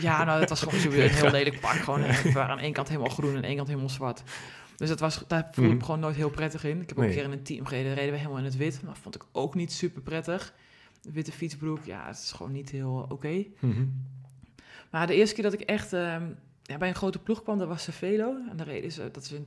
Ja, 0.00 0.24
nou, 0.24 0.40
dat 0.40 0.48
was 0.48 0.62
gewoon 0.62 0.80
sowieso 0.80 1.04
een 1.04 1.14
heel 1.22 1.30
lelijk 1.30 1.60
pak. 1.60 1.72
Gewoon, 1.72 2.00
we 2.02 2.30
waren 2.32 2.50
aan 2.50 2.58
één 2.58 2.72
kant 2.72 2.88
helemaal 2.88 3.10
groen 3.10 3.30
en 3.30 3.36
aan 3.36 3.42
één 3.42 3.56
kant 3.56 3.68
helemaal 3.68 3.88
zwart. 3.90 4.22
Dus 4.76 4.88
dat 4.88 5.00
was, 5.00 5.22
daar 5.26 5.42
voelde 5.42 5.60
ik 5.60 5.66
Mhm. 5.68 5.76
me 5.76 5.84
gewoon 5.84 6.00
nooit 6.00 6.16
heel 6.16 6.30
prettig 6.30 6.64
in. 6.64 6.80
Ik 6.80 6.88
heb 6.88 6.98
ook 6.98 7.04
Nee. 7.04 7.08
een 7.08 7.14
keer 7.14 7.24
in 7.24 7.32
een 7.38 7.42
team 7.42 7.66
gereden, 7.66 7.94
reden 7.94 8.10
we 8.12 8.16
helemaal 8.18 8.38
in 8.38 8.44
het 8.44 8.56
wit. 8.56 8.82
Maar 8.82 8.92
dat 8.92 9.02
vond 9.02 9.14
ik 9.14 9.22
ook 9.32 9.54
niet 9.54 9.72
super 9.72 10.02
prettig. 10.02 10.54
De 11.02 11.12
witte 11.12 11.32
fietsbroek, 11.32 11.84
ja, 11.84 12.06
het 12.06 12.16
is 12.18 12.32
gewoon 12.32 12.52
niet 12.52 12.70
heel 12.70 13.06
oké. 13.08 13.44
Mhm. 13.58 13.84
Maar 14.90 15.06
de 15.06 15.14
eerste 15.14 15.34
keer 15.34 15.44
dat 15.44 15.52
ik 15.52 15.60
echt 15.60 15.92
ehm, 15.92 16.24
ja, 16.62 16.76
bij 16.78 16.88
een 16.88 16.94
grote 16.94 17.18
ploeg 17.18 17.42
kwam, 17.42 17.58
dat 17.58 17.68
was 17.68 17.82
Cervelo. 17.82 18.36
En 18.50 18.56
daar 18.56 18.66
reden 18.66 18.92
ze, 18.92 19.08
dat 19.12 19.22
is 19.24 19.32
in 19.32 19.44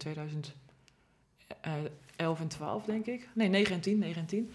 2011 2.16 2.40
en 2.40 2.48
12, 2.48 2.86
denk 2.86 3.06
ik. 3.06 3.30
Nee, 3.34 3.50
9 3.50 3.74
en 3.76 3.82
10, 3.82 3.98
9 4.00 4.22
en 4.22 4.28
10. 4.28 4.52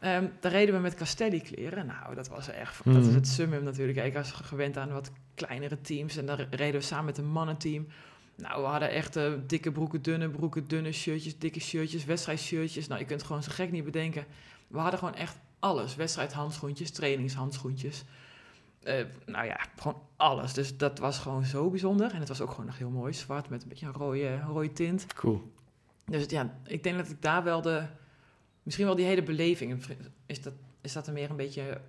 Ehm, 0.00 0.26
daar 0.40 0.52
reden 0.52 0.74
we 0.74 0.80
met 0.80 0.94
Castelli 0.94 1.40
kleren. 1.42 1.86
Nou, 1.86 2.14
dat 2.14 2.28
was 2.28 2.48
echt, 2.48 2.84
dat 2.84 2.96
is 2.96 3.06
Mhm. 3.06 3.14
het 3.14 3.28
summum 3.28 3.62
natuurlijk. 3.64 3.98
Ik 3.98 4.14
was 4.14 4.30
gewend 4.30 4.76
aan 4.76 4.92
wat 4.92 5.10
kleinere 5.34 5.80
teams. 5.80 6.16
En 6.16 6.26
daar 6.26 6.46
reden 6.50 6.80
we 6.80 6.86
samen 6.86 7.04
met 7.04 7.18
een 7.18 7.26
mannenteam. 7.26 7.86
Nou, 8.36 8.62
we 8.62 8.68
hadden 8.68 8.90
echt 8.90 9.18
dikke 9.46 9.72
broeken, 9.72 10.02
dunne 10.02 10.28
broeken, 10.28 10.68
dunne 10.68 10.92
shirtjes, 10.92 11.38
dikke 11.38 11.60
shirtjes, 11.60 12.04
wedstrijdshirtjes. 12.04 12.86
Nou, 12.86 13.00
je 13.00 13.06
kunt 13.06 13.18
het 13.18 13.28
gewoon 13.28 13.42
zo 13.42 13.50
gek 13.52 13.70
niet 13.70 13.84
bedenken. 13.84 14.24
We 14.68 14.78
hadden 14.78 14.98
gewoon 14.98 15.14
echt 15.14 15.36
alles. 15.58 15.96
Wedstrijdhandschoentjes, 15.96 16.90
trainingshandschoentjes. 16.90 18.04
Eh, 18.82 19.04
nou 19.26 19.46
ja, 19.46 19.58
gewoon 19.76 20.02
alles. 20.16 20.52
Dus 20.52 20.76
dat 20.76 20.98
was 20.98 21.18
gewoon 21.18 21.44
zo 21.44 21.70
bijzonder. 21.70 22.12
En 22.12 22.18
het 22.18 22.28
was 22.28 22.40
ook 22.40 22.50
gewoon 22.50 22.66
nog 22.66 22.78
heel 22.78 22.90
mooi. 22.90 23.12
Zwart 23.12 23.48
met 23.48 23.62
een 23.62 23.68
beetje 23.68 23.86
een 23.86 23.92
rode, 23.92 24.40
rode 24.40 24.72
tint. 24.72 25.06
Cool. 25.14 25.52
Dus 26.06 26.24
ja, 26.28 26.54
ik 26.64 26.82
denk 26.82 26.96
dat 26.96 27.08
ik 27.08 27.22
daar 27.22 27.42
wel 27.44 27.62
de... 27.62 27.84
Misschien 28.62 28.86
wel 28.86 28.94
die 28.96 29.04
hele 29.06 29.22
beleving... 29.22 29.84
Is 30.26 30.42
dat, 30.42 30.52
is 30.80 30.92
dat 30.92 31.06
er 31.06 31.12
meer 31.12 31.30
een 31.30 31.36
beetje... 31.36 31.80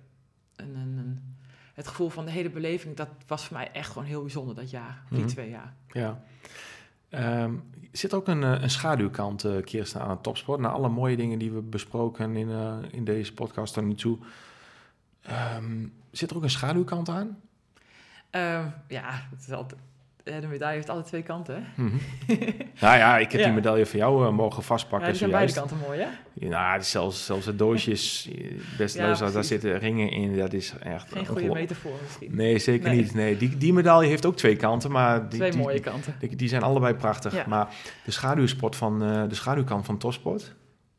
Een, 0.56 0.74
een, 0.76 0.98
een- 0.98 1.36
het 1.74 1.88
gevoel 1.88 2.08
van 2.08 2.24
de 2.24 2.30
hele 2.30 2.50
beleving... 2.50 2.96
Dat 2.96 3.08
was 3.26 3.44
voor 3.44 3.56
mij 3.56 3.72
echt 3.72 3.90
gewoon 3.92 4.08
heel 4.08 4.20
bijzonder 4.22 4.54
dat 4.54 4.70
jaar. 4.70 5.02
Die 5.10 5.18
Mhm. 5.18 5.28
twee 5.28 5.50
jaar. 5.50 5.74
Ja. 5.88 6.22
Ehm, 7.08 7.54
zit 7.92 8.14
ook 8.14 8.28
een, 8.28 8.42
eh, 8.42 8.62
een 8.62 8.70
schaduwkant, 8.70 9.44
eh 9.44 9.62
Kirsten, 9.64 10.00
aan 10.00 10.10
het 10.10 10.22
topsport? 10.22 10.60
Na 10.60 10.68
alle 10.68 10.88
mooie 10.88 11.16
dingen 11.16 11.38
die 11.38 11.50
we 11.52 11.60
besproken 11.60 12.36
in, 12.36 12.50
eh, 12.50 12.76
in 12.90 13.04
deze 13.04 13.34
podcast 13.34 13.74
tot 13.74 13.84
nu 13.84 13.94
toe. 13.94 14.18
Ehm, 15.22 15.86
zit 16.10 16.30
er 16.30 16.36
ook 16.36 16.42
een 16.42 16.50
schaduwkant 16.50 17.08
aan? 17.08 17.40
Ehm, 18.30 18.66
ja, 18.88 19.26
het 19.30 19.40
is 19.40 19.50
altijd, 19.52 19.80
de 20.40 20.46
medaille 20.46 20.74
heeft 20.74 20.88
alle 20.90 21.02
twee 21.02 21.22
kanten. 21.22 21.64
Mhm. 21.76 21.96
nou 22.80 22.96
ja, 22.98 23.18
ik 23.18 23.32
heb 23.32 23.40
Ja. 23.40 23.46
die 23.46 23.54
medaille 23.54 23.86
voor 23.86 23.98
jou 23.98 24.26
eh, 24.26 24.32
mogen 24.32 24.58
Ja, 24.60 24.64
vastpakken. 24.66 25.08
die 25.08 25.18
zijn 25.18 25.30
beide 25.30 25.52
kanten 25.52 25.76
mooi, 25.86 26.00
hè? 26.00 26.08
Ja, 26.34 26.76
is 26.76 26.90
zelfs, 26.90 27.24
zelfs 27.26 27.46
het 27.46 27.58
doosjes, 27.58 28.28
eh, 28.32 28.50
beste 28.78 28.98
Ja, 28.98 29.04
luisteraars, 29.04 29.34
daar 29.34 29.44
zitten 29.44 29.78
ringen 29.78 30.10
in. 30.10 30.36
Dat 30.36 30.52
is 30.52 30.72
echt 30.82 31.12
Geen 31.12 31.26
goede 31.26 31.48
metafoor 31.52 31.92
misschien. 32.02 32.34
Nee, 32.36 32.58
zeker 32.58 32.88
Nee. 32.88 32.98
niet. 32.98 33.14
Nee, 33.14 33.36
die, 33.36 33.56
die 33.56 33.72
medaille 33.72 34.08
heeft 34.08 34.26
ook 34.26 34.36
twee 34.36 34.56
kanten, 34.56 34.90
maar 34.90 35.28
die, 35.28 35.38
twee 35.38 35.50
die, 35.50 35.60
mooie 35.60 35.80
kanten. 35.80 36.14
die, 36.18 36.36
die 36.36 36.48
zijn 36.48 36.62
allebei 36.62 36.94
prachtig. 36.94 37.34
Ja. 37.34 37.44
Maar 37.46 37.68
de 38.04 38.10
schaduwsport 38.10 38.76
van 38.76 39.02
eh, 39.02 39.22
de 39.28 39.34
schaduwkant 39.34 39.84
van 39.86 39.98
topsport. 39.98 40.54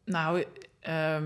Nou, 0.06 0.44
ehm 0.80 1.24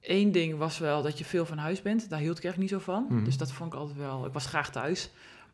één 0.00 0.32
ding 0.32 0.58
was 0.58 0.78
wel 0.78 1.02
dat 1.02 1.18
je 1.18 1.24
veel 1.24 1.46
van 1.46 1.58
huis 1.58 1.82
bent. 1.82 2.10
Daar 2.10 2.18
hield 2.18 2.38
ik 2.38 2.44
echt 2.44 2.56
niet 2.56 2.68
zo 2.68 2.78
van. 2.78 3.06
Mhm. 3.08 3.24
Dus 3.24 3.36
dat 3.36 3.52
vond 3.52 3.72
ik 3.72 3.78
altijd 3.78 3.98
wel... 3.98 4.26
Ik 4.26 4.32
was 4.32 4.46
graag 4.46 4.70
thuis. 4.70 5.10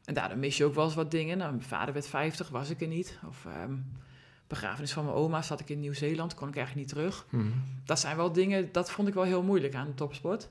En 0.08 0.14
daardoor 0.14 0.38
mis 0.38 0.56
je 0.56 0.64
ook 0.64 0.74
wel 0.74 0.84
eens 0.84 0.94
wat 0.94 1.10
dingen. 1.10 1.38
Nou, 1.38 1.50
mijn 1.50 1.62
vader 1.62 1.94
werd 1.94 2.06
50, 2.06 2.48
was 2.48 2.70
ik 2.70 2.80
er 2.80 2.86
niet. 2.86 3.18
Of 3.28 3.46
ehm, 3.46 3.72
begrafenis 4.46 4.92
van 4.92 5.04
mijn 5.04 5.16
oma 5.16 5.42
zat 5.42 5.60
ik 5.60 5.68
in 5.68 5.80
Nieuw-Zeeland, 5.80 6.34
kon 6.34 6.48
ik 6.48 6.56
eigenlijk 6.56 6.86
niet 6.86 6.96
terug. 6.96 7.26
Mhm. 7.30 7.46
Dat 7.84 7.98
zijn 8.00 8.16
wel 8.16 8.32
dingen, 8.32 8.68
dat 8.72 8.90
vond 8.90 9.08
ik 9.08 9.14
wel 9.14 9.22
heel 9.22 9.42
moeilijk 9.42 9.74
aan 9.74 9.86
de 9.86 9.94
topsport. 9.94 10.48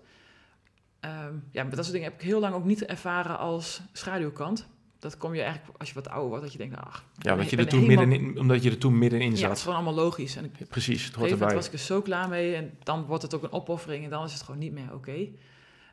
Ehm, 0.99 1.33
ja, 1.51 1.63
maar 1.63 1.75
dat 1.75 1.79
soort 1.85 1.91
dingen 1.91 2.09
heb 2.11 2.19
ik 2.21 2.25
heel 2.27 2.39
lang 2.39 2.53
ook 2.55 2.63
niet 2.65 2.85
ervaren 2.85 3.37
als 3.37 3.81
schaduwkant. 3.91 4.67
Dat 4.99 5.17
kom 5.17 5.33
je 5.35 5.41
eigenlijk 5.41 5.79
als 5.79 5.87
je 5.89 5.95
wat 5.95 6.09
ouder 6.09 6.27
wordt, 6.29 6.43
dat 6.43 6.51
je 6.51 6.57
denkt, 6.57 6.75
ach... 6.77 7.03
Ja, 7.17 7.35
ik 7.35 7.49
je 7.49 7.57
er 7.57 7.67
toen 7.67 7.79
helemaal- 7.79 8.05
middenin, 8.05 8.39
omdat 8.39 8.63
je 8.63 8.69
er 8.69 8.77
toen 8.77 8.97
middenin 8.97 9.25
Ja, 9.27 9.33
het 9.33 9.41
is 9.41 9.47
zat. 9.47 9.59
gewoon 9.59 9.75
allemaal 9.75 10.03
logisch. 10.03 10.35
En 10.35 10.45
ik 10.45 10.67
Precies, 10.69 11.05
het 11.05 11.15
hoort 11.15 11.31
erbij. 11.31 11.53
was 11.55 11.67
ik 11.67 11.73
er 11.73 11.79
zo 11.79 12.01
klaar 12.01 12.29
mee 12.29 12.55
en 12.55 12.77
dan 12.83 13.05
wordt 13.05 13.23
het 13.23 13.33
ook 13.35 13.43
een 13.43 13.51
opoffering 13.51 14.03
en 14.03 14.09
dan 14.09 14.23
is 14.25 14.33
het 14.33 14.41
gewoon 14.41 14.59
niet 14.59 14.71
meer 14.71 14.93
oké. 14.93 15.27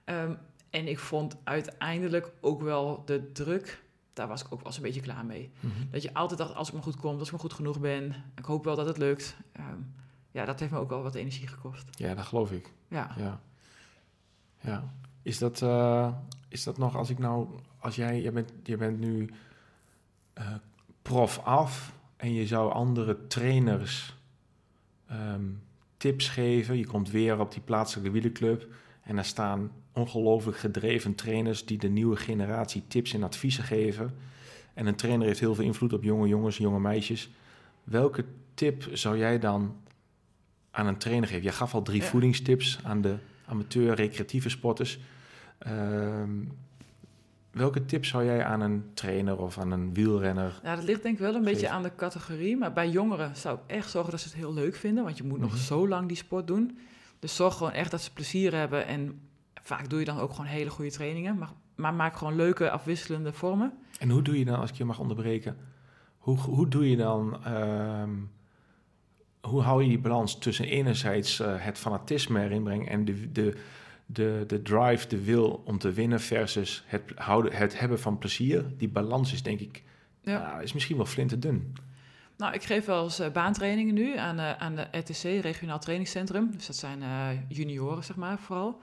Ehm, 0.04 0.32
en 0.75 0.89
ik 0.89 0.99
vond 0.99 1.37
uiteindelijk 1.45 2.33
ook 2.41 2.62
wel 2.62 3.03
de 3.05 3.33
druk, 3.33 3.83
daar 4.12 4.29
was 4.29 4.41
ik 4.41 4.47
ook 4.53 4.59
wel 4.59 4.66
eens 4.66 4.77
een 4.77 4.83
beetje 4.83 5.01
klaar 5.01 5.25
mee. 5.25 5.51
Mhm. 5.61 5.91
Dat 5.91 6.03
je 6.03 6.14
altijd 6.14 6.39
dacht, 6.39 6.55
als 6.55 6.68
ik 6.68 6.75
maar 6.75 6.83
goed 6.83 6.97
kom, 6.97 7.18
als 7.18 7.27
ik 7.27 7.33
maar 7.33 7.41
goed 7.41 7.53
genoeg 7.53 7.81
ben, 7.81 8.14
ik 8.35 8.45
hoop 8.45 8.64
wel 8.64 8.77
dat 8.77 8.87
het 8.87 8.99
lukt. 8.99 9.37
Ehm, 9.53 9.79
ja, 10.31 10.45
dat 10.45 10.61
heeft 10.61 10.72
me 10.72 10.79
ook 10.79 10.89
wel 10.89 11.03
wat 11.03 11.14
energie 11.14 11.47
gekost. 11.47 11.85
Ja, 11.91 12.14
dat 12.14 12.25
geloof 12.25 12.53
ik. 12.53 12.72
Ja, 12.89 13.14
Ja. 13.16 13.41
ja. 14.61 14.93
Is, 15.22 15.39
dat, 15.39 15.62
eh, 15.62 16.12
is 16.49 16.64
dat 16.64 16.79
nog 16.79 16.97
als 16.97 17.11
ik 17.11 17.18
nou, 17.18 17.49
als 17.79 17.97
jij, 17.97 18.22
je 18.22 18.33
bent, 18.33 18.53
je 18.62 18.77
bent 18.77 18.99
nu 18.99 19.31
eh, 20.33 20.55
prof 21.03 21.39
af 21.39 21.95
en 22.16 22.33
je 22.33 22.47
zou 22.47 22.72
andere 22.72 23.27
trainers 23.27 24.16
ehm, 25.07 25.45
tips 25.97 26.29
geven. 26.29 26.79
Je 26.79 26.87
komt 26.87 27.11
weer 27.11 27.39
op 27.39 27.53
die 27.53 27.62
plaatselijke 27.62 28.11
wielenclub 28.11 28.66
en 29.03 29.14
daar 29.14 29.25
staan 29.25 29.70
ongelooflijk 29.95 30.57
gedreven 30.59 31.14
trainers 31.14 31.64
die 31.66 31.78
de 31.78 31.88
nieuwe 31.88 32.16
generatie 32.16 32.82
tips 32.88 33.12
en 33.14 33.22
adviezen 33.22 33.64
geven. 33.64 34.14
En 34.74 34.86
een 34.86 34.95
trainer 34.95 35.26
heeft 35.26 35.40
heel 35.40 35.55
veel 35.55 35.64
invloed 35.64 35.92
op 35.92 36.03
jonge 36.03 36.28
jongens, 36.28 36.57
jonge 36.57 36.80
meisjes. 36.80 37.30
Welke 37.84 38.24
tip 38.55 38.88
zou 38.92 39.18
jij 39.18 39.38
dan 39.38 39.76
aan 40.70 40.86
een 40.86 40.99
trainer 40.99 41.28
geven? 41.28 41.42
Jij 41.42 41.53
gaf 41.53 41.74
al 41.74 41.82
drie 41.82 42.01
Ja. 42.01 42.07
voedingstips 42.07 42.78
aan 42.82 43.01
de 43.01 43.16
amateur, 43.47 43.95
recreatieve 43.95 44.49
sporters. 44.49 44.99
Ehm, 45.59 46.30
welke 47.51 47.84
tips 47.84 48.09
zou 48.09 48.24
jij 48.24 48.45
aan 48.45 48.61
een 48.61 48.84
trainer 48.95 49.38
of 49.38 49.59
aan 49.59 49.70
een 49.70 49.95
wielrenner? 49.95 50.61
nou, 50.62 50.76
dat 50.76 50.84
ligt 50.84 51.03
denk 51.03 51.14
ik 51.14 51.20
wel 51.20 51.34
een 51.34 51.45
beetje 51.45 51.68
aan 51.68 51.82
de 51.82 51.95
categorie. 51.97 52.57
Maar 52.57 52.72
bij 52.72 52.88
jongeren 52.90 53.36
zou 53.36 53.57
ik 53.57 53.62
echt 53.76 53.90
zorgen 53.90 54.11
dat 54.11 54.20
ze 54.20 54.28
het 54.28 54.36
heel 54.36 54.55
leuk 54.55 54.74
vinden. 54.76 55.05
Want 55.05 55.16
je 55.16 55.24
moet 55.24 55.38
Mhm. 55.38 55.47
nog 55.49 55.57
zo 55.57 55.88
lang 55.88 56.09
die 56.09 56.16
sport 56.16 56.47
doen. 56.47 56.78
Dus 57.18 57.36
zorg 57.36 57.57
gewoon 57.57 57.72
echt 57.72 57.90
dat 57.90 58.01
ze 58.03 58.12
plezier 58.12 58.55
hebben. 58.55 58.86
En 58.86 59.20
vaak 59.64 59.88
doe 59.90 59.98
je 59.98 60.04
dan 60.04 60.18
ook 60.18 60.30
gewoon 60.30 60.46
hele 60.46 60.70
goede 60.70 60.90
trainingen. 60.90 61.38
Maar 61.38 61.52
maar 61.74 61.94
maak 61.94 62.16
gewoon 62.16 62.36
leuke 62.36 62.70
afwisselende 62.70 63.32
vormen. 63.32 63.72
En 63.98 64.10
hoe 64.10 64.22
doe 64.22 64.38
je 64.38 64.44
dan, 64.44 64.58
als 64.58 64.70
ik 64.70 64.76
je 64.76 64.84
mag 64.84 64.98
onderbreken, 64.98 65.56
hoe, 66.18 66.38
hoe 66.38 66.68
doe 66.68 66.90
je 66.90 66.96
dan, 66.96 67.44
ehm, 67.44 68.10
hoe 69.40 69.62
hou 69.62 69.82
je 69.82 69.88
die 69.88 69.98
balans 69.98 70.38
tussen 70.38 70.64
enerzijds 70.64 71.40
eh, 71.40 71.54
het 71.56 71.78
fanatisme 71.78 72.42
erin 72.42 72.62
brengen 72.62 72.88
en 72.88 73.04
de, 73.04 73.32
de, 73.32 73.56
de, 74.06 74.44
de 74.46 74.62
drive, 74.62 75.08
de 75.08 75.24
wil 75.24 75.62
om 75.64 75.78
te 75.78 75.92
winnen 75.92 76.20
versus 76.20 76.84
het, 76.86 77.02
houden, 77.14 77.52
het 77.52 77.78
hebben 77.78 78.00
van 78.00 78.18
plezier? 78.18 78.64
Die 78.76 78.88
balans 78.88 79.32
is 79.32 79.42
denk 79.42 79.60
ik, 79.60 79.82
Ja. 80.20 80.32
ja, 80.32 80.60
is 80.60 80.72
misschien 80.72 80.96
wel 80.96 81.06
flinterdun. 81.06 81.72
Nou, 82.36 82.54
ik 82.54 82.62
geef 82.62 82.84
wel 82.84 83.04
eens 83.04 83.18
eh, 83.18 83.30
baantrainingen 83.30 83.94
nu 83.94 84.16
aan, 84.16 84.36
de 84.36 84.58
aan 84.58 84.74
de 84.74 84.88
RTC, 84.90 85.42
Regionaal 85.42 85.78
Trainingscentrum. 85.78 86.50
Dus 86.56 86.66
dat 86.66 86.76
zijn 86.76 87.02
eh, 87.02 87.28
junioren, 87.48 88.04
zeg 88.04 88.16
maar, 88.16 88.38
vooral. 88.38 88.80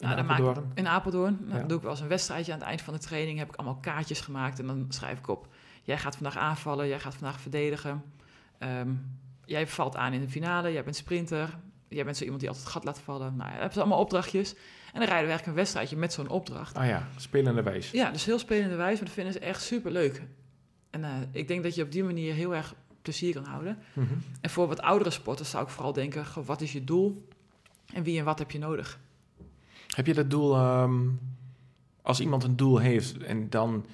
In 0.00 0.06
Nou, 0.06 0.16
dan 0.16 0.26
maak 0.26 0.38
ik- 0.38 0.44
Apeldoorn? 0.44 0.70
In 0.74 0.86
Apeldoorn. 0.88 1.36
Nou, 1.40 1.52
Ja. 1.52 1.58
Dan 1.58 1.68
doe 1.68 1.76
ik 1.76 1.82
wel 1.82 1.92
eens 1.92 2.00
een 2.00 2.08
wedstrijdje 2.08 2.52
aan 2.52 2.58
het 2.58 2.66
eind 2.68 2.82
van 2.82 2.94
de 2.94 3.00
training. 3.00 3.38
Heb 3.38 3.48
ik 3.48 3.56
allemaal 3.56 3.78
kaartjes 3.80 4.20
gemaakt 4.20 4.58
en 4.58 4.66
dan 4.66 4.86
schrijf 4.88 5.18
ik 5.18 5.28
op. 5.28 5.48
Jij 5.82 5.98
gaat 5.98 6.14
vandaag 6.16 6.36
aanvallen, 6.36 6.88
jij 6.88 7.00
gaat 7.00 7.14
vandaag 7.14 7.40
verdedigen. 7.40 8.02
Ehm, 8.58 8.90
jij 9.44 9.66
valt 9.66 9.96
aan 9.96 10.12
in 10.12 10.20
de 10.20 10.28
finale, 10.28 10.72
jij 10.72 10.84
bent 10.84 10.96
sprinter. 10.96 11.58
Jij 11.88 12.04
bent 12.04 12.16
zo 12.16 12.22
iemand 12.22 12.40
die 12.40 12.48
altijd 12.48 12.66
het 12.66 12.74
gat 12.76 12.84
laat 12.84 12.98
vallen. 13.00 13.36
Nou, 13.36 13.50
hebben 13.50 13.72
ze 13.72 13.78
allemaal 13.80 13.98
opdrachtjes. 14.00 14.52
En 14.52 14.98
dan 14.98 15.08
rijden 15.08 15.08
we 15.08 15.28
eigenlijk 15.28 15.46
een 15.46 15.54
wedstrijdje 15.54 15.96
met 15.96 16.12
zo'n 16.12 16.28
opdracht. 16.28 16.76
Ah 16.76 16.86
ja, 16.86 17.08
spelende 17.16 17.62
wijs. 17.62 17.90
Ja, 17.90 18.10
dus 18.10 18.24
heel 18.24 18.38
spelende 18.38 18.76
wijze, 18.76 18.96
maar 18.96 19.04
dat 19.04 19.14
vinden 19.14 19.32
ze 19.32 19.38
echt 19.38 19.62
super 19.62 19.90
leuk. 19.92 20.22
En 20.90 21.04
eh, 21.04 21.10
ik 21.32 21.48
denk 21.48 21.62
dat 21.62 21.74
je 21.74 21.82
op 21.82 21.92
die 21.92 22.04
manier 22.04 22.34
heel 22.34 22.54
erg 22.54 22.74
plezier 23.02 23.34
kan 23.34 23.44
houden. 23.44 23.78
Mhm. 23.92 24.06
En 24.40 24.50
voor 24.50 24.66
wat 24.68 24.80
oudere 24.80 25.10
sporters 25.10 25.50
zou 25.50 25.64
ik 25.64 25.70
vooral 25.70 25.92
denken: 25.92 26.26
goh, 26.26 26.46
wat 26.46 26.60
is 26.60 26.72
je 26.72 26.84
doel 26.84 27.28
en 27.94 28.02
wie 28.02 28.18
en 28.18 28.24
wat 28.24 28.38
heb 28.38 28.50
je 28.50 28.58
nodig? 28.58 28.98
Heb 29.96 30.06
je 30.06 30.14
dat 30.14 30.30
doel, 30.30 30.54
ehm, 30.54 31.08
als 32.02 32.20
iemand 32.20 32.44
een 32.44 32.56
doel 32.56 32.78
heeft 32.78 33.18
en 33.18 33.50
dan 33.50 33.84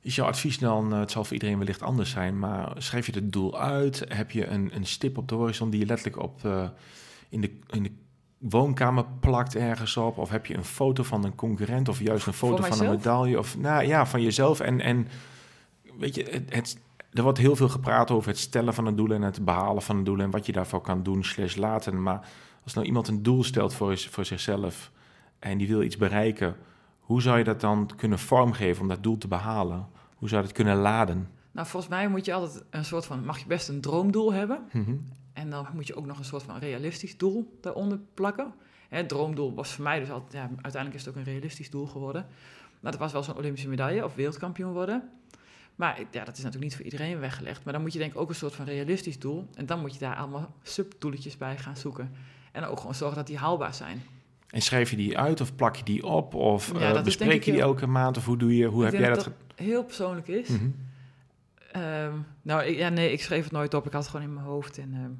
is 0.00 0.14
jouw 0.14 0.26
advies 0.26 0.58
dan, 0.58 0.92
eh, 0.92 0.98
het 0.98 1.10
zal 1.10 1.24
voor 1.24 1.32
iedereen 1.32 1.58
wellicht 1.58 1.82
anders 1.82 2.10
zijn, 2.10 2.38
maar 2.38 2.72
schrijf 2.78 3.06
je 3.06 3.12
het 3.12 3.32
doel 3.32 3.60
uit? 3.60 4.04
Heb 4.08 4.30
je 4.30 4.46
een, 4.46 4.70
een 4.74 4.86
stip 4.86 5.18
op 5.18 5.28
de 5.28 5.34
horizon 5.34 5.70
die 5.70 5.80
je 5.80 5.86
letterlijk 5.86 6.22
op, 6.22 6.44
eh, 6.44 6.68
in, 7.28 7.40
de, 7.40 7.50
in 7.70 7.82
de 7.82 7.90
woonkamer 8.38 9.04
plakt 9.20 9.56
ergens 9.56 9.96
op? 9.96 10.18
Of 10.18 10.30
heb 10.30 10.46
je 10.46 10.56
een 10.56 10.64
foto 10.64 11.02
van 11.02 11.24
een 11.24 11.34
concurrent 11.34 11.88
of 11.88 12.00
juist 12.00 12.26
een 12.26 12.32
foto 12.32 12.62
van 12.62 12.80
een 12.80 12.90
medaille? 12.90 13.38
Of 13.38 13.58
nou 13.58 13.86
ja, 13.86 14.06
van 14.06 14.22
jezelf. 14.22 14.60
En, 14.60 14.80
en 14.80 15.08
weet 15.98 16.14
je, 16.14 16.22
het, 16.30 16.54
het, 16.54 16.78
er 17.12 17.22
wordt 17.22 17.38
heel 17.38 17.56
veel 17.56 17.68
gepraat 17.68 18.10
over 18.10 18.28
het 18.28 18.38
stellen 18.38 18.74
van 18.74 18.86
een 18.86 18.96
doel 18.96 19.10
en 19.10 19.22
het 19.22 19.44
behalen 19.44 19.82
van 19.82 19.96
een 19.96 20.04
doel 20.04 20.18
en 20.18 20.30
wat 20.30 20.46
je 20.46 20.52
daarvoor 20.52 20.80
kan 20.80 21.02
doen, 21.02 21.24
slash 21.24 21.56
laten. 21.56 22.02
Maar 22.02 22.28
als 22.64 22.74
nou 22.74 22.86
iemand 22.86 23.08
een 23.08 23.22
doel 23.22 23.44
stelt 23.44 23.74
voor, 23.74 23.98
voor 23.98 24.24
zichzelf 24.24 24.90
en 25.38 25.58
die 25.58 25.68
wil 25.68 25.82
iets 25.82 25.96
bereiken, 25.96 26.56
hoe 27.00 27.22
zou 27.22 27.38
je 27.38 27.44
dat 27.44 27.60
dan 27.60 27.90
kunnen 27.96 28.18
vormgeven 28.18 28.82
om 28.82 28.88
dat 28.88 29.02
doel 29.02 29.18
te 29.18 29.28
behalen? 29.28 29.86
Hoe 30.14 30.28
zou 30.28 30.40
je 30.40 30.46
dat 30.46 30.56
kunnen 30.56 30.76
laden? 30.76 31.28
Nou, 31.52 31.66
volgens 31.66 31.92
mij 31.92 32.08
moet 32.08 32.24
je 32.24 32.32
altijd 32.32 32.64
een 32.70 32.84
soort 32.84 33.06
van, 33.06 33.24
mag 33.24 33.38
je 33.38 33.46
best 33.46 33.68
een 33.68 33.80
droomdoel 33.80 34.32
hebben. 34.32 34.62
Mhm. 34.72 34.96
En 35.32 35.50
dan 35.50 35.66
moet 35.74 35.86
je 35.86 35.94
ook 35.94 36.06
nog 36.06 36.18
een 36.18 36.24
soort 36.24 36.42
van 36.42 36.58
realistisch 36.58 37.16
doel 37.16 37.58
daaronder 37.60 37.98
plakken. 38.14 38.54
Hè, 38.88 38.96
Het 38.96 39.08
droomdoel 39.08 39.54
was 39.54 39.72
voor 39.72 39.84
mij 39.84 39.98
dus 39.98 40.10
altijd, 40.10 40.32
ja, 40.32 40.40
uiteindelijk 40.40 40.94
is 40.94 41.04
het 41.04 41.08
ook 41.08 41.16
een 41.16 41.32
realistisch 41.32 41.70
doel 41.70 41.86
geworden. 41.86 42.26
Nou, 42.80 42.90
dat 42.90 42.96
was 42.96 43.12
wel 43.12 43.22
zo'n 43.22 43.36
Olympische 43.36 43.68
medaille 43.68 44.04
of 44.04 44.14
wereldkampioen 44.14 44.72
worden. 44.72 45.10
Maar 45.74 45.98
ja, 46.10 46.24
dat 46.24 46.36
is 46.36 46.42
natuurlijk 46.42 46.62
niet 46.62 46.76
voor 46.76 46.84
iedereen 46.84 47.18
weggelegd. 47.18 47.64
Maar 47.64 47.72
dan 47.72 47.82
moet 47.82 47.92
je 47.92 47.98
denk 47.98 48.12
ik 48.12 48.18
ook 48.20 48.28
een 48.28 48.34
soort 48.34 48.54
van 48.54 48.64
realistisch 48.64 49.18
doel. 49.18 49.48
En 49.54 49.66
dan 49.66 49.80
moet 49.80 49.92
je 49.92 49.98
daar 49.98 50.16
allemaal 50.16 50.54
subdoeletjes 50.62 51.36
bij 51.36 51.58
gaan 51.58 51.76
zoeken. 51.76 52.12
En 52.52 52.64
ook 52.64 52.78
gewoon 52.78 52.94
zorgen 52.94 53.16
dat 53.16 53.26
die 53.26 53.38
haalbaar 53.38 53.74
zijn. 53.74 54.02
En 54.56 54.62
schrijf 54.62 54.90
je 54.90 54.96
die 54.96 55.18
uit 55.18 55.40
of 55.40 55.54
plak 55.54 55.76
je 55.76 55.84
die 55.84 56.04
op? 56.06 56.34
Of 56.34 56.72
Ja, 56.78 56.94
eh, 56.94 57.02
bespreek 57.02 57.44
je 57.44 57.50
die 57.50 57.60
heel- 57.60 57.68
elke 57.70 57.86
maand? 57.86 58.16
Of 58.16 58.24
hoe, 58.24 58.36
doe 58.36 58.56
je, 58.56 58.66
hoe 58.66 58.84
Ik 58.86 58.90
heb 58.92 59.00
jij 59.00 59.08
dat 59.10 59.24
dat? 59.24 59.32
heel 59.54 59.84
persoonlijk 59.84 60.28
is. 60.28 60.48
Mhm. 60.48 60.68
Ehm, 61.72 62.12
nou, 62.42 62.62
ik, 62.62 62.76
ja, 62.76 62.88
nee, 62.88 63.12
ik 63.12 63.22
schreef 63.22 63.42
het 63.42 63.52
nooit 63.52 63.74
op. 63.74 63.86
Ik 63.86 63.92
had 63.92 64.02
het 64.02 64.10
gewoon 64.10 64.26
in 64.26 64.34
mijn 64.34 64.46
hoofd. 64.46 64.78
En, 64.78 64.90
ehm, 64.94 65.10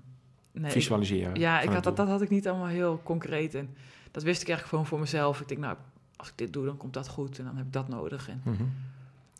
nee, 0.53 0.67
ik- 0.67 0.73
Visualiseren. 0.73 1.35
Ja, 1.41 1.61
ik 1.61 1.69
had, 1.69 1.85
dat, 1.85 1.97
dat 1.97 2.09
had 2.09 2.23
ik 2.23 2.29
niet 2.31 2.49
allemaal 2.49 2.67
heel 2.67 3.01
concreet. 3.03 3.55
En 3.55 3.69
dat 4.11 4.23
wist 4.23 4.41
ik 4.43 4.49
eigenlijk 4.49 4.69
gewoon 4.69 4.87
voor 4.87 4.99
mezelf. 5.01 5.41
Ik 5.41 5.49
denk, 5.49 5.61
nou, 5.61 5.77
als 6.17 6.29
ik 6.29 6.35
dit 6.37 6.53
doe, 6.53 6.65
dan 6.65 6.77
komt 6.77 6.93
dat 6.95 7.09
goed. 7.09 7.39
En 7.39 7.45
dan 7.45 7.57
heb 7.57 7.67
ik 7.67 7.73
dat 7.73 7.89
nodig. 7.89 8.29
En, 8.29 8.41
Mhm. 8.45 8.63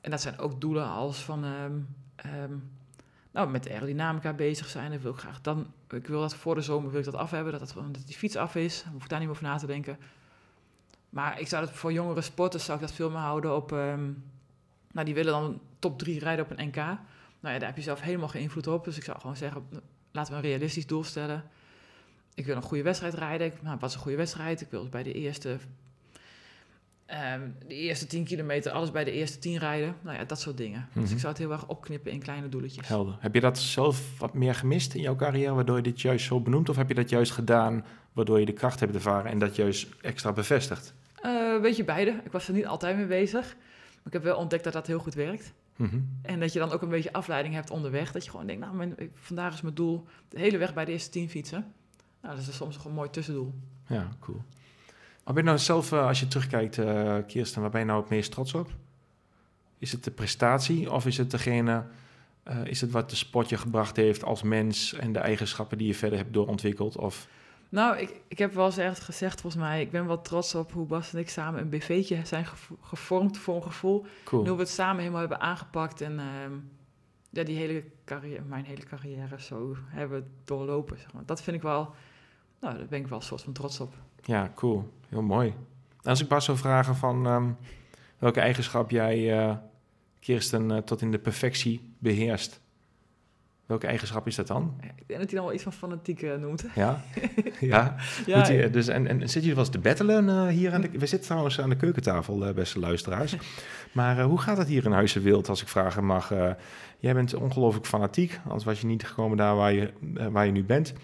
en 0.01 0.11
dat 0.11 0.21
zijn 0.21 0.39
ook 0.39 0.61
doelen 0.61 0.89
als 0.89 1.19
van... 1.23 1.45
ehm, 1.45 2.53
nou, 3.37 3.51
met 3.51 3.63
de 3.63 3.71
aerodynamica 3.71 4.33
bezig 4.33 4.69
zijn. 4.69 4.91
Dat 4.91 5.01
wil 5.01 5.13
ik 5.13 5.19
graag 5.19 5.41
dan... 5.41 5.73
Ik 5.91 6.07
wil 6.07 6.21
dat 6.21 6.35
voor 6.35 6.55
de 6.55 6.61
zomer 6.61 6.91
wil 6.91 6.99
ik 6.99 7.05
dat 7.05 7.15
af 7.15 7.31
hebben. 7.31 7.53
Dat, 7.53 7.75
dat, 7.75 8.07
die 8.07 8.17
fiets 8.17 8.37
af 8.37 8.55
is. 8.55 8.83
Dan 8.83 8.93
hoef 8.93 9.03
ik 9.03 9.09
daar 9.09 9.19
niet 9.19 9.29
meer 9.29 9.37
over 9.37 9.49
na 9.49 9.59
te 9.59 9.67
denken. 9.67 9.99
Maar 11.11 11.41
ik 11.41 11.49
zou 11.49 11.65
dat 11.67 11.75
voor 11.75 11.93
jongere 11.93 12.21
sporters... 12.21 12.65
zou 12.65 12.79
ik 12.79 12.87
dat 12.87 12.95
veel 12.95 13.11
meer 13.11 13.19
houden 13.19 13.57
op... 13.57 13.73
ehm, 13.73 14.11
nou, 14.93 15.07
die 15.07 15.15
willen 15.15 15.33
dan 15.33 15.61
top 15.79 15.99
3 15.99 16.19
rijden 16.19 16.45
op 16.45 16.51
een 16.51 16.67
NK. 16.67 16.77
Nou 16.77 16.99
ja, 17.41 17.59
daar 17.59 17.69
heb 17.69 17.77
je 17.77 17.83
zelf 17.83 18.01
helemaal 18.01 18.29
geen 18.29 18.43
invloed 18.43 18.67
op. 18.67 18.85
Dus 18.85 18.97
ik 18.97 19.05
zou 19.05 19.21
gewoon 19.21 19.37
zeggen, 19.37 19.69
laten 20.11 20.33
we 20.33 20.39
een 20.39 20.45
realistisch 20.45 20.87
doel 20.87 21.05
stellen. 21.05 21.45
Ik 22.35 22.47
wil 22.47 22.57
een 22.57 22.63
goede 22.63 22.83
wedstrijd 22.83 23.15
rijden. 23.15 23.47
Ik, 23.47 23.63
nou, 23.63 23.77
wat 23.81 23.89
is 23.89 23.95
een 23.95 24.03
goede 24.03 24.17
wedstrijd? 24.17 24.61
Ik 24.61 24.71
wil 24.71 24.89
bij 24.89 25.03
de 25.03 25.13
eerste, 25.13 25.59
ehm, 27.07 27.41
de 27.69 27.75
eerste 27.75 28.07
10 28.07 28.25
kilometer 28.25 28.73
alles 28.73 28.91
bij 28.91 29.05
de 29.05 29.11
eerste 29.13 29.39
10 29.39 29.59
rijden. 29.59 29.95
Nou 30.03 30.17
ja, 30.17 30.25
dat 30.25 30.41
soort 30.41 30.57
dingen. 30.57 30.89
Dus 30.93 31.03
Mhm. 31.05 31.13
ik 31.13 31.19
zou 31.19 31.33
het 31.33 31.39
heel 31.43 31.53
erg 31.53 31.67
opknippen 31.69 32.13
in 32.13 32.19
kleine 32.23 32.49
doeletjes. 32.49 32.89
Helder. 32.89 33.17
Heb 33.21 33.35
je 33.35 33.41
dat 33.41 33.59
zelf 33.59 34.19
wat 34.19 34.35
meer 34.35 34.55
gemist 34.55 34.95
in 34.95 35.01
jouw 35.01 35.17
carrière, 35.17 35.55
waardoor 35.55 35.77
je 35.77 35.83
dit 35.83 36.01
juist 36.01 36.27
zo 36.27 36.41
benoemt? 36.41 36.69
Of 36.69 36.77
heb 36.77 36.89
je 36.89 36.95
dat 36.95 37.09
juist 37.11 37.33
gedaan, 37.33 37.85
waardoor 38.13 38.41
je 38.41 38.47
de 38.47 38.53
kracht 38.53 38.81
hebt 38.81 38.95
ervaren 38.95 39.31
en 39.31 39.39
dat 39.39 39.57
juist 39.57 39.89
extra 40.01 40.33
bevestigt? 40.33 40.95
Eh 41.23 41.61
weet 41.61 41.77
je, 41.77 41.85
beide. 41.85 42.21
Ik 42.25 42.33
was 42.33 42.49
er 42.49 42.55
niet 42.55 42.67
altijd 42.67 42.97
mee 42.97 43.07
bezig. 43.07 43.55
Maar 43.97 44.07
ik 44.07 44.13
heb 44.13 44.23
wel 44.23 44.37
ontdekt 44.37 44.65
dat 44.65 44.73
dat 44.73 44.87
heel 44.87 44.99
goed 44.99 45.15
werkt. 45.15 45.53
Mhm. 45.77 45.99
En 46.23 46.41
dat 46.41 46.53
je 46.53 46.59
dan 46.59 46.71
ook 46.73 46.83
een 46.83 46.89
beetje 46.89 47.13
afleiding 47.13 47.55
hebt 47.55 47.71
onderweg. 47.71 48.13
Dat 48.13 48.25
je 48.25 48.31
gewoon 48.31 48.47
denkt, 48.47 48.63
nou, 48.65 48.77
mijn, 48.77 48.95
vandaag 49.15 49.55
is 49.55 49.61
mijn 49.61 49.75
doel 49.75 50.05
de 50.29 50.39
hele 50.41 50.59
weg 50.59 50.75
bij 50.75 50.85
de 50.85 50.93
eerste 50.93 51.11
10 51.11 51.29
fietsen. 51.31 51.73
Nou, 52.23 52.37
dat 52.37 52.47
is 52.47 52.57
soms 52.57 52.77
nog 52.77 52.85
een 52.85 52.93
mooi 52.93 53.11
tussendoel. 53.11 53.55
Ja, 53.87 54.09
cool. 54.21 54.43
Wat 55.27 55.35
ben 55.35 55.45
je 55.45 55.51
nou 55.51 55.63
zelf, 55.63 55.93
eh, 55.93 56.07
als 56.07 56.21
je 56.21 56.29
terugkijkt, 56.29 56.79
eh 56.79 57.17
Kirsten, 57.27 57.61
waar 57.61 57.71
ben 57.71 57.81
je 57.81 57.87
nou 57.87 58.01
het 58.01 58.11
meest 58.11 58.31
trots 58.33 58.55
op? 58.55 58.71
Is 59.79 59.93
het 59.93 60.05
de 60.05 60.11
prestatie 60.11 60.93
of 60.93 61.07
is 61.07 61.17
het 61.17 61.31
degene, 61.31 61.85
eh, 62.43 62.65
is 62.65 62.81
het 62.81 62.91
wat 62.91 63.11
de 63.11 63.17
sport 63.17 63.49
je 63.49 63.57
gebracht 63.57 63.97
heeft 63.97 64.25
als 64.25 64.43
mens 64.43 64.93
en 64.93 65.13
de 65.13 65.19
eigenschappen 65.19 65.79
die 65.79 65.87
je 65.87 65.95
verder 65.95 66.19
hebt 66.19 66.33
doorontwikkeld? 66.33 66.97
Of, 66.97 67.29
Nou, 67.69 67.99
ik, 67.99 68.21
ik 68.29 68.39
heb 68.39 68.55
wel 68.55 68.67
eens 68.67 68.79
ergens 68.79 69.01
gezegd, 69.05 69.41
volgens 69.41 69.63
mij, 69.63 69.81
ik 69.81 69.91
ben 69.91 70.07
wel 70.07 70.21
trots 70.21 70.55
op 70.55 70.73
hoe 70.73 70.87
Bas 70.87 71.13
en 71.13 71.19
ik 71.19 71.29
samen 71.29 71.61
een 71.61 71.69
BV'tje 71.69 72.21
zijn 72.25 72.47
gevo- 72.47 72.79
gevormd 72.83 73.39
voor 73.39 73.57
een 73.57 73.63
gevoel. 73.63 74.03
En 74.03 74.11
cool. 74.25 74.47
hoe 74.47 74.55
we 74.57 74.63
het 74.63 74.71
samen 74.71 74.99
helemaal 74.99 75.21
hebben 75.21 75.41
aangepakt 75.41 76.01
en 76.01 76.19
ehm, 76.19 76.53
ja, 77.31 77.43
die 77.43 77.57
hele 77.57 77.85
carrière, 78.05 78.43
mijn 78.43 78.65
hele 78.65 78.85
carrière 78.85 79.41
zo 79.41 79.77
hebben 79.87 80.31
doorlopen. 80.45 80.99
Zeg 80.99 81.13
maar. 81.13 81.23
Dat 81.27 81.43
vind 81.43 81.57
ik 81.57 81.63
wel, 81.63 81.95
nou, 82.61 82.77
daar 82.77 82.87
ben 82.87 83.01
ik 83.01 83.07
wel 83.07 83.19
een 83.19 83.25
soort 83.25 83.43
van 83.43 83.53
trots 83.53 83.81
op. 83.81 83.95
Ja, 84.27 84.51
cool. 84.55 84.93
Heel 85.09 85.23
mooi. 85.23 85.49
En 86.03 86.11
als 86.11 86.21
ik 86.21 86.29
Bas 86.29 86.45
zou 86.45 86.59
vragen 86.59 86.97
van 86.97 87.27
ehm, 87.27 87.51
welke 88.19 88.41
eigenschap 88.41 88.91
jij, 88.91 89.39
eh, 89.39 89.57
Kirsten, 90.21 90.71
eh, 90.71 90.79
tot 90.79 91.01
in 91.01 91.11
de 91.11 91.19
perfectie 91.19 91.95
beheerst. 91.99 92.61
Welke 93.67 93.87
eigenschap 93.87 94.27
is 94.27 94.35
dat 94.35 94.47
dan? 94.47 94.75
Ik 94.81 95.07
denk 95.07 95.21
dat 95.21 95.31
hij 95.31 95.39
dan 95.39 95.45
wel 95.45 95.53
iets 95.53 95.63
van 95.63 95.73
fanatiek 95.73 96.23
eh, 96.23 96.37
noemt. 96.37 96.65
Ja? 96.75 97.03
ja? 97.61 97.97
Ja, 98.27 98.69
dus, 98.69 98.89
en, 98.89 99.07
en 99.07 99.29
zit 99.29 99.43
je 99.43 99.49
wel 99.49 99.59
eens 99.59 99.69
te 99.69 99.79
battelen 99.79 100.49
hier 100.49 100.73
aan 100.73 100.81
de... 100.81 100.91
We 100.91 101.07
zitten 101.07 101.29
trouwens 101.29 101.61
aan 101.61 101.69
de 101.69 101.77
keukentafel, 101.77 102.53
beste 102.55 102.79
luisteraars. 102.79 103.37
Maar 103.93 104.23
hoe 104.23 104.39
gaat 104.39 104.57
het 104.57 104.69
hier 104.69 104.85
in 104.85 104.93
Huizen 104.93 105.23
Wild, 105.23 105.49
als 105.49 105.63
ik 105.63 105.69
vragen 105.69 106.05
mag? 106.05 106.33
Jij 106.99 107.15
bent 107.15 107.35
ongelooflijk 107.35 107.87
fanatiek, 107.87 108.41
anders 108.45 108.65
was 108.65 108.81
je 108.81 108.87
niet 108.87 109.07
gekomen 109.07 109.37
daar 109.37 109.57
waar 109.57 109.73
je, 109.73 109.93
waar 110.31 110.47
je 110.47 110.53
nu 110.53 110.65
bent. 110.65 110.95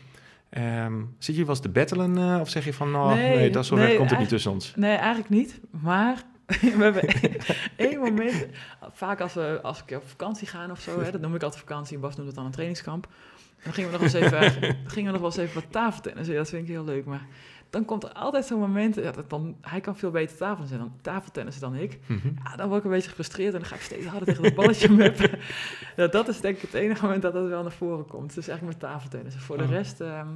Ehm, 0.53 1.03
zit 1.19 1.35
je 1.37 1.41
wel 1.41 1.51
eens 1.51 1.61
te 1.61 1.69
battelen 1.69 2.19
eh, 2.19 2.41
of 2.41 2.49
zeg 2.49 2.65
je 2.65 2.73
van, 2.73 2.91
nou, 2.91 3.15
nee, 3.15 3.37
Nee, 3.37 3.51
dat 3.51 3.67
zover 3.67 3.85
nee, 3.85 3.97
komt 3.97 4.11
het 4.11 4.19
niet 4.19 4.29
tussen 4.29 4.51
ons? 4.51 4.73
Nee, 4.77 4.97
eigenlijk 4.97 5.29
niet. 5.29 5.61
Maar 5.71 6.23
we 6.77 6.83
hebben 6.83 7.09
één 7.89 7.99
moment, 7.99 8.47
vaak 8.93 9.21
als, 9.21 9.35
we, 9.35 9.59
als 9.63 9.83
ik 9.87 9.97
op 9.97 10.09
vakantie 10.09 10.47
gaan 10.47 10.71
of 10.71 10.81
zo, 10.81 11.01
hè, 11.01 11.11
dat 11.11 11.21
noem 11.21 11.35
ik 11.35 11.43
altijd 11.43 11.61
vakantie, 11.61 11.99
Bas 11.99 12.15
noemt 12.15 12.27
het 12.27 12.37
dan 12.37 12.45
een 12.45 12.51
trainingskamp. 12.51 13.09
Dan 13.65 13.73
gingen 13.73 13.91
we 13.91 13.97
nog 13.97 14.05
eens 14.05 14.13
even, 14.13 14.53
gingen 14.95 15.13
we 15.13 15.19
nog 15.19 15.21
wel 15.21 15.31
eens 15.31 15.37
even 15.37 15.55
wat 15.55 15.73
tafeltennissen. 15.73 16.33
Ja, 16.35 16.41
dat 16.41 16.49
vind 16.49 16.63
ik 16.63 16.69
heel 16.69 16.85
leuk. 16.85 17.05
Maar 17.05 17.27
dan 17.73 17.85
komt 17.85 18.03
er 18.05 18.13
altijd 18.13 18.45
zo'n 18.47 18.59
moment, 18.61 18.95
ja, 18.95 19.11
dat 19.11 19.31
dan, 19.31 19.57
hij 19.61 19.81
kan 19.81 19.97
veel 19.97 20.11
beter 20.11 20.37
tafeltennissen 20.37 20.79
dan, 20.79 20.93
tafeltennissen 21.01 21.63
dan 21.63 21.75
ik. 21.75 21.99
Mhm. 22.07 22.29
Ja, 22.45 22.57
dan 22.57 22.67
word 22.69 22.79
ik 22.79 22.85
een 22.85 22.91
beetje 22.91 23.09
gefrustreerd 23.09 23.53
en 23.55 23.59
dan 23.61 23.69
ga 23.69 23.75
ik 23.75 23.81
steeds 23.81 24.07
harder 24.07 24.27
tegen 24.29 24.43
dat 24.43 24.55
balletje 24.55 24.93
meppen. 25.03 25.31
ja, 25.97 26.07
dat 26.07 26.29
is 26.29 26.41
denk 26.41 26.57
ik 26.57 26.63
het 26.63 26.75
enige 26.75 27.03
moment 27.05 27.23
dat 27.23 27.33
dat 27.33 27.49
wel 27.49 27.63
naar 27.63 27.73
voren 27.73 28.07
komt. 28.07 28.35
Dus 28.35 28.49
eigenlijk 28.49 28.79
met 28.81 28.91
tafeltennissen. 28.91 29.43
Voor 29.43 29.57
de 29.59 29.65
Oh. 29.65 29.71
rest 29.71 30.01
ehm 30.01 30.27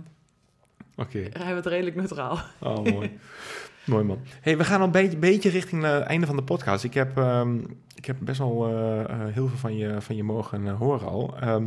Oké, 0.96 1.18
rijden 1.18 1.46
we 1.48 1.54
het 1.54 1.66
redelijk 1.66 1.96
neutraal. 1.96 2.38
oh, 2.60 2.84
mooi. 2.84 3.18
mooi 3.86 4.04
man. 4.04 4.18
Hey, 4.40 4.56
we 4.56 4.64
gaan 4.64 4.80
al 4.80 4.86
een 4.86 4.92
beetje, 4.92 5.16
beetje 5.18 5.50
richting 5.50 5.82
het 5.82 6.02
einde 6.02 6.26
van 6.26 6.36
de 6.36 6.42
podcast. 6.42 6.84
Ik 6.84 6.94
heb, 6.94 7.16
ehm, 7.18 7.58
ik 7.94 8.04
heb 8.04 8.16
best 8.20 8.38
wel 8.38 8.66
eh, 8.66 9.00
eh, 9.00 9.08
heel 9.34 9.48
veel 9.48 9.58
van 9.58 9.76
je, 9.76 10.00
van 10.00 10.16
je 10.16 10.22
mogen 10.24 10.66
eh, 10.66 10.78
horen 10.78 11.08
al. 11.08 11.36
Ehm, 11.40 11.66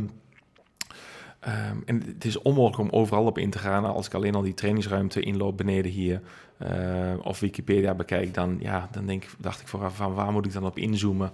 Ehm, 1.40 1.76
en 1.84 2.02
het 2.06 2.24
is 2.24 2.42
onmogelijk 2.42 2.92
om 2.92 3.00
overal 3.00 3.24
op 3.24 3.38
in 3.38 3.50
te 3.50 3.58
gaan. 3.58 3.84
Als 3.84 4.06
ik 4.06 4.14
alleen 4.14 4.34
al 4.34 4.42
die 4.42 4.54
trainingsruimte 4.54 5.20
inloop 5.20 5.56
beneden 5.56 5.90
hier 5.90 6.20
uh, 6.62 6.68
of 7.22 7.40
Wikipedia 7.40 7.94
bekijk, 7.94 8.34
dan, 8.34 8.56
ja, 8.60 8.88
dan 8.90 9.06
denk, 9.06 9.26
dacht 9.38 9.60
ik 9.60 9.68
vooraf 9.68 9.96
van 9.96 10.14
waar 10.14 10.32
moet 10.32 10.46
ik 10.46 10.52
dan 10.52 10.66
op 10.66 10.78
inzoomen? 10.78 11.30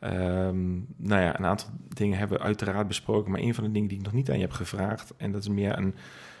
Um, 0.00 0.86
nou 0.96 1.22
ja, 1.22 1.38
een 1.38 1.46
aantal 1.46 1.68
dingen 1.88 2.18
hebben 2.18 2.38
we 2.38 2.44
uiteraard 2.44 2.88
besproken, 2.88 3.30
maar 3.30 3.40
een 3.40 3.54
van 3.54 3.64
de 3.64 3.70
dingen 3.70 3.88
die 3.88 3.98
ik 3.98 4.04
nog 4.04 4.12
niet 4.12 4.30
aan 4.30 4.36
je 4.36 4.42
heb 4.42 4.52
gevraagd, 4.52 5.14
en 5.16 5.32
dat 5.32 5.40
is 5.40 5.48
meer 5.48 5.78
een, 5.78 5.94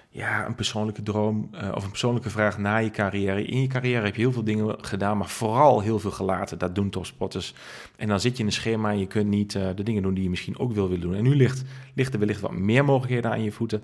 ja, 0.08 0.46
een 0.46 0.54
persoonlijke 0.54 1.02
droom 1.02 1.50
uh, 1.54 1.72
of 1.74 1.84
een 1.84 1.90
persoonlijke 1.90 2.30
vraag 2.30 2.58
na 2.58 2.76
je 2.76 2.90
carrière. 2.90 3.44
In 3.44 3.60
je 3.60 3.66
carrière 3.66 4.04
heb 4.04 4.14
je 4.14 4.20
heel 4.20 4.32
veel 4.32 4.44
dingen 4.44 4.84
gedaan, 4.84 5.18
maar 5.18 5.28
vooral 5.28 5.80
heel 5.80 5.98
veel 5.98 6.10
gelaten. 6.10 6.58
Dat 6.58 6.74
doen 6.74 6.90
topsporters. 6.90 7.54
En 7.96 8.08
dan 8.08 8.20
zit 8.20 8.36
je 8.36 8.40
in 8.40 8.46
een 8.46 8.52
schema 8.52 8.90
en 8.90 8.98
je 8.98 9.06
kunt 9.06 9.28
niet 9.28 9.54
uh, 9.54 9.68
de 9.74 9.82
dingen 9.82 10.02
doen 10.02 10.14
die 10.14 10.22
je 10.22 10.30
misschien 10.30 10.58
ook 10.58 10.72
wil 10.72 10.88
willen 10.88 11.00
doen. 11.00 11.14
En 11.14 11.22
nu 11.22 11.36
ligt, 11.36 11.64
ligt 11.94 12.12
er 12.12 12.18
wellicht 12.18 12.40
wat 12.40 12.52
meer 12.52 12.84
mogelijkheden 12.84 13.30
aan 13.30 13.42
je 13.42 13.52
voeten. 13.52 13.82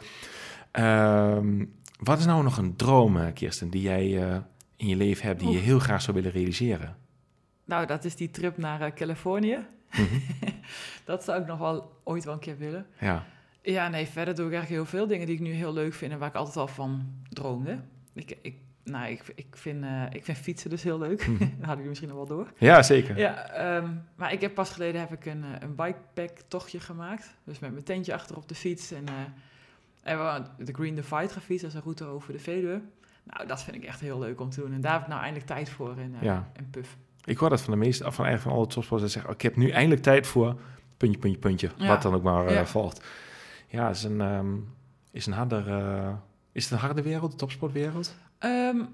Um, 0.72 1.72
wat 1.99 2.18
is 2.18 2.25
nou 2.25 2.43
nog 2.43 2.59
een 2.59 2.77
droom, 2.77 3.16
eh, 3.16 3.33
Kirsten, 3.35 3.70
die 3.70 3.83
jij 3.83 4.05
in 4.77 4.89
je 4.89 4.97
leven 4.97 5.27
hebt, 5.27 5.41
die 5.41 5.51
je 5.51 5.59
heel 5.59 5.79
graag 5.79 6.03
zou 6.03 6.16
willen 6.16 6.33
realiseren? 6.33 6.97
Nou, 7.64 7.87
dat 7.87 8.05
is 8.05 8.16
die 8.16 8.31
trip 8.31 8.57
naar 8.57 8.95
Californië. 8.95 9.59
Mm 9.97 10.07
-hmm. 10.07 10.22
dat 11.05 11.25
zou 11.25 11.41
ik 11.41 11.47
nog 11.47 11.59
wel 11.59 12.01
ooit 12.05 12.25
wel 12.25 12.35
een 12.35 12.41
keer 12.41 12.59
willen. 12.59 12.87
Ja. 13.01 13.27
Ja, 13.67 13.89
nee, 13.89 14.07
verder 14.07 14.35
doe 14.35 14.47
ik 14.47 14.53
eigenlijk 14.53 14.83
heel 14.83 14.99
veel 14.99 15.07
dingen 15.07 15.27
die 15.27 15.35
ik 15.35 15.41
nu 15.41 15.53
heel 15.53 15.73
leuk 15.73 15.95
vind 15.95 16.12
en 16.12 16.19
waar 16.19 16.29
ik 16.29 16.35
altijd 16.35 16.57
al 16.57 16.67
van 16.67 17.12
droomde. 17.29 17.79
Ik, 18.12 18.39
ik, 18.43 18.55
nou, 18.83 19.11
ik, 19.11 19.23
ik, 19.35 19.47
vind, 19.51 19.85
uh, 19.85 20.03
ik 20.11 20.25
vind 20.25 20.39
fietsen 20.39 20.71
dus 20.71 20.83
heel 20.83 20.99
leuk. 20.99 21.27
Mm 21.27 21.37
-hmm. 21.37 21.55
dat 21.59 21.69
had 21.69 21.79
ik 21.79 21.85
misschien 21.85 22.09
nog 22.09 22.17
wel 22.17 22.27
door. 22.27 22.53
Ja, 22.59 22.83
zeker. 22.83 23.19
Ja, 23.19 23.77
um, 23.77 24.05
maar 24.15 24.33
ik 24.33 24.41
heb 24.41 24.55
pas 24.55 24.71
geleden 24.71 25.01
heb 25.01 25.12
ik 25.12 25.27
een, 25.27 25.45
uh, 25.45 25.49
een 25.61 25.75
bikepack 25.75 26.39
tochtje 26.49 26.81
gemaakt. 26.81 27.35
Dus 27.45 27.59
met 27.59 27.73
mijn 27.73 27.85
tentje 27.85 28.15
achter 28.15 28.37
op 28.37 28.49
de 28.49 28.55
fiets 28.55 28.93
en, 28.93 29.05
uh, 29.09 30.12
en 30.12 30.19
we 30.19 30.65
de 30.65 30.73
Green 30.73 30.95
Divide 30.95 31.29
gefietst. 31.29 31.62
Dat 31.62 31.71
is 31.71 31.77
een 31.77 31.83
route 31.83 32.05
over 32.05 32.33
de 32.33 32.39
Veluwe. 32.39 32.81
Nou, 33.23 33.47
dat 33.47 33.62
vind 33.62 33.77
ik 33.77 33.85
echt 33.85 34.01
heel 34.01 34.19
leuk 34.19 34.41
om 34.41 34.51
te 34.51 34.61
doen. 34.61 34.73
En 34.73 34.81
daar 34.81 34.93
heb 34.93 35.03
ik 35.03 35.09
nou 35.09 35.21
eindelijk 35.21 35.47
tijd 35.47 35.69
voor 35.69 35.99
in, 35.99 36.17
ja. 36.21 36.51
in 36.57 36.71
Puff. 36.71 36.97
Ik 37.25 37.39
hoor 37.39 37.49
dat 37.49 37.61
van 37.61 37.73
de 37.73 37.79
meeste, 37.79 38.03
van 38.12 38.25
eigenlijk 38.25 38.43
van 38.43 38.53
alle 38.53 38.67
topsporters 38.67 39.12
zeggen, 39.12 39.31
oh, 39.31 39.37
ik 39.37 39.43
heb 39.43 39.57
nu 39.57 39.71
eindelijk 39.71 40.03
tijd 40.03 40.27
voor 40.27 40.61
puntje, 40.97 41.19
puntje, 41.19 41.39
puntje. 41.39 41.71
Ja. 41.77 41.87
Wat 41.87 42.03
dan 42.03 42.15
ook 42.15 42.23
maar 42.23 42.53
ja. 42.53 42.67
volgt. 42.67 43.05
Ja, 43.69 43.89
is 43.89 44.03
een, 44.03 44.21
um, 44.21 44.75
is 45.11 45.27
een 45.27 45.33
harder, 45.33 45.69
uh, 45.69 46.12
is 46.53 46.65
het 46.65 46.73
een 46.73 46.79
harde 46.79 47.03
wereld, 47.03 47.31
de 47.31 47.37
topsportwereld? 47.37 48.15
Um, 48.41 48.89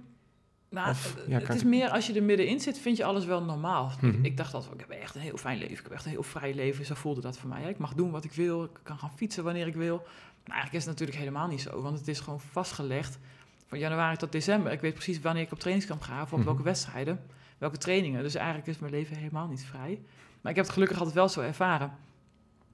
nou, 0.70 0.90
of, 0.90 1.16
ja, 1.26 1.38
het 1.38 1.54
is 1.54 1.64
meer 1.64 1.88
als 1.88 2.06
je 2.06 2.14
er 2.14 2.22
middenin 2.22 2.60
zit, 2.60 2.78
vind 2.78 2.96
je 2.96 3.04
alles 3.04 3.24
wel 3.24 3.42
normaal. 3.42 3.92
Mm 4.00 4.10
-hmm. 4.10 4.24
Ik 4.24 4.36
dacht 4.36 4.52
dat 4.52 4.68
ik 4.72 4.80
heb 4.80 4.90
echt 4.90 5.14
een 5.14 5.20
heel 5.20 5.36
fijn 5.36 5.58
leven, 5.58 5.76
ik 5.76 5.82
heb 5.82 5.92
echt 5.92 6.04
een 6.04 6.10
heel 6.10 6.22
vrij 6.22 6.54
leven. 6.54 6.84
Zo 6.84 6.94
voelde 6.94 7.20
dat 7.20 7.38
voor 7.38 7.48
mij. 7.48 7.68
Ik 7.68 7.78
mag 7.78 7.94
doen 7.94 8.10
wat 8.10 8.24
ik 8.24 8.32
wil, 8.32 8.64
ik 8.64 8.80
kan 8.82 8.98
gaan 8.98 9.10
fietsen 9.16 9.44
wanneer 9.44 9.66
ik 9.66 9.74
wil. 9.74 9.96
Maar 9.96 10.56
eigenlijk 10.56 10.72
is 10.72 10.84
het 10.84 10.90
natuurlijk 10.90 11.18
helemaal 11.18 11.48
niet 11.48 11.60
zo, 11.60 11.82
want 11.82 11.98
het 11.98 12.08
is 12.08 12.20
gewoon 12.20 12.40
vastgelegd 12.40 13.18
van 13.66 13.78
januari 13.78 14.16
tot 14.16 14.32
december. 14.32 14.72
Ik 14.72 14.80
weet 14.80 14.94
precies 14.94 15.20
wanneer 15.20 15.42
ik 15.42 15.52
op 15.52 15.58
trainingskamp 15.58 16.02
ga, 16.02 16.14
of 16.14 16.22
op 16.22 16.30
mm 16.30 16.36
-hmm. 16.36 16.44
welke 16.44 16.62
wedstrijden, 16.62 17.20
welke 17.58 17.78
trainingen. 17.78 18.22
Dus 18.22 18.34
eigenlijk 18.34 18.66
is 18.66 18.78
mijn 18.78 18.92
leven 18.92 19.16
helemaal 19.16 19.46
niet 19.46 19.64
vrij. 19.64 20.00
Maar 20.40 20.50
ik 20.50 20.56
heb 20.56 20.64
het 20.64 20.74
gelukkig 20.74 20.98
altijd 20.98 21.16
wel 21.16 21.28
zo 21.28 21.40
ervaren. 21.40 21.92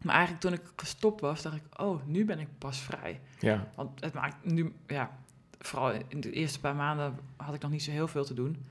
Maar 0.03 0.14
eigenlijk 0.14 0.44
toen 0.44 0.53
ik 0.53 0.62
gestopt 0.76 1.20
was, 1.20 1.42
dacht 1.42 1.57
ik, 1.57 1.80
oh, 1.80 2.01
nu 2.07 2.24
ben 2.24 2.38
ik 2.38 2.49
pas 2.59 2.78
vrij. 2.78 3.20
Ja. 3.38 3.66
Want 3.74 4.05
het 4.05 4.14
maakt 4.14 4.44
nu, 4.44 4.72
ja, 4.86 5.11
vooral 5.59 5.92
in 6.09 6.20
de 6.20 6.30
eerste 6.30 6.61
paar 6.61 6.74
maanden 6.74 7.18
had 7.36 7.55
ik 7.55 7.62
nog 7.62 7.70
niet 7.70 7.82
zo 7.82 7.90
heel 7.90 8.09
veel 8.09 8.24
te 8.24 8.34
doen. 8.34 8.64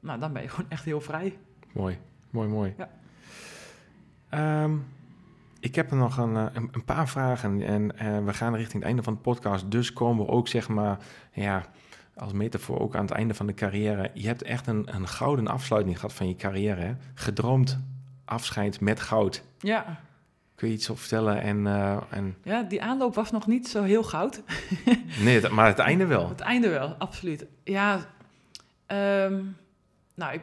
Nou, 0.00 0.20
dan 0.20 0.32
ben 0.32 0.42
je 0.42 0.48
gewoon 0.54 0.70
echt 0.70 0.84
heel 0.84 1.00
vrij. 1.00 1.38
Mooi, 1.72 1.98
mooi, 2.30 2.48
mooi. 2.48 2.74
Ja. 2.76 2.88
Um, 4.62 4.86
ik 5.60 5.74
heb 5.74 5.90
er 5.90 5.96
nog 5.96 6.16
een, 6.16 6.34
een, 6.34 6.68
een 6.72 6.84
paar 6.84 7.08
vragen 7.08 7.62
en 7.62 7.92
uh, 8.02 8.24
we 8.24 8.34
gaan 8.34 8.54
richting 8.54 8.74
het 8.74 8.82
einde 8.82 9.02
van 9.02 9.14
de 9.14 9.20
podcast. 9.20 9.70
Dus 9.70 9.92
komen 9.92 10.26
we 10.26 10.32
ook, 10.32 10.48
zeg 10.48 10.68
maar, 10.68 10.98
ja, 11.32 11.64
als 12.16 12.32
metafoor 12.32 12.80
ook 12.80 12.94
aan 12.94 13.04
het 13.04 13.10
einde 13.10 13.34
van 13.34 13.46
de 13.46 13.54
carrière. 13.54 14.10
Je 14.14 14.26
hebt 14.26 14.42
echt 14.42 14.66
een, 14.66 14.94
een 14.94 15.08
gouden 15.08 15.46
afsluiting 15.46 15.96
gehad 15.96 16.12
van 16.12 16.28
je 16.28 16.36
carrière. 16.36 16.80
Hè? 16.80 16.94
Gedroomd 17.14 17.78
afscheid 18.24 18.80
met 18.80 19.00
goud. 19.00 19.42
Ja. 19.58 20.00
Kun 20.56 20.68
je 20.68 20.74
iets 20.74 20.90
op 20.90 20.98
vertellen? 20.98 21.40
En, 21.40 21.58
uh, 21.58 22.02
en... 22.10 22.36
Ja, 22.42 22.62
die 22.62 22.82
aanloop 22.82 23.14
was 23.14 23.30
nog 23.30 23.46
niet 23.46 23.68
zo 23.68 23.82
heel 23.82 24.02
goud. 24.02 24.42
nee, 25.24 25.40
het, 25.40 25.50
maar 25.50 25.66
het 25.66 25.78
einde 25.78 26.06
wel. 26.06 26.28
Het 26.28 26.40
einde 26.40 26.68
wel, 26.68 26.94
absoluut. 26.98 27.46
Ja, 27.64 27.94
um, 28.86 29.56
nou, 30.14 30.32
ik, 30.32 30.42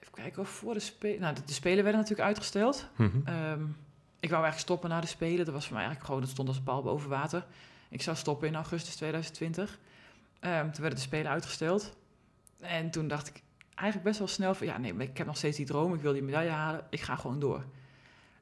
even 0.00 0.14
kijken 0.14 0.42
of 0.42 0.48
voor 0.48 0.74
de 0.74 0.80
Spelen... 0.80 1.20
Nou, 1.20 1.34
de, 1.34 1.40
de, 1.44 1.52
Spelen 1.52 1.82
werden 1.82 2.00
natuurlijk 2.00 2.28
uitgesteld. 2.28 2.88
Mhm. 2.96 3.02
Mm 3.02 3.22
-hmm. 3.24 3.34
um, 3.34 3.76
ik 4.20 4.30
wou 4.30 4.42
eigenlijk 4.42 4.58
stoppen 4.58 4.90
na 4.90 5.00
de 5.00 5.06
Spelen. 5.06 5.44
Dat 5.44 5.54
was 5.54 5.64
voor 5.64 5.74
mij 5.74 5.84
eigenlijk 5.84 6.06
gewoon, 6.06 6.20
dat 6.20 6.30
stond 6.30 6.48
als 6.48 6.56
een 6.56 6.62
paal 6.62 6.82
boven 6.82 7.08
water. 7.08 7.46
Ik 7.88 8.02
zou 8.02 8.16
stoppen 8.16 8.48
in 8.48 8.54
augustus 8.54 8.96
2020. 8.96 9.78
Um, 10.40 10.72
toen 10.72 10.80
werden 10.80 10.98
de 10.98 11.04
Spelen 11.04 11.30
uitgesteld. 11.30 11.96
En 12.60 12.90
toen 12.90 13.08
dacht 13.08 13.28
ik 13.28 13.42
eigenlijk 13.74 14.08
best 14.08 14.18
wel 14.18 14.28
snel 14.28 14.54
van... 14.54 14.66
Ja, 14.66 14.78
nee, 14.78 14.94
maar 14.94 15.06
ik 15.06 15.18
heb 15.18 15.26
nog 15.26 15.36
steeds 15.36 15.56
die 15.56 15.66
droom. 15.66 15.94
Ik 15.94 16.00
wil 16.00 16.12
die 16.12 16.22
medaille 16.22 16.50
halen. 16.50 16.86
Ik 16.90 17.00
ga 17.00 17.16
gewoon 17.16 17.40
door. 17.40 17.64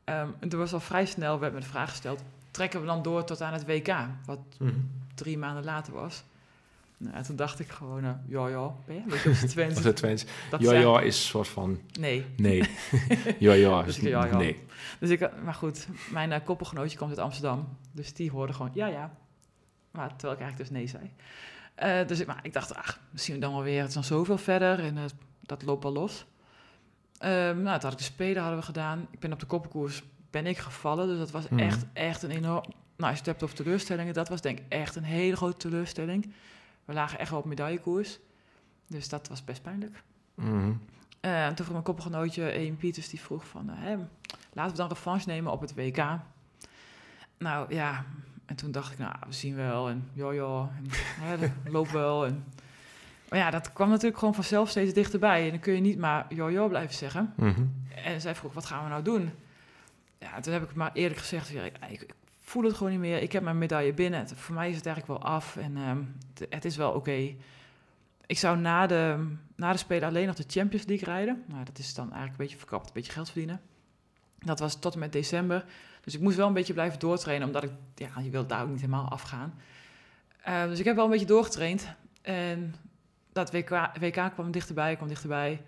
Um, 0.09 0.35
en 0.39 0.49
toen 0.49 0.59
was 0.59 0.73
al 0.73 0.81
vrij 0.81 1.07
snel, 1.07 1.39
werd 1.39 1.53
me 1.53 1.61
de 1.61 1.67
vraag 1.67 1.91
gesteld... 1.91 2.23
trekken 2.51 2.81
we 2.81 2.87
dan 2.87 3.03
door 3.03 3.25
tot 3.25 3.41
aan 3.41 3.53
het 3.53 3.67
WK? 3.67 3.95
Wat 4.25 4.39
mm 4.59 4.69
-hmm. 4.69 4.91
drie 5.15 5.39
maanden 5.39 5.65
later 5.65 5.93
was. 5.93 6.25
Nou, 6.97 7.15
en 7.15 7.23
toen 7.23 7.37
dacht 7.37 7.61
ik 7.61 7.69
gewoon, 7.69 8.05
uh, 8.05 8.11
ja, 8.27 8.49
ja, 8.49 8.75
ben 8.87 8.95
je? 8.95 9.29
Als 9.29 9.85
het 9.85 9.97
Twents. 9.97 10.25
Ja, 10.59 10.73
ja, 10.73 11.01
is 11.01 11.17
een 11.17 11.23
soort 11.23 11.49
van... 11.49 11.81
Nee. 12.01 12.27
Nee. 12.37 12.65
ja, 13.39 13.53
ja, 13.53 13.83
dus 13.83 13.99
ik, 13.99 14.03
ja, 14.03 14.27
ja. 14.27 14.37
Nee. 14.37 14.63
Dus 15.01 15.11
ik, 15.11 15.43
maar 15.45 15.55
goed, 15.55 15.89
mijn 16.11 16.31
uh, 16.31 16.37
koppelgenootje 16.45 16.99
komt 16.99 17.11
uit 17.11 17.19
Amsterdam. 17.19 17.77
Dus 17.93 18.15
die 18.15 18.31
hoorde 18.31 18.53
gewoon, 18.53 18.71
ja, 18.75 18.87
ja. 18.87 19.15
Maar 19.91 20.09
terwijl 20.17 20.33
ik 20.33 20.45
eigenlijk 20.45 20.71
dus 20.71 20.79
nee 20.79 20.87
zei. 20.87 21.11
Uh, 22.03 22.09
dus 22.09 22.21
ik, 22.21 22.27
maar 22.27 22.41
ik 22.43 22.53
dacht, 22.53 22.75
ach, 22.75 23.01
misschien 23.11 23.41
dan 23.41 23.53
wel 23.53 23.63
weer, 23.63 23.79
het 23.79 23.89
is 23.89 23.95
dan 23.95 24.05
zoveel 24.05 24.39
verder. 24.39 24.79
En 24.79 24.97
dat 25.41 25.63
loopt 25.63 25.83
wel 25.83 25.93
los. 25.93 26.27
Um, 27.25 27.63
nou, 27.63 27.79
toen 27.79 27.91
had 27.91 27.93
ik 27.93 27.99
de 27.99 28.05
Spelen 28.05 28.41
hadden 28.43 28.59
we 28.61 28.65
gedaan. 28.65 29.07
Ik 29.11 29.19
ben 29.19 29.33
op 29.33 29.41
de 29.41 29.47
koppenkoers, 29.47 30.03
ben 30.31 30.47
ik 30.47 30.59
gevallen. 30.59 31.07
Dus 31.07 31.19
dat 31.19 31.31
was 31.31 31.49
Mhm. 31.49 31.59
echt, 31.59 31.85
echt 31.93 32.23
een 32.23 32.31
enorm... 32.31 32.65
Nou, 32.97 33.11
als 33.11 33.13
je 33.13 33.17
het 33.17 33.27
hebt 33.27 33.43
over 33.43 33.57
teleurstellingen, 33.57 34.15
dat 34.15 34.29
was 34.29 34.41
denk 34.41 34.59
ik 34.59 34.65
echt 34.69 34.97
een 34.97 35.05
hele 35.05 35.37
grote 35.37 35.57
teleurstelling. 35.57 36.33
We 36.85 36.93
lagen 36.93 37.19
echt 37.19 37.33
op 37.33 37.45
medaillekoers. 37.45 38.19
Dus 38.87 39.09
dat 39.09 39.29
was 39.29 39.45
best 39.45 39.63
pijnlijk. 39.63 40.03
Uh, 41.21 41.45
en 41.47 41.49
toen 41.49 41.57
vroeg 41.57 41.71
mijn 41.71 41.83
koppelgenootje, 41.83 42.65
Ian 42.65 42.77
Pieters, 42.77 43.09
die 43.09 43.21
vroeg 43.21 43.47
van... 43.47 43.71
Uh, 43.71 43.99
laten 44.53 44.71
we 44.71 44.77
dan 44.77 44.89
revanche 44.89 45.29
nemen 45.29 45.53
op 45.53 45.61
het 45.61 45.75
WK. 45.75 46.05
Nou, 47.39 47.75
ja... 47.75 48.05
En 48.47 48.57
toen 48.57 48.71
dacht 48.71 48.93
ik, 48.93 48.99
nou, 48.99 49.15
we 49.27 49.33
zien 49.33 49.55
wel. 49.55 49.89
En 49.89 50.09
ja, 50.13 50.31
ja, 50.33 50.71
en, 51.23 51.41
dat 51.41 51.73
loopt 51.73 51.93
wel. 51.93 52.27
En, 52.27 52.45
maar 53.29 53.39
ja, 53.39 53.51
dat 53.51 53.73
kwam 53.73 53.89
natuurlijk 53.89 54.19
gewoon 54.19 54.35
vanzelf 54.35 54.69
steeds 54.69 54.93
dichterbij. 54.93 55.45
En 55.45 55.51
dan 55.51 55.59
kun 55.59 55.73
je 55.73 55.81
niet 55.81 55.99
maar 55.99 56.27
ja 56.35 56.67
blijven 56.67 56.95
zeggen. 56.95 57.33
Mhm. 57.37 57.65
En 58.05 58.21
zij 58.21 58.35
vroeg, 58.35 58.53
wat 58.53 58.67
gaan 58.67 58.83
we 58.83 58.91
nou 58.91 59.03
doen? 59.03 59.31
Ja, 60.19 60.41
toen 60.41 60.53
heb 60.53 60.63
ik 60.63 60.75
maar 60.75 60.91
eerlijk 60.93 61.21
gezegd, 61.21 61.55
ik, 61.55 61.79
ik, 61.89 62.07
voel 62.41 62.63
het 62.63 62.75
gewoon 62.75 62.93
niet 62.93 63.01
meer. 63.01 63.23
Ik 63.23 63.33
heb 63.33 63.43
mijn 63.43 63.59
medaille 63.59 63.93
binnen. 63.93 64.21
Het, 64.21 64.33
voor 64.37 64.55
mij 64.55 64.71
is 64.71 64.77
het 64.77 64.87
eigenlijk 64.87 65.21
wel 65.21 65.31
af. 65.31 65.57
En 65.57 65.77
um, 65.77 66.17
het, 66.35 66.47
het, 66.51 66.65
is 66.65 66.77
wel 66.77 66.89
oké. 66.89 66.99
Okay. 66.99 67.37
Ik 68.27 68.39
zou 68.39 68.59
na 68.59 68.87
de, 68.87 69.33
na 69.57 69.73
de 69.73 69.79
Spelen 69.79 70.09
alleen 70.09 70.27
nog 70.27 70.35
de 70.35 70.45
Champions 70.47 70.87
League 70.87 71.09
rijden. 71.09 71.45
Nou, 71.47 71.65
dat 71.65 71.79
is 71.79 71.95
dan 71.95 72.05
eigenlijk 72.05 72.33
een 72.33 72.45
beetje 72.45 72.59
verkapt, 72.59 72.87
een 72.87 72.93
beetje 72.93 73.13
geld 73.13 73.31
verdienen. 73.31 73.61
Dat 74.39 74.59
was 74.59 74.79
tot 74.79 74.93
en 74.93 74.99
met 74.99 75.13
december. 75.13 75.65
Dus 76.05 76.15
ik 76.15 76.21
moest 76.21 76.37
wel 76.37 76.47
een 76.47 76.53
beetje 76.53 76.73
blijven 76.73 76.99
doortrainen, 76.99 77.47
omdat 77.47 77.63
ik, 77.63 77.71
ja, 77.95 78.09
je 78.23 78.31
wilt 78.31 78.49
daar 78.49 78.63
ook 78.63 78.69
niet 78.69 78.81
helemaal 78.81 79.11
afgaan. 79.11 79.55
Uh, 80.49 80.65
dus 80.65 80.79
ik 80.79 80.85
heb 80.85 80.95
wel 80.95 81.05
een 81.05 81.11
beetje 81.11 81.27
doorgetraind. 81.27 81.89
En 82.23 82.75
dat 83.39 83.53
WK, 83.53 83.71
WK 84.01 84.33
kwam 84.33 84.51
dichterbij, 84.51 84.97
kwam 84.97 85.09
dichterbij. 85.09 85.63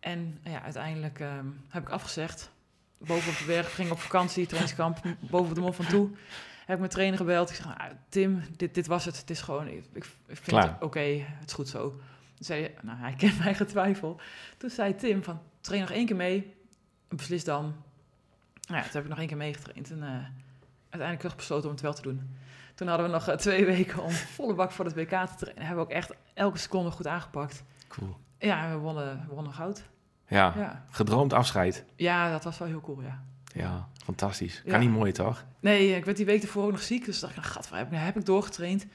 En 0.00 0.38
ja, 0.42 0.62
uiteindelijk 0.62 1.20
um, 1.20 1.60
heb 1.68 1.82
ik 1.82 1.88
afgezegd. 1.88 2.50
Boven 2.98 3.32
op 3.32 3.38
de 3.38 3.44
berg, 3.44 3.74
ging 3.74 3.90
op 3.90 3.98
vakantie, 3.98 4.46
trainingskamp, 4.46 5.00
boven 5.30 5.48
op 5.48 5.54
de 5.54 5.60
mond 5.60 5.76
van 5.76 5.86
toe. 5.86 6.10
Heb 6.58 6.74
ik 6.74 6.78
mijn 6.78 6.90
trainer 6.90 7.18
gebeld. 7.18 7.50
Ik 7.50 7.56
zeg, 7.56 7.64
nou, 7.64 7.92
Tim, 8.08 8.42
dit, 8.56 8.74
dit 8.74 8.86
was 8.86 9.04
het. 9.04 9.16
Het 9.16 9.30
is 9.30 9.40
gewoon, 9.40 9.68
ik, 9.68 9.84
ik 9.92 10.04
vind 10.26 10.62
het 10.62 10.72
oké, 10.74 10.84
okay, 10.84 11.26
het 11.28 11.48
is 11.48 11.54
goed 11.54 11.68
zo. 11.68 11.90
Toen 12.34 12.44
zei 12.44 12.60
hij, 12.60 12.74
nou, 12.82 12.98
hij 12.98 13.12
kent 13.22 13.38
mijn 13.38 13.54
getwijfel. 13.54 14.20
Toen 14.56 14.70
zei 14.70 14.94
Tim 14.94 15.22
van, 15.22 15.40
train 15.60 15.80
nog 15.80 15.90
één 15.90 16.06
keer 16.06 16.16
mee. 16.16 16.54
Beslis 17.08 17.44
dan. 17.44 17.62
Nou 18.68 18.80
ja, 18.80 18.82
toen 18.82 18.92
heb 18.92 19.02
ik 19.02 19.08
nog 19.08 19.18
één 19.18 19.28
keer 19.28 19.36
meegetraind. 19.36 19.90
En 19.90 19.98
uh, 19.98 20.04
uiteindelijk 20.82 21.18
terug 21.18 21.36
besloten 21.36 21.64
om 21.64 21.72
het 21.72 21.82
wel 21.82 21.94
te 21.94 22.02
doen. 22.02 22.36
Toen 22.74 22.88
hadden 22.88 23.06
we 23.06 23.12
nog 23.12 23.28
uh, 23.28 23.34
twee 23.34 23.64
weken 23.76 24.02
om 24.02 24.10
volle 24.10 24.54
bak 24.54 24.70
voor 24.70 24.84
het 24.84 24.94
WK 24.94 25.08
te 25.08 25.34
trainen. 25.36 25.66
Hebben 25.66 25.84
we 25.84 25.90
ook 25.90 25.96
echt 25.96 26.12
elke 26.34 26.58
seconde 26.58 26.90
goed 26.90 27.06
aangepakt. 27.06 27.64
Cool. 27.88 28.16
Ja, 28.38 28.70
we 28.70 28.76
wonnen, 28.76 29.24
we 29.28 29.34
wonnen 29.34 29.52
goud. 29.52 29.82
Ja, 30.26 30.54
ja, 30.56 30.84
gedroomd 30.90 31.32
afscheid. 31.32 31.84
Ja, 31.96 32.30
dat 32.30 32.44
was 32.44 32.58
wel 32.58 32.68
heel 32.68 32.80
cool, 32.80 33.02
ja. 33.02 33.22
Ja, 33.54 33.88
fantastisch. 34.04 34.62
Kan 34.62 34.72
ja. 34.72 34.78
niet 34.78 34.90
mooi, 34.90 35.12
toch? 35.12 35.44
Nee, 35.60 35.96
ik 35.96 36.04
werd 36.04 36.16
die 36.16 36.26
week 36.26 36.42
ervoor 36.42 36.64
ook 36.64 36.70
nog 36.70 36.82
ziek. 36.82 37.04
Dus 37.04 37.20
dacht 37.20 37.36
ik, 37.36 37.38
nou, 37.38 37.52
gadver, 37.52 37.76
heb, 37.76 37.88
heb 37.90 38.16
ik 38.16 38.26
doorgetraind. 38.26 38.86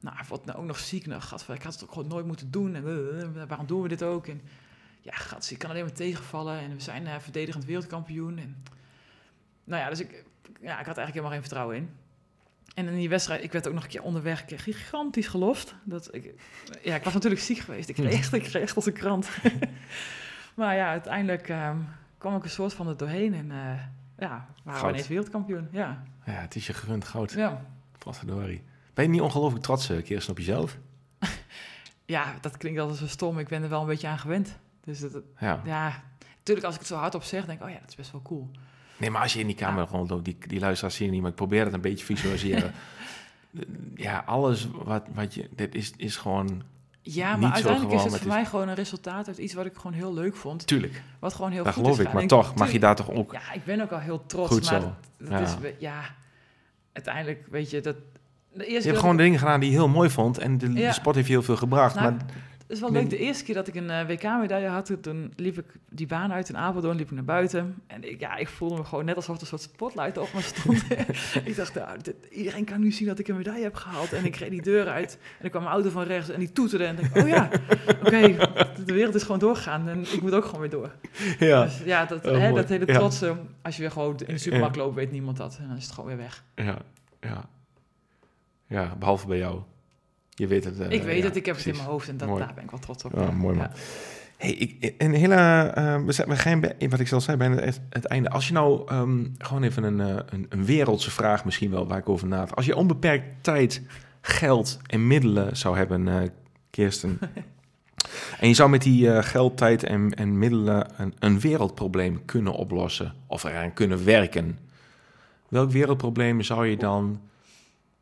Nou, 0.00 0.16
ik 0.18 0.24
word 0.24 0.44
nou 0.44 0.58
ook 0.58 0.64
nog 0.64 0.78
ziek. 0.78 1.06
Nou, 1.06 1.20
gadver, 1.20 1.54
ik 1.54 1.62
had 1.62 1.72
het 1.72 1.82
ook 1.82 1.92
gewoon 1.92 2.08
nooit 2.08 2.26
moeten 2.26 2.50
doen. 2.50 2.74
En 2.74 2.84
uh, 3.36 3.42
waarom 3.48 3.66
doen 3.66 3.82
we 3.82 3.88
dit 3.88 4.02
ook? 4.02 4.26
En 4.26 4.40
ja, 5.00 5.12
gats, 5.12 5.52
ik 5.52 5.58
kan 5.58 5.70
alleen 5.70 5.84
maar 5.84 5.92
tegenvallen. 5.92 6.58
En 6.58 6.74
we 6.74 6.80
zijn 6.80 7.04
uh, 7.04 7.18
verdedigend 7.18 7.64
wereldkampioen. 7.64 8.38
En, 8.38 8.62
nou 9.64 9.82
ja, 9.82 9.88
dus 9.88 10.00
ik, 10.00 10.24
ja, 10.60 10.80
ik 10.80 10.86
had 10.86 10.96
eigenlijk 10.96 11.08
helemaal 11.08 11.30
geen 11.30 11.40
vertrouwen 11.40 11.76
in. 11.76 11.90
En 12.74 12.88
in 12.88 12.94
die 12.94 13.08
wedstrijd, 13.08 13.42
ik 13.42 13.52
werd 13.52 13.68
ook 13.68 13.74
nog 13.74 13.82
een 13.82 13.88
keer 13.88 14.02
onderweg 14.02 14.40
een 14.40 14.46
keer 14.46 14.58
gigantisch 14.58 15.26
gelost. 15.26 15.74
Dat 15.84 16.14
ik, 16.14 16.34
ja, 16.82 16.94
ik 16.94 17.04
was 17.04 17.12
natuurlijk 17.12 17.42
ziek 17.42 17.58
geweest. 17.58 17.88
Ik 17.88 17.94
kreeg 17.94 18.12
echt, 18.12 18.32
ik 18.32 18.42
kreeg 18.42 18.62
echt 18.62 18.76
als 18.76 18.86
een 18.86 18.92
krant. 18.92 19.28
maar 20.56 20.76
ja, 20.76 20.88
uiteindelijk 20.90 21.48
ehm, 21.48 21.76
kwam 22.18 22.36
ik 22.36 22.44
een 22.44 22.50
soort 22.50 22.72
van 22.72 22.88
er 22.88 22.96
doorheen. 22.96 23.34
En 23.34 23.50
eh, 23.50 23.80
ja, 24.18 24.46
waren 24.64 24.82
we 24.82 24.88
ineens 24.88 25.08
wereldkampioen. 25.08 25.68
Ja, 25.72 26.02
Ja, 26.24 26.32
het 26.32 26.54
is 26.56 26.66
je 26.66 26.72
gegund 26.72 27.04
goud. 27.04 27.32
ja. 27.32 27.64
Potverdorie. 27.98 28.62
Ben 28.94 29.04
je 29.04 29.10
niet 29.10 29.20
ongelooflijk 29.20 29.64
trots, 29.64 29.88
eh, 29.90 30.02
Kirsten, 30.04 30.32
op 30.32 30.38
jezelf? 30.38 30.78
ja, 32.06 32.34
dat 32.40 32.56
klinkt 32.56 32.80
altijd 32.80 32.98
zo 32.98 33.06
stom. 33.06 33.38
Ik 33.38 33.48
ben 33.48 33.62
er 33.62 33.68
wel 33.68 33.80
een 33.80 33.86
beetje 33.86 34.08
aan 34.08 34.18
gewend. 34.18 34.58
Dus 34.84 35.00
dat, 35.00 35.22
Ja. 35.38 35.60
ja, 35.64 36.02
natuurlijk 36.38 36.66
als 36.66 36.74
ik 36.74 36.80
het 36.80 36.88
zo 36.88 36.96
hardop 36.96 37.22
zeg, 37.22 37.44
denk 37.46 37.60
ik, 37.60 37.66
oh 37.66 37.72
ja, 37.72 37.78
dat 37.80 37.88
is 37.88 37.94
best 37.94 38.12
wel 38.12 38.22
cool. 38.22 38.50
Nee, 38.98 39.10
maar 39.10 39.22
als 39.22 39.32
je 39.32 39.40
in 39.40 39.46
die 39.46 39.56
kamer 39.56 39.86
rondloopt, 39.90 40.24
die, 40.24 40.36
die 40.46 40.60
luisteraars 40.60 40.94
zien 40.96 41.10
niet, 41.10 41.20
maar 41.20 41.30
ik 41.30 41.36
probeer 41.36 41.64
het 41.64 41.74
een 41.74 41.80
beetje 41.80 42.04
visualiseren. 42.04 42.72
ja, 43.94 44.22
alles 44.26 44.68
wat, 44.72 45.02
wat 45.14 45.34
je... 45.34 45.48
Dit 45.56 45.74
is, 45.74 45.92
is 45.96 46.16
gewoon... 46.16 46.62
Ja, 47.02 47.36
maar 47.36 47.52
uiteindelijk 47.52 47.94
is 47.94 48.02
het 48.02 48.16
voor 48.16 48.28
mij 48.28 48.44
gewoon 48.44 48.68
een 48.68 48.74
resultaat 48.74 49.28
uit 49.28 49.38
iets 49.38 49.54
wat 49.54 49.66
ik 49.66 49.76
gewoon 49.76 49.92
heel 49.92 50.14
leuk 50.14 50.36
vond. 50.36 50.66
Tuurlijk, 50.66 51.02
Wat 51.18 51.34
gewoon 51.34 51.50
heel 51.50 51.64
dat 51.64 51.72
goed 51.74 51.82
geloof 51.82 51.98
is 51.98 52.06
ik. 52.06 52.12
Maar 52.12 52.26
toch 52.26 52.54
mag 52.54 52.72
je 52.72 52.78
daar 52.78 52.96
toch 52.96 53.10
ook... 53.10 53.32
Ja, 53.32 53.52
ik 53.52 53.64
ben 53.64 53.80
ook 53.80 53.92
al 53.92 53.98
heel 53.98 54.26
trots. 54.26 54.52
Goed 54.52 54.70
maar 54.70 54.80
zo. 54.80 54.94
Dat, 55.18 55.28
Ja. 55.28 55.40
is, 55.40 55.72
ja, 55.78 56.00
uiteindelijk 56.92 57.46
weet 57.50 57.70
je 57.70 57.80
dat. 57.80 57.96
Je 58.52 58.80
hebt 58.82 58.98
gewoon 58.98 59.16
dingen 59.16 59.38
gedaan 59.38 59.60
die 59.60 59.70
je 59.70 59.76
heel 59.76 59.88
mooi 59.88 60.10
vond 60.10 60.38
en 60.38 60.58
de, 60.58 60.72
de 60.72 60.80
Ja. 60.80 60.92
sport 60.92 61.16
heeft 61.16 61.26
je 61.28 61.32
heel 61.32 61.42
veel 61.42 61.56
gebracht. 61.56 61.94
Nou, 61.94 62.12
maar 62.12 62.24
Het 62.68 62.76
is 62.76 62.82
wel 62.82 62.92
leuk. 62.92 63.10
De 63.10 63.18
eerste 63.18 63.44
keer 63.44 63.54
dat 63.54 63.68
ik 63.68 63.74
een 63.74 63.90
eh, 63.90 64.06
WK-medaille 64.06 64.68
had, 64.68 64.92
toen 65.00 65.32
liep 65.36 65.58
ik 65.58 65.64
die 65.90 66.06
baan 66.06 66.32
uit 66.32 66.48
in 66.48 66.56
Apeldoorn, 66.56 66.96
liep 66.96 67.06
ik 67.08 67.14
naar 67.14 67.24
buiten. 67.24 67.74
En 67.86 68.10
ik, 68.10 68.20
ja, 68.20 68.36
ik 68.36 68.48
voelde 68.48 68.76
me 68.76 68.84
gewoon 68.84 69.04
net 69.04 69.16
alsof 69.16 69.34
er 69.36 69.40
een 69.42 69.46
soort 69.48 69.62
spotlight 69.62 70.18
op 70.18 70.28
me 70.34 70.40
stond. 70.40 70.84
ik 71.48 71.56
dacht, 71.56 71.74
nou, 71.74 71.98
dit- 72.02 72.14
iedereen 72.30 72.64
kan 72.64 72.80
nu 72.80 72.92
zien 72.92 73.06
dat 73.08 73.18
ik 73.18 73.28
een 73.28 73.36
medaille 73.36 73.62
heb 73.62 73.74
gehaald. 73.74 74.12
En 74.12 74.24
ik 74.24 74.36
reed 74.36 74.50
die 74.50 74.62
deur 74.62 74.88
uit 74.88 75.18
en 75.38 75.44
er 75.44 75.50
kwam 75.50 75.62
een 75.62 75.68
auto 75.68 75.90
van 75.90 76.02
rechts 76.02 76.28
en 76.28 76.38
die 76.38 76.52
toeterde. 76.52 76.84
En 76.84 76.98
ik 76.98 77.14
dacht, 77.14 77.22
oh 77.24 77.28
ja, 77.28 77.48
oké, 78.04 78.36
de 78.84 78.92
wereld 78.92 79.14
is 79.14 79.22
gewoon 79.22 79.38
doorgegaan 79.38 79.88
en 79.88 80.00
ik 80.00 80.22
moet 80.22 80.34
ook 80.34 80.44
gewoon 80.44 80.60
weer 80.60 80.70
door. 80.70 80.90
ja, 81.38 81.64
Dus 81.64 81.78
ja, 81.84 82.04
dat, 82.04 82.26
Oh, 82.26 82.38
hè, 82.38 82.52
dat 82.52 82.68
hele 82.68 82.86
Ja. 82.86 82.94
trotse, 82.98 83.36
als 83.62 83.76
je 83.76 83.82
weer 83.82 83.90
gewoon 83.90 84.18
in 84.26 84.34
de 84.34 84.38
supermarkt 84.40 84.76
loopt, 84.76 84.94
weet 84.94 85.10
niemand 85.12 85.36
dat. 85.36 85.58
En 85.60 85.68
dan 85.68 85.76
is 85.76 85.84
het 85.84 85.92
gewoon 85.92 86.08
weer 86.08 86.18
weg. 86.18 86.44
ja, 86.54 86.78
ja. 87.20 87.48
Ja, 88.66 88.96
behalve 88.98 89.26
bij 89.26 89.38
jou. 89.38 89.60
Je 90.38 90.46
weet 90.46 90.64
het. 90.64 90.80
eh, 90.80 90.90
ik 90.90 91.02
weet 91.02 91.18
ja, 91.18 91.24
het, 91.24 91.36
ik 91.36 91.46
heb 91.46 91.56
het 91.56 91.66
in 91.66 91.76
mijn 91.76 91.88
hoofd 91.88 92.08
en 92.08 92.16
dat, 92.16 92.28
Mooi. 92.28 92.44
daar 92.44 92.54
ben 92.54 92.64
ik 92.64 92.70
wel 92.70 92.80
trots 92.80 93.04
op. 93.04 93.12
Ja, 93.14 93.30
mooi 93.30 93.56
man. 93.56 93.66
Ja. 93.66 93.80
Hey, 94.36 94.50
ik, 94.50 94.94
een 94.98 95.14
hele, 95.14 95.34
eh, 95.34 96.04
we, 96.04 96.12
zijn, 96.12 96.28
we 96.28 96.36
gaan 96.36 96.60
bij, 96.60 96.76
wat 96.88 97.00
ik 97.00 97.08
zal 97.08 97.20
zeggen, 97.20 97.38
bijna 97.48 97.64
het, 97.64 97.80
het 97.90 98.04
einde. 98.04 98.30
Als 98.30 98.46
je 98.46 98.52
nou 98.52 98.88
ehm, 98.88 99.24
gewoon 99.38 99.62
even 99.62 99.82
een, 99.82 100.00
eh, 100.00 100.16
een, 100.30 100.46
een 100.48 100.64
wereldse 100.64 101.10
vraag 101.10 101.44
misschien 101.44 101.70
wel, 101.70 101.86
waar 101.86 101.98
ik 101.98 102.08
over 102.08 102.26
nadenk. 102.26 102.56
Als 102.56 102.66
je 102.66 102.76
onbeperkt 102.76 103.24
tijd, 103.40 103.82
geld 104.20 104.78
en 104.86 105.06
middelen 105.06 105.56
zou 105.56 105.76
hebben, 105.76 106.32
Kirsten. 106.70 107.18
en 108.40 108.48
je 108.48 108.54
zou 108.54 108.70
met 108.70 108.82
die 108.82 109.22
geld, 109.22 109.56
tijd 109.56 109.82
en, 109.82 110.14
en 110.14 110.38
middelen 110.38 110.86
een, 110.96 111.14
een 111.18 111.40
wereldprobleem 111.40 112.24
kunnen 112.24 112.52
oplossen. 112.52 113.14
Of 113.26 113.44
eraan 113.44 113.72
kunnen 113.72 114.04
werken. 114.04 114.58
Welk 115.48 115.70
wereldprobleem 115.70 116.42
zou 116.42 116.66
je 116.66 116.76
dan 116.76 117.20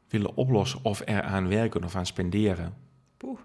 willen 0.08 0.36
oplossen 0.36 0.80
of 0.82 1.02
eraan 1.04 1.48
werken 1.48 1.84
of 1.84 1.96
aan 1.96 2.06
spenderen? 2.06 2.74
Poeh. 3.16 3.38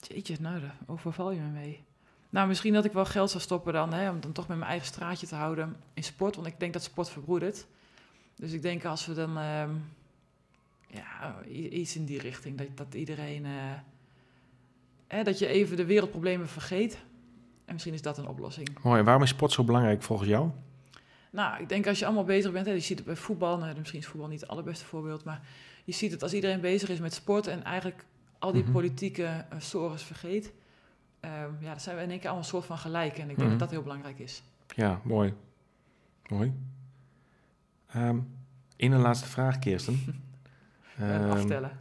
Jeetje, 0.00 0.36
nou, 0.40 0.60
daar 0.60 0.76
overval 0.86 1.30
je 1.30 1.40
me 1.40 1.48
mee. 1.48 1.84
Nou, 2.30 2.48
misschien 2.48 2.72
dat 2.72 2.84
ik 2.84 2.92
wel 2.92 3.04
geld 3.04 3.30
zou 3.30 3.42
stoppen 3.42 3.72
dan, 3.72 3.92
hè, 3.92 4.10
om 4.10 4.20
dan 4.20 4.32
toch 4.32 4.48
met 4.48 4.56
mijn 4.56 4.70
eigen 4.70 4.86
straatje 4.86 5.26
te 5.26 5.34
houden 5.34 5.76
in 5.94 6.04
sport. 6.04 6.34
Want 6.34 6.46
ik 6.46 6.60
denk 6.60 6.72
dat 6.72 6.82
sport 6.82 7.10
verbroedert. 7.10 7.66
Dus 8.34 8.52
ik 8.52 8.62
denk 8.62 8.84
als 8.84 9.06
we 9.06 9.14
dan, 9.14 9.38
ehm, 9.38 9.70
ja, 10.86 11.42
iets 11.48 11.96
in 11.96 12.04
die 12.04 12.20
richting, 12.20 12.58
dat, 12.58 12.66
dat 12.74 12.94
iedereen, 12.94 13.44
eh, 13.44 13.52
hè, 15.06 15.22
dat 15.22 15.38
je 15.38 15.46
even 15.46 15.76
de 15.76 15.84
wereldproblemen 15.84 16.48
vergeet. 16.48 16.98
En 17.64 17.72
misschien 17.72 17.94
is 17.94 18.02
dat 18.02 18.18
een 18.18 18.28
oplossing. 18.28 18.68
Mooi, 18.82 18.98
en 18.98 19.04
waarom 19.04 19.22
is 19.22 19.28
sport 19.28 19.52
zo 19.52 19.64
belangrijk 19.64 20.02
volgens 20.02 20.28
jou? 20.28 20.50
Nou, 21.36 21.62
ik 21.62 21.68
denk 21.68 21.86
als 21.86 21.98
je 21.98 22.04
allemaal 22.04 22.24
bezig 22.24 22.52
bent, 22.52 22.66
hè, 22.66 22.72
je 22.72 22.80
ziet 22.80 22.96
het 22.98 23.06
bij 23.06 23.16
voetbal, 23.16 23.58
nou, 23.58 23.78
misschien 23.78 24.00
is 24.00 24.06
voetbal 24.06 24.28
niet 24.28 24.40
het 24.40 24.50
allerbeste 24.50 24.84
voorbeeld, 24.84 25.24
maar 25.24 25.40
je 25.84 25.92
ziet 25.92 26.10
het 26.12 26.22
als 26.22 26.32
iedereen 26.32 26.60
bezig 26.60 26.88
is 26.88 26.98
met 27.00 27.14
sport 27.14 27.46
en 27.46 27.64
eigenlijk 27.64 28.04
al 28.38 28.52
die 28.52 28.62
Mhm. 28.62 28.72
politieke 28.72 29.22
uh, 29.22 29.60
sores 29.60 30.02
vergeet, 30.02 30.52
ehm, 31.20 31.50
ja, 31.60 31.70
dan 31.70 31.80
zijn 31.80 31.96
we 31.96 32.02
in 32.02 32.08
één 32.10 32.18
keer 32.18 32.26
allemaal 32.28 32.44
een 32.44 32.50
soort 32.50 32.64
van 32.64 32.78
gelijk. 32.78 33.18
En 33.18 33.20
ik 33.30 33.36
denk 33.36 33.38
Mhm. 33.38 33.48
dat 33.50 33.58
dat 33.58 33.70
heel 33.70 33.82
belangrijk 33.82 34.18
is. 34.18 34.42
Ja, 34.74 35.00
mooi. 35.04 35.34
Mooi. 36.28 36.52
Ehm 37.86 38.18
Eén 38.76 38.96
laatste 38.96 39.28
vraag, 39.28 39.58
Kirsten. 39.58 40.00
Uh, 41.00 41.14
Ehm, 41.14 41.30
aftellen. 41.30 41.78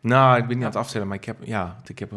Nou, 0.00 0.36
ik 0.38 0.46
ben 0.46 0.56
niet 0.56 0.64
aan 0.64 0.70
het 0.70 0.78
aftellen, 0.80 1.06
maar 1.06 1.16
ik 1.16 1.24
heb, 1.24 1.44
ja, 1.44 1.80
ik 1.86 1.98
heb 1.98 2.12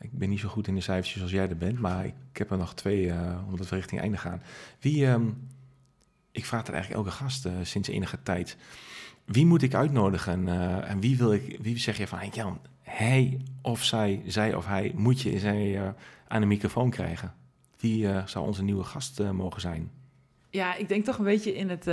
ik 0.00 0.12
ben 0.18 0.28
niet 0.28 0.40
zo 0.40 0.48
goed 0.48 0.66
in 0.66 0.74
de 0.74 0.80
cijfertjes 0.80 1.22
als 1.22 1.30
jij 1.30 1.48
er 1.48 1.56
bent, 1.56 1.78
maar 1.78 2.04
ik, 2.04 2.14
heb 2.32 2.50
er 2.50 2.58
nog 2.58 2.74
twee, 2.74 3.10
eh, 3.10 3.38
omdat 3.48 3.68
we 3.68 3.76
richting 3.76 4.00
einde 4.00 4.16
gaan. 4.16 4.42
Wie, 4.80 5.06
ik 6.38 6.46
vraag 6.46 6.60
het 6.60 6.70
eigenlijk 6.70 7.04
elke 7.04 7.16
gast 7.16 7.46
eh, 7.46 7.52
sinds 7.62 7.88
enige 7.88 8.22
tijd. 8.22 8.56
Wie 9.24 9.46
moet 9.46 9.62
ik 9.62 9.74
uitnodigen 9.74 10.48
eh, 10.48 10.90
en 10.90 11.00
wie 11.00 11.16
wil 11.16 11.32
ik, 11.32 11.58
wie 11.60 11.78
zeg 11.78 11.98
je 11.98 12.06
van, 12.06 12.18
hey 12.18 12.30
Jan, 12.32 12.60
hij 12.82 13.40
of 13.62 13.84
zij, 13.84 14.22
zij 14.26 14.54
of 14.54 14.66
hij, 14.66 14.92
moet 14.94 15.20
je 15.20 15.38
zij, 15.38 15.80
eh, 15.80 15.88
aan 16.28 16.40
de 16.40 16.46
microfoon 16.46 16.90
krijgen? 16.90 17.34
Wie 17.78 18.08
zou 18.24 18.46
onze 18.46 18.62
nieuwe 18.62 18.84
gast 18.84 19.22
mogen 19.32 19.60
zijn? 19.60 19.90
Ja, 20.50 20.74
ik 20.74 20.88
denk 20.88 21.04
toch 21.04 21.18
een 21.18 21.24
beetje 21.24 21.54
in 21.54 21.70
het, 21.70 21.86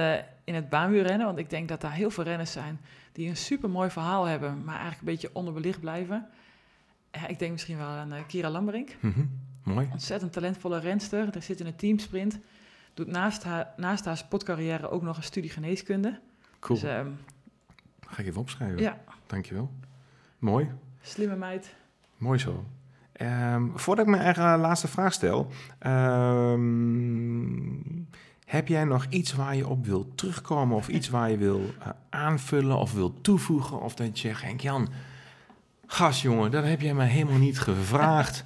in 0.43 0.54
het 0.54 0.70
baanwielrennen, 0.70 1.26
want 1.26 1.38
ik 1.38 1.50
denk 1.50 1.68
dat 1.68 1.82
daar 1.82 1.93
heel 1.93 2.10
veel 2.10 2.24
renners 2.24 2.52
zijn 2.52 2.80
die 3.12 3.30
een 3.30 3.38
super 3.38 3.70
mooi 3.70 3.89
verhaal 3.89 4.26
hebben, 4.26 4.64
maar 4.64 4.80
eigenlijk 4.80 5.00
een 5.00 5.14
beetje 5.14 5.30
onderbelicht 5.34 5.80
blijven. 5.80 6.28
Ja, 7.12 7.28
ik 7.28 7.39
denk 7.39 7.52
misschien 7.52 7.78
wel 7.78 7.88
aan 7.88 8.26
Kira 8.28 8.50
Lamberink. 8.50 8.96
Mm 9.00 9.12
-hmm. 9.12 9.30
Mooi. 9.64 9.89
Ontzettend 9.91 10.34
talentvolle 10.34 10.80
renster. 10.80 11.32
Daar 11.32 11.41
zit 11.41 11.60
in 11.60 11.66
een 11.66 11.76
teamsprint. 11.76 12.39
Doet 12.96 13.08
naast 13.08 13.43
haar, 13.43 13.74
naast 13.78 14.06
haar 14.06 14.18
sportcarrière 14.18 14.89
ook 14.89 15.02
nog 15.02 15.18
een 15.18 15.24
studie 15.24 15.50
geneeskunde. 15.50 16.20
Cool. 16.60 16.80
Dus, 16.80 16.89
um, 16.91 17.18
Ga 18.08 18.22
ik 18.22 18.28
even 18.28 18.41
opschrijven. 18.41 18.80
Ja. 18.80 18.98
Dankjewel. 19.28 19.72
Mooi. 20.39 20.72
Slimme 21.02 21.36
meid. 21.36 21.76
Mooi 22.18 22.39
zo. 22.39 22.66
Um, 23.22 23.80
voordat 23.80 24.06
ik 24.06 24.12
mijn 24.12 24.24
eigen 24.24 24.60
laatste 24.60 24.88
vraag 24.88 25.14
stel. 25.14 25.52
Um, 25.88 26.88
heb 28.46 28.68
jij 28.68 28.84
nog 28.84 29.06
iets 29.10 29.34
waar 29.34 29.56
je 29.56 29.68
op 29.68 29.86
wil 29.86 30.16
terugkomen? 30.16 30.78
Of 30.78 30.88
iets 30.88 31.10
waar 31.10 31.30
je 31.32 31.38
wil 31.38 31.60
uh, 31.60 31.88
aanvullen 32.10 32.78
of 32.78 32.93
wil 32.93 33.22
toevoegen? 33.22 33.82
Of 33.82 33.96
dat 33.96 34.20
je 34.20 34.28
zegt, 34.28 34.62
Jan, 34.62 34.89
gast 35.88 36.22
jongen, 36.22 36.52
dat 36.52 36.64
heb 36.64 36.82
jij 36.82 36.93
me 36.93 37.04
helemaal 37.04 37.38
niet 37.38 37.60
gevraagd. 37.60 38.46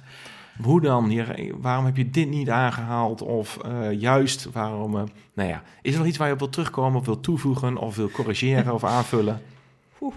Hoe 0.62 0.80
dan? 0.80 1.08
Hier, 1.08 1.52
waarom 1.60 1.84
heb 1.84 1.96
je 1.96 2.10
dit 2.10 2.28
niet 2.28 2.50
aangehaald? 2.50 3.22
Of 3.22 3.58
uh, 3.66 3.92
juist, 3.92 4.52
waarom... 4.52 4.96
Uh, 4.96 5.02
nou 5.34 5.48
ja, 5.48 5.62
is 5.82 5.92
er 5.92 5.98
nog 5.98 6.08
iets 6.08 6.18
waar 6.18 6.26
je 6.26 6.32
op 6.32 6.38
wil 6.38 6.48
terugkomen 6.48 7.00
of 7.00 7.06
wil 7.06 7.20
toevoegen... 7.20 7.76
of 7.76 7.96
wil 7.96 8.10
corrigeren 8.10 8.74
of 8.74 8.84
aanvullen? 8.96 9.42
Oeh. 10.00 10.14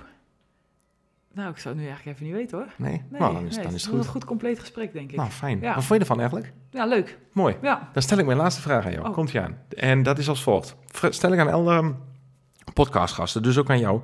Nou, 1.33 1.49
ik 1.49 1.57
zou 1.57 1.73
het 1.73 1.83
nu 1.83 1.89
eigenlijk 1.89 2.17
even 2.17 2.29
niet 2.29 2.41
weten 2.41 2.57
hoor. 2.57 2.67
Nee? 2.75 3.01
nee 3.09 3.19
nou, 3.19 3.33
dan 3.33 3.45
is, 3.45 3.55
nee, 3.55 3.65
dan 3.65 3.73
is 3.73 3.83
het 3.83 3.91
het 3.91 3.99
een 3.99 4.03
goed. 4.03 4.11
goed 4.11 4.25
compleet 4.25 4.59
gesprek, 4.59 4.93
denk 4.93 5.11
ik. 5.11 5.17
Nou, 5.17 5.29
fijn. 5.29 5.59
Ja. 5.59 5.75
Wat 5.75 5.83
vond 5.83 5.93
je 5.93 5.99
ervan 5.99 6.19
eigenlijk? 6.19 6.53
Ja, 6.69 6.85
leuk. 6.85 7.17
Mooi. 7.31 7.55
Ja. 7.61 7.89
Dan 7.93 8.01
stel 8.01 8.17
ik 8.17 8.25
mijn 8.25 8.37
laatste 8.37 8.61
vraag 8.61 8.85
aan 8.85 8.91
jou. 8.91 9.07
Oh. 9.07 9.13
Komt 9.13 9.31
je 9.31 9.41
aan. 9.41 9.57
En 9.77 10.03
dat 10.03 10.17
is 10.17 10.29
als 10.29 10.43
volgt. 10.43 10.75
Stel 11.09 11.31
ik 11.31 11.39
aan 11.39 11.51
alle 11.51 11.95
podcastgasten, 12.73 13.43
dus 13.43 13.57
ook 13.57 13.69
aan 13.69 13.79
jou. 13.79 14.01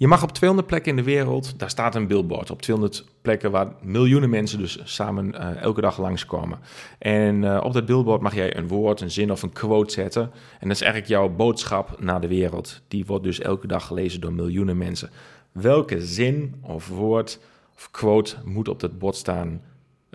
Je 0.00 0.08
mag 0.08 0.22
op 0.22 0.32
200 0.32 0.68
plekken 0.68 0.90
in 0.90 0.96
de 0.96 1.02
wereld, 1.02 1.58
daar 1.58 1.70
staat 1.70 1.94
een 1.94 2.06
billboard. 2.06 2.50
Op 2.50 2.62
200 2.62 3.04
plekken 3.22 3.50
waar 3.50 3.72
miljoenen 3.82 4.30
mensen 4.30 4.58
dus 4.58 4.78
samen 4.84 5.34
uh, 5.34 5.62
elke 5.62 5.80
dag 5.80 5.98
langskomen. 5.98 6.58
En 6.98 7.42
uh, 7.42 7.60
op 7.62 7.72
dat 7.72 7.86
billboard 7.86 8.20
mag 8.20 8.34
jij 8.34 8.56
een 8.56 8.68
woord, 8.68 9.00
een 9.00 9.10
zin 9.10 9.32
of 9.32 9.42
een 9.42 9.52
quote 9.52 9.92
zetten. 9.92 10.22
En 10.60 10.68
dat 10.68 10.76
is 10.76 10.80
eigenlijk 10.80 11.12
jouw 11.12 11.28
boodschap 11.28 12.00
naar 12.00 12.20
de 12.20 12.28
wereld. 12.28 12.80
Die 12.88 13.06
wordt 13.06 13.24
dus 13.24 13.40
elke 13.40 13.66
dag 13.66 13.86
gelezen 13.86 14.20
door 14.20 14.32
miljoenen 14.32 14.76
mensen. 14.76 15.10
Welke 15.52 16.06
zin 16.06 16.54
of 16.60 16.88
woord 16.88 17.40
of 17.74 17.90
quote 17.90 18.36
moet 18.44 18.68
op 18.68 18.80
dat 18.80 18.98
bord 18.98 19.16
staan 19.16 19.62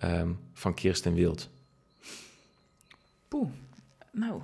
um, 0.04 0.40
van 0.54 0.74
Kirsten 0.74 1.14
Wild? 1.14 1.50
Poeh, 3.28 3.50
nou... 4.12 4.42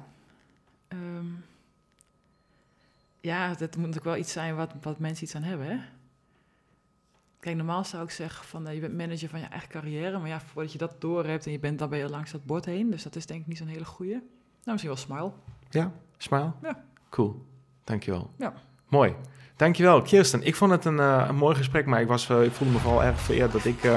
Um, 0.93 1.43
ja, 3.21 3.47
dat 3.47 3.59
moet 3.59 3.85
natuurlijk 3.85 4.03
wel 4.03 4.17
iets 4.17 4.31
zijn 4.31 4.55
wat, 4.55 4.73
wat 4.81 4.99
mensen 4.99 5.23
iets 5.23 5.35
aan 5.35 5.43
hebben, 5.43 5.67
hè? 5.67 5.77
Kijk, 7.39 7.55
normaal 7.55 7.83
zou 7.83 8.03
ik 8.03 8.09
zeggen 8.09 8.45
van 8.45 8.67
uh, 8.67 8.73
je 8.73 8.79
bent 8.79 8.97
manager 8.97 9.29
van 9.29 9.39
je 9.39 9.45
eigen 9.45 9.69
carrière, 9.69 10.17
maar 10.19 10.27
ja, 10.27 10.41
voordat 10.41 10.71
je 10.71 10.77
dat 10.77 11.01
door 11.01 11.25
hebt 11.25 11.45
en 11.45 11.51
je 11.51 11.59
bent 11.59 11.79
dan 11.79 11.89
ben 11.89 11.99
je 11.99 12.09
langs 12.09 12.31
dat 12.31 12.45
bord 12.45 12.65
heen, 12.65 12.89
dus 12.89 13.03
dat 13.03 13.15
is 13.15 13.25
denk 13.25 13.41
ik 13.41 13.47
niet 13.47 13.57
zo'n 13.57 13.67
hele 13.67 13.85
goeie. 13.85 14.11
Nou, 14.11 14.23
misschien 14.63 14.87
wel 14.87 14.95
smile. 14.95 15.31
Ja, 15.69 15.91
smile? 16.17 16.51
Ja. 16.61 16.83
Cool, 17.09 17.45
dankjewel. 17.83 18.31
Ja. 18.37 18.53
Mooi. 18.87 19.15
Dankjewel, 19.61 20.01
Kirsten. 20.01 20.43
Ik 20.43 20.55
vond 20.55 20.71
het 20.71 20.85
een, 20.85 20.97
uh, 20.97 21.25
een 21.27 21.35
mooi 21.35 21.55
gesprek, 21.55 21.85
maar 21.85 22.01
ik, 22.01 22.07
was, 22.07 22.29
uh, 22.29 22.43
ik 22.43 22.51
voelde 22.51 22.73
me 22.73 22.79
vooral 22.79 23.03
erg 23.03 23.19
vereerd 23.19 23.51
dat 23.51 23.65
ik 23.65 23.83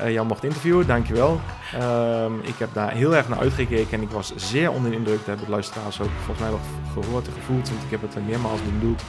uh, 0.00 0.12
jou 0.12 0.26
mocht 0.26 0.44
interviewen. 0.44 0.86
Dankjewel. 0.86 1.40
Um, 1.82 2.40
ik 2.40 2.54
heb 2.58 2.68
daar 2.72 2.92
heel 2.92 3.16
erg 3.16 3.28
naar 3.28 3.38
uitgekeken 3.38 3.92
en 3.92 4.02
ik 4.02 4.10
was 4.10 4.32
zeer 4.36 4.70
onder 4.70 4.90
de 4.90 4.96
indruk. 4.96 5.16
Daar 5.16 5.26
hebben 5.26 5.44
de 5.44 5.50
luisteraars 5.50 6.00
ook 6.00 6.08
volgens 6.16 6.38
mij 6.38 6.48
wel 6.48 6.60
gehoord 6.92 7.26
en 7.26 7.32
gevoeld, 7.32 7.68
want 7.68 7.82
ik 7.82 7.90
heb 7.90 8.02
het 8.02 8.14
er 8.14 8.22
meermaals 8.22 8.60
bedoeld. 8.62 9.02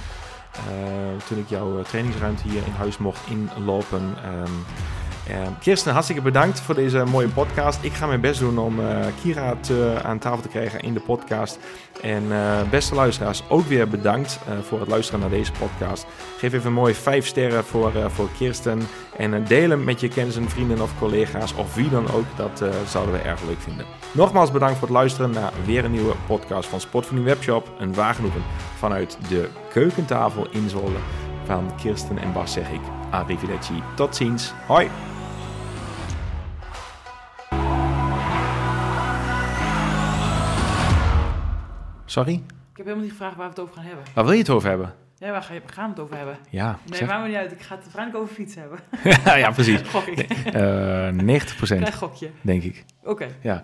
Toen 1.28 1.38
ik 1.38 1.50
jouw 1.50 1.82
trainingsruimte 1.82 2.48
hier 2.48 2.66
in 2.66 2.72
huis 2.72 2.98
mocht 2.98 3.22
inlopen. 3.30 4.02
Um, 4.26 4.44
uh, 4.44 5.09
Kirsten, 5.60 5.92
hartstikke 5.92 6.22
bedankt 6.22 6.60
voor 6.60 6.76
deze 6.76 7.04
mooie 7.04 7.28
podcast. 7.28 7.84
Ik 7.84 7.94
ga 7.94 8.08
mijn 8.08 8.22
best 8.22 8.40
doen 8.40 8.58
om 8.58 8.80
uh, 8.80 9.06
Kira 9.22 9.56
te, 9.60 10.00
aan 10.04 10.20
tafel 10.20 10.42
te 10.42 10.48
krijgen 10.48 10.80
in 10.80 10.94
de 10.94 11.00
podcast. 11.00 11.60
En 12.02 12.24
uh, 12.24 12.62
beste 12.70 12.96
luisteraars, 12.96 13.44
ook 13.50 13.66
weer 13.66 13.88
bedankt 13.88 14.40
voor 14.62 14.80
het 14.80 14.90
luisteren 14.90 15.20
naar 15.20 15.30
deze 15.30 15.52
podcast. 15.52 16.06
Geef 16.38 16.54
even 16.54 16.68
een 16.68 16.74
mooie 16.74 16.96
5 16.96 17.26
sterren 17.26 17.64
voor, 17.64 17.92
voor 18.08 18.30
Kirsten. 18.38 18.82
En 19.18 19.44
deel 19.44 19.70
hem 19.70 19.84
met 19.84 20.00
je 20.00 20.08
kennissen, 20.08 20.50
vrienden 20.50 20.82
of 20.82 21.00
collega's 21.00 21.54
of 21.54 21.76
wie 21.76 21.90
dan 21.90 22.12
ook. 22.12 22.26
Dat 22.36 22.64
zouden 22.88 23.14
we 23.14 23.20
erg 23.20 23.42
leuk 23.44 23.62
vinden. 23.62 23.86
Nogmaals 24.12 24.52
bedankt 24.52 24.78
voor 24.78 24.88
het 24.88 24.98
luisteren 24.98 25.32
naar 25.32 25.52
weer 25.66 25.86
een 25.86 25.92
nieuwe 25.92 26.16
podcast 26.28 26.70
van 26.70 26.80
Sportvoeding 26.80 27.28
Webshop. 27.28 27.72
Een 27.80 27.94
waargenoegen 27.94 28.42
vanuit 28.78 29.18
de 29.30 29.50
keukentafel 29.74 30.48
in 30.52 30.70
Zwolle. 30.70 31.00
Van 31.46 31.72
Kirsten 31.82 32.18
en 32.18 32.34
Bas 32.34 32.54
zeg 32.54 32.70
ik 32.70 32.82
arrivederci. 33.10 33.84
Tot 33.96 34.16
ziens. 34.16 34.54
Hoi. 34.68 34.90
Sorry? 42.10 42.34
Ik 42.34 42.42
heb 42.74 42.86
helemaal 42.86 43.04
niet 43.04 43.12
gevraagd 43.12 43.36
waar 43.36 43.46
we 43.46 43.52
het 43.52 43.60
over 43.60 43.76
gaan 43.76 43.84
hebben. 43.84 44.04
Waar 44.14 44.24
wil 44.24 44.34
je 44.34 44.40
het 44.40 44.50
over 44.50 44.70
hebben? 44.70 44.94
Ja, 45.16 45.32
waar 45.32 45.44
gaan 45.44 45.86
we 45.86 45.90
het 45.90 46.00
over 46.00 46.16
hebben? 46.16 46.38
Ja. 46.50 46.80
Nee, 46.86 47.06
maakt 47.06 47.22
me 47.22 47.28
niet 47.28 47.38
uit. 47.38 47.52
Ik 47.52 47.62
ga 47.62 47.76
het 47.76 47.84
waarschijnlijk 47.84 48.18
over 48.18 48.34
fietsen 48.36 48.62
hebben. 48.62 48.80
ja, 49.42 49.52
precies. 49.52 49.82
Gok 49.82 50.06
ik. 50.06 50.46
Uh, 50.56 51.08
90 51.08 51.56
procent. 51.56 51.94
gokje. 51.96 52.30
Denk 52.42 52.64
ik. 52.64 52.86
Oké. 53.04 53.28
Ja. 53.42 53.62